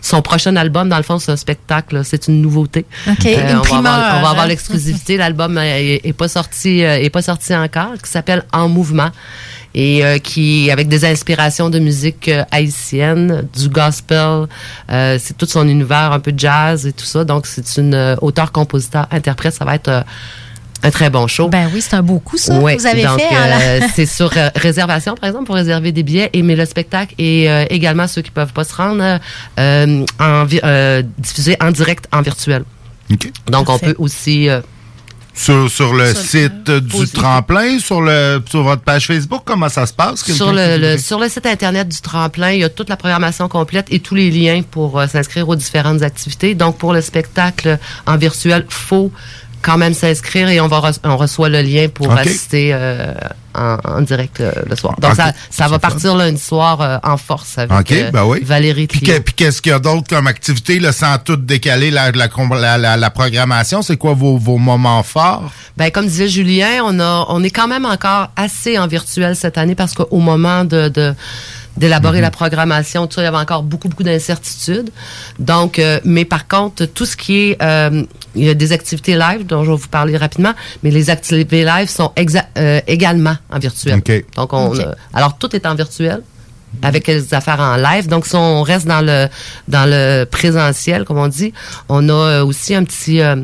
son 0.00 0.22
prochain 0.22 0.56
album. 0.56 0.88
Dans 0.88 0.96
le 0.96 1.02
fond, 1.02 1.18
c'est 1.18 1.32
un 1.32 1.36
spectacle, 1.36 2.04
c'est 2.04 2.28
une 2.28 2.42
nouveauté. 2.42 2.84
OK, 3.08 3.24
une 3.24 3.56
on, 3.56 3.62
va 3.62 3.76
avoir, 3.76 4.18
on 4.18 4.22
va 4.22 4.28
avoir 4.30 4.40
hein? 4.40 4.46
l'exclusivité. 4.46 5.16
L'album 5.16 5.58
est, 5.58 6.00
est 6.04 6.12
pas 6.12 6.28
sorti, 6.28 6.80
est 6.80 7.10
pas 7.10 7.22
sorti 7.22 7.54
encore, 7.54 7.94
qui 8.02 8.10
s'appelle 8.10 8.44
En 8.52 8.68
mouvement 8.68 9.10
et 9.74 10.04
euh, 10.04 10.18
qui 10.18 10.70
avec 10.70 10.88
des 10.88 11.04
inspirations 11.04 11.68
de 11.68 11.78
musique 11.78 12.28
euh, 12.28 12.44
haïtienne, 12.50 13.46
du 13.54 13.68
gospel, 13.68 14.46
euh, 14.90 15.18
c'est 15.20 15.36
tout 15.36 15.46
son 15.46 15.68
univers 15.68 16.12
un 16.12 16.20
peu 16.20 16.32
de 16.32 16.38
jazz 16.38 16.86
et 16.86 16.92
tout 16.92 17.04
ça. 17.04 17.24
Donc 17.24 17.46
c'est 17.46 17.76
une 17.76 17.94
euh, 17.94 18.16
auteur, 18.22 18.52
compositeur, 18.52 19.06
interprète. 19.10 19.54
Ça 19.54 19.64
va 19.64 19.74
être 19.74 20.04
un 20.84 20.90
très 20.90 21.10
bon 21.10 21.26
show. 21.26 21.48
Ben 21.48 21.68
oui, 21.74 21.80
c'est 21.80 21.94
un 21.96 22.02
beau 22.02 22.18
coup, 22.20 22.36
ça, 22.36 22.54
Ouais, 22.60 22.76
que 22.76 22.80
vous 22.82 22.86
avez 22.86 23.02
donc, 23.04 23.18
fait. 23.18 23.34
euh, 23.34 23.80
c'est 23.94 24.06
sur 24.06 24.30
euh, 24.36 24.50
réservation, 24.54 25.14
par 25.16 25.28
exemple, 25.28 25.46
pour 25.46 25.54
réserver 25.56 25.90
des 25.92 26.02
billets. 26.02 26.30
Et 26.32 26.42
mais 26.42 26.54
le 26.56 26.66
spectacle 26.66 27.14
est 27.18 27.48
euh, 27.48 27.64
également 27.70 28.06
ceux 28.06 28.22
qui 28.22 28.30
peuvent 28.30 28.52
pas 28.52 28.64
se 28.64 28.74
rendre 28.74 29.18
euh, 29.58 30.04
en 30.20 30.46
euh, 30.62 31.02
diffusé 31.18 31.56
en 31.60 31.70
direct 31.70 32.06
en 32.12 32.22
virtuel. 32.22 32.64
Donc 33.50 33.68
on 33.68 33.78
peut 33.78 33.94
aussi 33.98 34.48
euh, 34.48 34.60
Sur, 35.34 35.68
sur 35.70 35.92
le 35.94 36.14
Sur- 36.14 36.22
site 36.24 36.70
du 36.70 37.08
tremplin, 37.08 37.78
sur 37.80 38.00
le 38.00 38.40
sur 38.48 38.62
votre 38.62 38.82
page 38.82 39.06
Facebook, 39.08 39.42
comment 39.44 39.68
ça 39.68 39.84
se 39.86 39.92
passe? 39.92 40.24
sur 40.30 40.52
le, 40.52 40.96
sur 40.96 41.18
le 41.18 41.28
site 41.28 41.46
internet 41.46 41.88
du 41.88 42.00
tremplin, 42.00 42.52
il 42.52 42.60
y 42.60 42.64
a 42.64 42.68
toute 42.68 42.88
la 42.88 42.96
programmation 42.96 43.48
complète 43.48 43.86
et 43.90 43.98
tous 44.00 44.14
les 44.14 44.30
liens 44.30 44.62
pour 44.70 44.98
euh, 45.00 45.06
s'inscrire 45.08 45.48
aux 45.48 45.56
différentes 45.56 46.02
activités. 46.02 46.54
Donc 46.54 46.78
pour 46.78 46.92
le 46.92 47.00
spectacle 47.00 47.78
en 48.06 48.16
virtuel, 48.16 48.64
faut 48.68 49.10
quand 49.64 49.78
même 49.78 49.94
s'inscrire 49.94 50.48
et 50.48 50.60
on 50.60 50.68
va 50.68 50.78
re- 50.80 50.98
on 51.04 51.16
reçoit 51.16 51.48
le 51.48 51.62
lien 51.62 51.88
pour 51.88 52.08
Ok. 52.10 52.18
assister 52.18 52.70
euh, 52.72 53.14
en, 53.54 53.76
en 53.84 54.00
direct 54.02 54.40
euh, 54.40 54.52
le 54.68 54.76
soir. 54.76 54.94
Donc 55.00 55.14
ça, 55.14 55.32
ça 55.50 55.68
va 55.68 55.78
partir 55.78 56.14
lundi 56.16 56.40
soir 56.40 56.80
euh, 56.80 56.98
en 57.02 57.16
force 57.16 57.56
avec 57.58 57.72
OK, 57.72 57.92
euh, 57.92 58.10
ben 58.10 58.24
oui. 58.24 58.40
Valérie 58.42 58.86
Puis, 58.86 59.00
qu'est-ce 59.36 59.62
qu'il 59.62 59.70
y 59.70 59.74
a 59.74 59.78
d'autre 59.78 60.06
comme 60.08 60.26
activité, 60.26 60.78
là, 60.80 60.92
sans 60.92 61.16
tout 61.18 61.36
décaler 61.36 61.90
la, 61.90 62.10
la, 62.12 62.28
la, 62.60 62.78
la- 62.78 62.96
la 62.96 63.10
programmation? 63.10 63.80
C'est 63.82 63.96
quoi 63.96 64.12
vos, 64.12 64.36
vos 64.36 64.58
moments 64.58 65.02
forts? 65.02 65.50
Ben 65.78 65.90
comme 65.90 66.06
disait 66.06 66.28
Julien, 66.28 66.82
on 66.84 67.00
a 67.00 67.26
on 67.28 67.42
est 67.42 67.50
quand 67.50 67.68
même 67.68 67.86
encore 67.86 68.28
assez 68.36 68.78
en 68.78 68.86
virtuel 68.86 69.34
cette 69.34 69.56
année 69.58 69.74
parce 69.74 69.94
qu'au 69.94 70.18
moment 70.18 70.64
de, 70.64 70.88
de 70.88 71.14
d'élaborer 71.76 72.20
la 72.20 72.30
programmation, 72.30 73.08
tout 73.08 73.14
ça, 73.14 73.22
il 73.22 73.24
y 73.24 73.28
avait 73.28 73.36
encore 73.36 73.64
beaucoup 73.64 73.88
beaucoup 73.88 74.04
d'incertitudes. 74.04 74.90
Donc, 75.40 75.78
euh, 75.80 75.98
mais 76.04 76.24
par 76.24 76.46
contre, 76.46 76.84
tout 76.84 77.04
ce 77.06 77.16
qui 77.16 77.50
est, 77.50 77.56
euh, 77.62 78.04
il 78.34 78.44
y 78.44 78.48
a 78.50 78.54
des 78.54 78.72
activités 78.72 79.14
live 79.16 79.46
dont 79.46 79.64
je 79.64 79.70
vais 79.70 79.76
vous 79.76 79.88
parler 79.88 80.16
rapidement, 80.16 80.52
mais 80.82 80.90
les 80.90 81.10
activités 81.10 81.64
live 81.64 81.88
sont 81.88 82.12
exa- 82.16 82.46
euh, 82.58 82.80
également 82.86 83.36
en 83.50 83.58
virtuel. 83.58 83.98
OK. 83.98 84.24
Donc, 84.36 84.52
on, 84.52 84.72
OK. 84.72 84.80
a- 84.80 84.94
alors 85.12 85.36
tout 85.38 85.54
est 85.54 85.66
en 85.66 85.74
virtuel 85.74 86.20
avec 86.82 87.06
les 87.06 87.32
affaires 87.32 87.60
en 87.60 87.76
live. 87.76 88.08
Donc, 88.08 88.26
si 88.26 88.34
on 88.34 88.62
reste 88.62 88.86
dans 88.88 89.00
le 89.00 89.28
dans 89.68 89.88
le 89.88 90.24
présentiel, 90.24 91.04
comme 91.04 91.18
on 91.18 91.28
dit, 91.28 91.52
on 91.88 92.08
a 92.08 92.12
euh, 92.12 92.44
aussi 92.44 92.74
un 92.74 92.82
petit 92.84 93.20
euh, 93.20 93.36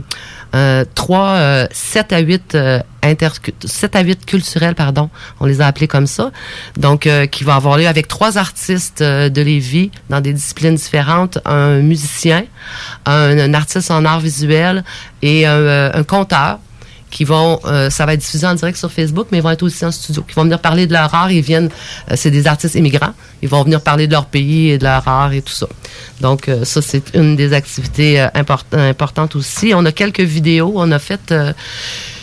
euh, 0.54 0.84
trois, 0.94 1.30
euh, 1.36 1.66
7 1.70 2.12
à 2.12 2.18
8 2.18 2.54
euh, 2.54 2.80
intercu- 3.02 3.54
7 3.64 3.96
à 3.96 4.00
8 4.00 4.26
culturels, 4.26 4.74
pardon. 4.74 5.08
On 5.40 5.46
les 5.46 5.60
a 5.60 5.66
appelés 5.66 5.88
comme 5.88 6.06
ça. 6.06 6.30
Donc, 6.76 7.06
euh, 7.06 7.26
qui 7.26 7.44
va 7.44 7.54
avoir 7.54 7.78
lieu 7.78 7.86
avec 7.86 8.08
trois 8.08 8.36
artistes 8.38 9.00
euh, 9.00 9.28
de 9.28 9.42
Lévis 9.42 9.90
dans 10.08 10.20
des 10.20 10.32
disciplines 10.32 10.74
différentes. 10.74 11.38
Un 11.44 11.78
musicien, 11.80 12.44
un, 13.06 13.38
un 13.38 13.54
artiste 13.54 13.90
en 13.90 14.04
art 14.04 14.20
visuel 14.20 14.84
et 15.22 15.46
un, 15.46 15.52
euh, 15.52 15.90
un 15.94 16.02
conteur 16.04 16.58
qui 17.10 17.24
vont, 17.24 17.58
euh, 17.64 17.90
ça 17.90 18.06
va 18.06 18.14
être 18.14 18.20
diffusé 18.20 18.46
en 18.46 18.54
direct 18.54 18.78
sur 18.78 18.90
Facebook, 18.90 19.26
mais 19.30 19.38
ils 19.38 19.42
vont 19.42 19.50
être 19.50 19.62
aussi 19.64 19.84
en 19.84 19.90
studio, 19.90 20.22
qui 20.22 20.34
vont 20.34 20.44
venir 20.44 20.60
parler 20.60 20.86
de 20.86 20.92
leur 20.92 21.12
art. 21.14 21.30
Ils 21.32 21.42
viennent, 21.42 21.70
euh, 22.10 22.14
c'est 22.16 22.30
des 22.30 22.46
artistes 22.46 22.76
immigrants. 22.76 23.14
Ils 23.42 23.48
vont 23.48 23.62
venir 23.64 23.80
parler 23.80 24.06
de 24.06 24.12
leur 24.12 24.26
pays 24.26 24.70
et 24.70 24.78
de 24.78 24.84
leur 24.84 25.06
art 25.08 25.32
et 25.32 25.42
tout 25.42 25.52
ça. 25.52 25.66
Donc 26.20 26.48
euh, 26.48 26.64
ça, 26.64 26.80
c'est 26.82 27.14
une 27.14 27.34
des 27.36 27.52
activités 27.52 28.20
euh, 28.20 28.28
import- 28.34 28.64
importantes 28.72 29.34
aussi. 29.36 29.72
On 29.74 29.84
a 29.84 29.92
quelques 29.92 30.20
vidéos. 30.20 30.72
On 30.76 30.92
a 30.92 30.98
fait 30.98 31.32
euh, 31.32 31.52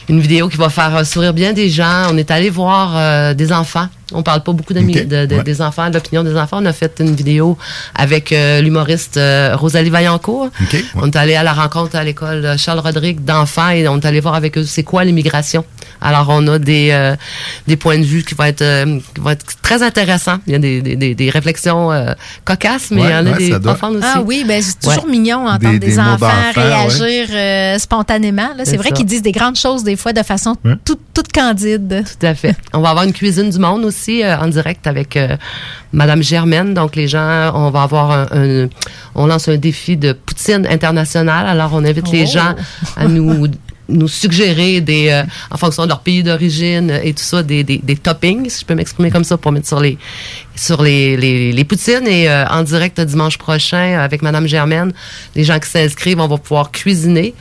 une 0.09 0.19
vidéo 0.21 0.47
qui 0.47 0.57
va 0.57 0.69
faire 0.69 0.95
euh, 0.95 1.03
sourire 1.03 1.33
bien 1.33 1.53
des 1.53 1.69
gens. 1.69 2.07
On 2.11 2.17
est 2.17 2.31
allé 2.31 2.49
voir 2.49 2.93
euh, 2.95 3.33
des 3.33 3.51
enfants. 3.51 3.87
On 4.13 4.23
parle 4.23 4.41
pas 4.41 4.53
beaucoup 4.53 4.73
d'amis- 4.73 4.97
Ok, 4.97 5.07
de- 5.07 5.25
de- 5.25 5.35
ouais. 5.35 5.43
des 5.43 5.61
enfants, 5.61 5.89
de 5.89 5.95
l'opinion 5.95 6.23
des 6.23 6.35
enfants. 6.37 6.59
On 6.61 6.65
a 6.65 6.71
fait 6.73 6.95
une 7.01 7.13
vidéo 7.13 7.57
avec 7.93 8.31
euh, 8.31 8.61
l'humoriste 8.61 9.17
euh, 9.17 9.55
Rosalie 9.55 9.89
Vaillancourt. 9.89 10.49
On 10.95 11.07
est 11.07 11.15
allé 11.17 11.35
à 11.35 11.43
la 11.43 11.51
rencontre 11.53 11.95
à 11.97 12.03
l'école 12.05 12.55
Charles 12.57 12.79
Rodrigue 12.79 13.23
d'enfants 13.25 13.69
et 13.69 13.85
on 13.87 13.97
est 13.99 14.05
allé 14.05 14.19
voir 14.21 14.35
avec 14.35 14.57
eux 14.57 14.63
c'est 14.63 14.83
quoi 14.83 15.03
l'immigration? 15.03 15.65
Alors 16.01 16.27
on 16.29 16.47
a 16.47 16.59
des 16.59 16.89
euh, 16.91 17.15
des 17.67 17.75
points 17.77 17.97
de 17.97 18.03
vue 18.03 18.23
qui 18.23 18.35
vont 18.35 18.43
être 18.45 18.61
euh, 18.61 18.99
qui 19.15 19.21
vont 19.21 19.29
être 19.31 19.45
très 19.61 19.81
intéressants. 19.83 20.37
Il 20.47 20.53
y 20.53 20.55
a 20.55 20.59
des 20.59 20.81
des, 20.81 21.15
des, 21.15 21.29
réflexions 21.29 21.91
euh, 21.91 22.13
cocasses, 22.45 22.91
mais 22.91 23.01
Ouais, 23.01 23.07
il 23.07 23.11
y 23.11 23.15
en 23.15 23.25
a 23.25 23.31
ouais, 23.31 23.37
des 23.37 23.59
doit. 23.59 23.71
enfants 23.73 23.89
aussi. 23.91 24.03
Ah 24.03 24.21
oui, 24.25 24.43
ben 24.47 24.61
c'est 24.61 24.79
toujours 24.79 25.05
Ouais. 25.05 25.11
mignon 25.11 25.43
d'entendre 25.45 25.71
Des- 25.73 25.79
des, 25.79 25.87
des 25.87 25.95
mots 25.97 26.01
enfants, 26.01 26.27
réagir 26.55 27.27
euh, 27.31 27.77
spontanément. 27.79 28.49
là. 28.57 28.65
C'est 28.65 28.77
vrai 28.77 28.91
qu'ils 28.91 29.05
disent 29.05 29.21
des 29.21 29.31
grandes 29.31 29.57
choses 29.57 29.83
des 29.83 29.95
fois 29.95 30.13
de 30.13 30.23
façon 30.23 30.55
toute, 30.85 30.99
toute 31.13 31.31
candide. 31.31 32.03
Tout 32.19 32.25
à 32.25 32.35
fait. 32.35 32.55
On 32.73 32.81
va 32.81 32.89
avoir 32.89 33.05
une 33.05 33.13
cuisine 33.13 33.49
du 33.49 33.59
monde 33.59 33.83
aussi 33.85 34.23
euh, 34.23 34.37
en 34.37 34.47
direct 34.47 34.87
avec 34.87 35.17
euh, 35.17 35.35
Madame 35.93 36.21
Germaine. 36.23 36.73
Donc 36.73 36.95
les 36.95 37.07
gens, 37.07 37.51
on 37.55 37.69
va 37.71 37.83
avoir 37.83 38.11
un, 38.11 38.27
un- 38.31 38.69
on 39.15 39.25
lance 39.27 39.47
un 39.49 39.57
défi 39.57 39.97
de 39.97 40.13
poutine 40.13 40.67
internationale. 40.69 41.47
Alors 41.47 41.71
on 41.73 41.83
invite 41.83 42.11
les 42.11 42.25
Oh. 42.27 42.31
gens 42.33 42.55
à 42.95 43.07
nous 43.07 43.47
nous 43.89 44.07
suggérer 44.07 44.81
des 44.81 45.09
euh, 45.09 45.23
en 45.51 45.57
fonction 45.57 45.83
de 45.83 45.89
leur 45.89 46.01
pays 46.01 46.23
d'origine 46.23 46.99
et 47.03 47.13
tout 47.13 47.23
ça 47.23 47.43
des, 47.43 47.63
des, 47.63 47.77
des 47.77 47.95
toppings 47.95 48.49
si 48.49 48.61
je 48.61 48.65
peux 48.65 48.75
m'exprimer 48.75 49.11
comme 49.11 49.23
ça 49.23 49.37
pour 49.37 49.51
mettre 49.51 49.67
sur 49.67 49.79
les 49.79 49.97
sur 50.55 50.81
les, 50.81 51.15
les, 51.17 51.51
les 51.51 51.63
poutines. 51.63 52.07
Et 52.07 52.29
euh, 52.29 52.45
en 52.47 52.63
direct 52.63 52.99
dimanche 52.99 53.37
prochain 53.37 53.99
avec 53.99 54.21
Madame 54.21 54.47
Germaine 54.47 54.93
les 55.35 55.43
gens 55.43 55.59
qui 55.59 55.69
s'inscrivent 55.69 56.19
on 56.19 56.27
va 56.27 56.37
pouvoir 56.37 56.71
cuisiner. 56.71 57.33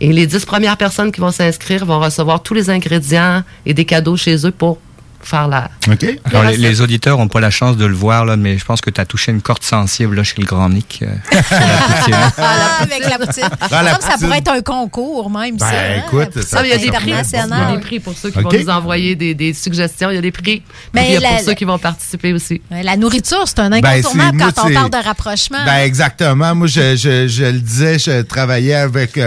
Et 0.00 0.12
les 0.12 0.26
dix 0.26 0.44
premières 0.44 0.76
personnes 0.76 1.10
qui 1.10 1.20
vont 1.20 1.32
s'inscrire 1.32 1.84
vont 1.84 1.98
recevoir 1.98 2.42
tous 2.42 2.54
les 2.54 2.70
ingrédients 2.70 3.42
et 3.66 3.74
des 3.74 3.84
cadeaux 3.84 4.16
chez 4.16 4.46
eux 4.46 4.52
pour 4.52 4.78
faire 5.28 5.48
la 5.48 5.70
OK. 5.90 6.04
Alors, 6.24 6.44
les, 6.44 6.56
les 6.56 6.80
auditeurs 6.80 7.18
n'ont 7.18 7.28
pas 7.28 7.40
la 7.40 7.50
chance 7.50 7.76
de 7.76 7.84
le 7.86 7.94
voir, 7.94 8.24
là, 8.24 8.36
mais 8.36 8.58
je 8.58 8.64
pense 8.64 8.80
que 8.80 8.90
tu 8.90 9.00
as 9.00 9.04
touché 9.06 9.32
une 9.32 9.40
corde 9.42 9.62
sensible 9.62 10.16
là, 10.16 10.24
chez 10.24 10.36
le 10.40 10.46
grand 10.46 10.68
Nick. 10.68 11.02
euh, 11.02 11.06
sur 11.48 12.10
la 12.10 12.30
poutine. 12.30 12.42
avec 12.80 13.08
la 13.08 13.18
poutine. 13.18 13.42
Ah, 13.70 13.82
la 13.82 13.92
Comme 13.92 14.00
ça 14.10 14.16
pourrait 14.18 14.38
être 14.38 14.50
un 14.52 14.60
concours 14.62 15.30
même, 15.30 15.58
ça. 15.58 15.70
Ben, 15.70 15.76
hein, 16.00 16.02
écoute, 16.06 16.42
ça- 16.42 16.58
Ah, 16.60 16.62
il 16.64 16.70
y 16.70 16.72
a 16.72 16.78
des 16.78 16.90
prix. 16.90 17.10
Il 17.10 17.12
y 17.12 17.36
a 17.38 17.72
des 17.72 17.78
prix 17.80 18.00
pour 18.00 18.14
ceux 18.16 18.30
qui 18.30 18.40
vont 18.40 18.50
nous 18.52 18.68
envoyer 18.70 19.14
des, 19.14 19.34
des 19.34 19.52
suggestions. 19.52 20.10
Il 20.10 20.14
y 20.14 20.18
a 20.18 20.22
des 20.22 20.32
prix. 20.32 20.62
Mais 20.94 21.08
il 21.14 21.20
y 21.20 21.24
a 21.24 21.28
pour 21.30 21.40
ceux 21.40 21.54
qui 21.54 21.64
vont 21.64 21.78
participer 21.78 22.32
aussi. 22.32 22.60
La 22.70 22.96
nourriture, 22.96 23.44
c'est 23.46 23.58
un 23.60 23.70
Ben, 23.70 23.84
incontournable 23.84 24.38
moi, 24.38 24.52
quand 24.54 24.68
on 24.68 24.72
parle 24.72 24.90
de 24.90 25.04
rapprochement. 25.04 25.58
Ben 25.66 25.78
exactement. 25.84 26.54
Moi, 26.54 26.66
je, 26.66 26.96
je, 26.96 27.28
je 27.28 27.44
le 27.44 27.58
disais, 27.60 27.98
je 27.98 28.22
travaillais 28.22 28.74
avec 28.74 29.18
euh, 29.18 29.22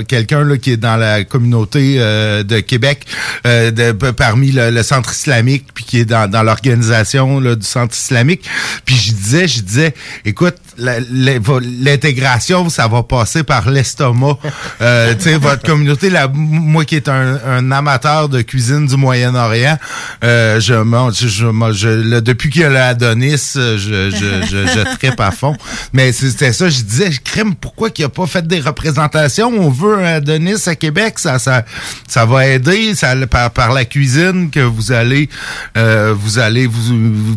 euh, 0.00 0.04
quelqu'un 0.04 0.44
là, 0.44 0.56
qui 0.58 0.72
est 0.72 0.76
dans 0.76 0.96
la 0.96 1.24
communauté 1.24 1.96
euh, 1.98 2.42
de 2.42 2.60
Québec, 2.60 3.04
euh, 3.46 3.70
de, 3.70 3.92
parmi 4.12 4.52
le, 4.52 4.70
le 4.70 4.82
centre 4.82 5.12
islamique, 5.16 5.66
puis 5.74 5.84
qui 5.84 5.98
est 6.00 6.04
dans, 6.04 6.30
dans 6.30 6.42
l'organisation 6.42 7.40
du 7.40 7.66
centre 7.66 7.94
islamique. 7.94 8.48
Puis 8.84 8.94
je 8.96 9.12
disais, 9.12 9.48
je 9.48 9.62
disais, 9.62 9.94
écoute, 10.24 10.56
l'intégration, 10.78 12.68
ça 12.68 12.86
va 12.88 13.02
passer 13.02 13.42
par 13.42 13.70
l'estomac. 13.70 14.38
Euh, 14.80 15.14
votre 15.40 15.62
communauté, 15.62 16.10
moi 16.34 16.84
qui 16.84 16.96
est 16.96 17.08
un, 17.08 17.38
un 17.46 17.70
amateur 17.72 18.28
de 18.28 18.42
cuisine 18.42 18.86
du 18.86 18.96
Moyen-Orient, 18.96 19.78
euh, 20.24 20.60
je 20.60 20.74
je, 21.12 21.26
je, 21.28 21.46
je- 21.72 22.20
depuis 22.20 22.50
qu'il 22.50 22.62
y 22.62 22.64
a 22.64 22.68
le 22.70 22.76
Adonis, 22.80 23.52
euh, 23.56 23.78
je, 23.78 24.10
je, 24.10 24.46
je, 24.46 24.66
je 24.66 24.96
trippe 24.96 25.20
à 25.20 25.30
fond. 25.30 25.54
Mais 25.92 26.12
c'était 26.12 26.52
ça, 26.52 26.68
je 26.68 26.82
disais, 26.82 27.10
crème, 27.24 27.54
pourquoi 27.54 27.90
qu'il 27.90 28.04
a 28.04 28.08
pas 28.08 28.26
fait 28.26 28.46
des 28.46 28.60
représentations? 28.60 29.48
On 29.48 29.70
veut 29.70 29.98
un 29.98 30.04
Adonis 30.16 30.62
à 30.66 30.74
Québec, 30.74 31.18
ça, 31.18 31.38
ça, 31.38 31.64
ça 32.06 32.24
va 32.26 32.46
aider, 32.46 32.94
ça, 32.94 33.14
par, 33.26 33.50
par 33.50 33.72
la 33.72 33.84
cuisine 33.84 34.50
que 34.50 34.60
vous 34.60 34.92
allez, 34.92 35.28
euh, 35.76 36.14
vous 36.16 36.38
allez, 36.38 36.66
vous, 36.66 36.80
vous 36.82 37.36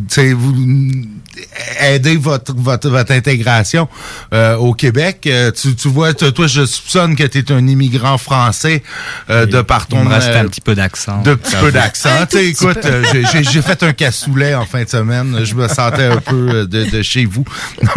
aider 1.82 2.18
votre, 2.18 2.54
votre, 2.56 2.90
votre 2.90 3.12
intégration 3.12 3.29
euh, 4.34 4.56
au 4.56 4.74
Québec. 4.74 5.26
Euh, 5.28 5.52
tu, 5.52 5.76
tu 5.76 5.88
vois, 5.90 6.14
toi, 6.14 6.32
toi, 6.32 6.48
je 6.48 6.66
soupçonne 6.66 7.16
que 7.16 7.24
tu 7.24 7.40
es 7.40 7.52
un 7.52 7.68
immigrant 7.68 8.18
français 8.18 8.84
euh, 9.30 9.46
de 9.46 9.62
par 9.62 9.88
ton... 9.88 10.00
Il 10.02 10.10
me 10.10 10.14
reste 10.14 10.30
euh, 10.30 10.42
un 10.42 10.48
petit 10.48 10.62
peu 10.62 10.76
d'accent. 10.76 11.22
de 11.22 11.36
petit 11.36 11.56
peu 11.56 11.72
d'accent. 11.72 12.10
Tu 12.30 12.38
sais, 12.38 12.46
écoute, 12.48 12.80
j'ai- 13.34 13.62
fait 13.62 13.84
un 13.84 13.94
cassoulet 13.94 14.56
en 14.56 14.66
fin 14.66 14.84
de 14.84 14.90
semaine. 14.90 15.40
Je 15.44 15.54
me 15.54 15.68
sentais 15.68 16.06
un 16.06 16.18
peu 16.18 16.66
de, 16.66 16.90
de 16.90 17.02
chez 17.02 17.26
vous. 17.26 17.44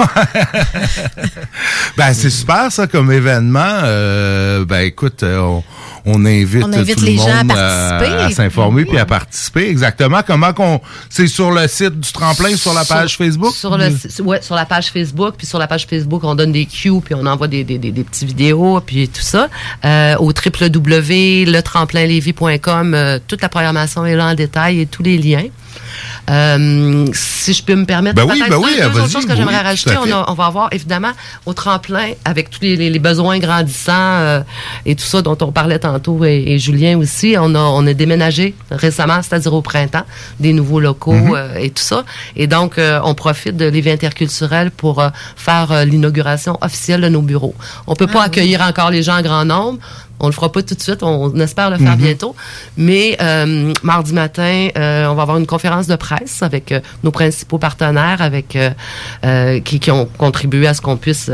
ben, 1.96 2.12
c'est 2.14 2.30
super, 2.30 2.70
ça, 2.70 2.86
comme 2.86 3.12
événement. 3.12 3.80
Euh, 3.84 4.64
ben, 4.64 4.80
écoute, 4.80 5.22
euh, 5.22 5.38
on, 5.38 5.64
on 6.04 6.24
invite, 6.24 6.64
On 6.64 6.72
invite 6.72 6.98
tout 6.98 7.04
les 7.04 7.12
le 7.12 7.18
gens 7.18 7.28
à 7.28 7.44
monde 7.44 7.56
euh, 7.56 7.88
participer. 7.98 8.22
à 8.22 8.30
s'informer 8.30 8.84
puis 8.84 8.98
à 8.98 9.06
participer. 9.06 9.68
Exactement. 9.68 10.20
Comment 10.26 10.52
qu'on... 10.52 10.80
C'est 11.08 11.28
sur 11.28 11.52
le 11.52 11.66
site 11.68 12.00
du 12.00 12.12
tremplin, 12.12 12.56
sur 12.56 12.74
la 12.74 12.84
page 12.84 13.16
Facebook? 13.16 13.54
Sur, 13.54 13.78
le, 13.78 13.90
ouais, 14.22 14.42
sur 14.42 14.54
la 14.56 14.66
page 14.66 14.90
Facebook, 14.90 15.34
puis 15.36 15.46
sur 15.46 15.58
la 15.58 15.66
page 15.66 15.86
Facebook, 15.86 16.22
on 16.24 16.34
donne 16.34 16.52
des 16.52 16.66
cues, 16.66 17.00
puis 17.04 17.14
on 17.14 17.24
envoie 17.26 17.48
des, 17.48 17.64
des, 17.64 17.78
des, 17.78 17.90
des 17.92 18.04
petits 18.04 18.26
vidéos, 18.26 18.80
puis 18.84 19.08
tout 19.08 19.22
ça. 19.22 19.48
Euh, 19.84 20.16
au 20.18 20.32
www.letremplinlevy.com, 20.32 22.94
euh, 22.94 23.18
toute 23.26 23.40
la 23.42 23.48
programmation 23.48 24.04
est 24.04 24.16
là 24.16 24.26
en 24.26 24.34
détail 24.34 24.80
et 24.80 24.86
tous 24.86 25.02
les 25.02 25.16
liens. 25.18 25.44
Euh, 26.30 27.06
si 27.12 27.52
je 27.52 27.62
peux 27.64 27.74
me 27.74 27.84
permettre, 27.84 28.14
Ben 28.16 28.22
oui, 28.24 28.38
peut-être 28.38 28.50
ben 28.50 28.56
deux- 28.58 28.64
oui, 28.64 28.76
deux, 28.78 29.00
autres 29.00 29.10
choses 29.10 29.26
que 29.26 29.30
oui, 29.32 29.36
j'aimerais 29.36 29.58
rajouter. 29.60 29.96
On, 29.98 30.10
a- 30.12 30.24
on 30.30 30.34
va 30.34 30.46
avoir 30.46 30.68
évidemment 30.72 31.10
au 31.46 31.52
tremplin, 31.52 32.10
avec 32.24 32.48
tous 32.48 32.60
les, 32.62 32.76
les- 32.76 32.90
les 32.90 32.98
besoins 33.00 33.38
grandissants 33.38 33.92
euh, 33.92 34.40
et 34.86 34.94
tout 34.94 35.04
ça 35.04 35.20
dont 35.20 35.36
on 35.40 35.50
parlait 35.50 35.80
tantôt 35.80 36.24
et, 36.24 36.44
et 36.46 36.58
Julien 36.60 36.96
aussi, 36.98 37.34
on 37.38 37.54
a, 37.56 37.58
on 37.58 37.84
a 37.86 37.92
déménagé 37.92 38.54
récemment, 38.70 39.20
c'est-à-dire 39.22 39.52
au 39.52 39.62
printemps, 39.62 40.04
des 40.38 40.52
nouveaux 40.52 40.80
locaux 40.80 41.12
Mhm. 41.12 41.34
euh, 41.34 41.54
et 41.56 41.70
tout 41.70 41.82
ça. 41.82 42.04
Et 42.36 42.46
donc, 42.46 42.78
euh, 42.78 43.00
on 43.04 43.14
profite 43.14 43.56
de 43.56 43.64
l'évé 43.66 43.90
interculturel 43.92 44.70
pour 44.70 45.00
euh, 45.00 45.08
faire 45.36 45.72
euh, 45.72 45.84
l'inauguration 45.84 46.56
officielle 46.60 47.00
de 47.00 47.08
nos 47.08 47.22
bureaux. 47.22 47.54
On 47.88 47.94
peut 47.96 48.06
pas 48.06 48.22
accueillir 48.22 48.62
encore 48.62 48.90
les 48.90 49.02
gens 49.02 49.18
en 49.18 49.22
grand 49.22 49.44
nombre. 49.44 49.78
On 50.22 50.26
le 50.28 50.32
fera 50.32 50.50
pas 50.50 50.62
tout 50.62 50.74
de 50.74 50.80
suite. 50.80 51.02
On, 51.02 51.24
on 51.34 51.40
espère 51.40 51.68
le 51.68 51.76
faire 51.76 51.92
Mhm. 51.96 52.02
bientôt. 52.02 52.34
Mais 52.76 53.16
euh, 53.20 53.72
mardi 53.82 54.12
matin, 54.14 54.68
euh, 54.78 55.06
on 55.06 55.14
va 55.14 55.22
avoir 55.22 55.36
une 55.36 55.46
conférence 55.46 55.86
de 55.88 55.96
presse 55.96 56.42
avec 56.42 56.72
euh, 56.72 56.80
nos 57.04 57.10
principaux 57.10 57.58
partenaires, 57.58 58.22
avec 58.22 58.56
qui, 59.64 59.80
qui 59.80 59.90
ont 59.90 60.06
contribué 60.18 60.66
à 60.66 60.74
ce 60.74 60.80
qu'on 60.80 60.96
puisse 60.96 61.30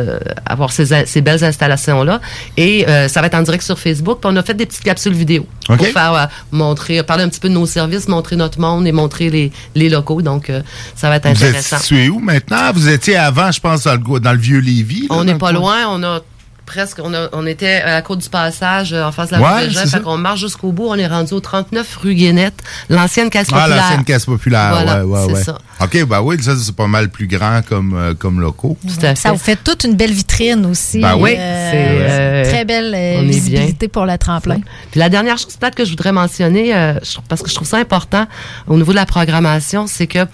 avoir 0.46 0.72
ces, 0.72 1.20
belles 1.20 1.44
installations 1.44 2.02
là. 2.02 2.20
Et 2.56 2.86
ça 3.08 3.20
va 3.20 3.26
être 3.28 3.34
en 3.34 3.42
direct 3.42 3.62
sur 3.62 3.78
Facebook. 3.78 4.18
Puis 4.20 4.30
on 4.32 4.36
a 4.36 4.42
fait 4.42 4.54
des 4.54 4.66
petites 4.66 4.82
capsules 4.84 5.12
vidéo 5.12 5.46
pour 5.66 5.76
faire 5.86 6.28
montrer, 6.50 7.02
parler 7.02 7.24
un 7.24 7.28
petit 7.28 7.40
peu 7.40 7.48
de 7.48 7.54
nos 7.54 7.66
services, 7.66 8.08
montrer 8.08 8.36
notre 8.36 8.60
monde 8.60 8.86
et 8.86 8.92
montrer 8.92 9.30
les, 9.30 9.52
les 9.74 9.88
locaux. 9.88 10.22
Donc 10.22 10.50
ça 10.94 11.08
va 11.08 11.16
être 11.16 11.28
Vous 11.28 11.44
êtes 11.44 11.48
intéressant. 11.48 11.78
situé 11.78 12.08
où 12.08 12.18
maintenant? 12.18 12.72
Vous 12.74 12.88
étiez 12.88 13.16
avant, 13.16 13.50
je 13.52 13.60
pense, 13.60 13.84
dans 13.84 13.92
le, 13.92 13.98
go- 13.98 14.18
dans 14.20 14.32
le 14.32 14.38
vieux 14.38 14.60
Lévis. 14.60 15.02
là, 15.02 15.06
On 15.10 15.24
n'est 15.24 15.34
pas 15.34 15.50
coin? 15.50 15.52
loin, 15.52 15.76
on 15.90 16.02
a 16.02 16.20
presque, 16.68 17.00
on, 17.02 17.12
a- 17.14 17.28
on 17.32 17.46
était 17.46 17.76
à 17.80 17.92
la 17.94 18.02
côte 18.02 18.18
du 18.20 18.28
passage 18.28 18.92
euh, 18.92 19.02
en 19.04 19.10
face 19.12 19.30
de 19.30 19.36
la 19.36 19.40
Ouais, 19.40 19.64
rue 19.66 19.72
c'est 19.72 19.88
fait 19.88 20.02
qu'on 20.02 20.18
marche 20.18 20.40
jusqu'au 20.40 20.70
bout, 20.70 20.86
on 20.88 20.94
est 20.94 21.06
rendu 21.06 21.32
au 21.32 21.40
39 21.40 21.96
rue 22.02 22.14
Guénette, 22.14 22.62
l'ancienne 22.90 23.30
caisse 23.30 23.48
Ah, 23.52 23.60
populaire. 23.60 23.82
l'ancienne 23.82 24.04
caisse 24.04 24.26
populaire. 24.26 24.70
Voilà, 24.70 25.06
ouais, 25.06 25.18
ouais, 25.18 25.26
c'est 25.26 25.32
ouais. 25.34 25.42
ça. 25.44 25.58
OK, 25.80 26.04
bah 26.06 26.22
oui, 26.22 26.36
ça, 26.42 26.52
c'est 26.56 26.74
pas 26.76 26.86
mal 26.86 27.08
plus 27.08 27.26
grand 27.26 27.62
comme, 27.66 27.94
euh, 27.96 28.14
comme 28.14 28.40
locaux. 28.40 28.76
Ça 29.16 29.32
vous 29.32 29.38
fait 29.38 29.56
toute 29.62 29.84
une 29.84 29.94
belle 29.94 30.12
vitrine 30.12 30.66
aussi. 30.66 31.00
Ben 31.00 31.16
oui. 31.16 31.34
Euh, 31.38 31.70
C'est, 31.70 31.86
euh, 32.10 32.52
très 32.52 32.64
belle 32.64 32.92
euh, 32.94 33.22
visibilité 33.22 33.88
pour 33.88 34.04
le 34.06 34.18
tremplin. 34.18 34.58
Puis 34.90 35.00
la 35.00 35.08
dernière 35.08 35.38
chose 35.38 35.56
peut-être 35.56 35.74
que 35.74 35.84
je 35.84 35.90
voudrais 35.90 36.12
mentionner, 36.12 36.74
euh, 36.74 36.94
je 37.02 37.12
trouve- 37.14 37.24
parce 37.28 37.42
que 37.42 37.48
je 37.50 37.54
trouve 37.54 37.66
ça 37.68 37.78
important 37.78 38.26
au 38.66 38.76
niveau 38.76 38.90
de 38.92 38.96
la 38.96 39.06
programmation, 39.06 39.86
c'est 39.86 40.06
que 40.06 40.26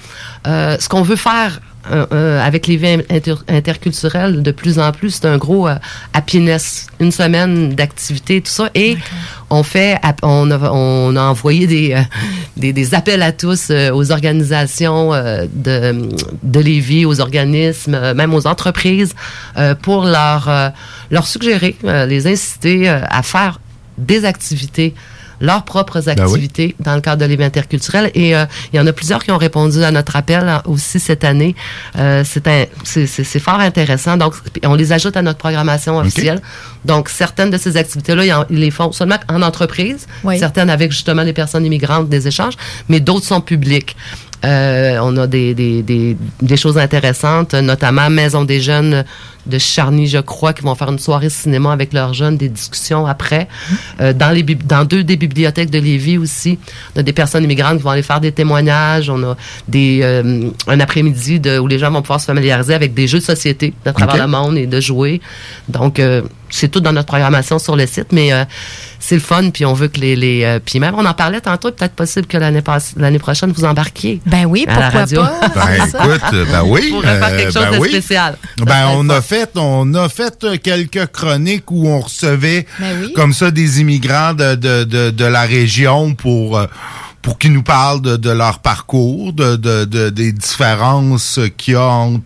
euh, 0.47 0.77
ce 0.81 0.89
qu'on 0.89 1.03
veut 1.03 1.17
faire 1.17 1.61
avec 1.91 2.67
les 2.67 2.77
vies 2.77 3.03
inter- 3.11 3.35
interculturelles 3.49 4.43
de 4.43 4.51
plus 4.51 4.79
en 4.79 4.91
plus, 4.93 5.11
c'est 5.11 5.27
un 5.27 5.37
gros 5.39 5.69
euh, 5.69 5.77
happiness, 6.13 6.87
une 7.01 7.13
semaine 7.13 7.75
d'activité, 7.75 8.41
tout 8.41 8.51
ça. 8.51 8.71
Et 8.75 8.97
on 9.51 9.63
fait, 9.63 9.99
on 10.23 10.51
a, 10.51 10.59
on 10.71 11.15
a 11.17 11.23
envoyé 11.23 11.67
des, 11.67 11.93
euh, 11.93 12.01
des, 12.57 12.73
des 12.73 12.95
appels 12.95 13.23
à 13.23 13.33
tous 13.33 13.69
euh, 13.71 13.91
aux 13.93 14.11
organisations 14.13 15.13
euh, 15.13 15.47
de, 15.53 16.09
de 16.43 16.61
Lévis, 16.61 17.05
aux 17.05 17.21
organismes, 17.21 17.95
euh, 17.95 18.15
même 18.15 18.35
aux 18.35 18.47
entreprises, 18.47 19.15
euh, 19.57 19.75
pour 19.75 20.05
leur, 20.05 20.49
euh, 20.49 20.69
leur 21.11 21.27
suggérer, 21.27 21.77
euh, 21.85 22.07
les 22.07 22.27
inciter 22.27 22.89
euh, 22.89 23.01
à 23.09 23.23
faire 23.23 23.61
des 23.99 24.25
activités 24.25 24.95
leurs 25.45 25.65
propres 25.65 26.01
Ben 26.01 26.15
oui. 26.19 26.23
activités 26.23 26.75
dans 26.81 26.95
le 26.95 27.01
cadre 27.01 27.21
de 27.21 27.27
l'événement 27.27 27.47
interculturel. 27.47 28.11
Et 28.15 28.35
euh, 28.35 28.47
il 28.73 28.77
y 28.77 28.81
en 28.81 28.87
a 28.87 28.93
plusieurs 28.93 29.23
qui 29.23 29.31
ont 29.31 29.37
répondu 29.39 29.83
à 29.85 29.91
notre 29.91 30.17
appel 30.17 30.61
aussi 30.67 30.99
cette 30.99 31.25
année. 31.25 31.55
Euh, 31.99 32.25
c'est 32.25 33.39
fort 33.39 33.61
intéressant. 33.61 34.17
Donc, 34.17 34.35
on 34.65 34.75
les 34.75 34.93
ajoute 34.93 35.17
à 35.17 35.23
notre 35.23 35.39
programmation 35.39 35.99
officielle. 35.99 36.41
Donc, 36.85 37.09
certaines 37.09 37.51
de 37.51 37.59
ces 37.59 37.77
activités-là, 37.77 38.45
ils, 38.51 38.59
les 38.59 38.71
font 38.71 38.93
seulement 38.93 39.19
en 39.29 39.43
entreprise, 39.43 40.07
Oui. 40.23 40.39
certaines 40.39 40.71
avec 40.71 40.93
justement 40.93 41.25
des 41.25 41.33
personnes 41.33 41.65
immigrantes, 41.65 42.09
des 42.09 42.27
échanges, 42.29 42.55
mais 42.89 43.01
d'autres 43.01 43.27
sont 43.27 43.41
publiques. 43.41 43.97
Euh, 44.45 44.99
on 45.03 45.17
a 45.17 45.27
des, 45.27 45.55
des, 45.55 45.83
des, 45.83 46.17
des 46.43 46.57
choses 46.57 46.77
intéressantes, 46.79 47.55
notamment 47.55 48.11
Maison 48.11 48.45
des 48.45 48.61
jeunes 48.61 49.05
de 49.47 49.59
Charny, 49.59 50.07
je 50.07 50.19
crois, 50.19 50.53
qui 50.53 50.63
vont 50.63 50.75
faire 50.75 50.91
une 50.91 50.99
soirée 50.99 51.31
cinéma 51.31 51.73
avec 51.73 51.93
leurs 51.93 52.15
jeunes, 52.15 52.37
des 52.37 52.49
discussions 52.49 53.07
après. 53.07 53.49
Euh, 54.01 54.13
dans, 54.13 54.31
les, 54.31 54.43
bib- 54.43 54.67
dans 54.67 54.85
deux 54.85 55.03
des 55.05 55.17
bibliothèques 55.17 55.71
de 55.71 55.79
Lévis 55.79 56.19
aussi, 56.19 56.59
on 56.95 57.01
a 57.01 57.03
des 57.03 57.13
personnes 57.13 57.45
immigrantes 57.45 57.79
qui 57.79 57.83
vont 57.85 57.91
aller 57.91 58.03
faire 58.03 58.21
des 58.21 58.33
témoignages. 58.33 59.11
On 59.11 59.23
a 59.23 59.37
des, 59.69 60.01
euh, 60.03 60.49
un 60.67 60.81
après-midi 60.81 61.41
où 61.61 61.67
les 61.67 61.79
gens 61.79 61.91
vont 61.91 62.03
pouvoir 62.03 62.21
se 62.21 62.27
familiariser 62.27 62.75
avec 62.75 62.95
des 62.95 63.07
jeux 63.07 63.19
de 63.19 63.25
société 63.25 63.73
de 63.85 63.91
travers 63.93 64.17
le 64.27 64.31
monde 64.31 64.57
et 64.57 64.67
de 64.67 64.81
jouer. 64.81 65.21
Donc, 65.69 65.99
c'est 66.57 66.69
tout 66.69 66.81
dans 66.81 66.93
notre 66.93 67.07
programmation 67.09 67.59
sur 67.59 67.75
le 67.77 67.87
site, 67.87 68.13
mais 68.13 68.33
euh, 68.33 68.45
c'est 69.01 69.17
le 69.17 69.21
fun, 69.21 69.51
puis 69.51 69.65
on 69.67 69.73
veut 69.75 69.89
que 69.89 69.99
les... 70.01 70.15
les 70.17 70.45
euh, 70.45 70.59
puis 70.65 70.79
même, 70.79 70.95
on 70.97 71.05
en 71.05 71.15
parlait 71.15 71.41
tantôt, 71.41 71.71
peut-être 71.73 71.95
possible 71.95 72.27
que 72.27 72.37
l'année 72.39 72.63
l'année 72.97 73.19
prochaine, 73.19 73.53
vous 73.53 73.65
embarquiez. 73.65 74.21
Ben 74.27 74.45
oui, 74.47 74.65
à 74.69 74.79
la 74.79 74.83
pourquoi 74.91 75.01
radio. 75.01 75.21
pas? 75.23 75.49
Ben 75.55 75.75
écoute, 75.87 76.49
ben 76.51 76.63
oui. 76.67 76.91
On 76.93 77.01
pourrait 77.01 77.19
faire 77.19 77.29
euh, 77.33 77.37
quelque 77.39 77.53
chose 77.53 77.63
ben 77.65 77.73
de 77.73 77.79
oui. 77.79 77.89
spécial. 77.91 78.37
Ben 78.59 78.89
on 78.95 79.09
a 79.11 79.21
fait, 79.21 79.51
on 79.57 79.93
a 79.95 80.09
fait 80.09 80.47
quelques 80.63 81.07
chroniques 81.07 81.71
où 81.71 81.89
on 81.89 82.01
recevait 82.01 82.67
Ben 82.79 82.97
oui. 83.03 83.13
comme 83.15 83.33
ça 83.33 83.51
des 83.51 83.81
immigrants 83.81 84.33
de, 84.35 84.55
de, 84.55 84.85
de, 84.85 85.11
de 85.11 85.25
la 85.25 85.43
région 85.43 86.15
pour 86.15 86.57
euh, 86.59 86.67
pour 87.23 87.39
qu'ils 87.39 87.53
nous 87.53 87.63
parlent 87.63 88.03
de, 88.03 88.17
de 88.17 88.31
leur 88.31 88.59
parcours, 88.59 89.33
de, 89.33 89.57
de, 89.57 89.87
de- 89.87 90.11
des 90.11 90.31
différences 90.33 91.41
qu'il 91.57 91.73
y 91.75 91.77
a 91.77 91.83
entre 91.83 92.23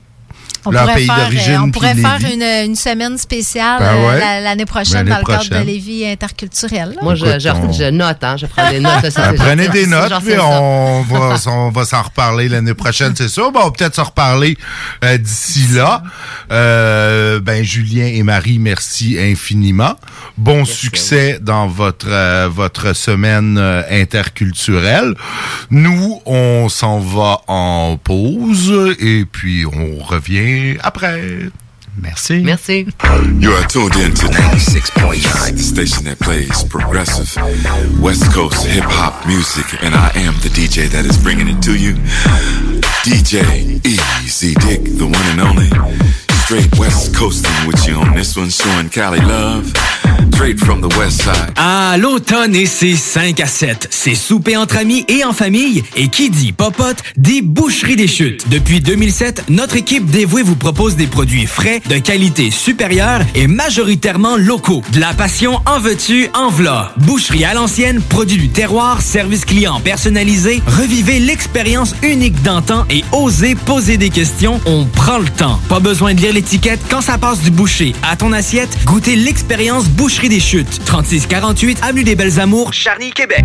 On 0.64 0.70
leur 0.70 0.82
pourrait 0.82 0.94
pays 0.97 1.06
faire, 1.06 1.16
d'origine. 1.16 1.59
on 1.64 1.70
pourrait 1.70 1.93
puis 1.94 2.02
faire 2.02 2.18
Lévis. 2.18 2.35
une, 2.35 2.43
une 2.70 2.76
semaine 2.76 3.16
spéciale 3.18 3.78
Ben 3.80 3.94
euh, 3.94 4.09
ouais. 4.09 4.40
l'année 4.43 4.66
prochaine 4.66 4.94
L'année 5.06 5.10
dans 5.10 5.18
le 5.18 5.24
cadre 5.24 5.48
de 5.60 5.64
Lévis 5.66 6.06
interculturel. 6.06 6.90
là. 6.97 7.02
Moi, 7.02 7.14
je, 7.14 7.26
Écoute, 7.26 7.40
je, 7.40 7.48
on- 7.48 7.72
je 7.72 7.85
note, 7.90 8.22
hein, 8.22 8.36
je 8.36 8.47
prends 8.47 8.70
des 8.70 8.80
notes. 8.80 9.09
ça, 9.10 9.32
Ben, 9.32 9.36
prenez 9.39 9.64
gentil. 9.66 9.78
des 9.80 9.86
notes, 9.86 10.12
puis 10.24 10.35
on 10.40 11.02
va, 11.02 11.36
on 11.47 11.70
va 11.70 11.85
s'en 11.85 12.02
reparler 12.02 12.48
l'année 12.48 12.74
prochaine, 12.74 13.14
c'est 13.16 13.28
sûr. 13.28 13.51
Bon, 13.52 13.60
on 13.60 13.64
va 13.66 13.70
peut-être 13.70 13.94
s'en 13.94 14.05
reparler 14.05 14.56
euh, 15.05 15.16
d'ici 15.18 15.66
là. 15.74 16.02
Euh, 16.51 17.40
ben, 17.40 17.62
Julien 17.64 18.06
et 18.06 18.22
Marie, 18.22 18.59
merci 18.59 19.16
infiniment. 19.18 19.94
Bon 20.36 20.64
succès 20.64 21.39
dans 21.40 21.66
votre 21.66 22.06
euh, 22.09 22.48
votre 22.51 22.94
semaine 22.94 23.59
euh, 23.59 23.82
interculturelle. 23.90 25.14
Nous, 25.70 26.20
on 26.26 26.68
s'en 26.68 26.98
va 27.01 27.40
en 27.48 27.97
pause 28.02 28.94
et 29.01 29.24
puis 29.30 29.64
on 29.66 30.02
revient 30.02 30.47
après. 30.82 31.50
Merci. 32.00 32.42
Merci. 32.44 32.86
You 33.40 33.50
are 33.52 33.66
tuned 33.66 33.96
in 33.96 34.14
to 34.14 34.26
96.9, 34.26 35.52
the 35.52 35.58
station 35.58 36.04
that 36.04 36.20
plays 36.20 36.62
progressive 36.64 37.34
West 38.00 38.32
Coast 38.32 38.64
hip 38.66 38.84
hop 38.84 39.26
music, 39.26 39.82
and 39.82 39.94
I 39.94 40.10
am 40.14 40.34
the 40.34 40.48
DJ 40.48 40.88
that 40.90 41.04
is 41.06 41.18
bringing 41.18 41.48
it 41.48 41.60
to 41.62 41.74
you. 41.74 41.94
DJ 43.02 43.84
Easy 43.84 44.54
Dick, 44.54 44.84
the 44.84 45.06
one 45.06 45.26
and 45.32 45.40
only. 45.40 46.27
Straight 46.48 46.78
West 46.78 47.14
Coasting 47.14 47.66
with 47.66 47.86
you 47.86 47.96
on 47.96 48.14
this 48.14 48.34
one, 48.34 48.88
Cali 48.88 49.20
love. 49.20 49.70
Straight 50.38 50.60
from 50.60 50.80
the 50.80 50.96
West 50.96 51.22
Side. 51.22 51.52
Ah, 51.56 51.96
l'automne 51.98 52.54
et 52.54 52.66
ses 52.66 52.94
5 52.94 53.40
à 53.40 53.46
7. 53.46 53.88
C'est 53.90 54.14
souper 54.14 54.56
entre 54.56 54.76
amis 54.76 55.04
et 55.08 55.24
en 55.24 55.32
famille. 55.32 55.82
Et 55.96 56.06
qui 56.06 56.30
dit 56.30 56.52
popote, 56.52 57.02
dit 57.16 57.42
boucherie 57.42 57.96
des 57.96 58.06
chutes. 58.06 58.48
Depuis 58.48 58.78
2007, 58.80 59.46
notre 59.48 59.74
équipe 59.74 60.08
dévouée 60.08 60.44
vous 60.44 60.54
propose 60.54 60.94
des 60.94 61.08
produits 61.08 61.46
frais, 61.46 61.82
de 61.88 61.98
qualité 61.98 62.52
supérieure 62.52 63.22
et 63.34 63.48
majoritairement 63.48 64.36
locaux. 64.36 64.84
De 64.92 65.00
la 65.00 65.12
passion 65.12 65.60
en 65.66 65.80
veux-tu, 65.80 66.28
en 66.34 66.50
v'là. 66.50 66.92
Boucherie 66.98 67.44
à 67.44 67.52
l'ancienne, 67.54 68.00
produit 68.00 68.38
du 68.38 68.48
terroir, 68.48 69.02
service 69.02 69.44
client 69.44 69.80
personnalisé. 69.80 70.62
Revivez 70.78 71.18
l'expérience 71.18 71.96
unique 72.04 72.40
d'antan 72.42 72.86
et 72.90 73.02
osez 73.10 73.56
poser 73.56 73.96
des 73.96 74.10
questions. 74.10 74.60
On 74.66 74.84
prend 74.84 75.18
le 75.18 75.28
temps. 75.28 75.58
Pas 75.68 75.80
besoin 75.80 76.14
de 76.14 76.20
lire 76.20 76.32
l'étiquette 76.39 76.78
quand 76.89 77.01
ça 77.01 77.19
passe 77.19 77.40
du 77.40 77.51
boucher 77.51 77.94
à 78.09 78.15
ton 78.15 78.32
assiette. 78.32 78.69
Goûtez 78.85 79.16
l'expérience 79.16 79.89
Boucherie 79.89 80.28
des 80.28 80.39
Chutes. 80.39 80.85
3648 80.85 81.81
Avenue 81.82 82.05
des 82.05 82.15
Belles 82.15 82.39
Amours, 82.39 82.73
Charny, 82.73 83.10
Québec. 83.10 83.44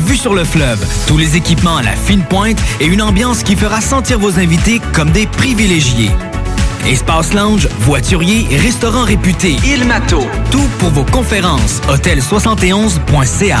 vue 0.00 0.16
sur 0.16 0.34
le 0.34 0.44
fleuve, 0.44 0.84
tous 1.06 1.18
les 1.18 1.36
équipements 1.36 1.76
à 1.76 1.82
la 1.82 1.96
fine 1.96 2.22
pointe 2.22 2.58
et 2.80 2.86
une 2.86 3.02
ambiance 3.02 3.42
qui 3.42 3.56
fera 3.56 3.80
sentir 3.80 4.18
vos 4.18 4.38
invités 4.38 4.80
comme 4.92 5.10
des 5.10 5.26
privilégiés. 5.26 6.10
Espace 6.86 7.32
lounge, 7.32 7.68
voiturier, 7.80 8.46
restaurant 8.58 9.04
réputé, 9.04 9.56
Il 9.64 9.84
Mato. 9.86 10.20
Tout 10.50 10.68
pour 10.78 10.90
vos 10.90 11.04
conférences. 11.04 11.80
Hôtel71.ca. 11.88 13.60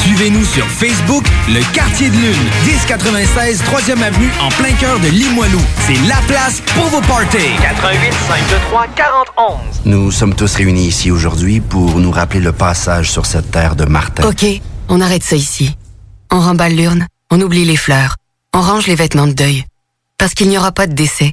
Suivez-nous 0.00 0.44
sur 0.44 0.66
Facebook, 0.66 1.24
Le 1.48 1.62
Quartier 1.72 2.10
de 2.10 2.16
Lune, 2.16 2.50
1096 2.66 3.62
3e 3.62 4.02
Avenue 4.02 4.28
en 4.40 4.50
plein 4.50 4.72
cœur 4.74 5.00
de 5.00 5.08
Limoilou. 5.08 5.60
C'est 5.86 5.96
la 6.06 6.16
place 6.28 6.60
pour 6.74 6.84
vos 6.84 7.00
parties. 7.00 7.38
88 7.62 8.12
523 8.12 8.86
4011. 8.94 9.56
Nous 9.86 10.10
sommes 10.12 10.34
tous 10.34 10.54
réunis 10.54 10.86
ici 10.86 11.10
aujourd'hui 11.10 11.60
pour 11.60 11.98
nous 11.98 12.10
rappeler 12.10 12.40
le 12.40 12.52
passage 12.52 13.10
sur 13.10 13.24
cette 13.24 13.50
terre 13.50 13.74
de 13.74 13.86
Martin. 13.86 14.28
OK, 14.28 14.44
on 14.88 15.00
arrête 15.00 15.24
ça 15.24 15.34
ici. 15.34 15.76
On 16.30 16.40
remballe 16.40 16.74
l'urne, 16.76 17.06
on 17.30 17.40
oublie 17.40 17.64
les 17.64 17.76
fleurs, 17.76 18.16
on 18.52 18.60
range 18.60 18.86
les 18.86 18.96
vêtements 18.96 19.26
de 19.26 19.32
deuil. 19.32 19.64
Parce 20.18 20.34
qu'il 20.34 20.48
n'y 20.50 20.58
aura 20.58 20.72
pas 20.72 20.86
de 20.86 20.94
décès. 20.94 21.32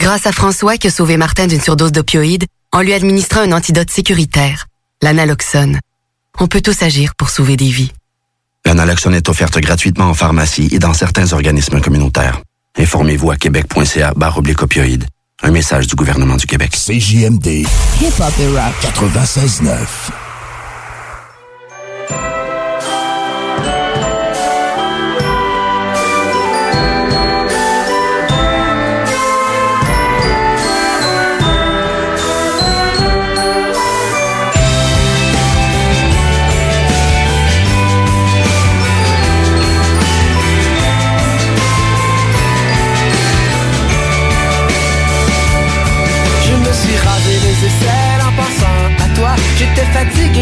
Grâce 0.00 0.26
à 0.26 0.32
François 0.32 0.78
qui 0.78 0.88
a 0.88 0.90
sauvé 0.90 1.16
Martin 1.16 1.46
d'une 1.46 1.60
surdose 1.60 1.92
d'opioïdes 1.92 2.46
en 2.72 2.80
lui 2.80 2.92
administrant 2.92 3.42
un 3.42 3.52
antidote 3.52 3.90
sécuritaire, 3.90 4.66
l'analoxone. 5.00 5.78
On 6.40 6.48
peut 6.48 6.60
tous 6.60 6.82
agir 6.82 7.14
pour 7.14 7.30
sauver 7.30 7.56
des 7.56 7.70
vies. 7.70 7.92
La 8.66 8.74
naloxone 8.74 9.14
est 9.14 9.28
offerte 9.28 9.58
gratuitement 9.58 10.06
en 10.06 10.14
pharmacie 10.14 10.68
et 10.72 10.78
dans 10.78 10.94
certains 10.94 11.32
organismes 11.32 11.80
communautaires. 11.80 12.40
Informez-vous 12.78 13.30
à 13.30 13.36
québec.ca 13.36 14.12
barre 14.14 14.38
oblique 14.38 14.62
opioïdes. 14.62 15.06
Un 15.42 15.50
message 15.50 15.86
du 15.86 15.94
gouvernement 15.96 16.36
du 16.36 16.46
Québec. 16.46 16.72
CJMD. 16.72 17.46
Hip-hop 18.00 18.34
et 18.38 18.56
rap 18.56 18.74
96.9. 18.82 20.29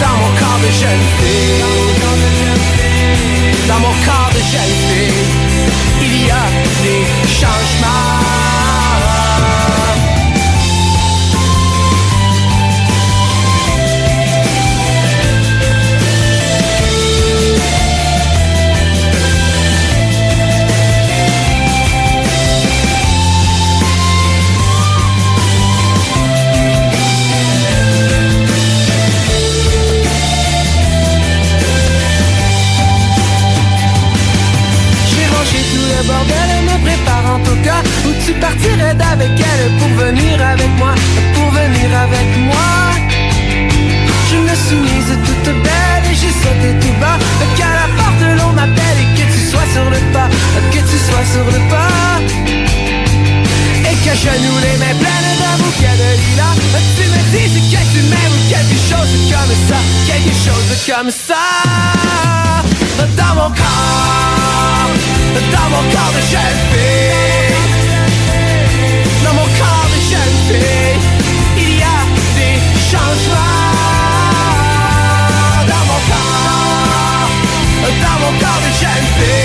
dans 0.00 0.16
mon 0.16 0.32
corps 0.38 0.60
de 0.60 0.70
jeune 0.80 1.04
fille, 1.18 1.62
dans 3.68 3.80
mon 3.80 3.94
corps 4.04 4.30
de 4.32 4.38
jeune 4.38 4.74
il 6.00 6.26
y 6.26 6.30
a 6.30 6.46
des 6.82 7.04
changements. 7.28 8.43
Où 38.06 38.12
tu 38.24 38.32
partirais 38.34 38.94
d'avec 38.94 39.30
elle 39.38 39.70
pour 39.78 39.88
venir 40.04 40.40
avec 40.40 40.70
moi, 40.78 40.94
pour 41.34 41.50
venir 41.50 41.88
avec 42.06 42.28
moi. 42.48 42.70
Je 44.30 44.36
me 44.36 44.54
suis 44.64 44.76
mise 44.76 45.12
toute 45.26 45.54
belle 45.62 46.04
et 46.10 46.14
j'ai 46.14 46.34
sauté 46.42 46.68
tout 46.80 46.94
bas, 47.00 47.18
qu'à 47.56 47.72
la 47.80 47.88
porte 47.96 48.22
l'on 48.38 48.52
m'appelle 48.52 48.98
et 49.02 49.10
que 49.16 49.24
tu 49.32 49.40
sois 49.50 49.66
sur 49.72 49.88
le 49.90 49.98
pas, 50.12 50.28
que 50.72 50.78
tu 50.78 50.98
sois 51.06 51.26
sur 51.32 51.44
le 51.44 51.60
pas. 51.70 52.14
Et 53.90 53.96
que 54.04 54.14
je 54.16 54.32
nous 54.44 54.58
les 54.64 54.76
mains 54.80 54.98
pleines 54.98 55.36
d'un 55.40 55.56
bouquet 55.62 55.96
de 56.02 56.10
lilas 56.20 56.56
Tu 56.96 57.04
me 57.12 57.20
dis 57.32 57.70
que 57.70 57.82
tu 57.92 58.00
m'aimes 58.10 58.32
ou 58.32 58.42
quelque 58.48 58.78
chose 58.90 59.12
comme 59.30 59.54
ça 59.68 59.78
Quelque 60.06 60.34
chose 60.44 60.70
comme 60.88 61.10
ça 61.10 61.44
Dans 63.16 63.34
mon 63.34 63.50
corps 63.50 64.90
Dans 65.52 65.68
mon 65.70 65.82
corps 65.92 66.12
de 66.16 66.22
jeune 66.32 66.58
fille 66.72 67.33
Il 70.50 71.78
y 71.78 71.82
a 71.82 72.04
des 72.36 72.58
changements. 72.78 73.38
Dans 75.66 75.84
mon 75.86 76.00
corps 76.10 77.30
Dans 78.02 78.18
mon 78.20 78.38
corps 78.38 78.60
de 78.60 78.70
jeune 78.78 79.06
fille 79.18 79.43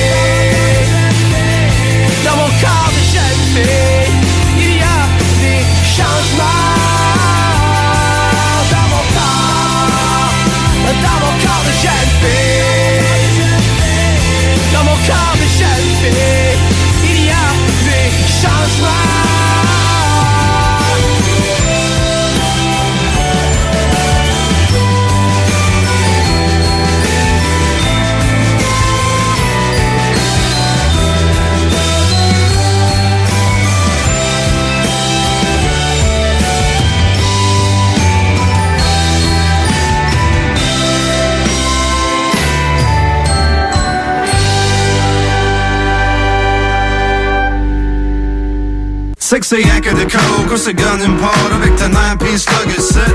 Six 49.29 49.51
yak 49.51 49.83
de 49.83 50.05
coke, 50.05 50.57
c'est 50.57 50.73
gun 50.73 50.99
import 51.05 51.51
avec 51.53 51.75
ta 51.75 51.87
9-piece 51.87 52.47
luggage 52.49 52.79
set. 52.79 53.13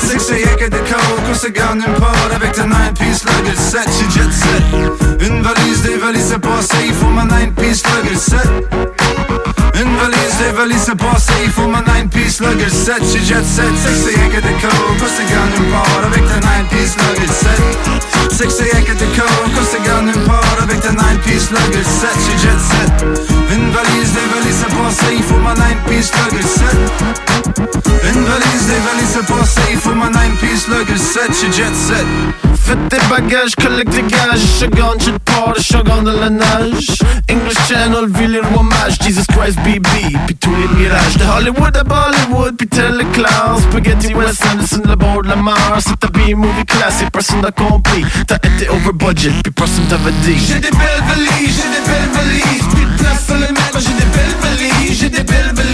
Six 0.00 0.30
yak 0.30 0.70
de 0.70 0.78
coke, 0.78 1.34
c'est 1.34 1.60
import 1.60 2.30
avec 2.34 2.52
ta 2.52 2.62
9-piece 2.62 3.24
luggage 3.24 3.56
set. 3.56 3.86
J'suis 3.86 4.10
jet 4.12 4.32
set. 4.32 4.62
Une 5.20 5.42
valise, 5.42 5.82
des 5.82 5.96
valises 5.98 6.32
à 6.32 6.38
passer, 6.38 6.86
il 6.86 6.94
faut 6.94 7.08
ma 7.08 7.26
9-piece 7.26 7.82
luggage 7.82 8.16
set. 8.16 8.31
Une 8.31 8.31
valise, 8.31 8.31
valises 10.52 10.88
à 10.88 10.94
passer, 10.94 11.32
il 11.44 11.50
faut 11.50 11.66
ma 11.66 11.80
9-piece 11.80 12.40
luggage 12.40 12.70
set. 12.70 13.02
J'ai 13.12 13.24
jet 13.24 13.44
set, 13.44 13.72
sexy 13.76 14.18
ain't 14.18 14.30
que 14.30 14.40
des 14.40 14.54
codes, 14.60 14.98
cause 14.98 15.10
c'est 15.16 15.24
gone 15.24 15.70
part 15.70 16.04
avec 16.04 16.24
ta 16.26 16.38
9-piece 16.40 16.96
luggage 16.96 17.30
set. 17.30 18.32
Sexy 18.32 18.64
ain't 18.74 18.84
que 18.84 18.92
des 18.92 19.12
codes, 19.16 19.52
cause 19.54 19.68
c'est 19.70 19.82
gone 19.82 20.12
part 20.26 20.58
avec 20.62 20.80
ta 20.80 20.90
9-piece 20.90 21.50
luggage 21.50 21.84
set. 21.84 22.16
J'ai 22.26 22.38
jet 22.38 22.60
set. 22.60 22.92
Une 23.54 23.70
valise, 23.70 24.12
des 24.12 24.28
valises 24.32 24.62
à 24.62 24.70
passer, 24.76 25.14
il 25.16 25.22
faut 25.22 25.38
ma 25.38 25.54
9-piece 25.54 26.12
luggage 26.12 26.44
set. 26.44 26.78
Une 28.04 28.24
valise, 28.24 28.66
des 28.66 28.82
valises 28.86 29.18
à 29.18 29.22
passer, 29.22 29.62
il 29.72 29.78
faut 29.78 29.94
ma 29.94 30.10
9-piece 30.10 30.68
luggage 30.68 30.98
set. 30.98 31.30
J'ai 31.40 31.52
jet 31.52 31.74
set. 31.74 32.06
Faites 32.64 32.88
tes 32.88 33.06
bagages, 33.08 33.56
collecte 33.56 33.90
tes 33.90 34.02
gages 34.02 34.46
Shogun, 34.60 34.96
je 35.00 35.10
te 35.10 35.18
porte, 35.24 35.60
shogun 35.60 36.04
de 36.04 36.12
la 36.12 36.30
nage 36.30 36.96
English 37.28 37.58
Channel, 37.68 38.06
vit 38.08 38.28
les 38.28 38.40
rois 38.40 38.62
mages 38.62 38.98
Jesus 39.02 39.26
Christ, 39.26 39.58
BB, 39.64 40.16
tous 40.42 40.54
les 40.56 40.68
mirages 40.76 41.16
De 41.16 41.24
Hollywood 41.24 41.76
à 41.76 41.84
Bollywood, 41.84 42.56
puis 42.56 42.66
téléclasse 42.66 43.62
Spaghetti 43.70 44.14
West 44.14 44.44
Anderson, 44.44 44.82
le 44.84 44.96
bord 44.96 45.22
de 45.22 45.28
la 45.28 45.36
mer 45.36 45.78
C'est 45.78 45.98
ta 45.98 46.08
B-movie 46.08 46.66
classique, 46.66 47.10
personne 47.12 47.40
n'a 47.40 47.52
compris 47.52 48.04
T'as 48.26 48.36
été 48.36 48.68
over 48.68 48.92
budget, 48.92 49.32
puis 49.42 49.52
personne 49.52 49.86
t'avait 49.86 50.12
dit 50.24 50.38
J'ai 50.38 50.60
des 50.60 50.70
belles 50.70 51.04
valises, 51.06 51.56
j'ai 51.56 51.70
des 51.70 51.84
belles 51.86 52.10
valises. 52.12 52.66
Plus 52.74 52.84
de 52.84 52.98
place 52.98 53.26
sur 53.26 53.34
les 53.34 53.52
mètres, 53.52 53.78
j'ai 53.78 53.94
des 53.94 54.10
belles 54.10 54.36
valises 54.42 54.98
J'ai 54.98 55.08
des 55.08 55.22
belles 55.22 55.52
valises, 55.54 55.71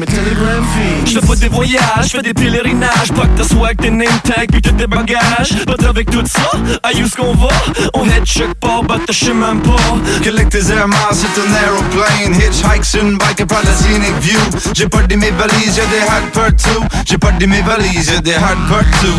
mes 0.00 0.06
Telegram 0.06 0.64
Je 1.04 1.18
fais 1.18 1.26
pas 1.26 1.36
des 1.36 1.48
voyages, 1.48 2.04
je 2.04 2.08
fais 2.08 2.22
des 2.22 2.34
pèlerinages. 2.34 3.12
Pas 3.14 3.26
que 3.26 3.38
ta 3.38 3.44
swag, 3.44 3.76
tes 3.76 3.90
name 3.90 4.08
tag, 4.22 4.48
puis 4.50 4.60
tous 4.62 4.72
tes 4.72 4.86
bagages. 4.86 5.64
Pas 5.66 5.88
avec 5.88 6.10
tout 6.10 6.24
ça, 6.26 6.50
à 6.82 6.92
où 6.92 7.06
ce 7.08 7.16
qu'on 7.16 7.34
va? 7.34 7.48
On 7.94 8.04
head 8.04 8.24
check 8.24 8.54
pas, 8.54 8.80
bah 8.86 8.98
te 9.06 9.12
sais 9.12 9.34
même 9.34 9.60
pas. 9.62 9.76
Collect 10.22 10.50
tes 10.50 10.70
air 10.72 10.88
miles, 10.88 10.96
c'est 11.12 11.40
un 11.40 11.54
aeroplane 11.64 12.34
Hitchhike 12.34 12.84
sur 12.84 13.02
une 13.02 13.18
bike, 13.18 13.44
prendre 13.46 13.64
la 13.64 13.72
scenic 13.72 14.18
view. 14.20 14.38
J'ai 14.74 14.88
pas 14.88 15.02
de 15.02 15.16
mes 15.16 15.30
valises, 15.30 15.76
y'a 15.76 15.86
des 15.86 16.00
hard 16.08 16.30
partout. 16.32 16.84
J'ai 17.06 17.18
pas 17.18 17.32
de 17.32 17.46
mes 17.46 17.62
valises, 17.62 18.10
y'a 18.12 18.20
des 18.20 18.34
hard 18.34 18.58
partout 18.68 19.18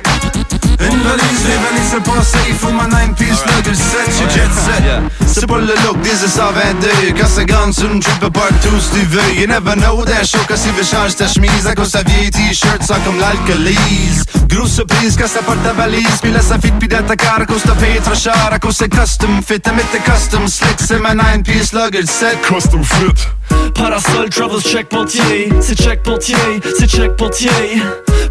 une 0.93 1.01
valise, 1.01 1.43
des 1.43 1.59
valises, 1.63 1.89
c'est 1.91 2.03
pas 2.03 2.23
ça, 2.23 2.37
il 2.47 2.55
faut 2.55 2.71
ma 2.71 2.87
9-piece 2.87 3.43
luggage 3.45 3.75
set, 3.75 4.09
j'suis 4.09 4.29
jet 4.29 4.51
set. 4.53 5.21
C'est 5.33 5.47
pas 5.47 5.59
le 5.59 5.73
look 5.85 6.01
des 6.01 6.09
122 6.09 7.13
Quand 7.17 7.27
ça 7.27 7.45
gagne 7.45 7.71
sur 7.71 7.89
une 7.89 8.01
trip 8.01 8.19
partout 8.19 8.79
si 8.79 8.99
tu 8.99 9.05
veux 9.05 9.39
You 9.39 9.47
never 9.47 9.75
know 9.75 10.03
that 10.03 10.25
show 10.25 10.39
quand 10.45 10.55
il 10.65 10.71
veut 10.73 10.83
changer 10.83 11.15
ta 11.15 11.27
chemise 11.27 11.65
À 11.65 11.73
cause 11.73 11.91
ta 11.91 12.03
vieille 12.03 12.29
t-shirt 12.29 12.83
sans 12.83 12.99
comme 13.05 13.17
l'alcoolise 13.17 14.25
Grosse 14.49 14.73
surprise 14.73 15.15
quand 15.17 15.27
ça 15.27 15.41
porte 15.41 15.63
ta 15.63 15.71
valise 15.71 16.19
Puis 16.21 16.31
là 16.31 16.41
ça 16.41 16.59
fit 16.59 16.71
pis 16.71 16.89
dans 16.89 17.03
ta 17.03 17.15
car 17.15 17.39
à 17.39 17.45
cause 17.45 17.61
t'as 17.65 17.75
payé 17.75 17.99
trop 18.03 18.13
cher 18.13 18.49
À 18.51 18.59
cause 18.59 18.75
c'est 18.77 18.89
custom 18.89 19.41
fit, 19.41 19.59
t'as 19.61 19.71
mis 19.71 19.83
tes 19.83 19.99
custom 19.99 20.47
slick 20.47 20.75
C'est 20.77 20.99
ma 20.99 21.15
9-piece 21.15 21.71
luggage 21.73 22.05
set. 22.05 22.37
Custom 22.41 22.83
fit 22.83 23.27
Parasol 23.73 24.29
Travels 24.29 24.63
check 24.63 24.89
portier, 24.89 25.49
c'est 25.59 25.75
check 25.75 26.03
portier, 26.03 26.35
c'est 26.77 26.87
check 26.87 27.15
portier. 27.15 27.49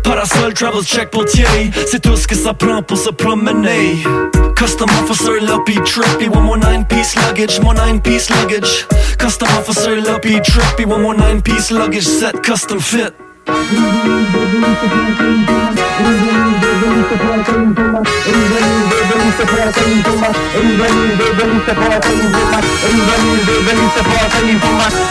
Parasol 0.02 0.55
Travels 0.55 0.84
check 0.84 1.10
portier, 1.10 1.44
c'est 1.86 2.01
tout 2.01 2.16
ce 2.16 2.26
que 2.26 2.34
ça 2.34 2.55
prend 2.55 2.82
pour 2.82 2.98
se 2.98 3.10
promener. 3.10 4.02
Custom 4.56 4.88
officer 5.02 5.40
Loppy 5.40 5.74
Trippy, 5.84 6.28
one 6.28 6.44
more 6.44 6.59
nine 6.59 6.84
piece 6.84 7.14
luggage, 7.16 7.60
more 7.60 7.74
nine 7.74 8.01
piece 8.01 8.30
luggage. 8.30 8.86
Custom 9.18 9.48
officer 9.59 10.01
Loppy 10.01 10.40
Trippy, 10.40 10.84
one 10.86 11.02
more 11.02 11.16
nine 11.16 11.42
piece 11.42 11.70
luggage 11.70 12.06
set, 12.06 12.42
custom 12.42 12.78
fit. 12.78 13.14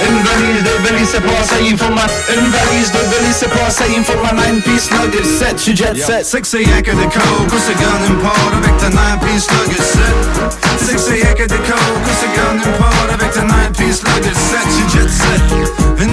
Une 0.01 0.21
valise 0.23 0.63
de 0.63 0.71
valise, 0.89 1.07
c'est 1.11 1.21
pas 1.21 1.43
ça, 1.43 1.55
il 1.61 1.77
faut 1.77 1.89
ma 1.93 2.03
Une 2.33 2.49
valise 2.49 2.91
de 2.91 2.97
valise, 2.97 3.35
c'est 3.37 3.49
pas 3.49 3.69
ça, 3.69 3.83
il 3.87 4.03
faut 4.03 4.21
ma 4.21 4.31
9-piece 4.41 4.89
luggage 4.91 5.25
set 5.25 5.57
J'suis 5.59 5.75
jet 5.75 5.95
set 5.95 6.25
Sexy 6.25 6.57
ain't 6.57 6.81
que 6.83 6.91
des 6.91 7.03
codes, 7.03 7.47
cause 7.49 7.61
c'est 7.65 7.75
gone 7.75 8.17
part 8.21 8.51
avec 8.57 8.77
ta 8.77 8.89
9-piece 8.89 9.47
luggage 9.51 9.85
set 9.85 10.15
Sexy 10.79 11.21
ain't 11.25 11.35
que 11.35 11.43
des 11.43 11.57
codes, 11.57 12.01
cause 12.03 12.17
c'est 12.19 12.33
gone 12.35 12.61
part 12.77 13.07
avec 13.13 13.31
ta 13.31 13.41
9-piece 13.41 14.03
luggage 14.03 14.33
set 14.33 14.67
J'suis 14.69 14.99
jet 14.99 15.09
set 15.09 15.41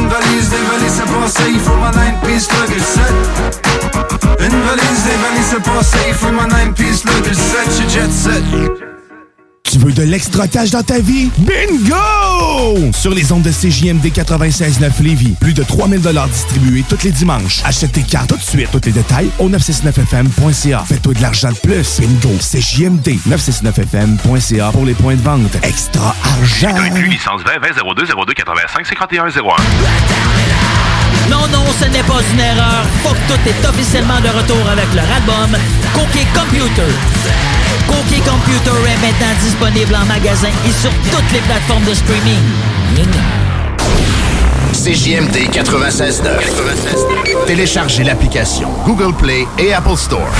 Une 0.06 0.12
valise, 0.12 0.50
des 0.50 0.56
valises, 0.56 0.92
c'est 0.98 1.04
pas 1.04 1.28
ça, 1.28 1.42
il 1.48 1.58
faut 1.58 1.74
ma 1.74 1.90
9-piece 1.90 2.48
luggage 2.52 2.80
set 2.80 3.62
Une 4.38 4.60
valise, 4.62 5.02
des 5.02 5.16
valises, 5.16 5.46
c'est 5.50 5.62
pas 5.62 5.82
ça, 5.82 5.98
il 6.06 6.14
faut 6.14 6.30
ma 6.30 6.46
9-piece 6.46 7.04
luggage 7.06 7.34
set 7.34 7.72
J'suis 7.72 7.88
jet 7.88 8.12
set 8.12 8.95
Tu 9.68 9.78
veux 9.78 9.92
de 9.92 10.02
l'extra 10.02 10.46
cash 10.46 10.70
dans 10.70 10.82
ta 10.82 11.00
vie? 11.00 11.28
Bingo! 11.38 12.92
Sur 12.92 13.12
les 13.12 13.32
ondes 13.32 13.42
de 13.42 13.50
CJMD 13.50 14.06
96.9 14.06 15.02
Lévis, 15.02 15.34
plus 15.40 15.54
de 15.54 15.64
3000 15.64 16.00
distribués 16.30 16.84
tous 16.88 17.02
les 17.02 17.10
dimanches. 17.10 17.62
Achète 17.64 17.92
tes 17.92 18.02
cartes 18.02 18.28
tout 18.28 18.36
de 18.36 18.42
suite. 18.42 18.68
Tous 18.70 18.80
les 18.86 18.92
détails 18.92 19.28
au 19.40 19.48
969FM.ca. 19.50 20.84
Fais-toi 20.86 21.14
de 21.14 21.20
l'argent 21.20 21.50
de 21.50 21.56
plus. 21.56 22.00
Bingo! 22.00 22.36
CJMD 22.38 23.18
969FM.ca 23.28 24.70
pour 24.70 24.84
les 24.84 24.94
points 24.94 25.16
de 25.16 25.22
vente. 25.22 25.56
Extra 25.64 26.14
argent! 26.22 26.76
licence 27.08 27.42
20 27.44 27.58
20 27.60 27.68
02 27.96 28.06
02 28.26 28.34
85 28.34 28.86
51 28.86 29.26
01. 29.26 29.30
Non, 31.28 31.48
non, 31.52 31.64
ce 31.80 31.86
n'est 31.86 32.04
pas 32.04 32.20
une 32.32 32.40
erreur. 32.40 32.84
Faut 33.02 33.14
que 33.14 33.34
tout 33.34 33.48
est 33.48 33.68
officiellement 33.68 34.20
de 34.20 34.28
retour 34.28 34.68
avec 34.70 34.86
leur 34.94 35.10
album 35.10 35.58
Cookie 35.92 36.26
Computer. 36.32 36.92
Cookie 37.88 38.20
Computer 38.20 38.78
est 38.86 39.00
maintenant 39.02 39.34
disponible 39.42 39.65
en 39.66 40.04
magasin 40.06 40.48
et 40.64 40.70
sur 40.70 40.92
toutes 41.10 41.32
les 41.32 41.40
plateformes 41.40 41.84
de 41.84 41.94
streaming. 41.94 42.40
CJMD 44.72 45.50
96.9. 45.52 47.46
Téléchargez 47.46 48.04
l'application 48.04 48.70
Google 48.84 49.12
Play 49.16 49.44
et 49.58 49.74
Apple 49.74 49.96
Store. 49.96 50.30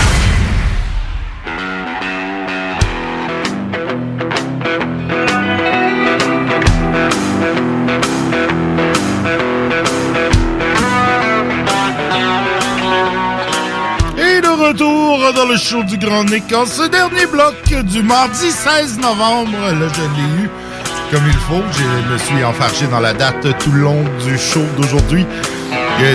Dans 15.33 15.47
le 15.47 15.57
show 15.57 15.83
du 15.83 15.97
Grand 15.99 16.25
Nick 16.25 16.53
en 16.53 16.67
ce 16.67 16.83
dernier 16.89 17.27
bloc 17.27 17.55
du 17.85 18.03
mardi 18.03 18.51
16 18.51 18.99
novembre. 18.99 19.51
Là, 19.53 19.87
je 19.95 20.01
l'ai 20.01 20.43
eu 20.43 20.51
comme 21.11 21.27
il 21.27 21.39
faut. 21.39 21.63
Je 21.73 22.13
me 22.13 22.19
suis 22.19 22.45
enfargé 22.45 22.87
dans 22.87 23.01
la 23.01 23.13
date 23.13 23.47
tout 23.59 23.73
le 23.73 23.81
long 23.81 24.05
du 24.25 24.39
show 24.39 24.65
d'aujourd'hui. 24.77 25.27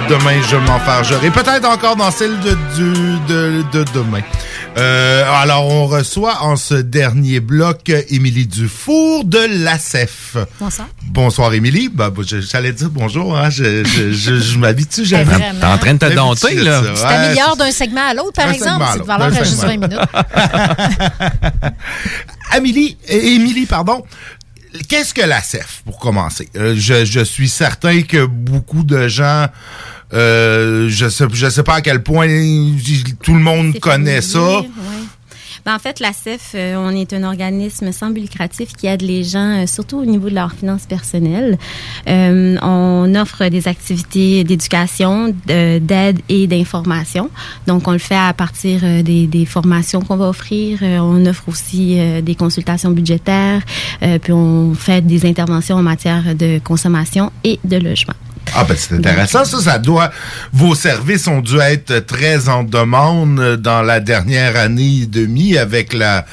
Demain, 0.10 0.40
je 0.50 0.56
m'enfargerai. 0.56 1.30
Peut-être 1.30 1.68
encore 1.68 1.96
dans 1.96 2.12
celle 2.12 2.40
de 2.40 3.84
demain. 3.94 4.22
Euh, 4.78 5.24
alors, 5.30 5.68
on 5.68 5.86
reçoit 5.86 6.44
en 6.44 6.56
ce 6.56 6.76
dernier 6.76 7.42
bloc 7.42 7.90
Émilie 8.10 8.48
Dufour 8.48 9.26
de 9.26 9.40
l'ACEF. 9.64 10.38
Bonsoir. 10.62 10.88
Bonsoir, 11.04 11.54
Émilie. 11.54 11.90
Je- 12.26 12.40
j'allais 12.40 12.72
dire 12.72 12.90
bonjour. 12.90 13.38
Hein. 13.38 13.50
Je, 13.50 13.84
je, 13.84 14.14
je, 14.14 14.40
je 14.40 14.58
m'habitue. 14.58 15.04
vraiment. 15.04 15.60
T'es 15.60 15.66
en 15.66 15.78
train 15.78 15.94
de 15.96 16.00
te 16.00 16.14
dompter, 16.16 16.56
là. 16.56 16.82
Tu 16.96 17.02
t'améliores 17.02 17.58
d'un 17.58 17.72
segment 17.72 18.08
à 18.08 18.14
l'autre, 18.14 18.32
par 18.34 18.48
Un 18.48 18.54
exemple. 18.54 18.86
C'est 18.94 19.00
de 19.00 19.04
valeur 19.04 19.28
à 19.28 19.44
juste 19.44 19.62
20 19.62 19.70
segment. 19.72 19.88
minutes. 19.90 20.00
Amélie, 22.52 22.98
euh, 23.12 23.20
Émilie, 23.22 23.66
pardon. 23.66 24.04
Qu'est-ce 24.88 25.14
que 25.14 25.22
la 25.22 25.42
CEF, 25.42 25.82
pour 25.86 26.00
commencer? 26.00 26.48
Euh, 26.56 26.76
je, 26.78 27.04
je 27.04 27.20
suis 27.20 27.50
certain 27.50 28.04
que 28.04 28.26
beaucoup 28.26 28.84
de 28.86 29.10
gens, 29.10 29.48
euh, 30.14 30.88
je 30.90 31.08
sais, 31.10 31.26
je 31.32 31.50
sais 31.50 31.64
pas 31.64 31.76
à 31.76 31.82
quel 31.82 32.04
point 32.04 32.28
tout 33.24 33.34
le 33.34 33.40
monde 33.40 33.80
connaît 33.80 34.22
ça. 34.22 34.62
Ben, 35.64 35.76
en 35.76 35.80
fait, 35.80 36.00
la 36.00 36.12
CEF, 36.12 36.54
euh, 36.56 36.74
on 36.76 36.90
est 36.90 37.14
un 37.14 37.22
organisme 37.24 37.92
sans 37.92 38.10
but 38.10 38.22
lucratif 38.22 38.70
qui 38.76 38.88
aide 38.88 39.04
les 39.04 39.24
gens, 39.24 39.62
euh, 39.62 39.68
surtout 39.68 40.00
au 40.00 40.06
niveau 40.06 40.28
de 40.28 40.34
leurs 40.34 40.54
finances 40.54 40.88
personnelles. 40.88 41.60
Euh, 42.10 42.58
on 42.64 43.14
offre 43.14 43.48
des 43.48 43.68
activités 43.68 44.44
d'éducation, 44.44 45.28
de- 45.46 45.78
d'aide 45.78 46.20
et 46.30 46.48
d'information. 46.48 47.30
Donc, 47.68 47.88
on 47.88 47.92
le 47.92 48.00
fait 48.00 48.16
à 48.16 48.34
partir 48.34 48.80
des, 49.04 49.28
des 49.28 49.46
formations 49.46 50.02
qu'on 50.02 50.18
va 50.18 50.30
offrir. 50.30 50.80
On 50.82 51.24
offre 51.28 51.44
aussi 51.48 52.00
des 52.24 52.34
consultations 52.34 52.90
budgétaires, 52.90 53.62
puis 54.24 54.34
on 54.34 54.74
fait 54.74 55.06
des 55.06 55.28
interventions 55.28 55.76
en 55.76 55.84
matière 55.84 56.34
de 56.34 56.58
consommation 56.64 57.32
et 57.44 57.60
de 57.64 57.78
logement. 57.78 58.16
Ah 58.54 58.66
ben 58.66 58.76
c'est 58.78 58.96
intéressant 58.96 59.46
ça, 59.46 59.60
ça 59.62 59.78
doit 59.80 60.12
vos 60.52 60.76
services 60.76 61.28
ont 61.28 61.40
dû 61.42 61.58
être 61.60 62.00
très 62.06 62.50
en 62.50 62.64
demande 62.64 63.56
dans 63.58 63.82
la 63.82 64.00
dernière 64.02 64.58
année 64.58 65.02
et 65.04 65.06
demie 65.06 65.58
avec 65.58 65.94
la 65.94 66.26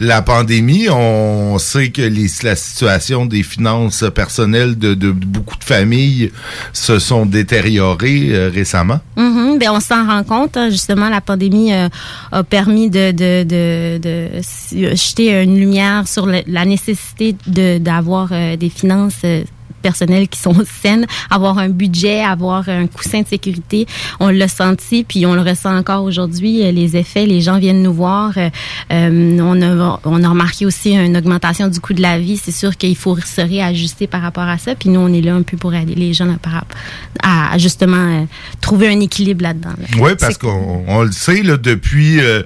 la 0.00 0.20
pandémie. 0.20 0.88
On 0.90 1.58
sait 1.58 1.88
que 1.90 2.02
la 2.44 2.56
situation 2.56 3.24
des 3.24 3.42
finances 3.42 4.04
personnelles 4.14 4.76
de, 4.78 4.94
beaucoup 5.12 5.56
de 5.56 5.64
familles 5.64 6.30
se 6.72 6.98
sont 6.98 7.24
détériorées 7.24 8.28
euh, 8.32 8.50
récemment. 8.52 9.00
Mhm, 9.16 9.58
ben 9.58 9.70
on 9.72 9.80
s'en 9.80 10.06
rend 10.06 10.24
compte. 10.24 10.56
hein. 10.56 10.68
justement, 10.70 11.08
la 11.08 11.20
pandémie 11.20 11.72
euh, 11.72 11.88
a 12.32 12.42
permis 12.42 12.90
de, 12.90 13.12
de, 13.12 13.44
de, 13.44 13.98
de 13.98 14.94
jeter 14.96 15.42
une 15.42 15.58
lumière 15.58 16.06
sur 16.06 16.26
la 16.26 16.64
nécessité 16.64 17.34
d'avoir 17.46 18.28
euh, 18.32 18.56
des 18.56 18.70
finances 18.70 19.14
euh, 19.24 19.44
personnelles 19.82 20.28
qui 20.28 20.38
sont 20.40 20.54
saines, 20.82 21.06
avoir 21.30 21.58
un 21.58 21.68
budget, 21.68 22.20
avoir 22.22 22.68
un 22.68 22.86
coussin 22.86 23.22
de 23.22 23.28
sécurité. 23.28 23.86
On 24.20 24.28
l'a 24.28 24.48
senti, 24.48 25.04
puis 25.04 25.26
on 25.26 25.34
le 25.34 25.42
ressent 25.42 25.76
encore 25.76 26.04
aujourd'hui. 26.04 26.62
euh, 26.64 26.70
Les 26.72 26.96
effets, 26.96 27.26
les 27.26 27.40
gens 27.42 27.58
viennent 27.58 27.82
nous 27.82 27.92
voir. 27.92 28.32
euh, 28.38 28.48
euh, 28.92 29.38
on, 29.42 29.60
a, 29.62 30.00
on 30.04 30.22
a 30.24 30.28
remarqué 30.28 30.64
aussi 30.66 30.92
une 30.92 31.16
augmentation 31.16 31.68
du 31.68 31.80
coût 31.80 31.92
de 31.94 32.02
la 32.02 32.18
vie. 32.18 32.36
C'est 32.42 32.52
sûr 32.52 32.76
qu'il 32.76 32.96
faut 32.96 33.16
se 33.18 33.40
réajuster 33.40 34.06
par 34.06 34.22
rapport 34.22 34.44
à 34.44 34.58
ça. 34.58 34.74
Puis 34.74 34.88
nous, 34.88 35.00
on 35.00 35.12
est 35.12 35.20
là 35.20 35.34
un 35.34 35.42
peu 35.42 35.56
pour 35.56 35.74
aider 35.74 35.94
les 35.94 36.12
gens 36.14 36.26
là, 36.26 36.36
par 36.40 36.52
rapport 36.54 36.78
à, 37.22 37.52
à 37.52 37.58
justement 37.58 37.96
euh, 38.22 38.24
trouver 38.60 38.88
un 38.88 39.00
équilibre 39.00 39.42
là-dedans. 39.42 39.70
là. 39.78 39.86
Oui, 39.98 40.12
parce 40.18 40.38
qu'on 40.38 40.84
on 40.86 41.02
le 41.02 41.12
sait, 41.12 41.42
là, 41.42 41.56
depuis, 41.56 42.20
euh, 42.20 42.42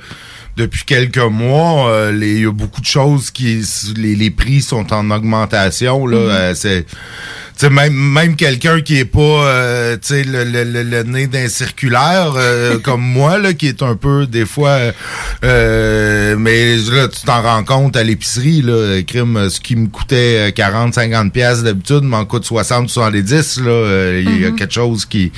depuis 0.56 0.84
quelques 0.84 1.18
mois, 1.18 1.88
euh, 1.90 2.12
les- 2.12 2.36
il 2.36 2.42
y 2.42 2.46
a 2.46 2.52
beaucoup 2.52 2.80
de 2.80 2.86
choses 2.86 3.30
qui. 3.30 3.62
Les, 3.96 4.14
les 4.16 4.30
prix 4.30 4.62
sont 4.62 4.92
en 4.92 5.10
augmentation. 5.10 6.06
Là, 6.06 6.16
euh, 6.16 6.54
c'est. 6.54 6.86
même, 7.70 7.92
même 7.94 8.36
quelqu'un 8.36 8.80
qui 8.82 8.98
est 8.98 9.04
pas 9.06 9.20
euh, 9.20 9.96
tu 9.96 10.08
sais, 10.14 10.24
le, 10.24 10.44
le, 10.44 10.64
le, 10.64 10.82
le 10.82 11.02
nez 11.04 11.26
d'un 11.26 11.48
circulaire 11.48 12.34
euh, 12.36 12.78
comme 12.82 13.00
moi 13.00 13.38
là 13.38 13.54
qui 13.54 13.66
est 13.68 13.82
un 13.82 13.96
peu 13.96 14.26
des 14.26 14.44
fois 14.44 14.78
euh, 15.44 16.36
mais 16.38 16.76
là 16.76 17.08
tu 17.08 17.22
t'en 17.24 17.40
rends 17.40 17.64
compte 17.64 17.96
à 17.96 18.02
l'épicerie 18.02 18.60
là 18.60 19.00
crime 19.06 19.48
ce 19.48 19.58
qui 19.60 19.74
me 19.74 19.86
coûtait 19.86 20.52
40 20.54 20.92
50 20.94 21.32
pièces 21.32 21.62
d'habitude 21.62 22.02
m'en 22.02 22.26
coûte 22.26 22.44
60 22.44 22.90
70 22.90 23.60
là 23.60 23.70
euh, 23.70 24.22
il 24.26 24.42
y 24.42 24.44
a 24.44 24.50
quelque 24.50 24.74
chose 24.74 25.06
qui 25.06 25.32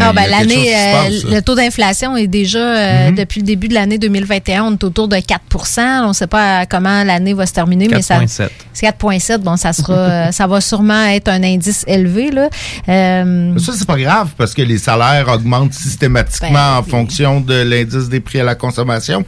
Ah, 0.00 0.12
ben, 0.12 0.24
l'année, 0.30 0.74
euh, 0.74 1.08
le 1.34 1.40
taux 1.40 1.54
d'inflation 1.54 2.16
est 2.16 2.26
déjà, 2.26 2.58
euh, 2.58 3.08
Mhm. 3.10 3.14
depuis 3.16 3.40
le 3.40 3.46
début 3.46 3.68
de 3.68 3.74
l'année 3.74 3.98
2021, 3.98 4.64
on 4.64 4.72
est 4.72 4.84
autour 4.84 5.08
de 5.08 5.16
4% 5.16 6.04
On 6.04 6.08
ne 6.08 6.12
sait 6.12 6.26
pas 6.26 6.66
comment 6.66 7.04
l'année 7.04 7.34
va 7.34 7.46
se 7.46 7.52
terminer, 7.52 7.88
mais 7.88 8.02
ça. 8.02 8.18
4,7. 8.20 8.50
C'est 8.72 8.86
4,7. 8.86 9.42
Bon, 9.42 9.56
ça 9.56 9.72
sera, 9.72 9.92
euh, 10.28 10.32
ça 10.32 10.46
va 10.46 10.60
sûrement 10.60 11.04
être 11.06 11.28
un 11.28 11.42
indice 11.42 11.84
élevé, 11.86 12.30
là. 12.30 12.48
Euh, 12.88 13.58
Ça, 13.58 13.72
c'est 13.76 13.86
pas 13.86 13.98
grave 13.98 14.30
parce 14.36 14.54
que 14.54 14.62
les 14.62 14.78
salaires 14.78 15.28
augmentent 15.28 15.74
systématiquement 15.74 16.52
Ben, 16.52 16.78
en 16.78 16.82
fonction 16.82 17.40
de 17.40 17.54
l'indice 17.62 18.08
des 18.08 18.20
prix 18.20 18.40
à 18.40 18.44
la 18.44 18.54
consommation. 18.54 19.24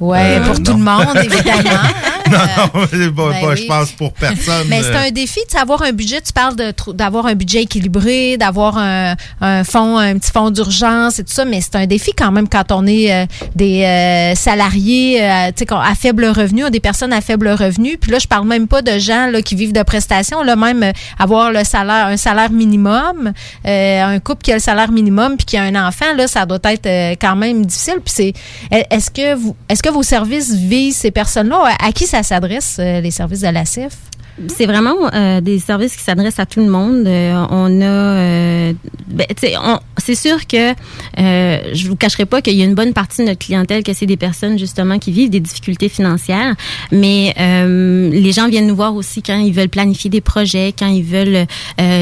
Ouais, 0.00 0.38
Euh, 0.38 0.44
pour 0.46 0.56
tout 0.62 0.76
non. 0.76 0.78
le 0.78 1.04
monde, 1.04 1.16
évidemment. 1.24 1.82
non, 2.30 2.38
non, 2.74 2.86
c'est 2.90 3.14
pas, 3.14 3.30
Ben 3.30 3.48
oui. 3.50 3.56
je 3.56 3.66
pense 3.66 3.92
pour 3.92 4.12
personne. 4.12 4.66
Mais 4.68 4.82
c'est 4.82 4.94
euh, 4.94 5.06
un 5.08 5.10
défi 5.10 5.40
de 5.46 5.50
savoir 5.50 5.82
un 5.82 5.92
budget. 5.92 6.20
Tu 6.20 6.32
parles 6.32 6.56
d'avoir 6.94 7.26
un 7.26 7.34
budget 7.34 7.62
équilibré, 7.62 8.36
d'avoir 8.36 8.78
un, 8.78 9.14
un 9.40 9.64
fonds, 9.64 9.96
un 9.98 10.18
petit 10.18 10.32
fonds 10.32 10.50
d'urgence 10.50 11.18
et 11.18 11.24
tout 11.24 11.32
ça, 11.32 11.44
mais 11.44 11.60
c'est 11.60 11.76
un 11.76 11.86
défi 11.86 12.12
quand 12.12 12.32
même 12.32 12.48
quand 12.48 12.72
on 12.72 12.86
est 12.86 13.12
euh, 13.12 13.26
des 13.54 13.84
euh, 13.84 14.34
salariés 14.34 15.22
euh, 15.22 15.50
à 15.70 15.94
faible 15.94 16.24
revenu, 16.26 16.68
des 16.70 16.80
personnes 16.80 17.12
à 17.12 17.20
faible 17.20 17.48
revenu. 17.48 17.96
Puis 17.98 18.10
là, 18.10 18.18
je 18.18 18.26
parle 18.26 18.46
même 18.46 18.66
pas 18.68 18.82
de 18.82 18.98
gens 18.98 19.26
là, 19.28 19.40
qui 19.42 19.54
vivent 19.54 19.72
de 19.72 19.82
prestations. 19.82 20.42
Là, 20.42 20.56
même 20.56 20.82
euh, 20.82 20.92
avoir 21.18 21.52
le 21.52 21.62
salaire, 21.64 22.06
un 22.06 22.16
salaire 22.16 22.50
minimum, 22.50 23.32
euh, 23.66 24.02
un 24.04 24.18
couple 24.18 24.42
qui 24.42 24.50
a 24.52 24.54
le 24.54 24.60
salaire 24.60 24.90
minimum 24.90 25.36
puis 25.36 25.46
qui 25.46 25.56
a 25.56 25.62
un 25.62 25.74
enfant, 25.86 26.12
là, 26.16 26.26
ça 26.26 26.44
doit 26.44 26.58
être 26.64 26.86
euh, 26.86 27.14
quand 27.20 27.36
même 27.36 27.64
difficile. 27.64 28.00
Puis 28.04 28.14
c'est, 28.16 28.32
est-ce 28.90 29.10
que 29.10 29.34
vous, 29.34 29.54
est-ce 29.68 29.82
que 29.86 29.92
vos 29.92 30.02
services 30.02 30.52
visent 30.52 30.96
ces 30.96 31.12
personnes-là? 31.12 31.76
À, 31.80 31.92
qui 31.92 32.06
ça 32.06 32.22
s'adresse 32.24 32.78
euh, 32.80 33.00
les 33.00 33.12
services 33.12 33.42
de 33.42 33.48
la 33.48 33.64
CIF 33.64 33.92
C'est 34.48 34.66
vraiment 34.66 34.96
euh, 35.14 35.40
des 35.40 35.58
services 35.58 35.96
qui 35.96 36.02
s'adressent 36.02 36.38
à 36.38 36.46
tout 36.46 36.60
le 36.60 36.68
monde. 36.68 37.06
Euh, 37.06 37.44
on 37.50 37.80
a, 37.80 37.84
euh, 37.84 38.72
ben, 39.06 39.26
c'est 39.98 40.14
sûr 40.14 40.46
que 40.46 40.72
je 41.16 41.88
vous 41.88 41.96
cacherai 41.96 42.26
pas 42.26 42.42
qu'il 42.42 42.54
y 42.54 42.62
a 42.62 42.64
une 42.64 42.74
bonne 42.74 42.92
partie 42.92 43.22
de 43.22 43.28
notre 43.28 43.44
clientèle 43.44 43.82
que 43.82 43.92
c'est 43.94 44.06
des 44.06 44.16
personnes 44.16 44.58
justement 44.58 44.98
qui 44.98 45.12
vivent 45.12 45.30
des 45.30 45.40
difficultés 45.40 45.88
financières, 45.88 46.54
mais 46.92 47.34
les 47.36 48.32
gens 48.32 48.48
viennent 48.48 48.66
nous 48.66 48.76
voir 48.76 48.94
aussi 48.94 49.22
quand 49.22 49.38
ils 49.38 49.52
veulent 49.52 49.68
planifier 49.68 50.10
des 50.10 50.20
projets, 50.20 50.74
quand 50.78 50.88
ils 50.88 51.02
veulent 51.02 51.46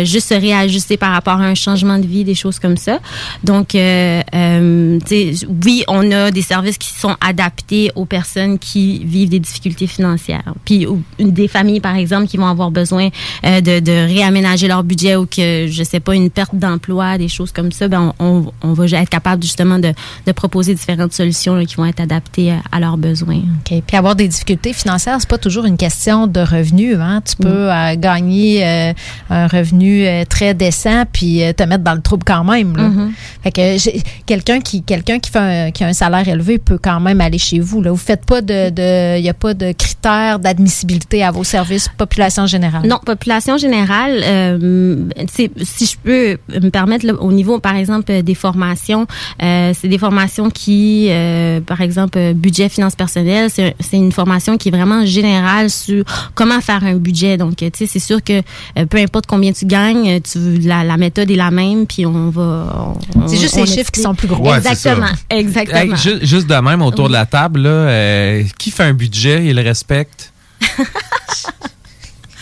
juste 0.05 0.28
se 0.31 0.35
réajuster 0.35 0.97
par 0.97 1.12
rapport 1.12 1.40
à 1.40 1.44
un 1.44 1.55
changement 1.55 1.98
de 1.98 2.06
vie, 2.06 2.24
des 2.24 2.35
choses 2.35 2.59
comme 2.59 2.77
ça. 2.77 3.01
Donc, 3.44 3.70
oui, 3.74 5.85
on 5.89 6.11
a 6.11 6.31
des 6.31 6.43
services 6.43 6.78
qui 6.78 6.93
sont 6.93 7.16
adaptés 7.20 7.90
aux 7.94 8.05
personnes 8.06 8.59
qui 8.59 9.05
vivent 9.05 9.28
des 9.31 9.40
difficultés 9.40 9.86
financières. 9.86 10.55
Puis 10.65 10.86
ou- 10.86 11.02
des 11.19 11.48
familles, 11.48 11.81
par 11.81 11.97
exemple, 11.97 12.23
qui 12.26 12.36
vont 12.36 12.46
avoir 12.46 12.70
besoin 12.70 13.09
euh, 13.44 13.60
de, 13.60 13.80
de 13.80 13.92
réaménager 14.06 14.68
leur 14.68 14.82
budget 14.82 15.16
ou 15.16 15.26
que, 15.26 15.66
je 15.68 15.82
sais 15.82 16.01
pas, 16.01 16.14
une 16.14 16.30
perte 16.30 16.55
d'emploi, 16.55 17.18
des 17.18 17.28
choses 17.28 17.52
comme 17.52 17.72
ça, 17.72 17.88
ben 17.88 18.12
on, 18.18 18.24
on, 18.26 18.52
on 18.62 18.72
va 18.72 18.84
être 18.86 19.09
capable 19.09 19.42
justement 19.42 19.78
de, 19.78 19.92
de 20.26 20.32
proposer 20.32 20.74
différentes 20.74 21.12
solutions 21.12 21.55
là, 21.55 21.64
qui 21.64 21.76
vont 21.76 21.86
être 21.86 22.01
adaptées 22.01 22.52
à, 22.52 22.56
à 22.72 22.80
leurs 22.80 22.96
besoins. 22.96 23.38
OK. 23.38 23.82
Puis 23.86 23.96
avoir 23.96 24.14
des 24.16 24.28
difficultés 24.28 24.72
financières, 24.72 25.16
c'est 25.20 25.28
pas 25.28 25.38
toujours 25.38 25.64
une 25.64 25.76
question 25.76 26.26
de 26.26 26.40
revenus. 26.40 26.96
Hein? 27.01 27.22
Tu 27.24 27.36
peux 27.36 27.72
euh, 27.72 27.96
gagner 27.96 28.64
euh, 28.64 28.92
un 29.30 29.46
revenu 29.46 30.06
euh, 30.06 30.24
très 30.28 30.55
décent 30.55 31.05
puis 31.12 31.42
euh, 31.42 31.52
te 31.52 31.62
mettre 31.62 31.84
dans 31.84 31.94
le 31.94 32.02
trouble 32.02 32.24
quand 32.24 32.44
même. 32.44 32.76
Là. 32.76 32.88
Mhm. 32.88 33.12
Fait 33.42 33.52
que 33.52 34.24
quelqu'un 34.26 34.60
qui 34.60 34.82
quelqu'un 34.82 35.18
qui 35.18 35.30
fait 35.30 35.38
un, 35.38 35.70
qui 35.70 35.84
a 35.84 35.88
un 35.88 35.92
salaire 35.92 36.26
élevé 36.28 36.59
peut 36.59 36.78
quand 36.80 37.01
même 37.01 37.20
aller 37.20 37.38
chez 37.38 37.60
vous. 37.60 37.82
Là. 37.82 37.90
Vous 37.90 37.96
faites 37.96 38.24
pas 38.24 38.40
de 38.40 38.70
de 38.70 39.18
il 39.18 39.24
y 39.24 39.28
a 39.28 39.34
pas 39.34 39.55
de 39.55 39.72
critères 39.72 40.38
d'admissibilité 40.38 41.22
à 41.24 41.30
vos 41.30 41.44
services 41.44 41.88
population 42.14 42.46
générale? 42.46 42.86
Non, 42.86 43.00
population 43.04 43.58
générale, 43.58 44.20
euh, 44.22 45.08
si 45.26 45.50
je 45.84 45.96
peux 45.98 46.38
me 46.60 46.70
permettre, 46.70 47.06
là, 47.06 47.14
au 47.14 47.32
niveau, 47.32 47.58
par 47.58 47.74
exemple, 47.74 48.12
euh, 48.12 48.22
des 48.22 48.36
formations, 48.36 49.08
euh, 49.42 49.72
c'est 49.76 49.88
des 49.88 49.98
formations 49.98 50.48
qui, 50.48 51.08
euh, 51.10 51.60
par 51.60 51.80
exemple, 51.80 52.34
budget, 52.34 52.68
finances 52.68 52.94
personnelles, 52.94 53.50
c'est 53.50 53.74
c'est 53.80 53.96
une 53.96 54.12
formation 54.12 54.56
qui 54.56 54.68
est 54.68 54.70
vraiment 54.70 55.04
générale 55.04 55.70
sur 55.70 56.04
comment 56.36 56.60
faire 56.60 56.84
un 56.84 56.94
budget. 56.94 57.36
Donc, 57.36 57.56
tu 57.56 57.68
sais, 57.74 57.86
c'est 57.86 57.98
sûr 57.98 58.22
que 58.22 58.42
peu 58.84 58.98
importe 58.98 59.26
combien 59.26 59.52
tu 59.52 59.66
gagnes, 59.66 60.20
tu, 60.20 60.38
la, 60.60 60.84
la 60.84 60.96
méthode 60.96 61.30
est 61.30 61.36
la 61.36 61.50
même, 61.50 61.86
puis 61.86 62.06
on 62.06 62.30
va... 62.30 62.94
C'est 63.26 63.38
juste 63.38 63.56
on 63.56 63.64
les 63.64 63.66
chiffres 63.66 63.90
qui 63.90 64.00
sont 64.00 64.14
plus 64.14 64.28
gros. 64.28 64.48
Ouais, 64.48 64.58
exactement, 64.58 65.06
exactement. 65.30 65.96
Hey, 65.96 66.20
juste 66.22 66.46
de 66.46 66.54
même, 66.54 66.82
autour 66.82 67.08
de 67.08 67.12
la 67.12 67.26
table, 67.26 67.62
là, 67.62 67.70
euh, 67.70 68.44
qui 68.58 68.70
fait 68.70 68.84
un 68.84 68.94
budget 68.94 69.46
et 69.46 69.52
le 69.52 69.62
respecte? 69.62 70.32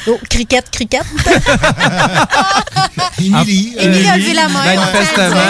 Oh, 0.08 0.18
cricket, 0.28 0.68
cricket. 0.70 1.02
Émilie. 3.18 3.74
Émilie 3.78 4.08
a 4.08 4.16
levé 4.16 4.34
la 4.34 4.48
main. 4.48 4.64
Manifestement. 4.64 5.36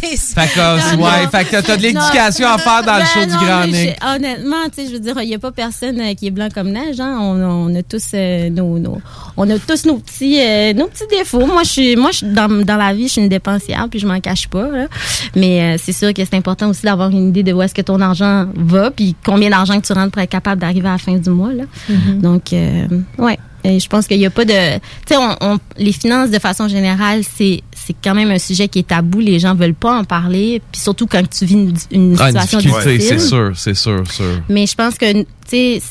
C'est- 0.00 0.16
c'est- 0.16 0.34
Fait 0.40 0.48
que, 0.54 0.60
euh, 0.60 0.96
ouais, 0.96 1.26
fait 1.30 1.44
que 1.44 1.60
t'as 1.60 1.76
de 1.76 1.82
l'éducation 1.82 2.48
à 2.48 2.58
faire 2.58 2.82
dans 2.84 2.94
le 2.94 3.00
Ben 3.00 3.06
show 3.06 3.24
du 3.24 3.36
Grand 3.44 3.66
Nick. 3.66 3.96
honnêtement, 4.04 4.64
tu 4.74 4.82
sais, 4.82 4.86
je 4.88 4.92
veux 4.92 4.98
dire, 5.00 5.14
il 5.22 5.28
n'y 5.28 5.34
a 5.34 5.38
pas 5.38 5.50
personne 5.52 6.00
euh, 6.00 6.14
qui 6.14 6.26
est 6.26 6.30
blanc 6.30 6.48
comme 6.54 6.70
neige. 6.70 7.00
Hein. 7.00 7.18
On, 7.20 7.40
on 7.42 7.74
a 7.74 7.82
tous 7.82 8.02
euh, 8.14 8.48
nos, 8.50 8.78
nos- 8.78 9.00
on 9.36 9.48
a 9.50 9.58
tous 9.58 9.84
nos 9.86 9.98
petits, 9.98 10.38
euh, 10.40 10.72
nos 10.74 10.86
petits 10.86 11.06
défauts. 11.10 11.46
Moi, 11.46 11.62
je 11.64 11.68
suis, 11.68 11.96
moi, 11.96 12.10
je 12.12 12.24
dans, 12.26 12.48
dans 12.64 12.76
la 12.76 12.92
vie, 12.94 13.08
je 13.08 13.12
suis 13.12 13.22
une 13.22 13.28
dépensière, 13.28 13.86
puis 13.90 13.98
je 14.00 14.06
m'en 14.06 14.20
cache 14.20 14.48
pas. 14.48 14.68
là. 14.68 14.86
Mais 15.36 15.74
euh, 15.74 15.76
c'est 15.82 15.92
sûr 15.92 16.12
que 16.14 16.22
c'est 16.24 16.36
important 16.36 16.68
aussi 16.68 16.82
d'avoir 16.82 17.10
une 17.10 17.28
idée 17.28 17.42
de 17.42 17.52
où 17.52 17.62
est-ce 17.62 17.74
que 17.74 17.82
ton 17.82 18.00
argent 18.00 18.46
va, 18.56 18.90
puis 18.90 19.14
combien 19.24 19.50
d'argent 19.50 19.80
que 19.80 19.86
tu 19.86 19.92
rentres 19.92 20.12
pour 20.12 20.22
être 20.22 20.30
capable 20.30 20.60
d'arriver 20.60 20.88
à 20.88 20.92
la 20.92 20.98
fin 20.98 21.14
du 21.16 21.30
mois. 21.30 21.52
Là. 21.52 21.64
Mhm. 21.88 22.20
Donc, 22.20 22.52
euh, 22.52 22.86
ouais. 23.18 23.38
Et 23.68 23.80
je 23.80 23.88
pense 23.88 24.06
qu'il 24.06 24.18
n'y 24.18 24.26
a 24.26 24.30
pas 24.30 24.44
de. 24.44 24.76
Tu 24.76 24.80
sais, 25.08 25.16
on, 25.16 25.36
on- 25.40 25.58
les 25.76 25.92
finances, 25.92 26.30
de 26.30 26.38
façon 26.38 26.68
générale, 26.68 27.22
c'est 27.22 27.62
c'est 27.74 27.94
quand 28.02 28.14
même 28.14 28.30
un 28.30 28.38
sujet 28.38 28.68
qui 28.68 28.80
est 28.80 28.88
tabou. 28.88 29.20
Les 29.20 29.38
gens 29.38 29.54
veulent 29.54 29.74
pas 29.74 29.98
en 29.98 30.04
parler. 30.04 30.60
Puis 30.72 30.80
surtout 30.80 31.06
quand 31.06 31.22
tu 31.28 31.44
vis 31.44 31.54
une, 31.54 31.74
une 31.90 32.16
Ah, 32.18 32.30
une 32.30 32.38
situation 32.40 32.58
difficulté, 32.58 32.92
difficile. 32.98 33.20
c'est 33.20 33.26
sûr, 33.26 33.52
c'est 33.56 33.74
sûr, 33.74 34.10
sûr. 34.10 34.42
Mais 34.48 34.66
je 34.66 34.74
pense 34.74 34.96
que, 34.96 35.12
tu 35.22 35.26
sais, 35.46 35.82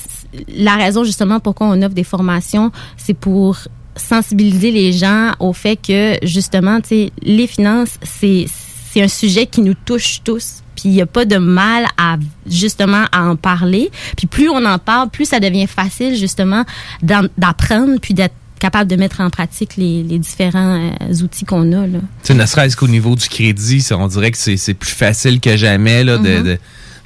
la 0.49 0.75
raison 0.75 1.03
justement 1.03 1.39
pourquoi 1.39 1.67
on 1.67 1.81
offre 1.81 1.95
des 1.95 2.03
formations, 2.03 2.71
c'est 2.97 3.13
pour 3.15 3.57
sensibiliser 3.95 4.71
les 4.71 4.91
gens 4.93 5.31
au 5.39 5.53
fait 5.53 5.75
que, 5.75 6.15
justement, 6.23 6.79
tu 6.81 6.89
sais, 6.89 7.11
les 7.23 7.47
finances, 7.47 7.97
c'est 8.03 8.45
c'est 8.91 9.01
un 9.01 9.07
sujet 9.07 9.45
qui 9.45 9.61
nous 9.61 9.73
touche 9.85 10.21
tous. 10.23 10.61
Puis 10.77 10.89
il 10.89 10.91
n'y 10.91 11.01
a 11.01 11.05
pas 11.05 11.25
de 11.25 11.35
mal 11.37 11.85
à 11.97 12.15
justement 12.49 13.03
à 13.11 13.23
en 13.25 13.35
parler. 13.35 13.91
Puis 14.15 14.27
plus 14.27 14.47
on 14.49 14.63
en 14.65 14.77
parle, 14.79 15.09
plus 15.09 15.25
ça 15.25 15.39
devient 15.41 15.67
facile 15.67 16.15
justement 16.15 16.63
d'apprendre 17.01 17.99
puis 18.01 18.13
d'être 18.13 18.33
capable 18.59 18.89
de 18.89 18.95
mettre 18.95 19.21
en 19.21 19.29
pratique 19.29 19.75
les, 19.77 20.01
les 20.03 20.17
différents 20.17 20.89
euh, 21.01 21.13
outils 21.23 21.45
qu'on 21.45 21.71
a. 21.73 21.85
Là. 21.85 21.99
Tu 21.99 22.05
sais, 22.23 22.33
ne 22.33 22.45
serait-ce 22.45 22.75
qu'au 22.75 22.87
niveau 22.87 23.15
du 23.15 23.27
crédit, 23.29 23.81
ça, 23.81 23.97
on 23.97 24.07
dirait 24.07 24.31
que 24.31 24.37
c'est 24.37 24.73
plus 24.73 24.89
facile 24.89 25.39
que 25.39 25.55
jamais 25.57 26.03
là, 26.03 26.17
de- 26.17 26.27
Mhm. 26.29 26.37
de- 26.37 26.41
de- 26.53 26.57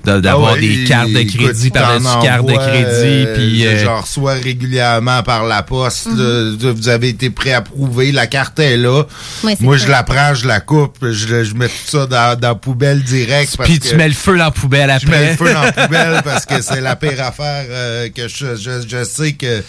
d'avoir 0.03 0.51
Ah 0.51 0.53
ouais, 0.55 0.59
des 0.61 0.83
cartes 0.85 1.09
de 1.11 1.23
crédit 1.23 1.69
par-dessus 1.69 2.07
cartes 2.23 2.45
de 2.45 2.53
crédit. 2.53 3.25
euh, 3.27 3.35
Puis, 3.35 3.65
euh, 3.67 3.83
J'en 3.83 4.01
reçois 4.01 4.33
régulièrement 4.33 5.23
par 5.23 5.45
la 5.45 5.63
poste. 5.63 6.07
Mhm. 6.07 6.57
vous 6.71 6.89
avez 6.89 7.09
été 7.09 7.29
préapprouvé, 7.29 8.11
la 8.11 8.27
carte 8.27 8.59
est 8.59 8.77
là. 8.77 9.03
Ouais, 9.43 9.55
Moi, 9.59 9.77
je 9.77 9.87
la 9.87 10.03
prends, 10.03 10.33
je 10.33 10.47
la 10.47 10.59
coupe, 10.59 10.97
je, 11.01 11.43
je 11.43 11.53
mets 11.55 11.67
tout 11.67 11.73
ça 11.87 12.05
dans, 12.07 12.39
dans 12.39 12.47
la 12.49 12.55
poubelle 12.55 13.03
direct. 13.03 13.55
puis 13.63 13.79
tu 13.79 13.95
mets 13.95 14.07
le 14.07 14.13
feu 14.13 14.37
dans 14.37 14.45
la 14.45 14.51
poubelle 14.51 14.89
après. 14.89 15.05
Je 15.05 15.11
mets 15.11 15.29
le 15.31 15.37
feu 15.37 15.53
dans 15.53 15.61
la 15.63 15.71
poubelle 15.87 16.21
parce 16.23 16.45
que 16.45 16.61
c'est 16.61 16.81
la 16.81 16.95
pire 16.95 17.21
affaire 17.23 17.65
euh, 17.69 18.09
que 18.09 18.27
je, 18.27 18.55
je, 18.55 18.81
je 18.87 19.03
sais 19.03 19.33
que 19.33 19.63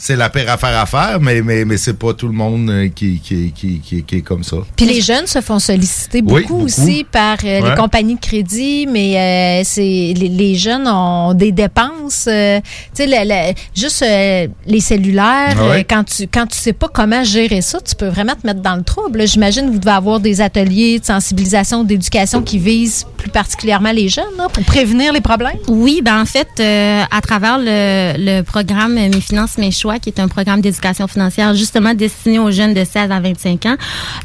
c'est 0.00 0.14
la 0.14 0.30
pire 0.30 0.48
affaire 0.48 0.78
à 0.78 0.86
faire, 0.86 1.18
mais, 1.20 1.42
mais, 1.42 1.64
mais 1.64 1.76
c'est 1.76 1.98
pas 1.98 2.14
tout 2.14 2.28
le 2.28 2.32
monde 2.32 2.70
euh, 2.70 2.88
qui, 2.88 3.18
qui, 3.20 3.50
qui, 3.52 3.80
qui, 3.80 4.04
qui 4.04 4.16
est 4.16 4.22
comme 4.22 4.44
ça. 4.44 4.58
Puis 4.76 4.86
les 4.86 5.00
jeunes 5.00 5.26
se 5.26 5.40
font 5.40 5.58
solliciter 5.58 6.22
beaucoup, 6.22 6.36
Oui, 6.36 6.42
beaucoup. 6.46 6.62
aussi 6.64 7.04
par 7.10 7.36
euh, 7.44 7.60
Ouais. 7.60 7.70
les 7.70 7.74
compagnies 7.76 8.14
de 8.14 8.20
crédit, 8.20 8.86
mais 8.88 9.18
euh, 9.18 9.62
c'est 9.64 9.82
les, 10.16 10.28
les 10.28 10.54
jeunes 10.54 10.86
ont 10.86 11.34
des 11.34 11.50
dépenses. 11.50 12.26
euh, 12.28 12.60
tu 12.94 13.02
sais, 13.02 13.06
le- 13.08 13.28
le- 13.28 13.54
juste 13.74 14.02
euh, 14.02 14.46
les 14.66 14.80
cellulaires, 14.80 15.56
ouais. 15.68 15.82
quand 15.82 16.04
tu 16.04 16.28
quand 16.28 16.46
tu 16.46 16.56
sais 16.56 16.72
pas 16.72 16.86
comment 16.88 17.24
gérer 17.24 17.60
ça, 17.60 17.80
tu 17.80 17.96
peux 17.96 18.06
vraiment 18.08 18.34
te 18.40 18.46
mettre 18.46 18.60
dans 18.62 18.76
le 18.76 18.84
trouble. 18.84 19.26
J'imagine 19.26 19.66
que 19.66 19.72
vous 19.72 19.78
devez 19.80 19.90
avoir 19.96 20.20
des 20.20 20.40
ateliers 20.40 21.00
de 21.00 21.04
sensibilisation, 21.04 21.82
d'éducation 21.82 22.42
qui 22.42 22.58
visent 22.58 23.04
plus 23.16 23.30
particulièrement 23.30 23.90
les 23.90 24.08
jeunes 24.08 24.24
là, 24.36 24.46
pour 24.48 24.62
prévenir 24.64 25.12
les 25.12 25.20
problèmes. 25.20 25.58
Oui, 25.66 26.02
ben 26.04 26.20
en 26.20 26.24
fait, 26.24 26.46
euh, 26.60 27.02
à 27.10 27.20
travers 27.20 27.58
le, 27.58 28.14
le 28.16 28.42
programme 28.42 28.94
Mes 28.94 29.20
finances, 29.20 29.58
mes 29.58 29.72
choix, 29.72 29.87
qui 29.98 30.10
est 30.10 30.20
un 30.20 30.28
programme 30.28 30.60
d'éducation 30.60 31.06
financière 31.08 31.54
justement 31.54 31.94
destiné 31.94 32.38
aux 32.38 32.50
jeunes 32.50 32.74
de 32.74 32.84
16 32.84 33.10
à 33.10 33.20
25 33.20 33.66
ans, 33.66 33.76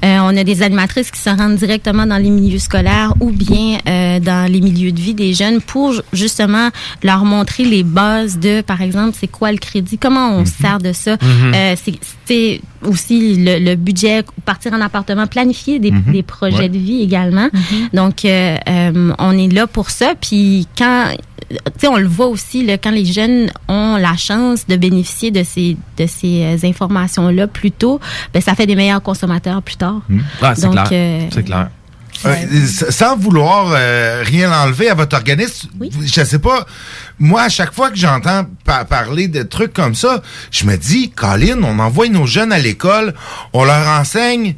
euh, 0.04 0.18
on 0.24 0.36
a 0.36 0.44
des 0.44 0.62
animatrices 0.64 1.12
qui 1.12 1.20
se 1.22 1.30
rendent 1.30 1.56
directement 1.56 2.06
dans 2.06 2.18
les 2.18 2.30
milieux 2.30 2.60
scolaires 2.60 3.14
ou 3.22 3.30
bien 3.32 3.78
euh, 3.88 4.20
dans 4.20 4.52
les 4.52 4.60
milieux 4.62 4.92
de 4.92 5.00
vie 5.00 5.14
des 5.14 5.34
jeunes 5.34 5.62
pour 5.62 5.94
justement 6.12 6.70
leur 7.04 7.24
montrer 7.26 7.64
les 7.64 7.84
bases 7.84 8.38
de, 8.40 8.62
par 8.62 8.82
exemple, 8.82 9.16
c'est 9.20 9.28
quoi 9.28 9.52
le 9.52 9.58
crédit, 9.58 9.98
comment 9.98 10.32
on 10.38 10.46
se 10.46 10.52
sert 10.54 10.80
de 10.80 10.92
ça. 10.92 11.14
Mhm. 11.22 11.54
Euh, 11.56 11.76
c'est- 12.28 12.62
aussi 12.84 13.36
le, 13.38 13.60
le 13.60 13.76
budget, 13.76 14.24
partir 14.46 14.74
en 14.74 14.82
appartement, 14.82 15.28
planifier 15.28 15.80
des, 15.80 15.92
Mhm. 15.92 16.04
des 16.12 16.24
projets 16.24 16.58
Ouais. 16.58 16.70
de 16.70 16.78
vie 16.78 17.02
également. 17.02 17.48
Donc, 17.94 18.26
euh, 18.26 18.58
euh, 18.68 19.14
on 19.20 19.38
est 19.38 19.48
là 19.54 19.68
pour 19.68 19.90
ça. 19.90 20.14
Puis 20.20 20.68
quand, 20.78 21.06
sais, 21.78 21.88
on 21.88 21.98
le 21.98 22.08
voit 22.08 22.28
aussi, 22.28 22.66
là, 22.66 22.78
quand 22.78 22.92
les 22.92 23.06
jeunes 23.06 23.52
ont 23.68 23.98
la 23.98 24.16
chance 24.18 24.68
de 24.68 24.76
bénéficier 24.76 25.32
de 25.32 25.44
ces, 25.44 25.78
de 25.98 26.06
ces 26.08 26.44
euh, 26.44 26.68
informations-là 26.68 27.48
plus 27.48 27.72
tôt, 27.72 28.00
ben, 28.34 28.42
ça 28.42 28.56
fait 28.56 28.66
des 28.68 28.76
meilleurs 28.76 29.02
consommateurs 29.02 29.62
plus 29.62 29.76
tard. 29.78 30.02
Ah, 30.42 30.54
c'est 30.56 30.64
Donc, 30.64 30.74
clair. 30.74 30.88
euh, 30.92 31.28
c'est 31.34 31.44
clair. 31.44 31.70
Euh, 32.26 32.36
sans 32.90 33.18
vouloir 33.18 33.72
euh, 33.74 34.22
rien 34.26 34.50
enlever 34.64 34.90
à 34.90 34.94
votre 34.94 35.16
organisme, 35.18 35.68
je 36.06 36.24
sais 36.24 36.40
pas, 36.40 36.66
moi, 37.20 37.42
à 37.42 37.50
chaque 37.50 37.74
fois 37.74 37.90
que 37.90 37.98
j'entends 37.98 38.46
pa- 38.64 38.86
parler 38.86 39.28
de 39.28 39.44
trucs 39.44 39.74
comme 39.74 39.94
ça, 39.96 40.22
je 40.52 40.66
me 40.66 40.78
dis, 40.78 41.10
Colin, 41.10 41.62
on 41.64 41.80
envoie 41.80 42.08
nos 42.08 42.26
jeunes 42.26 42.54
à 42.54 42.60
l'école, 42.60 43.14
on 43.52 43.66
leur 43.66 43.88
enseigne 44.00 44.56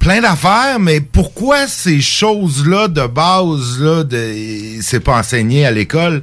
plein 0.00 0.20
d'affaires, 0.20 0.80
mais 0.80 1.00
pourquoi 1.00 1.68
ces 1.68 2.00
choses-là 2.00 2.88
de 2.88 3.06
base, 3.06 3.78
là, 3.78 4.02
de, 4.02 4.34
c'est 4.80 4.98
pas 5.00 5.18
enseigné 5.18 5.64
à 5.66 5.70
l'école? 5.70 6.22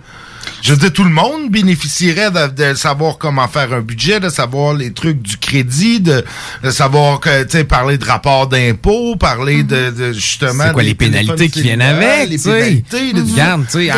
Je 0.63 0.71
veux 0.73 0.79
dire, 0.79 0.91
tout 0.91 1.03
le 1.03 1.11
monde 1.11 1.51
bénéficierait 1.51 2.31
de, 2.31 2.47
de 2.47 2.73
savoir 2.73 3.17
comment 3.17 3.47
faire 3.47 3.71
un 3.73 3.81
budget, 3.81 4.19
de 4.19 4.29
savoir 4.29 4.73
les 4.73 4.91
trucs 4.91 5.21
du 5.21 5.37
crédit, 5.37 5.99
de, 5.99 6.23
de 6.63 6.71
savoir 6.71 7.19
que, 7.19 7.43
tu 7.43 7.51
sais, 7.51 7.63
parler 7.63 7.97
de 7.97 8.05
rapport 8.05 8.47
d'impôt, 8.47 9.15
parler 9.17 9.63
de, 9.63 9.91
de, 9.91 10.13
justement... 10.13 10.63
C'est 10.67 10.73
quoi 10.73 10.83
les 10.83 10.95
pénalités 10.95 11.49
qui 11.49 11.61
viennent 11.61 11.81
avec, 11.81 12.29
les 12.29 12.37
pénalités, 12.37 13.13
Regarde, 13.33 13.65
tu 13.65 13.71
sais, 13.73 13.91
hein, 13.91 13.97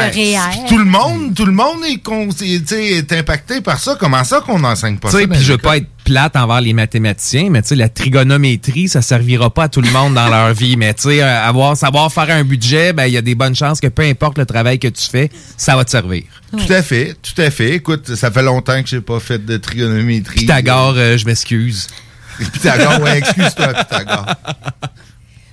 tout 0.67 0.77
le 0.77 0.85
monde, 0.85 1.33
tout 1.33 1.45
le 1.45 1.53
monde 1.53 1.79
est, 1.87 2.01
con- 2.03 2.29
est, 2.29 2.59
tu 2.59 2.67
sais, 2.67 2.85
est 2.97 3.13
impacté 3.13 3.61
par 3.61 3.79
ça. 3.79 3.95
Comment 3.99 4.23
ça 4.25 4.41
qu'on 4.41 4.59
n'enseigne 4.59 4.97
pas 4.97 5.09
Tu 5.11 5.21
ça? 5.21 5.27
puis 5.27 5.39
je 5.41 5.51
veux 5.53 5.57
pas 5.59 5.77
être 5.77 5.87
plate 6.03 6.35
envers 6.35 6.61
les 6.61 6.73
mathématiciens, 6.73 7.49
mais 7.49 7.61
tu 7.61 7.69
sais, 7.69 7.75
la 7.75 7.89
trigonométrie, 7.89 8.87
ça 8.87 9.01
servira 9.01 9.49
pas 9.53 9.63
à 9.63 9.69
tout 9.69 9.81
le 9.81 9.91
monde 9.91 10.13
dans 10.13 10.27
leur 10.27 10.53
vie. 10.53 10.77
Mais 10.77 10.93
tu 10.93 11.03
sais, 11.03 11.21
euh, 11.21 11.43
avoir, 11.43 11.77
savoir 11.77 12.11
faire 12.11 12.29
un 12.29 12.43
budget, 12.43 12.93
ben, 12.93 13.05
il 13.05 13.13
y 13.13 13.17
a 13.17 13.21
des 13.21 13.35
bonnes 13.35 13.55
chances 13.55 13.79
que 13.79 13.87
peu 13.87 14.03
importe 14.03 14.37
le 14.37 14.45
travail 14.45 14.79
que 14.79 14.87
tu 14.87 15.09
fais, 15.09 15.29
ça 15.57 15.75
va 15.75 15.85
te 15.85 15.91
servir. 15.91 16.23
Tout 16.51 16.73
à 16.73 16.81
fait, 16.81 17.15
tout 17.21 17.39
à 17.39 17.51
fait. 17.51 17.75
Écoute, 17.75 18.15
ça 18.15 18.31
fait 18.31 18.41
longtemps 18.41 18.81
que 18.81 18.89
j'ai 18.89 19.01
pas 19.01 19.19
fait 19.19 19.43
de 19.45 19.57
trigonométrie. 19.57 20.41
Pythagore, 20.41 20.95
euh, 20.97 21.17
je 21.17 21.25
m'excuse. 21.25 21.87
Pythagore, 22.53 23.01
ouais, 23.01 23.19
excuse-toi, 23.19 23.73
Pythagore. 23.73 24.25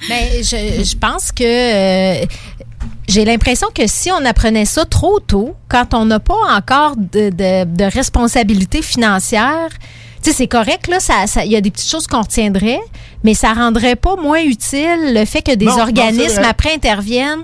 Mais 0.08 0.42
je, 0.42 0.84
je 0.84 0.96
pense 0.96 1.32
que 1.32 1.42
euh, 1.42 2.24
j'ai 3.08 3.24
l'impression 3.24 3.68
que 3.74 3.86
si 3.86 4.10
on 4.10 4.24
apprenait 4.24 4.64
ça 4.64 4.84
trop 4.84 5.20
tôt, 5.20 5.56
quand 5.68 5.94
on 5.94 6.04
n'a 6.06 6.20
pas 6.20 6.34
encore 6.56 6.96
de, 6.96 7.30
de, 7.30 7.64
de 7.64 7.84
responsabilité 7.84 8.82
financière, 8.82 9.68
tu 10.26 10.32
sais, 10.32 10.38
c'est 10.38 10.48
correct, 10.48 10.88
là, 10.88 10.98
ça, 10.98 11.28
ça- 11.28 11.44
il 11.44 11.52
y 11.52 11.56
a 11.56 11.60
des 11.60 11.70
petites 11.70 11.88
choses 11.88 12.08
qu'on 12.08 12.20
retiendrait, 12.20 12.80
mais 13.26 13.34
ça 13.34 13.52
rendrait 13.52 13.96
pas 13.96 14.14
moins 14.14 14.40
utile 14.40 15.12
le 15.12 15.24
fait 15.24 15.42
que 15.42 15.52
des 15.56 15.64
Non, 15.66 15.80
organismes 15.80 16.44
après 16.48 16.72
interviennent 16.72 17.42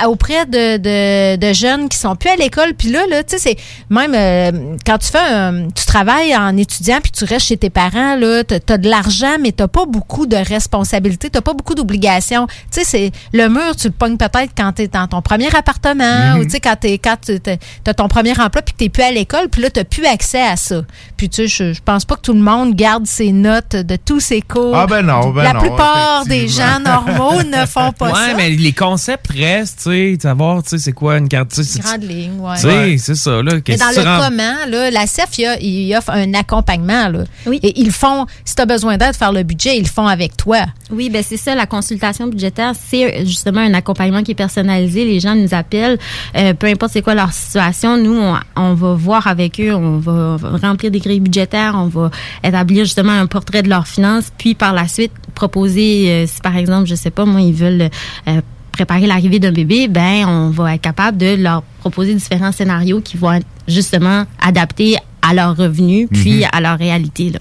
à- 0.00 0.08
auprès 0.08 0.46
de, 0.46 0.78
de, 0.78 1.36
de 1.36 1.52
jeunes 1.52 1.90
qui 1.90 1.98
sont 1.98 2.16
plus 2.16 2.30
à 2.30 2.36
l'école. 2.36 2.72
Puis 2.72 2.88
là, 2.88 3.00
là, 3.10 3.22
tu 3.22 3.36
sais, 3.36 3.38
c'est 3.38 3.56
même 3.90 4.14
euh, 4.14 4.74
quand 4.86 4.96
tu 4.96 5.08
fais 5.08 5.18
un- 5.18 5.68
tu 5.68 5.84
travailles 5.84 6.34
en 6.34 6.56
étudiant 6.56 6.98
puis 7.02 7.12
tu 7.12 7.24
restes 7.24 7.46
chez 7.48 7.58
tes 7.58 7.68
parents, 7.68 8.16
là, 8.16 8.42
t'as 8.42 8.56
as 8.74 8.78
de 8.78 8.88
l'argent, 8.88 9.36
mais 9.38 9.52
t'as 9.52 9.68
pas 9.68 9.84
beaucoup 9.84 10.26
de 10.26 10.36
responsabilités, 10.36 11.28
t'as 11.28 11.42
pas 11.42 11.52
beaucoup 11.52 11.74
d'obligations. 11.74 12.46
Tu 12.72 12.80
sais, 12.80 12.84
c'est 12.84 13.12
le 13.34 13.48
mur, 13.50 13.76
tu 13.76 13.88
le 13.88 13.92
pognes 13.92 14.16
peut-être 14.16 14.52
quand 14.56 14.72
t'es 14.72 14.88
dans 14.88 15.06
ton 15.08 15.20
premier 15.20 15.54
appartement 15.54 16.34
Mhm. 16.34 16.40
ou 16.40 16.44
tu 16.44 16.50
sais 16.52 16.60
quand 16.60 16.76
t'es 16.80 16.96
quand 16.96 17.16
tu 17.24 17.38
as 17.86 17.94
ton 17.94 18.08
premier 18.08 18.32
emploi 18.32 18.62
puis 18.62 18.72
que 18.72 18.78
t'es 18.78 18.88
plus 18.88 19.02
à 19.02 19.10
l'école, 19.10 19.48
puis 19.50 19.60
là 19.60 19.68
t'as 19.70 19.84
plus 19.84 20.06
accès 20.06 20.40
à 20.40 20.56
ça. 20.56 20.82
Puis 21.18 21.28
tu 21.28 21.46
sais, 21.46 21.48
je, 21.48 21.72
je 21.74 21.80
pense 21.84 22.04
pas 22.06 22.14
que 22.16 22.22
tout 22.22 22.32
le 22.32 22.40
monde 22.40 22.74
garde 22.74 23.06
ses 23.06 23.32
notes 23.32 23.76
de 23.76 23.96
tous 23.96 24.20
ses 24.20 24.40
cours. 24.40 24.74
Ah 24.74 24.86
ben 24.86 25.02
non, 25.02 25.17
ben 25.32 25.42
La 25.42 25.52
non, 25.52 25.60
plupart 25.60 26.24
des 26.26 26.48
gens 26.48 26.80
normaux 26.84 27.42
ne 27.42 27.66
font 27.66 27.92
pas 27.92 28.06
ouais, 28.08 28.12
ça. 28.30 28.34
mais 28.36 28.50
les 28.50 28.72
concepts 28.72 29.30
restent, 29.32 29.80
tu 29.84 29.90
sais, 29.90 30.18
savoir, 30.20 30.62
tu 30.62 30.70
sais, 30.70 30.78
c'est 30.78 30.92
quoi 30.92 31.18
une 31.18 31.28
carte, 31.28 31.58
Grande 31.80 32.02
ligne, 32.04 32.38
ouais. 32.40 32.54
tu 32.56 32.62
sais, 32.62 32.96
c'est 32.98 33.14
ça, 33.14 33.42
là. 33.42 33.52
Mais 33.66 33.76
dans 33.76 33.90
le 33.94 34.02
rends- 34.02 34.28
comment, 34.28 34.54
là, 34.68 34.90
la 34.90 35.06
CEF, 35.06 35.26
il, 35.38 35.42
y 35.42 35.46
a- 35.46 35.60
il 35.60 35.94
offre 35.96 36.10
un 36.10 36.32
accompagnement. 36.34 37.08
Là. 37.08 37.24
Et 37.52 37.80
ils 37.80 37.90
font, 37.92 38.26
si 38.44 38.54
tu 38.54 38.62
as 38.62 38.66
besoin 38.66 38.96
d'aide, 38.96 39.14
faire 39.16 39.32
le 39.32 39.42
budget, 39.42 39.76
ils 39.76 39.82
le 39.82 39.88
font 39.88 40.06
avec 40.06 40.36
toi. 40.36 40.58
Oui, 40.90 41.10
ben 41.10 41.22
c'est 41.26 41.36
ça, 41.36 41.54
la 41.54 41.66
consultation 41.66 42.26
budgétaire, 42.26 42.72
c'est 42.88 43.24
justement 43.26 43.60
un 43.60 43.74
accompagnement 43.74 44.22
qui 44.22 44.30
est 44.32 44.34
personnalisé. 44.34 45.04
Les 45.04 45.20
gens 45.20 45.34
nous 45.34 45.52
appellent, 45.54 45.98
euh, 46.36 46.54
peu 46.54 46.66
importe 46.66 46.92
c'est 46.92 47.02
quoi 47.02 47.14
leur 47.14 47.32
situation, 47.32 47.96
nous, 47.98 48.18
on, 48.18 48.36
on 48.56 48.74
va 48.74 48.94
voir 48.94 49.26
avec 49.26 49.60
eux, 49.60 49.74
on 49.74 49.98
va 49.98 50.36
remplir 50.62 50.90
des 50.90 50.98
grilles 51.00 51.20
budgétaires, 51.20 51.74
on 51.76 51.86
va 51.88 52.10
établir 52.42 52.84
justement 52.84 53.12
un 53.12 53.26
portrait 53.26 53.62
de 53.62 53.68
leurs 53.68 53.86
finances, 53.86 54.32
puis 54.38 54.54
par 54.54 54.72
la 54.72 54.88
suite 54.88 54.97
proposer, 55.34 56.10
euh, 56.10 56.26
si 56.26 56.40
par 56.40 56.56
exemple, 56.56 56.86
je 56.86 56.94
sais 56.94 57.10
pas, 57.10 57.24
moi, 57.24 57.40
ils 57.40 57.54
veulent 57.54 57.88
euh, 58.28 58.40
préparer 58.72 59.06
l'arrivée 59.06 59.38
d'un 59.38 59.52
bébé, 59.52 59.88
ben 59.88 60.26
on 60.26 60.50
va 60.50 60.74
être 60.74 60.82
capable 60.82 61.16
de 61.18 61.34
leur 61.34 61.62
proposer 61.80 62.14
différents 62.14 62.52
scénarios 62.52 63.00
qui 63.00 63.16
vont 63.16 63.32
être 63.32 63.46
justement 63.66 64.24
adaptés 64.40 64.96
à 65.20 65.34
leurs 65.34 65.56
revenus 65.56 66.06
puis 66.12 66.38
Mhm. 66.38 66.48
à 66.52 66.60
leur 66.60 66.78
réalité. 66.78 67.30
Là. 67.30 67.40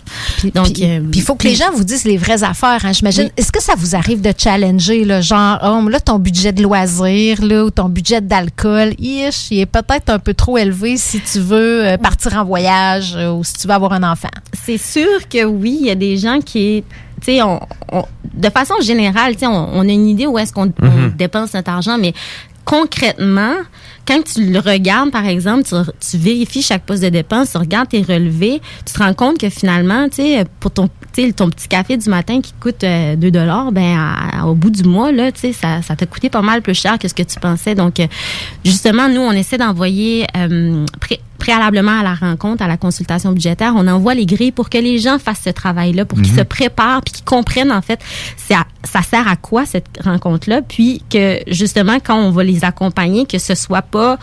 Donc, 0.56 0.74
Puis 0.74 0.84
euh, 0.84 1.00
puis 1.12 1.20
il 1.20 1.22
faut 1.22 1.36
que 1.36 1.48
les 1.48 1.54
gens 1.54 1.72
vous 1.74 1.84
disent 1.84 2.06
les 2.06 2.18
vraies 2.18 2.42
affaires, 2.44 2.84
hein, 2.84 2.92
j'imagine. 2.92 3.26
Oui. 3.26 3.32
Est-ce 3.38 3.52
que 3.52 3.62
ça 3.62 3.74
vous 3.78 3.96
arrive 3.96 4.20
de 4.20 4.34
challenger, 4.36 5.06
là, 5.06 5.22
genre, 5.22 5.60
oh, 5.64 5.88
là, 5.88 6.00
ton 6.00 6.18
budget 6.18 6.52
de 6.52 6.64
loisirs, 6.64 7.42
là, 7.46 7.66
ou 7.66 7.70
ton 7.70 7.88
budget 7.88 8.20
d'alcool, 8.20 8.94
ish, 8.98 9.52
il 9.52 9.60
est 9.60 9.66
peut-être 9.68 10.10
un 10.10 10.20
peu 10.20 10.34
trop 10.34 10.58
élevé 10.58 10.98
si 10.98 11.22
tu 11.22 11.40
veux 11.40 11.86
euh, 11.86 11.98
partir 11.98 12.36
en 12.36 12.44
voyage 12.46 13.14
euh, 13.16 13.32
ou 13.32 13.44
si 13.44 13.54
tu 13.54 13.68
veux 13.68 13.74
avoir 13.74 13.94
un 13.94 14.04
enfant? 14.12 14.30
C'est 14.66 14.80
sûr 14.80 15.30
que 15.30 15.46
oui, 15.46 15.78
il 15.82 15.86
y 15.86 15.92
a 15.92 15.96
des 15.96 16.18
gens 16.18 16.40
qui, 16.42 16.84
tu 17.22 17.26
sais, 17.34 17.42
on, 17.42 17.60
on- 17.92 18.06
de 18.34 18.50
façon 18.50 18.76
générale, 18.82 19.34
tu 19.34 19.40
sais, 19.40 19.48
on, 19.48 19.70
on 19.74 19.82
a 19.82 19.92
une 19.92 20.08
idée 20.08 20.28
où 20.28 20.38
est-ce 20.38 20.54
qu'on 20.54 20.72
on 20.82 20.86
Mhm. 20.86 21.12
dépense 21.18 21.54
notre 21.54 21.70
argent, 21.72 21.98
mais 21.98 22.14
concrètement, 22.66 23.56
quand 24.06 24.22
tu 24.24 24.46
le 24.52 24.60
regardes, 24.60 25.12
par 25.12 25.26
exemple, 25.26 25.64
tu, 25.64 25.76
tu 26.00 26.18
vérifies 26.18 26.62
chaque 26.62 26.84
poste 26.86 27.02
de 27.04 27.10
dépense, 27.10 27.52
tu 27.52 27.58
regardes 27.58 27.90
tes 27.90 28.02
relevés, 28.02 28.62
tu 28.86 28.94
te 28.94 29.00
rends 29.00 29.14
compte 29.14 29.38
que 29.40 29.50
finalement, 29.50 30.08
tu 30.10 30.18
sais, 30.18 30.46
pour 30.60 30.72
ton, 30.72 30.90
sais, 31.26 31.32
ton 31.34 31.50
petit 31.50 31.68
café 31.68 31.98
du 31.98 32.10
matin 32.10 32.42
qui 32.42 32.54
coûte 32.60 32.84
euh, 32.84 33.16
2 33.16 33.32
dollars, 33.32 33.72
ben 33.72 33.98
à- 33.98 34.46
au 34.48 34.56
bout 34.56 34.70
du 34.70 34.84
mois 34.84 35.12
là, 35.12 35.32
tu 35.32 35.40
sais, 35.42 35.54
ça, 35.54 35.82
ça 35.82 35.96
t'a 35.96 36.06
coûté 36.06 36.30
pas 36.30 36.42
mal 36.42 36.62
plus 36.62 36.74
cher 36.74 36.98
que 37.00 37.08
ce 37.08 37.14
que 37.14 37.24
tu 37.24 37.40
pensais. 37.40 37.76
Donc, 37.76 38.00
euh, 38.00 38.08
justement, 38.66 39.10
nous, 39.10 39.22
on 39.22 39.32
essaie 39.32 39.58
d'envoyer 39.58 40.26
euh, 40.36 40.86
pré- 41.00 41.20
préalablement 41.38 42.00
à 42.00 42.04
la 42.04 42.16
rencontre, 42.16 42.64
à 42.64 42.68
la 42.68 42.78
consultation 42.78 43.32
budgétaire, 43.32 43.74
on 43.76 43.88
envoie 43.88 44.14
les 44.16 44.26
grilles 44.26 44.52
pour 44.52 44.70
que 44.70 44.78
les 44.78 44.98
gens 45.00 45.20
fassent 45.20 45.42
ce 45.46 45.50
travail-là, 45.52 46.06
pour 46.06 46.20
qu'ils 46.22 46.32
Mhm. 46.34 46.40
se 46.40 46.44
préparent, 46.44 47.02
puis 47.04 47.14
qu'ils 47.14 47.26
comprennent 47.26 47.72
en 47.72 47.82
fait, 47.82 48.00
ça, 48.38 48.66
ça 48.84 49.02
sert 49.04 49.28
à 49.28 49.36
quoi 49.36 49.66
cette 49.66 49.88
rencontre-là, 50.04 50.62
puis 50.64 51.04
que 51.10 51.40
justement 51.48 51.98
quand 52.04 52.16
on 52.18 52.32
va 52.32 52.44
les 52.44 52.64
accompagner, 52.66 53.26
que 53.26 53.38
ce 53.38 53.54
soit 53.56 53.82
pas 53.84 54.18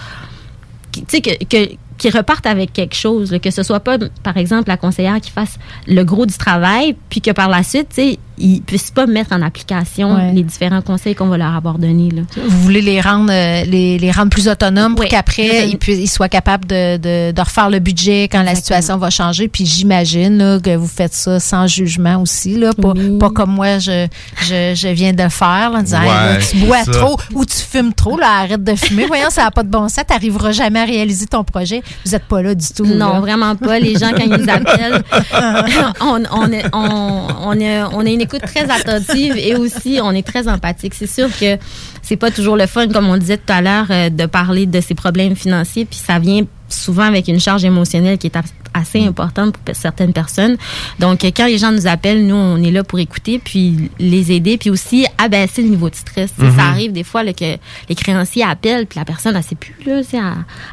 tu 0.93 1.03
sais, 1.09 1.21
que, 1.21 1.45
que, 1.45 1.73
qui 1.99 2.11
repartent 2.11 2.47
avec 2.47 2.73
quelque 2.73 2.97
chose, 2.97 3.37
que 3.43 3.51
ce 3.51 3.63
soit 3.63 3.81
pas, 3.81 3.99
par 4.23 4.37
exemple, 4.37 4.69
la 4.69 4.77
conseillère 4.77 5.21
qui 5.21 5.31
fasse 5.31 5.59
le 5.87 6.03
gros 6.03 6.27
du 6.27 6.37
travail, 6.37 6.97
puis 7.09 7.21
que 7.21 7.31
par 7.31 7.49
la 7.49 7.63
suite, 7.63 7.89
tu 7.91 7.95
sais, 7.95 8.19
ils 8.39 8.61
puissent 8.63 8.91
pas 8.91 9.07
mettre 9.07 9.33
en 9.33 9.43
application 9.43 10.15
Ouais. 10.15 10.33
les 10.33 10.43
différents 10.43 10.83
conseils 10.83 11.15
qu'on 11.15 11.27
va 11.29 11.37
leur 11.37 11.55
avoir 11.55 11.79
donnés. 11.79 12.11
Là. 12.11 12.23
Vous 12.47 12.61
voulez 12.63 12.83
les 12.83 13.01
rendre, 13.01 13.31
euh, 13.33 13.65
les, 13.65 13.99
les 13.99 14.11
rendre 14.11 14.31
plus 14.31 14.49
autonomes 14.49 14.95
pour 14.95 15.05
Oui. 15.05 15.09
qu'après, 15.09 15.69
ils, 15.69 15.79
puissent- 15.79 16.01
ils 16.01 16.09
soient 16.11 16.29
capables 16.29 16.67
de, 16.67 16.97
de, 16.97 17.33
de 17.33 17.41
refaire 17.41 17.71
le 17.71 17.79
budget 17.79 18.25
quand 18.25 18.43
la 18.43 18.55
situation 18.55 18.97
va 18.99 19.11
changer. 19.11 19.49
Puis 19.49 19.67
j'imagine 19.67 20.61
que 20.63 20.75
vous 20.77 20.87
faites 20.89 21.15
ça 21.15 21.39
sans 21.41 21.67
jugement 21.67 22.21
aussi. 22.21 22.57
Là, 22.59 22.71
pas, 22.75 22.93
pas 23.21 23.31
comme 23.31 23.51
moi, 23.53 23.79
je, 23.79 24.07
je, 24.43 24.73
je 24.75 24.89
viens 24.89 25.13
de 25.13 25.29
faire 25.29 25.71
là, 25.71 25.79
en 25.79 25.83
disant 25.83 26.03
Hey, 26.03 26.09
là, 26.09 26.33
Ouais, 26.33 26.39
tu 26.51 26.57
bois 26.59 26.85
ça. 26.85 26.93
trop 26.93 27.19
ou 27.35 27.45
tu 27.45 27.57
fumes 27.57 27.93
trop. 27.95 28.19
Là, 28.19 28.41
arrête 28.43 28.65
de 28.65 28.75
fumer. 28.75 29.07
Voyons, 29.07 29.31
ça 29.31 29.45
n'a 29.45 29.51
pas 29.51 29.63
de 29.63 29.69
bon 29.71 29.89
sens. 29.89 30.05
Tu 30.07 30.13
n'arriveras 30.13 30.53
jamais 30.53 30.81
à 30.81 30.85
réaliser 30.85 31.27
ton 31.27 31.45
projet. 31.45 31.83
Vous 32.05 32.13
n'êtes 32.13 32.25
pas 32.25 32.43
là 32.43 32.55
du 32.55 32.67
tout. 32.75 32.85
Non, 32.87 33.15
là. 33.15 33.21
vraiment 33.21 33.55
pas. 33.57 33.79
Les 33.79 33.97
gens, 33.97 34.11
quand 34.11 34.25
ils 34.25 34.31
nous 34.31 34.49
appellent, 34.51 35.03
on, 36.01 36.23
on, 36.33 36.53
est- 36.53 36.65
on, 36.73 37.27
on, 37.45 37.61
a, 37.61 37.89
on 37.93 38.01
a 38.01 38.09
une 38.09 38.21
écoute 38.25 38.43
très 38.43 38.71
attentive 38.71 39.37
et 39.37 39.55
aussi 39.55 40.01
on 40.03 40.11
est 40.13 40.27
très 40.27 40.49
empathique. 40.49 40.95
C'est 40.95 41.07
sûr 41.07 41.29
que 41.39 41.59
c'est 42.03 42.17
pas 42.17 42.31
toujours 42.31 42.57
le 42.57 42.67
fun, 42.67 42.89
comme 42.89 43.09
on 43.09 43.17
disait 43.17 43.39
tout 43.39 43.53
à 43.53 43.63
l'heure, 43.63 43.87
euh, 43.91 44.11
de 44.11 44.27
parler 44.27 44.67
de 44.67 44.81
ses 44.81 44.95
problèmes 44.95 45.37
financiers, 45.37 45.85
puis 45.85 45.99
ça 45.99 46.19
vient 46.19 46.43
souvent 46.69 47.05
avec 47.05 47.29
une 47.29 47.39
charge 47.41 47.65
émotionnelle 47.65 48.19
qui 48.19 48.27
est 48.29 48.37
as- 48.37 48.43
assez 48.73 49.05
importante 49.07 49.57
pour 49.57 49.75
certaines 49.77 50.13
personnes. 50.13 50.57
Donc, 50.99 51.25
euh, 51.25 51.31
quand 51.37 51.47
les 51.47 51.59
gens 51.59 51.71
nous 51.71 51.87
appellent, 51.87 52.27
nous, 52.27 52.35
on 52.35 52.61
est 52.63 52.73
là 52.73 52.83
pour 52.83 52.99
écouter, 52.99 53.39
puis 53.39 53.91
les 54.01 54.33
aider, 54.33 54.57
puis 54.59 54.71
aussi 54.71 55.07
abaisser 55.17 55.63
le 55.63 55.69
niveau 55.69 55.89
de 55.91 55.95
stress. 55.95 56.31
Sais, 56.37 56.45
Mhm. 56.45 56.57
Ça 56.57 56.63
arrive 56.65 56.93
des 56.93 57.05
fois 57.05 57.23
là, 57.23 57.33
que 57.33 57.57
les 57.89 57.95
créanciers 57.95 58.43
appellent, 58.43 58.87
puis 58.87 58.99
la 58.99 59.05
personne, 59.05 59.37
elle 59.37 59.43
sait 59.45 59.55
plus, 59.55 59.75
là, 59.87 60.01
elle, 60.13 60.21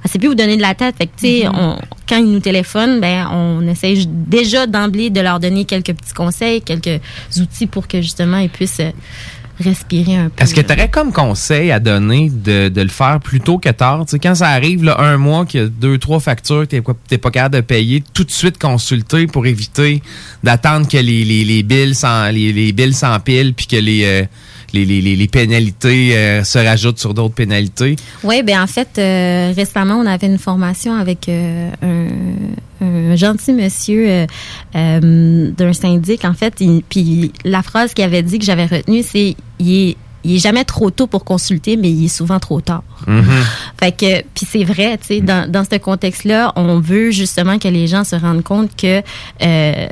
elle 0.03 0.09
sait 0.11 0.17
plus 0.17 0.29
vous 0.29 0.35
donner 0.35 0.57
de 0.57 0.61
la 0.61 0.73
tête. 0.73 0.95
Fait 0.97 1.05
que, 1.05 1.11
tu 1.15 1.27
sais, 1.27 1.47
Mhm. 1.47 1.55
on- 1.55 1.77
quand 2.09 2.17
ils 2.17 2.31
nous 2.31 2.39
téléphonent, 2.39 2.99
ben, 2.99 3.27
on 3.31 3.67
essaie 3.67 3.93
déjà 4.07 4.65
d'emblée 4.65 5.09
de 5.11 5.21
leur 5.21 5.39
donner 5.39 5.65
quelques 5.65 5.93
petits 5.93 6.13
conseils, 6.13 6.61
quelques 6.61 6.99
outils 7.37 7.67
pour 7.67 7.87
que 7.87 8.01
justement 8.01 8.37
ils 8.39 8.49
puissent 8.49 8.79
euh, 8.79 8.91
respirer 9.61 10.15
un 10.15 10.29
peu. 10.29 10.43
Est-ce 10.43 10.53
que 10.53 10.61
tu 10.61 10.73
aurais 10.73 10.89
comme 10.89 11.11
conseil 11.13 11.71
à 11.71 11.79
donner 11.79 12.29
de, 12.29 12.69
de 12.69 12.81
le 12.81 12.89
faire 12.89 13.19
plus 13.19 13.39
tôt 13.39 13.57
que 13.57 13.69
tard? 13.69 14.05
Quand 14.21 14.35
ça 14.35 14.49
arrive, 14.49 14.83
là, 14.83 14.99
un 14.99 15.17
mois, 15.17 15.45
qu'il 15.45 15.61
y 15.61 15.63
a 15.63 15.67
deux, 15.67 15.97
trois 15.97 16.19
factures, 16.19 16.67
tu 16.67 16.81
n'es 17.11 17.17
pas 17.17 17.31
capable 17.31 17.55
de 17.55 17.61
payer, 17.61 18.03
tout 18.13 18.23
de 18.23 18.31
suite 18.31 18.57
consulter 18.59 19.27
pour 19.27 19.45
éviter 19.45 20.01
d'attendre 20.43 20.87
que 20.87 20.97
les, 20.97 21.23
les, 21.23 21.43
les 21.45 21.63
billes 21.63 21.95
s'en- 21.95 22.29
les, 22.29 22.51
les 22.51 22.91
s'empilent 22.93 23.53
puis 23.53 23.67
que 23.67 23.77
les, 23.77 24.03
euh, 24.05 24.25
les, 24.73 24.85
les, 24.85 25.01
les- 25.01 25.15
les 25.15 25.27
pénalités 25.27 26.15
euh, 26.17 26.43
se 26.43 26.57
rajoutent 26.59 26.99
sur 26.99 27.13
d'autres 27.13 27.33
pénalités. 27.35 27.95
Oui, 28.23 28.43
ben 28.43 28.61
en 28.61 28.67
fait, 28.67 28.89
euh, 28.97 29.53
récemment, 29.55 29.95
on 29.95 30.05
avait 30.05 30.27
une 30.27 30.37
formation 30.37 30.93
avec 30.95 31.27
euh, 31.29 31.69
un, 31.81 32.85
un 32.85 33.15
gentil 33.15 33.53
monsieur 33.53 34.25
d'un 34.73 35.73
syndic, 35.73 36.25
en 36.25 36.33
fait. 36.33 36.55
Puis 36.89 37.31
la 37.45 37.61
phrase 37.61 37.93
qu'il 37.93 38.03
avait 38.03 38.23
dit 38.23 38.39
que 38.39 38.45
j'avais 38.45 38.65
retenue, 38.65 39.03
c'est 39.03 39.35
il 39.59 39.89
est, 39.89 39.97
il 40.23 40.35
est 40.35 40.39
jamais 40.39 40.63
trop 40.63 40.91
tôt 40.91 41.07
pour 41.07 41.23
consulter, 41.25 41.77
mais 41.77 41.89
il 41.91 42.05
est 42.05 42.15
souvent 42.15 42.39
trop 42.39 42.61
tard. 42.61 42.83
Fait 43.79 43.91
que, 43.91 44.21
puis 44.35 44.47
c'est 44.49 44.63
vrai, 44.63 44.97
tu 44.99 45.07
sais, 45.07 45.21
dans, 45.21 45.49
dans 45.49 45.63
ce 45.69 45.77
contexte-là, 45.77 46.53
on 46.55 46.79
veut 46.79 47.11
justement 47.11 47.57
que 47.59 47.67
les 47.67 47.87
gens 47.87 48.03
se 48.03 48.15
rendent 48.15 48.43
compte 48.43 48.75
que 48.75 49.01
euh, 49.43 49.87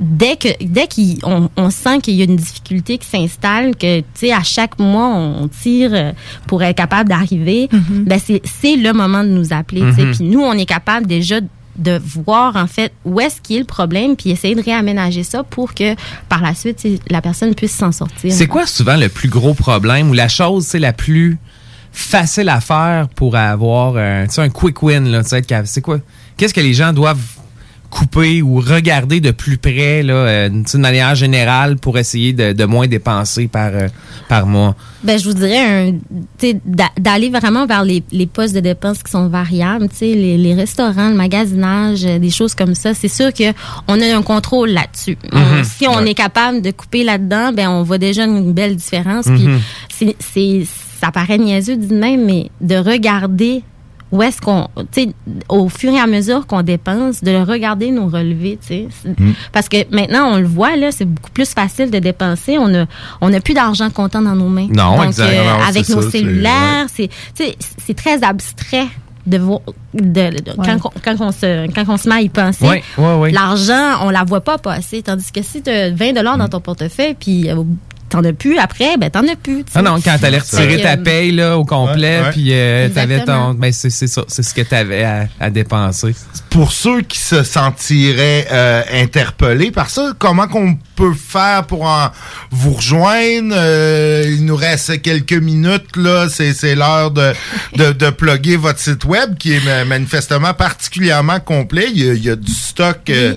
dès 0.00 0.36
que 0.36 0.48
dès 0.64 0.86
qu'on 0.88 1.50
on 1.56 1.70
sent 1.70 2.00
qu'il 2.00 2.14
y 2.14 2.20
a 2.22 2.24
une 2.24 2.36
difficulté 2.36 2.98
qui 2.98 3.06
s'installe, 3.08 3.76
que 3.76 4.00
tu 4.00 4.04
sais 4.14 4.32
à 4.32 4.42
chaque 4.42 4.78
mois 4.78 5.08
on 5.08 5.48
tire 5.48 5.90
euh, 5.92 6.12
pour 6.46 6.62
être 6.62 6.76
capable 6.76 7.08
d'arriver, 7.08 7.68
ben 7.72 8.18
c'est 8.24 8.42
c'est 8.44 8.76
le 8.76 8.92
moment 8.92 9.22
de 9.24 9.28
nous 9.28 9.52
appeler. 9.52 9.82
tu 9.90 9.94
sais. 9.94 10.04
Mhm. 10.04 10.14
Puis 10.16 10.24
nous 10.24 10.40
on 10.40 10.52
est 10.54 10.66
capable 10.66 11.06
déjà 11.06 11.36
de 11.78 12.00
voir 12.04 12.56
en 12.56 12.66
fait 12.66 12.92
où 13.04 13.20
est-ce 13.20 13.40
qu'il 13.42 13.56
est 13.56 13.60
le 13.60 13.64
problème 13.66 14.16
puis 14.16 14.30
essayer 14.30 14.54
de 14.54 14.62
réaménager 14.62 15.22
ça 15.22 15.42
pour 15.44 15.74
que 15.74 15.94
par 16.28 16.40
la 16.42 16.54
suite 16.54 16.78
tu 16.78 16.94
sais, 16.94 17.00
la 17.10 17.20
personne 17.20 17.54
puisse 17.54 17.72
s'en 17.76 17.92
sortir. 17.92 18.32
C'est 18.32 18.46
quoi 18.46 18.66
souvent 18.66 18.96
le 18.96 19.10
plus 19.10 19.28
gros 19.28 19.52
problème 19.52 20.08
ou 20.08 20.14
la 20.14 20.28
chose 20.28 20.64
c'est 20.64 20.78
la 20.78 20.94
plus 20.94 21.36
facile 21.92 22.48
à 22.48 22.60
faire 22.60 23.08
pour 23.14 23.36
avoir 23.36 23.94
euh, 23.96 24.24
tu 24.26 24.32
sais, 24.34 24.40
un 24.42 24.48
quick 24.48 24.82
win 24.82 25.08
là, 25.10 25.22
tu 25.22 25.30
sais, 25.30 25.38
être 25.38 25.46
capable- 25.46 25.68
c'est 25.68 25.80
quoi? 25.82 25.98
Qu'est-ce 26.36 26.52
que 26.54 26.60
les 26.60 26.74
gens 26.74 26.92
doivent 26.92 27.18
couper 27.96 28.42
ou 28.42 28.56
regarder 28.60 29.20
de 29.20 29.30
plus 29.30 29.56
près 29.56 30.02
là, 30.02 30.14
euh, 30.14 30.48
de 30.50 30.78
manière 30.78 31.14
générale 31.14 31.76
pour 31.76 31.96
essayer 31.98 32.32
de, 32.34 32.52
de 32.52 32.64
moins 32.64 32.86
dépenser 32.86 33.48
par 33.48 33.70
euh, 33.72 33.88
par 34.28 34.46
mois 34.46 34.74
Ben, 35.02 35.18
je 35.18 35.24
vous 35.28 35.34
dirais 35.34 35.94
d'aller 36.98 37.30
vraiment 37.30 37.66
vers 37.66 37.84
les, 37.84 38.02
les 38.12 38.26
postes 38.26 38.54
de 38.54 38.60
dépenses 38.60 39.02
qui 39.02 39.10
sont 39.10 39.28
variables, 39.28 39.88
tu 39.88 39.96
sais, 39.96 40.06
les, 40.14 40.36
les 40.36 40.54
restaurants, 40.54 41.08
le 41.08 41.14
magasinage, 41.14 42.04
euh, 42.04 42.18
des 42.18 42.30
choses 42.30 42.54
comme 42.54 42.74
ça. 42.74 42.92
C'est 42.94 43.08
sûr 43.08 43.32
que 43.32 43.52
on 43.88 44.00
a 44.00 44.14
un 44.16 44.22
contrôle 44.22 44.70
là-dessus. 44.70 45.16
Mhm. 45.32 45.64
Si 45.64 45.86
on 45.88 45.96
Ouais. 45.96 46.10
est 46.10 46.14
capable 46.14 46.60
de 46.62 46.70
couper 46.72 47.02
là-dedans, 47.04 47.52
ben 47.52 47.68
on 47.68 47.82
voit 47.82 47.98
déjà 47.98 48.24
une 48.24 48.52
belle 48.52 48.76
différence. 48.76 49.24
Puis 49.26 49.46
Mhm. 49.46 49.60
c'est, 49.88 50.16
c'est, 50.20 50.66
ça 51.00 51.10
paraît 51.10 51.38
niaiseux 51.38 51.76
dit 51.76 51.94
même, 51.94 52.24
mais 52.26 52.50
de 52.60 52.76
regarder 52.76 53.62
où 54.12 54.22
est-ce 54.22 54.40
qu'on, 54.40 54.68
tu 54.92 55.02
sais, 55.02 55.08
au 55.48 55.68
fur 55.68 55.92
et 55.92 55.98
à 55.98 56.06
mesure 56.06 56.46
qu'on 56.46 56.62
dépense, 56.62 57.24
de 57.24 57.34
regarder 57.44 57.90
nos 57.90 58.06
relevés, 58.06 58.58
tu 58.60 58.68
sais. 58.68 58.88
Mm. 59.18 59.32
Parce 59.52 59.68
que 59.68 59.78
maintenant, 59.94 60.32
on 60.34 60.36
le 60.38 60.46
voit, 60.46 60.76
là, 60.76 60.92
c'est 60.92 61.04
beaucoup 61.04 61.30
plus 61.32 61.52
facile 61.52 61.90
de 61.90 61.98
dépenser. 61.98 62.56
On 62.58 62.72
a, 62.74 62.84
on 63.20 63.32
a 63.32 63.40
plus 63.40 63.54
d'argent 63.54 63.90
comptant 63.90 64.22
dans 64.22 64.36
nos 64.36 64.48
mains. 64.48 64.68
Non, 64.70 64.96
Donc, 64.96 65.06
exact. 65.06 65.28
euh, 65.32 65.54
avec 65.68 65.88
nos 65.88 66.02
ça, 66.02 66.10
cellulaires, 66.10 66.86
c'est, 66.94 67.08
tu 67.34 67.44
sais, 67.44 67.56
c'est 67.84 67.94
très 67.96 68.22
abstrait 68.22 68.86
de 69.26 69.38
voir, 69.38 69.58
de, 69.92 70.02
de- 70.30 70.52
quand, 70.64 70.76
on- 70.84 70.90
quand, 71.04 71.16
on 71.20 71.32
se, 71.32 71.66
quand 71.74 71.84
on 71.88 71.96
se 71.96 72.08
met 72.08 72.14
à 72.14 72.20
y 72.20 72.28
penser. 72.28 72.64
Ouais, 72.64 72.84
ouais, 72.96 73.14
ouais. 73.16 73.30
L'argent, 73.32 74.02
on 74.02 74.10
la 74.10 74.22
voit 74.22 74.40
pas 74.40 74.56
passer. 74.56 75.02
Tandis 75.02 75.32
que 75.32 75.42
si 75.42 75.62
tu 75.62 75.70
as 75.70 75.90
20 75.90 76.12
dollars 76.12 76.38
dans 76.38 76.48
ton 76.48 76.60
portefeuille, 76.60 77.14
puis 77.18 77.50
euh, 77.50 77.56
t'en 78.08 78.22
as 78.24 78.32
plus 78.32 78.58
après, 78.58 78.96
ben 78.96 79.10
t'en 79.10 79.26
as 79.28 79.36
plus. 79.36 79.64
tu 79.64 79.72
sais. 79.72 79.78
Ah 79.78 79.82
non, 79.82 80.00
quand 80.02 80.16
t'allais 80.20 80.38
retirer 80.38 80.80
ta 80.80 80.92
euh, 80.92 80.96
paye 80.96 81.32
là, 81.32 81.58
au 81.58 81.64
complet, 81.64 82.18
Ouais, 82.20 82.24
ouais. 82.26 82.30
puis 82.32 82.48
euh, 82.52 82.88
t'avais 82.88 83.24
ton. 83.24 83.54
Ben, 83.54 83.72
c'est 83.72 83.90
c'est 83.90 84.06
ça, 84.06 84.22
c'est 84.28 84.42
ce 84.42 84.54
que 84.54 84.62
t'avais 84.62 85.04
à, 85.04 85.26
à 85.40 85.50
dépenser. 85.50 86.14
Pour 86.50 86.72
ceux 86.72 87.02
qui 87.02 87.18
se 87.18 87.42
sentiraient 87.42 88.46
euh, 88.50 88.82
interpellés 88.94 89.70
par 89.70 89.90
ça, 89.90 90.12
comment 90.18 90.46
qu'on 90.46 90.76
peut 90.94 91.12
faire 91.14 91.64
pour 91.64 91.82
en 91.84 92.08
vous 92.50 92.72
rejoindre? 92.74 93.54
Euh, 93.56 94.24
il 94.26 94.44
nous 94.44 94.56
reste 94.56 95.02
quelques 95.02 95.32
minutes, 95.34 95.96
là. 95.96 96.28
C'est, 96.30 96.54
c'est 96.54 96.74
l'heure 96.74 97.10
de, 97.10 97.32
de, 97.76 97.92
de 97.92 98.10
plugger 98.10 98.56
votre 98.56 98.78
site 98.78 99.04
web 99.04 99.36
qui 99.36 99.52
est 99.54 99.64
ma- 99.64 99.84
manifestement 99.84 100.54
particulièrement 100.54 101.40
complet. 101.40 101.88
Il 101.94 102.02
y 102.04 102.10
a, 102.10 102.14
il 102.14 102.24
y 102.24 102.30
a 102.30 102.36
du 102.36 102.52
stock, 102.52 102.98
euh, 103.10 103.34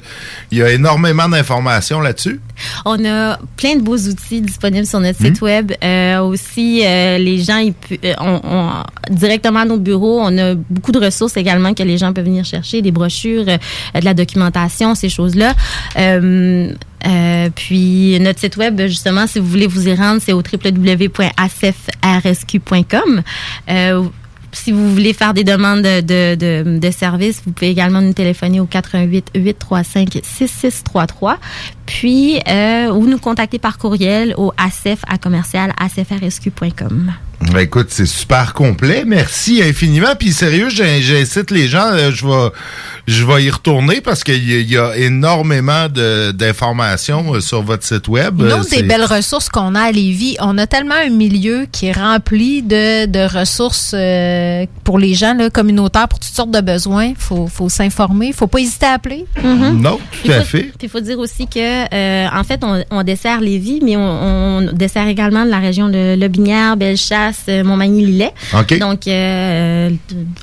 il 0.51 0.59
y 0.59 0.63
a 0.63 0.69
énormément 0.71 1.27
d'informations 1.27 1.99
là-dessus. 1.99 2.39
On 2.85 3.03
a 3.05 3.37
plein 3.57 3.75
de 3.75 3.81
beaux 3.81 3.97
outils 3.97 4.41
disponibles 4.41 4.58
sur 4.85 4.99
notre 4.99 5.19
site 5.19 5.41
web. 5.41 5.71
Euh, 5.83 6.19
aussi, 6.21 6.81
euh, 6.85 7.17
les 7.17 7.39
gens, 7.41 7.57
ils 7.57 7.73
euh, 8.05 8.13
on, 8.19 8.39
on- 8.43 8.83
directement 9.13 9.59
à 9.59 9.65
nos 9.65 9.77
bureaux, 9.77 10.19
on 10.21 10.37
a 10.37 10.55
beaucoup 10.55 10.91
de 10.91 10.99
ressources 10.99 11.37
également 11.37 11.73
que 11.73 11.83
les 11.83 11.97
gens 11.97 12.13
peuvent 12.13 12.25
venir 12.25 12.45
chercher, 12.45 12.81
des 12.81 12.91
brochures, 12.91 13.45
de 13.45 13.57
la 14.03 14.13
documentation, 14.13 14.93
ces 14.95 15.09
choses-là. 15.09 15.53
Euh, 15.97 17.49
puis 17.55 18.17
notre 18.19 18.39
site 18.39 18.57
web, 18.57 18.81
justement, 18.87 19.25
si 19.25 19.39
vous 19.39 19.47
voulez 19.47 19.67
vous 19.67 19.87
y 19.87 19.93
rendre, 19.95 20.21
c'est 20.23 20.33
au 20.33 20.41
www.acfrsq.com. 22.03 23.21
Euh, 23.69 24.03
si 24.51 24.71
vous 24.71 24.91
voulez 24.91 25.13
faire 25.13 25.35
des 25.35 25.43
demandes 25.43 25.83
de, 25.83 26.01
de, 26.01 26.35
de, 26.35 26.79
de 26.79 26.91
services, 26.91 27.41
vous 27.45 27.51
pouvez 27.51 27.69
également 27.69 28.01
nous 28.01 28.13
téléphoner 28.13 28.59
au 28.59 28.65
88 28.65 29.27
835 29.35 30.19
6633. 30.23 31.37
Puis, 31.89 32.39
euh, 32.47 32.91
ou 32.91 33.07
nous 33.07 33.17
contacter 33.17 33.57
par 33.57 33.79
courriel 33.79 34.35
au 34.37 34.53
acf 34.57 34.99
à 35.07 35.17
commercial 35.17 35.73
acfrsq.com. 35.79 37.13
Ben, 37.53 37.59
écoute, 37.59 37.87
c'est 37.89 38.05
super 38.05 38.53
complet. 38.53 39.05
Merci 39.07 39.61
infiniment. 39.63 40.13
Puis 40.19 40.33
sérieux, 40.33 40.67
j'incite 40.69 41.51
les 41.51 41.67
gens, 41.69 41.85
euh, 41.93 42.11
je 42.11 42.27
vais 42.27 42.49
je 43.07 43.25
vais 43.25 43.43
y 43.45 43.49
retourner 43.49 44.01
parce 44.01 44.23
qu'il 44.23 44.47
y, 44.47 44.53
a- 44.55 44.59
il 44.59 44.69
y 44.69 44.77
a 44.77 44.95
énormément 44.95 45.87
de- 45.89 46.29
d'informations 46.31 47.33
euh, 47.33 47.39
sur 47.39 47.63
votre 47.63 47.83
site 47.83 48.07
web. 48.07 48.39
Une 48.39 48.47
Euh, 48.47 48.57
autre 48.57 48.67
c'est- 48.69 48.81
des 48.83 48.87
belles 48.87 49.05
ressources 49.05 49.49
qu'on 49.49 49.73
a 49.73 49.81
à 49.83 49.91
Lévis, 49.91 50.35
on 50.41 50.57
a 50.59 50.67
tellement 50.67 50.93
un 51.03 51.09
milieu 51.09 51.65
qui 51.71 51.87
est 51.87 51.91
rempli 51.93 52.61
de, 52.61 53.07
de 53.07 53.19
ressources 53.39 53.93
euh, 53.95 54.65
pour 54.83 54.99
les 54.99 55.15
gens 55.15 55.33
là, 55.33 55.49
communautaires, 55.49 56.07
pour 56.07 56.19
toutes 56.19 56.35
sortes 56.35 56.51
de 56.51 56.61
besoins. 56.61 57.05
Il 57.05 57.15
faut, 57.17 57.47
faut 57.47 57.69
s'informer. 57.69 58.27
Il 58.27 58.33
faut 58.33 58.45
pas 58.47 58.59
hésiter 58.59 58.85
à 58.85 58.91
appeler. 58.93 59.25
Non, 59.43 59.97
tout 60.23 60.31
à 60.31 60.41
fait. 60.41 60.63
Puis 60.63 60.73
il 60.83 60.89
faut 60.89 60.99
dire 60.99 61.17
aussi 61.17 61.47
que 61.47 61.78
euh, 61.93 62.27
en 62.33 62.43
fait, 62.43 62.59
on, 62.63 62.83
on 62.91 63.03
dessert 63.03 63.41
Lévis, 63.41 63.79
mais 63.83 63.95
on, 63.97 64.01
on 64.01 64.71
dessert 64.73 65.07
également 65.07 65.45
de 65.45 65.49
la 65.49 65.59
région 65.59 65.89
de 65.89 66.15
Lobinière, 66.19 66.77
Bellechasse, 66.77 67.41
euh, 67.49 67.63
Montmagny-Lillet. 67.63 68.31
Donc, 68.79 69.07
euh, 69.07 69.89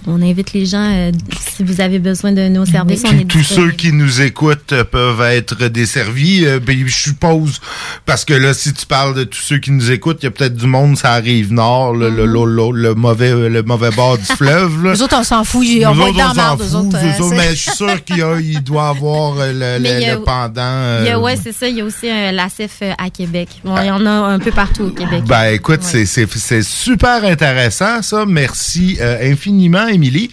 on 0.06 0.22
invite 0.22 0.52
les 0.52 0.66
gens, 0.66 0.88
euh, 0.92 1.10
si 1.54 1.62
vous 1.62 1.80
avez 1.80 1.98
besoin 1.98 2.32
de 2.32 2.48
nos 2.48 2.64
services, 2.66 3.02
on 3.06 3.16
est 3.18 3.24
Tous 3.24 3.38
disponible. 3.38 3.70
ceux 3.72 3.76
qui 3.76 3.92
nous 3.92 4.20
écoutent 4.22 4.74
peuvent 4.90 5.20
être 5.22 5.68
desservis. 5.68 6.44
Euh, 6.46 6.60
ben, 6.60 6.76
je 6.86 6.94
suppose, 6.94 7.60
parce 8.04 8.24
que 8.24 8.34
là, 8.34 8.54
si 8.54 8.72
tu 8.72 8.86
parles 8.86 9.14
de 9.14 9.24
tous 9.24 9.40
ceux 9.40 9.58
qui 9.58 9.70
nous 9.70 9.90
écoutent, 9.90 10.18
il 10.22 10.26
y 10.26 10.28
a 10.28 10.30
peut-être 10.30 10.54
du 10.56 10.66
monde, 10.66 10.96
ça 10.96 11.12
arrive 11.12 11.52
nord, 11.52 11.94
le, 11.94 12.10
le, 12.10 12.26
le, 12.26 12.44
le- 12.44 12.72
le 12.72 12.94
mauvais, 12.94 13.48
le 13.48 13.62
mauvais 13.62 13.90
bord 13.90 14.18
du 14.18 14.24
fleuve. 14.36 14.84
Là. 14.84 14.92
Les 14.92 15.02
autres, 15.02 15.16
on 15.18 15.24
s'en 15.24 15.44
fout. 15.44 15.66
On 15.66 15.94
Nous 15.94 16.00
va 16.00 16.08
autres, 16.08 16.18
être 16.20 16.34
dans 16.34 16.42
on 16.42 16.56
la 16.56 16.78
autres. 16.80 16.96
euh, 16.96 17.30
mais 17.36 17.50
je 17.50 17.54
suis 17.62 17.70
sûr 17.72 18.04
qu'il 18.04 18.18
y 18.18 18.22
a- 18.22 18.38
il 18.40 18.62
doit 18.62 18.88
avoir 18.88 19.36
y 19.46 19.62
a- 19.62 19.78
le 19.78 20.22
pendant. 20.24 21.00
Il 21.00 21.06
y 21.06 21.10
a- 21.10 21.18
ouais, 21.26 21.36
c'est 21.42 21.52
ça. 21.52 21.68
Il 21.68 21.76
y 21.76 21.80
a 21.80 21.84
aussi 21.84 22.08
un 22.10 22.32
LACEF 22.32 22.78
euh, 22.82 22.92
à 22.98 23.10
Québec. 23.10 23.48
Bon, 23.64 23.76
il 23.80 23.86
y 23.86 23.90
en 23.90 24.04
a 24.06 24.10
un 24.10 24.38
peu 24.38 24.50
partout 24.52 24.84
au 24.84 24.90
Québec. 24.90 25.24
Ben 25.26 25.52
écoute, 25.54 25.80
c'est- 25.82 26.62
super 26.62 27.24
intéressant 27.24 28.02
ça. 28.02 28.24
Merci 28.26 28.96
euh, 29.00 29.30
infiniment, 29.32 29.86
Émilie. 29.88 30.30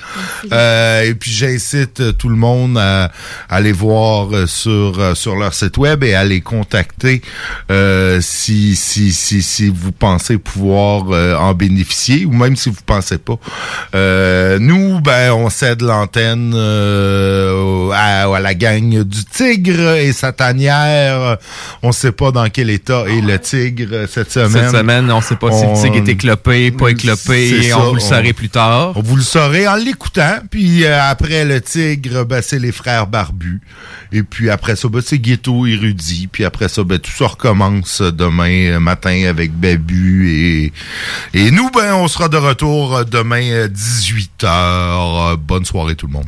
Euh, 0.52 1.04
et 1.04 1.14
puis 1.16 1.32
j'incite 1.32 2.00
euh, 2.00 2.12
tout 2.14 2.30
le 2.30 2.36
monde 2.36 2.78
à, 2.78 3.06
à 3.06 3.12
aller 3.50 3.72
voir 3.72 4.30
euh, 4.34 4.46
sur 4.48 5.00
euh, 5.00 5.16
sur 5.16 5.36
leur 5.36 5.54
site 5.54 5.78
web 5.78 6.04
et 6.04 6.14
à 6.16 6.24
les 6.24 6.42
contacter 6.42 7.22
euh, 7.72 8.20
si 8.22 8.76
si 8.76 9.12
si 9.12 9.42
si 9.42 9.70
vous 9.70 9.92
pensez 9.92 10.38
pouvoir 10.38 11.06
euh, 11.12 11.36
en 11.36 11.54
bénéficier 11.54 12.26
ou 12.26 12.32
même 12.34 12.56
si 12.56 12.70
vous 12.70 12.82
pensez 12.86 13.18
pas. 13.18 13.38
Euh, 13.96 14.60
nous, 14.60 15.00
ben 15.02 15.32
on 15.34 15.50
cède 15.50 15.82
l'antenne 15.82 16.54
euh, 16.56 17.90
à, 17.92 18.34
à 18.34 18.40
la 18.40 18.54
gang 18.54 19.04
du 19.04 19.26
Tigre 19.26 19.96
et 19.96 20.14
sa 20.14 20.32
tanière. 20.84 21.38
On 21.82 21.92
sait 21.92 22.12
pas 22.12 22.32
dans 22.32 22.50
quel 22.50 22.70
état 22.70 23.04
est 23.08 23.22
le 23.22 23.40
Tigre 23.40 24.06
cette 24.08 24.32
semaine. 24.32 24.70
Cette 24.70 24.72
semaine, 24.72 25.12
on 25.12 25.22
sait 25.22 25.36
pas 25.36 25.52
si 25.52 25.66
le 25.66 25.74
tigre 25.82 25.96
est 25.98 26.12
éclopé, 26.12 26.72
pas 26.72 26.90
éclopé, 26.90 27.70
ça, 27.70 27.80
on 27.80 27.90
vous 27.90 27.96
le 27.96 28.00
saurez 28.00 28.34
plus 28.34 28.50
tard. 28.50 28.94
On 28.96 29.02
vous 29.02 29.16
le 29.16 29.22
saurez 29.22 29.68
en 29.68 29.76
l'écoutant. 29.76 30.40
Puis 30.50 30.84
euh, 30.84 31.02
après 31.02 31.46
le 31.46 31.62
tigre, 31.62 32.26
ben, 32.26 32.42
c'est 32.42 32.60
les 32.60 32.72
frères 32.72 33.08
barbus. 33.08 33.62
Et 34.12 34.24
puis 34.24 34.50
après 34.50 34.76
ça, 34.76 34.88
ben, 34.88 35.02
c'est 35.06 35.20
Ghetto 35.20 35.66
érudit. 35.66 36.28
Puis 36.28 36.46
après 36.46 36.70
ça, 36.70 36.84
ben, 36.84 37.00
tout 37.00 37.12
ça 37.12 37.28
recommence 37.28 38.02
demain 38.02 38.72
euh, 38.72 38.80
matin 38.80 39.26
avec 39.28 39.52
Babu. 39.54 40.30
Et, 40.30 40.74
et 41.34 41.52
nous, 41.52 41.70
ben, 41.72 41.94
on 41.96 42.08
sera 42.08 42.30
de 42.30 42.38
retour 42.38 42.96
euh, 42.96 43.04
demain 43.04 43.68
18h. 43.68 45.38
Bonne 45.38 45.66
soirée 45.66 45.96
tout 45.96 46.08
le 46.08 46.14
monde. 46.14 46.28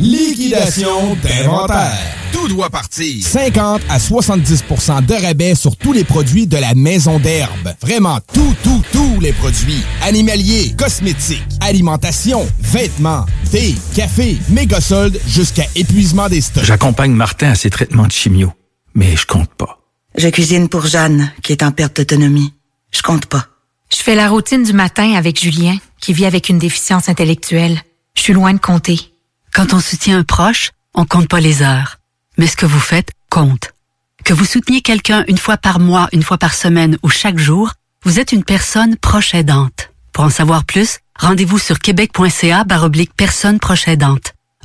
Liquidation 0.00 1.16
d'inventaire. 1.22 1.98
Tout 2.32 2.46
doit 2.46 2.70
partir. 2.70 3.26
50 3.26 3.82
à 3.88 3.98
70% 3.98 5.04
de 5.04 5.14
rabais 5.14 5.56
sur 5.56 5.76
tous 5.76 5.92
les 5.92 6.04
produits 6.04 6.46
de 6.46 6.56
la 6.56 6.74
maison 6.76 7.18
d'herbe. 7.18 7.74
Vraiment 7.80 8.18
tout, 8.32 8.54
tout, 8.62 8.80
tous 8.92 9.18
les 9.20 9.32
produits. 9.32 9.82
Animaliers, 10.02 10.72
cosmétiques, 10.78 11.42
alimentation, 11.60 12.46
vêtements, 12.60 13.26
thé, 13.50 13.74
café, 13.96 14.38
méga 14.50 14.80
soldes 14.80 15.18
jusqu'à 15.26 15.64
épuisement 15.74 16.28
des 16.28 16.42
stocks. 16.42 16.64
J'accompagne 16.64 17.12
Martin 17.12 17.50
à 17.50 17.54
ses 17.56 17.70
traitements 17.70 18.06
de 18.06 18.12
chimio, 18.12 18.52
mais 18.94 19.16
je 19.16 19.26
compte 19.26 19.52
pas. 19.54 19.80
Je 20.16 20.28
cuisine 20.28 20.68
pour 20.68 20.86
Jeanne, 20.86 21.32
qui 21.42 21.50
est 21.50 21.64
en 21.64 21.72
perte 21.72 21.96
d'autonomie. 21.96 22.54
Je 22.92 23.02
compte 23.02 23.26
pas. 23.26 23.46
Je 23.90 23.96
fais 23.96 24.14
la 24.14 24.28
routine 24.28 24.62
du 24.62 24.74
matin 24.74 25.14
avec 25.14 25.40
Julien, 25.40 25.76
qui 26.00 26.12
vit 26.12 26.26
avec 26.26 26.48
une 26.48 26.58
déficience 26.58 27.08
intellectuelle. 27.08 27.80
Je 28.14 28.22
suis 28.22 28.32
loin 28.32 28.52
de 28.52 28.60
compter. 28.60 29.00
Quand 29.54 29.72
on 29.72 29.80
soutient 29.80 30.18
un 30.18 30.24
proche, 30.24 30.70
on 30.94 31.04
compte 31.04 31.28
pas 31.28 31.40
les 31.40 31.62
heures. 31.62 31.98
Mais 32.36 32.46
ce 32.46 32.56
que 32.56 32.66
vous 32.66 32.80
faites 32.80 33.10
compte. 33.30 33.72
Que 34.24 34.32
vous 34.34 34.44
souteniez 34.44 34.82
quelqu'un 34.82 35.24
une 35.28 35.38
fois 35.38 35.56
par 35.56 35.80
mois, 35.80 36.08
une 36.12 36.22
fois 36.22 36.38
par 36.38 36.54
semaine 36.54 36.98
ou 37.02 37.08
chaque 37.08 37.38
jour, 37.38 37.72
vous 38.04 38.20
êtes 38.20 38.32
une 38.32 38.44
personne 38.44 38.96
proche 38.96 39.34
aidante. 39.34 39.90
Pour 40.12 40.24
en 40.24 40.30
savoir 40.30 40.64
plus, 40.64 40.98
rendez-vous 41.18 41.58
sur 41.58 41.78
québec.ca 41.78 42.64
baroblique 42.64 43.14
personne 43.16 43.58
proche 43.58 43.88
aidante. 43.88 44.34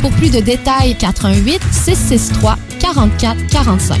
pour 0.00 0.10
plus 0.12 0.30
de 0.30 0.40
détails 0.40 0.96
418 0.96 1.60
663 1.72 2.56
44 2.80 3.46
45. 3.48 4.00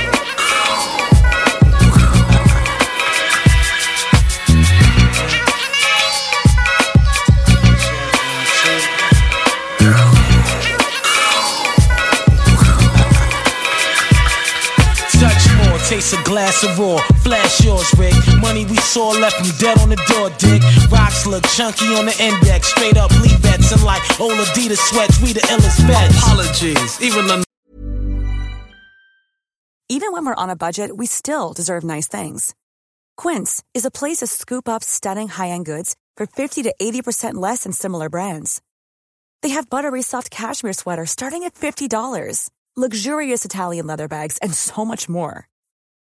more, 16.13 16.21
a 16.21 16.23
glass 16.23 16.63
of 16.63 16.77
raw. 16.79 16.97
Flash 17.23 17.63
yours, 17.63 17.93
Rick. 17.97 18.13
Money 18.39 18.65
we 18.65 18.77
saw 18.77 19.09
left 19.09 19.37
him 19.45 19.51
dead 19.59 19.79
on 19.79 19.89
the 19.89 19.95
door, 20.07 20.29
dick. 20.37 20.61
Rocks 20.91 21.25
look 21.25 21.43
chunky 21.55 21.87
on 21.95 22.05
the 22.05 22.23
index. 22.23 22.67
Straight 22.67 22.97
up 22.97 23.11
lead 23.21 23.41
bets 23.41 23.71
and 23.71 23.83
like 23.83 24.01
old 24.19 24.33
Adidas 24.33 24.77
sweats. 24.77 25.21
We 25.21 25.33
the 25.33 25.41
illest 25.41 25.87
bets. 25.87 26.17
Apologies, 26.17 27.01
even 27.01 27.27
the 27.27 27.43
Even 29.89 30.13
when 30.13 30.25
we're 30.25 30.35
on 30.35 30.49
a 30.49 30.55
budget, 30.55 30.95
we 30.95 31.05
still 31.05 31.53
deserve 31.53 31.83
nice 31.83 32.07
things. 32.07 32.55
Quince 33.17 33.61
is 33.73 33.85
a 33.85 33.91
place 33.91 34.17
to 34.17 34.27
scoop 34.27 34.69
up 34.69 34.83
stunning 34.83 35.27
high-end 35.27 35.65
goods 35.65 35.95
for 36.15 36.25
50 36.25 36.63
to 36.63 36.73
80% 36.81 37.33
less 37.35 37.63
than 37.63 37.73
similar 37.73 38.09
brands. 38.09 38.61
They 39.41 39.49
have 39.49 39.69
buttery 39.69 40.01
soft 40.01 40.31
cashmere 40.31 40.73
sweaters 40.73 41.11
starting 41.11 41.43
at 41.43 41.55
$50, 41.55 42.49
luxurious 42.77 43.43
Italian 43.43 43.85
leather 43.87 44.07
bags, 44.07 44.37
and 44.37 44.53
so 44.53 44.85
much 44.85 45.09
more. 45.09 45.50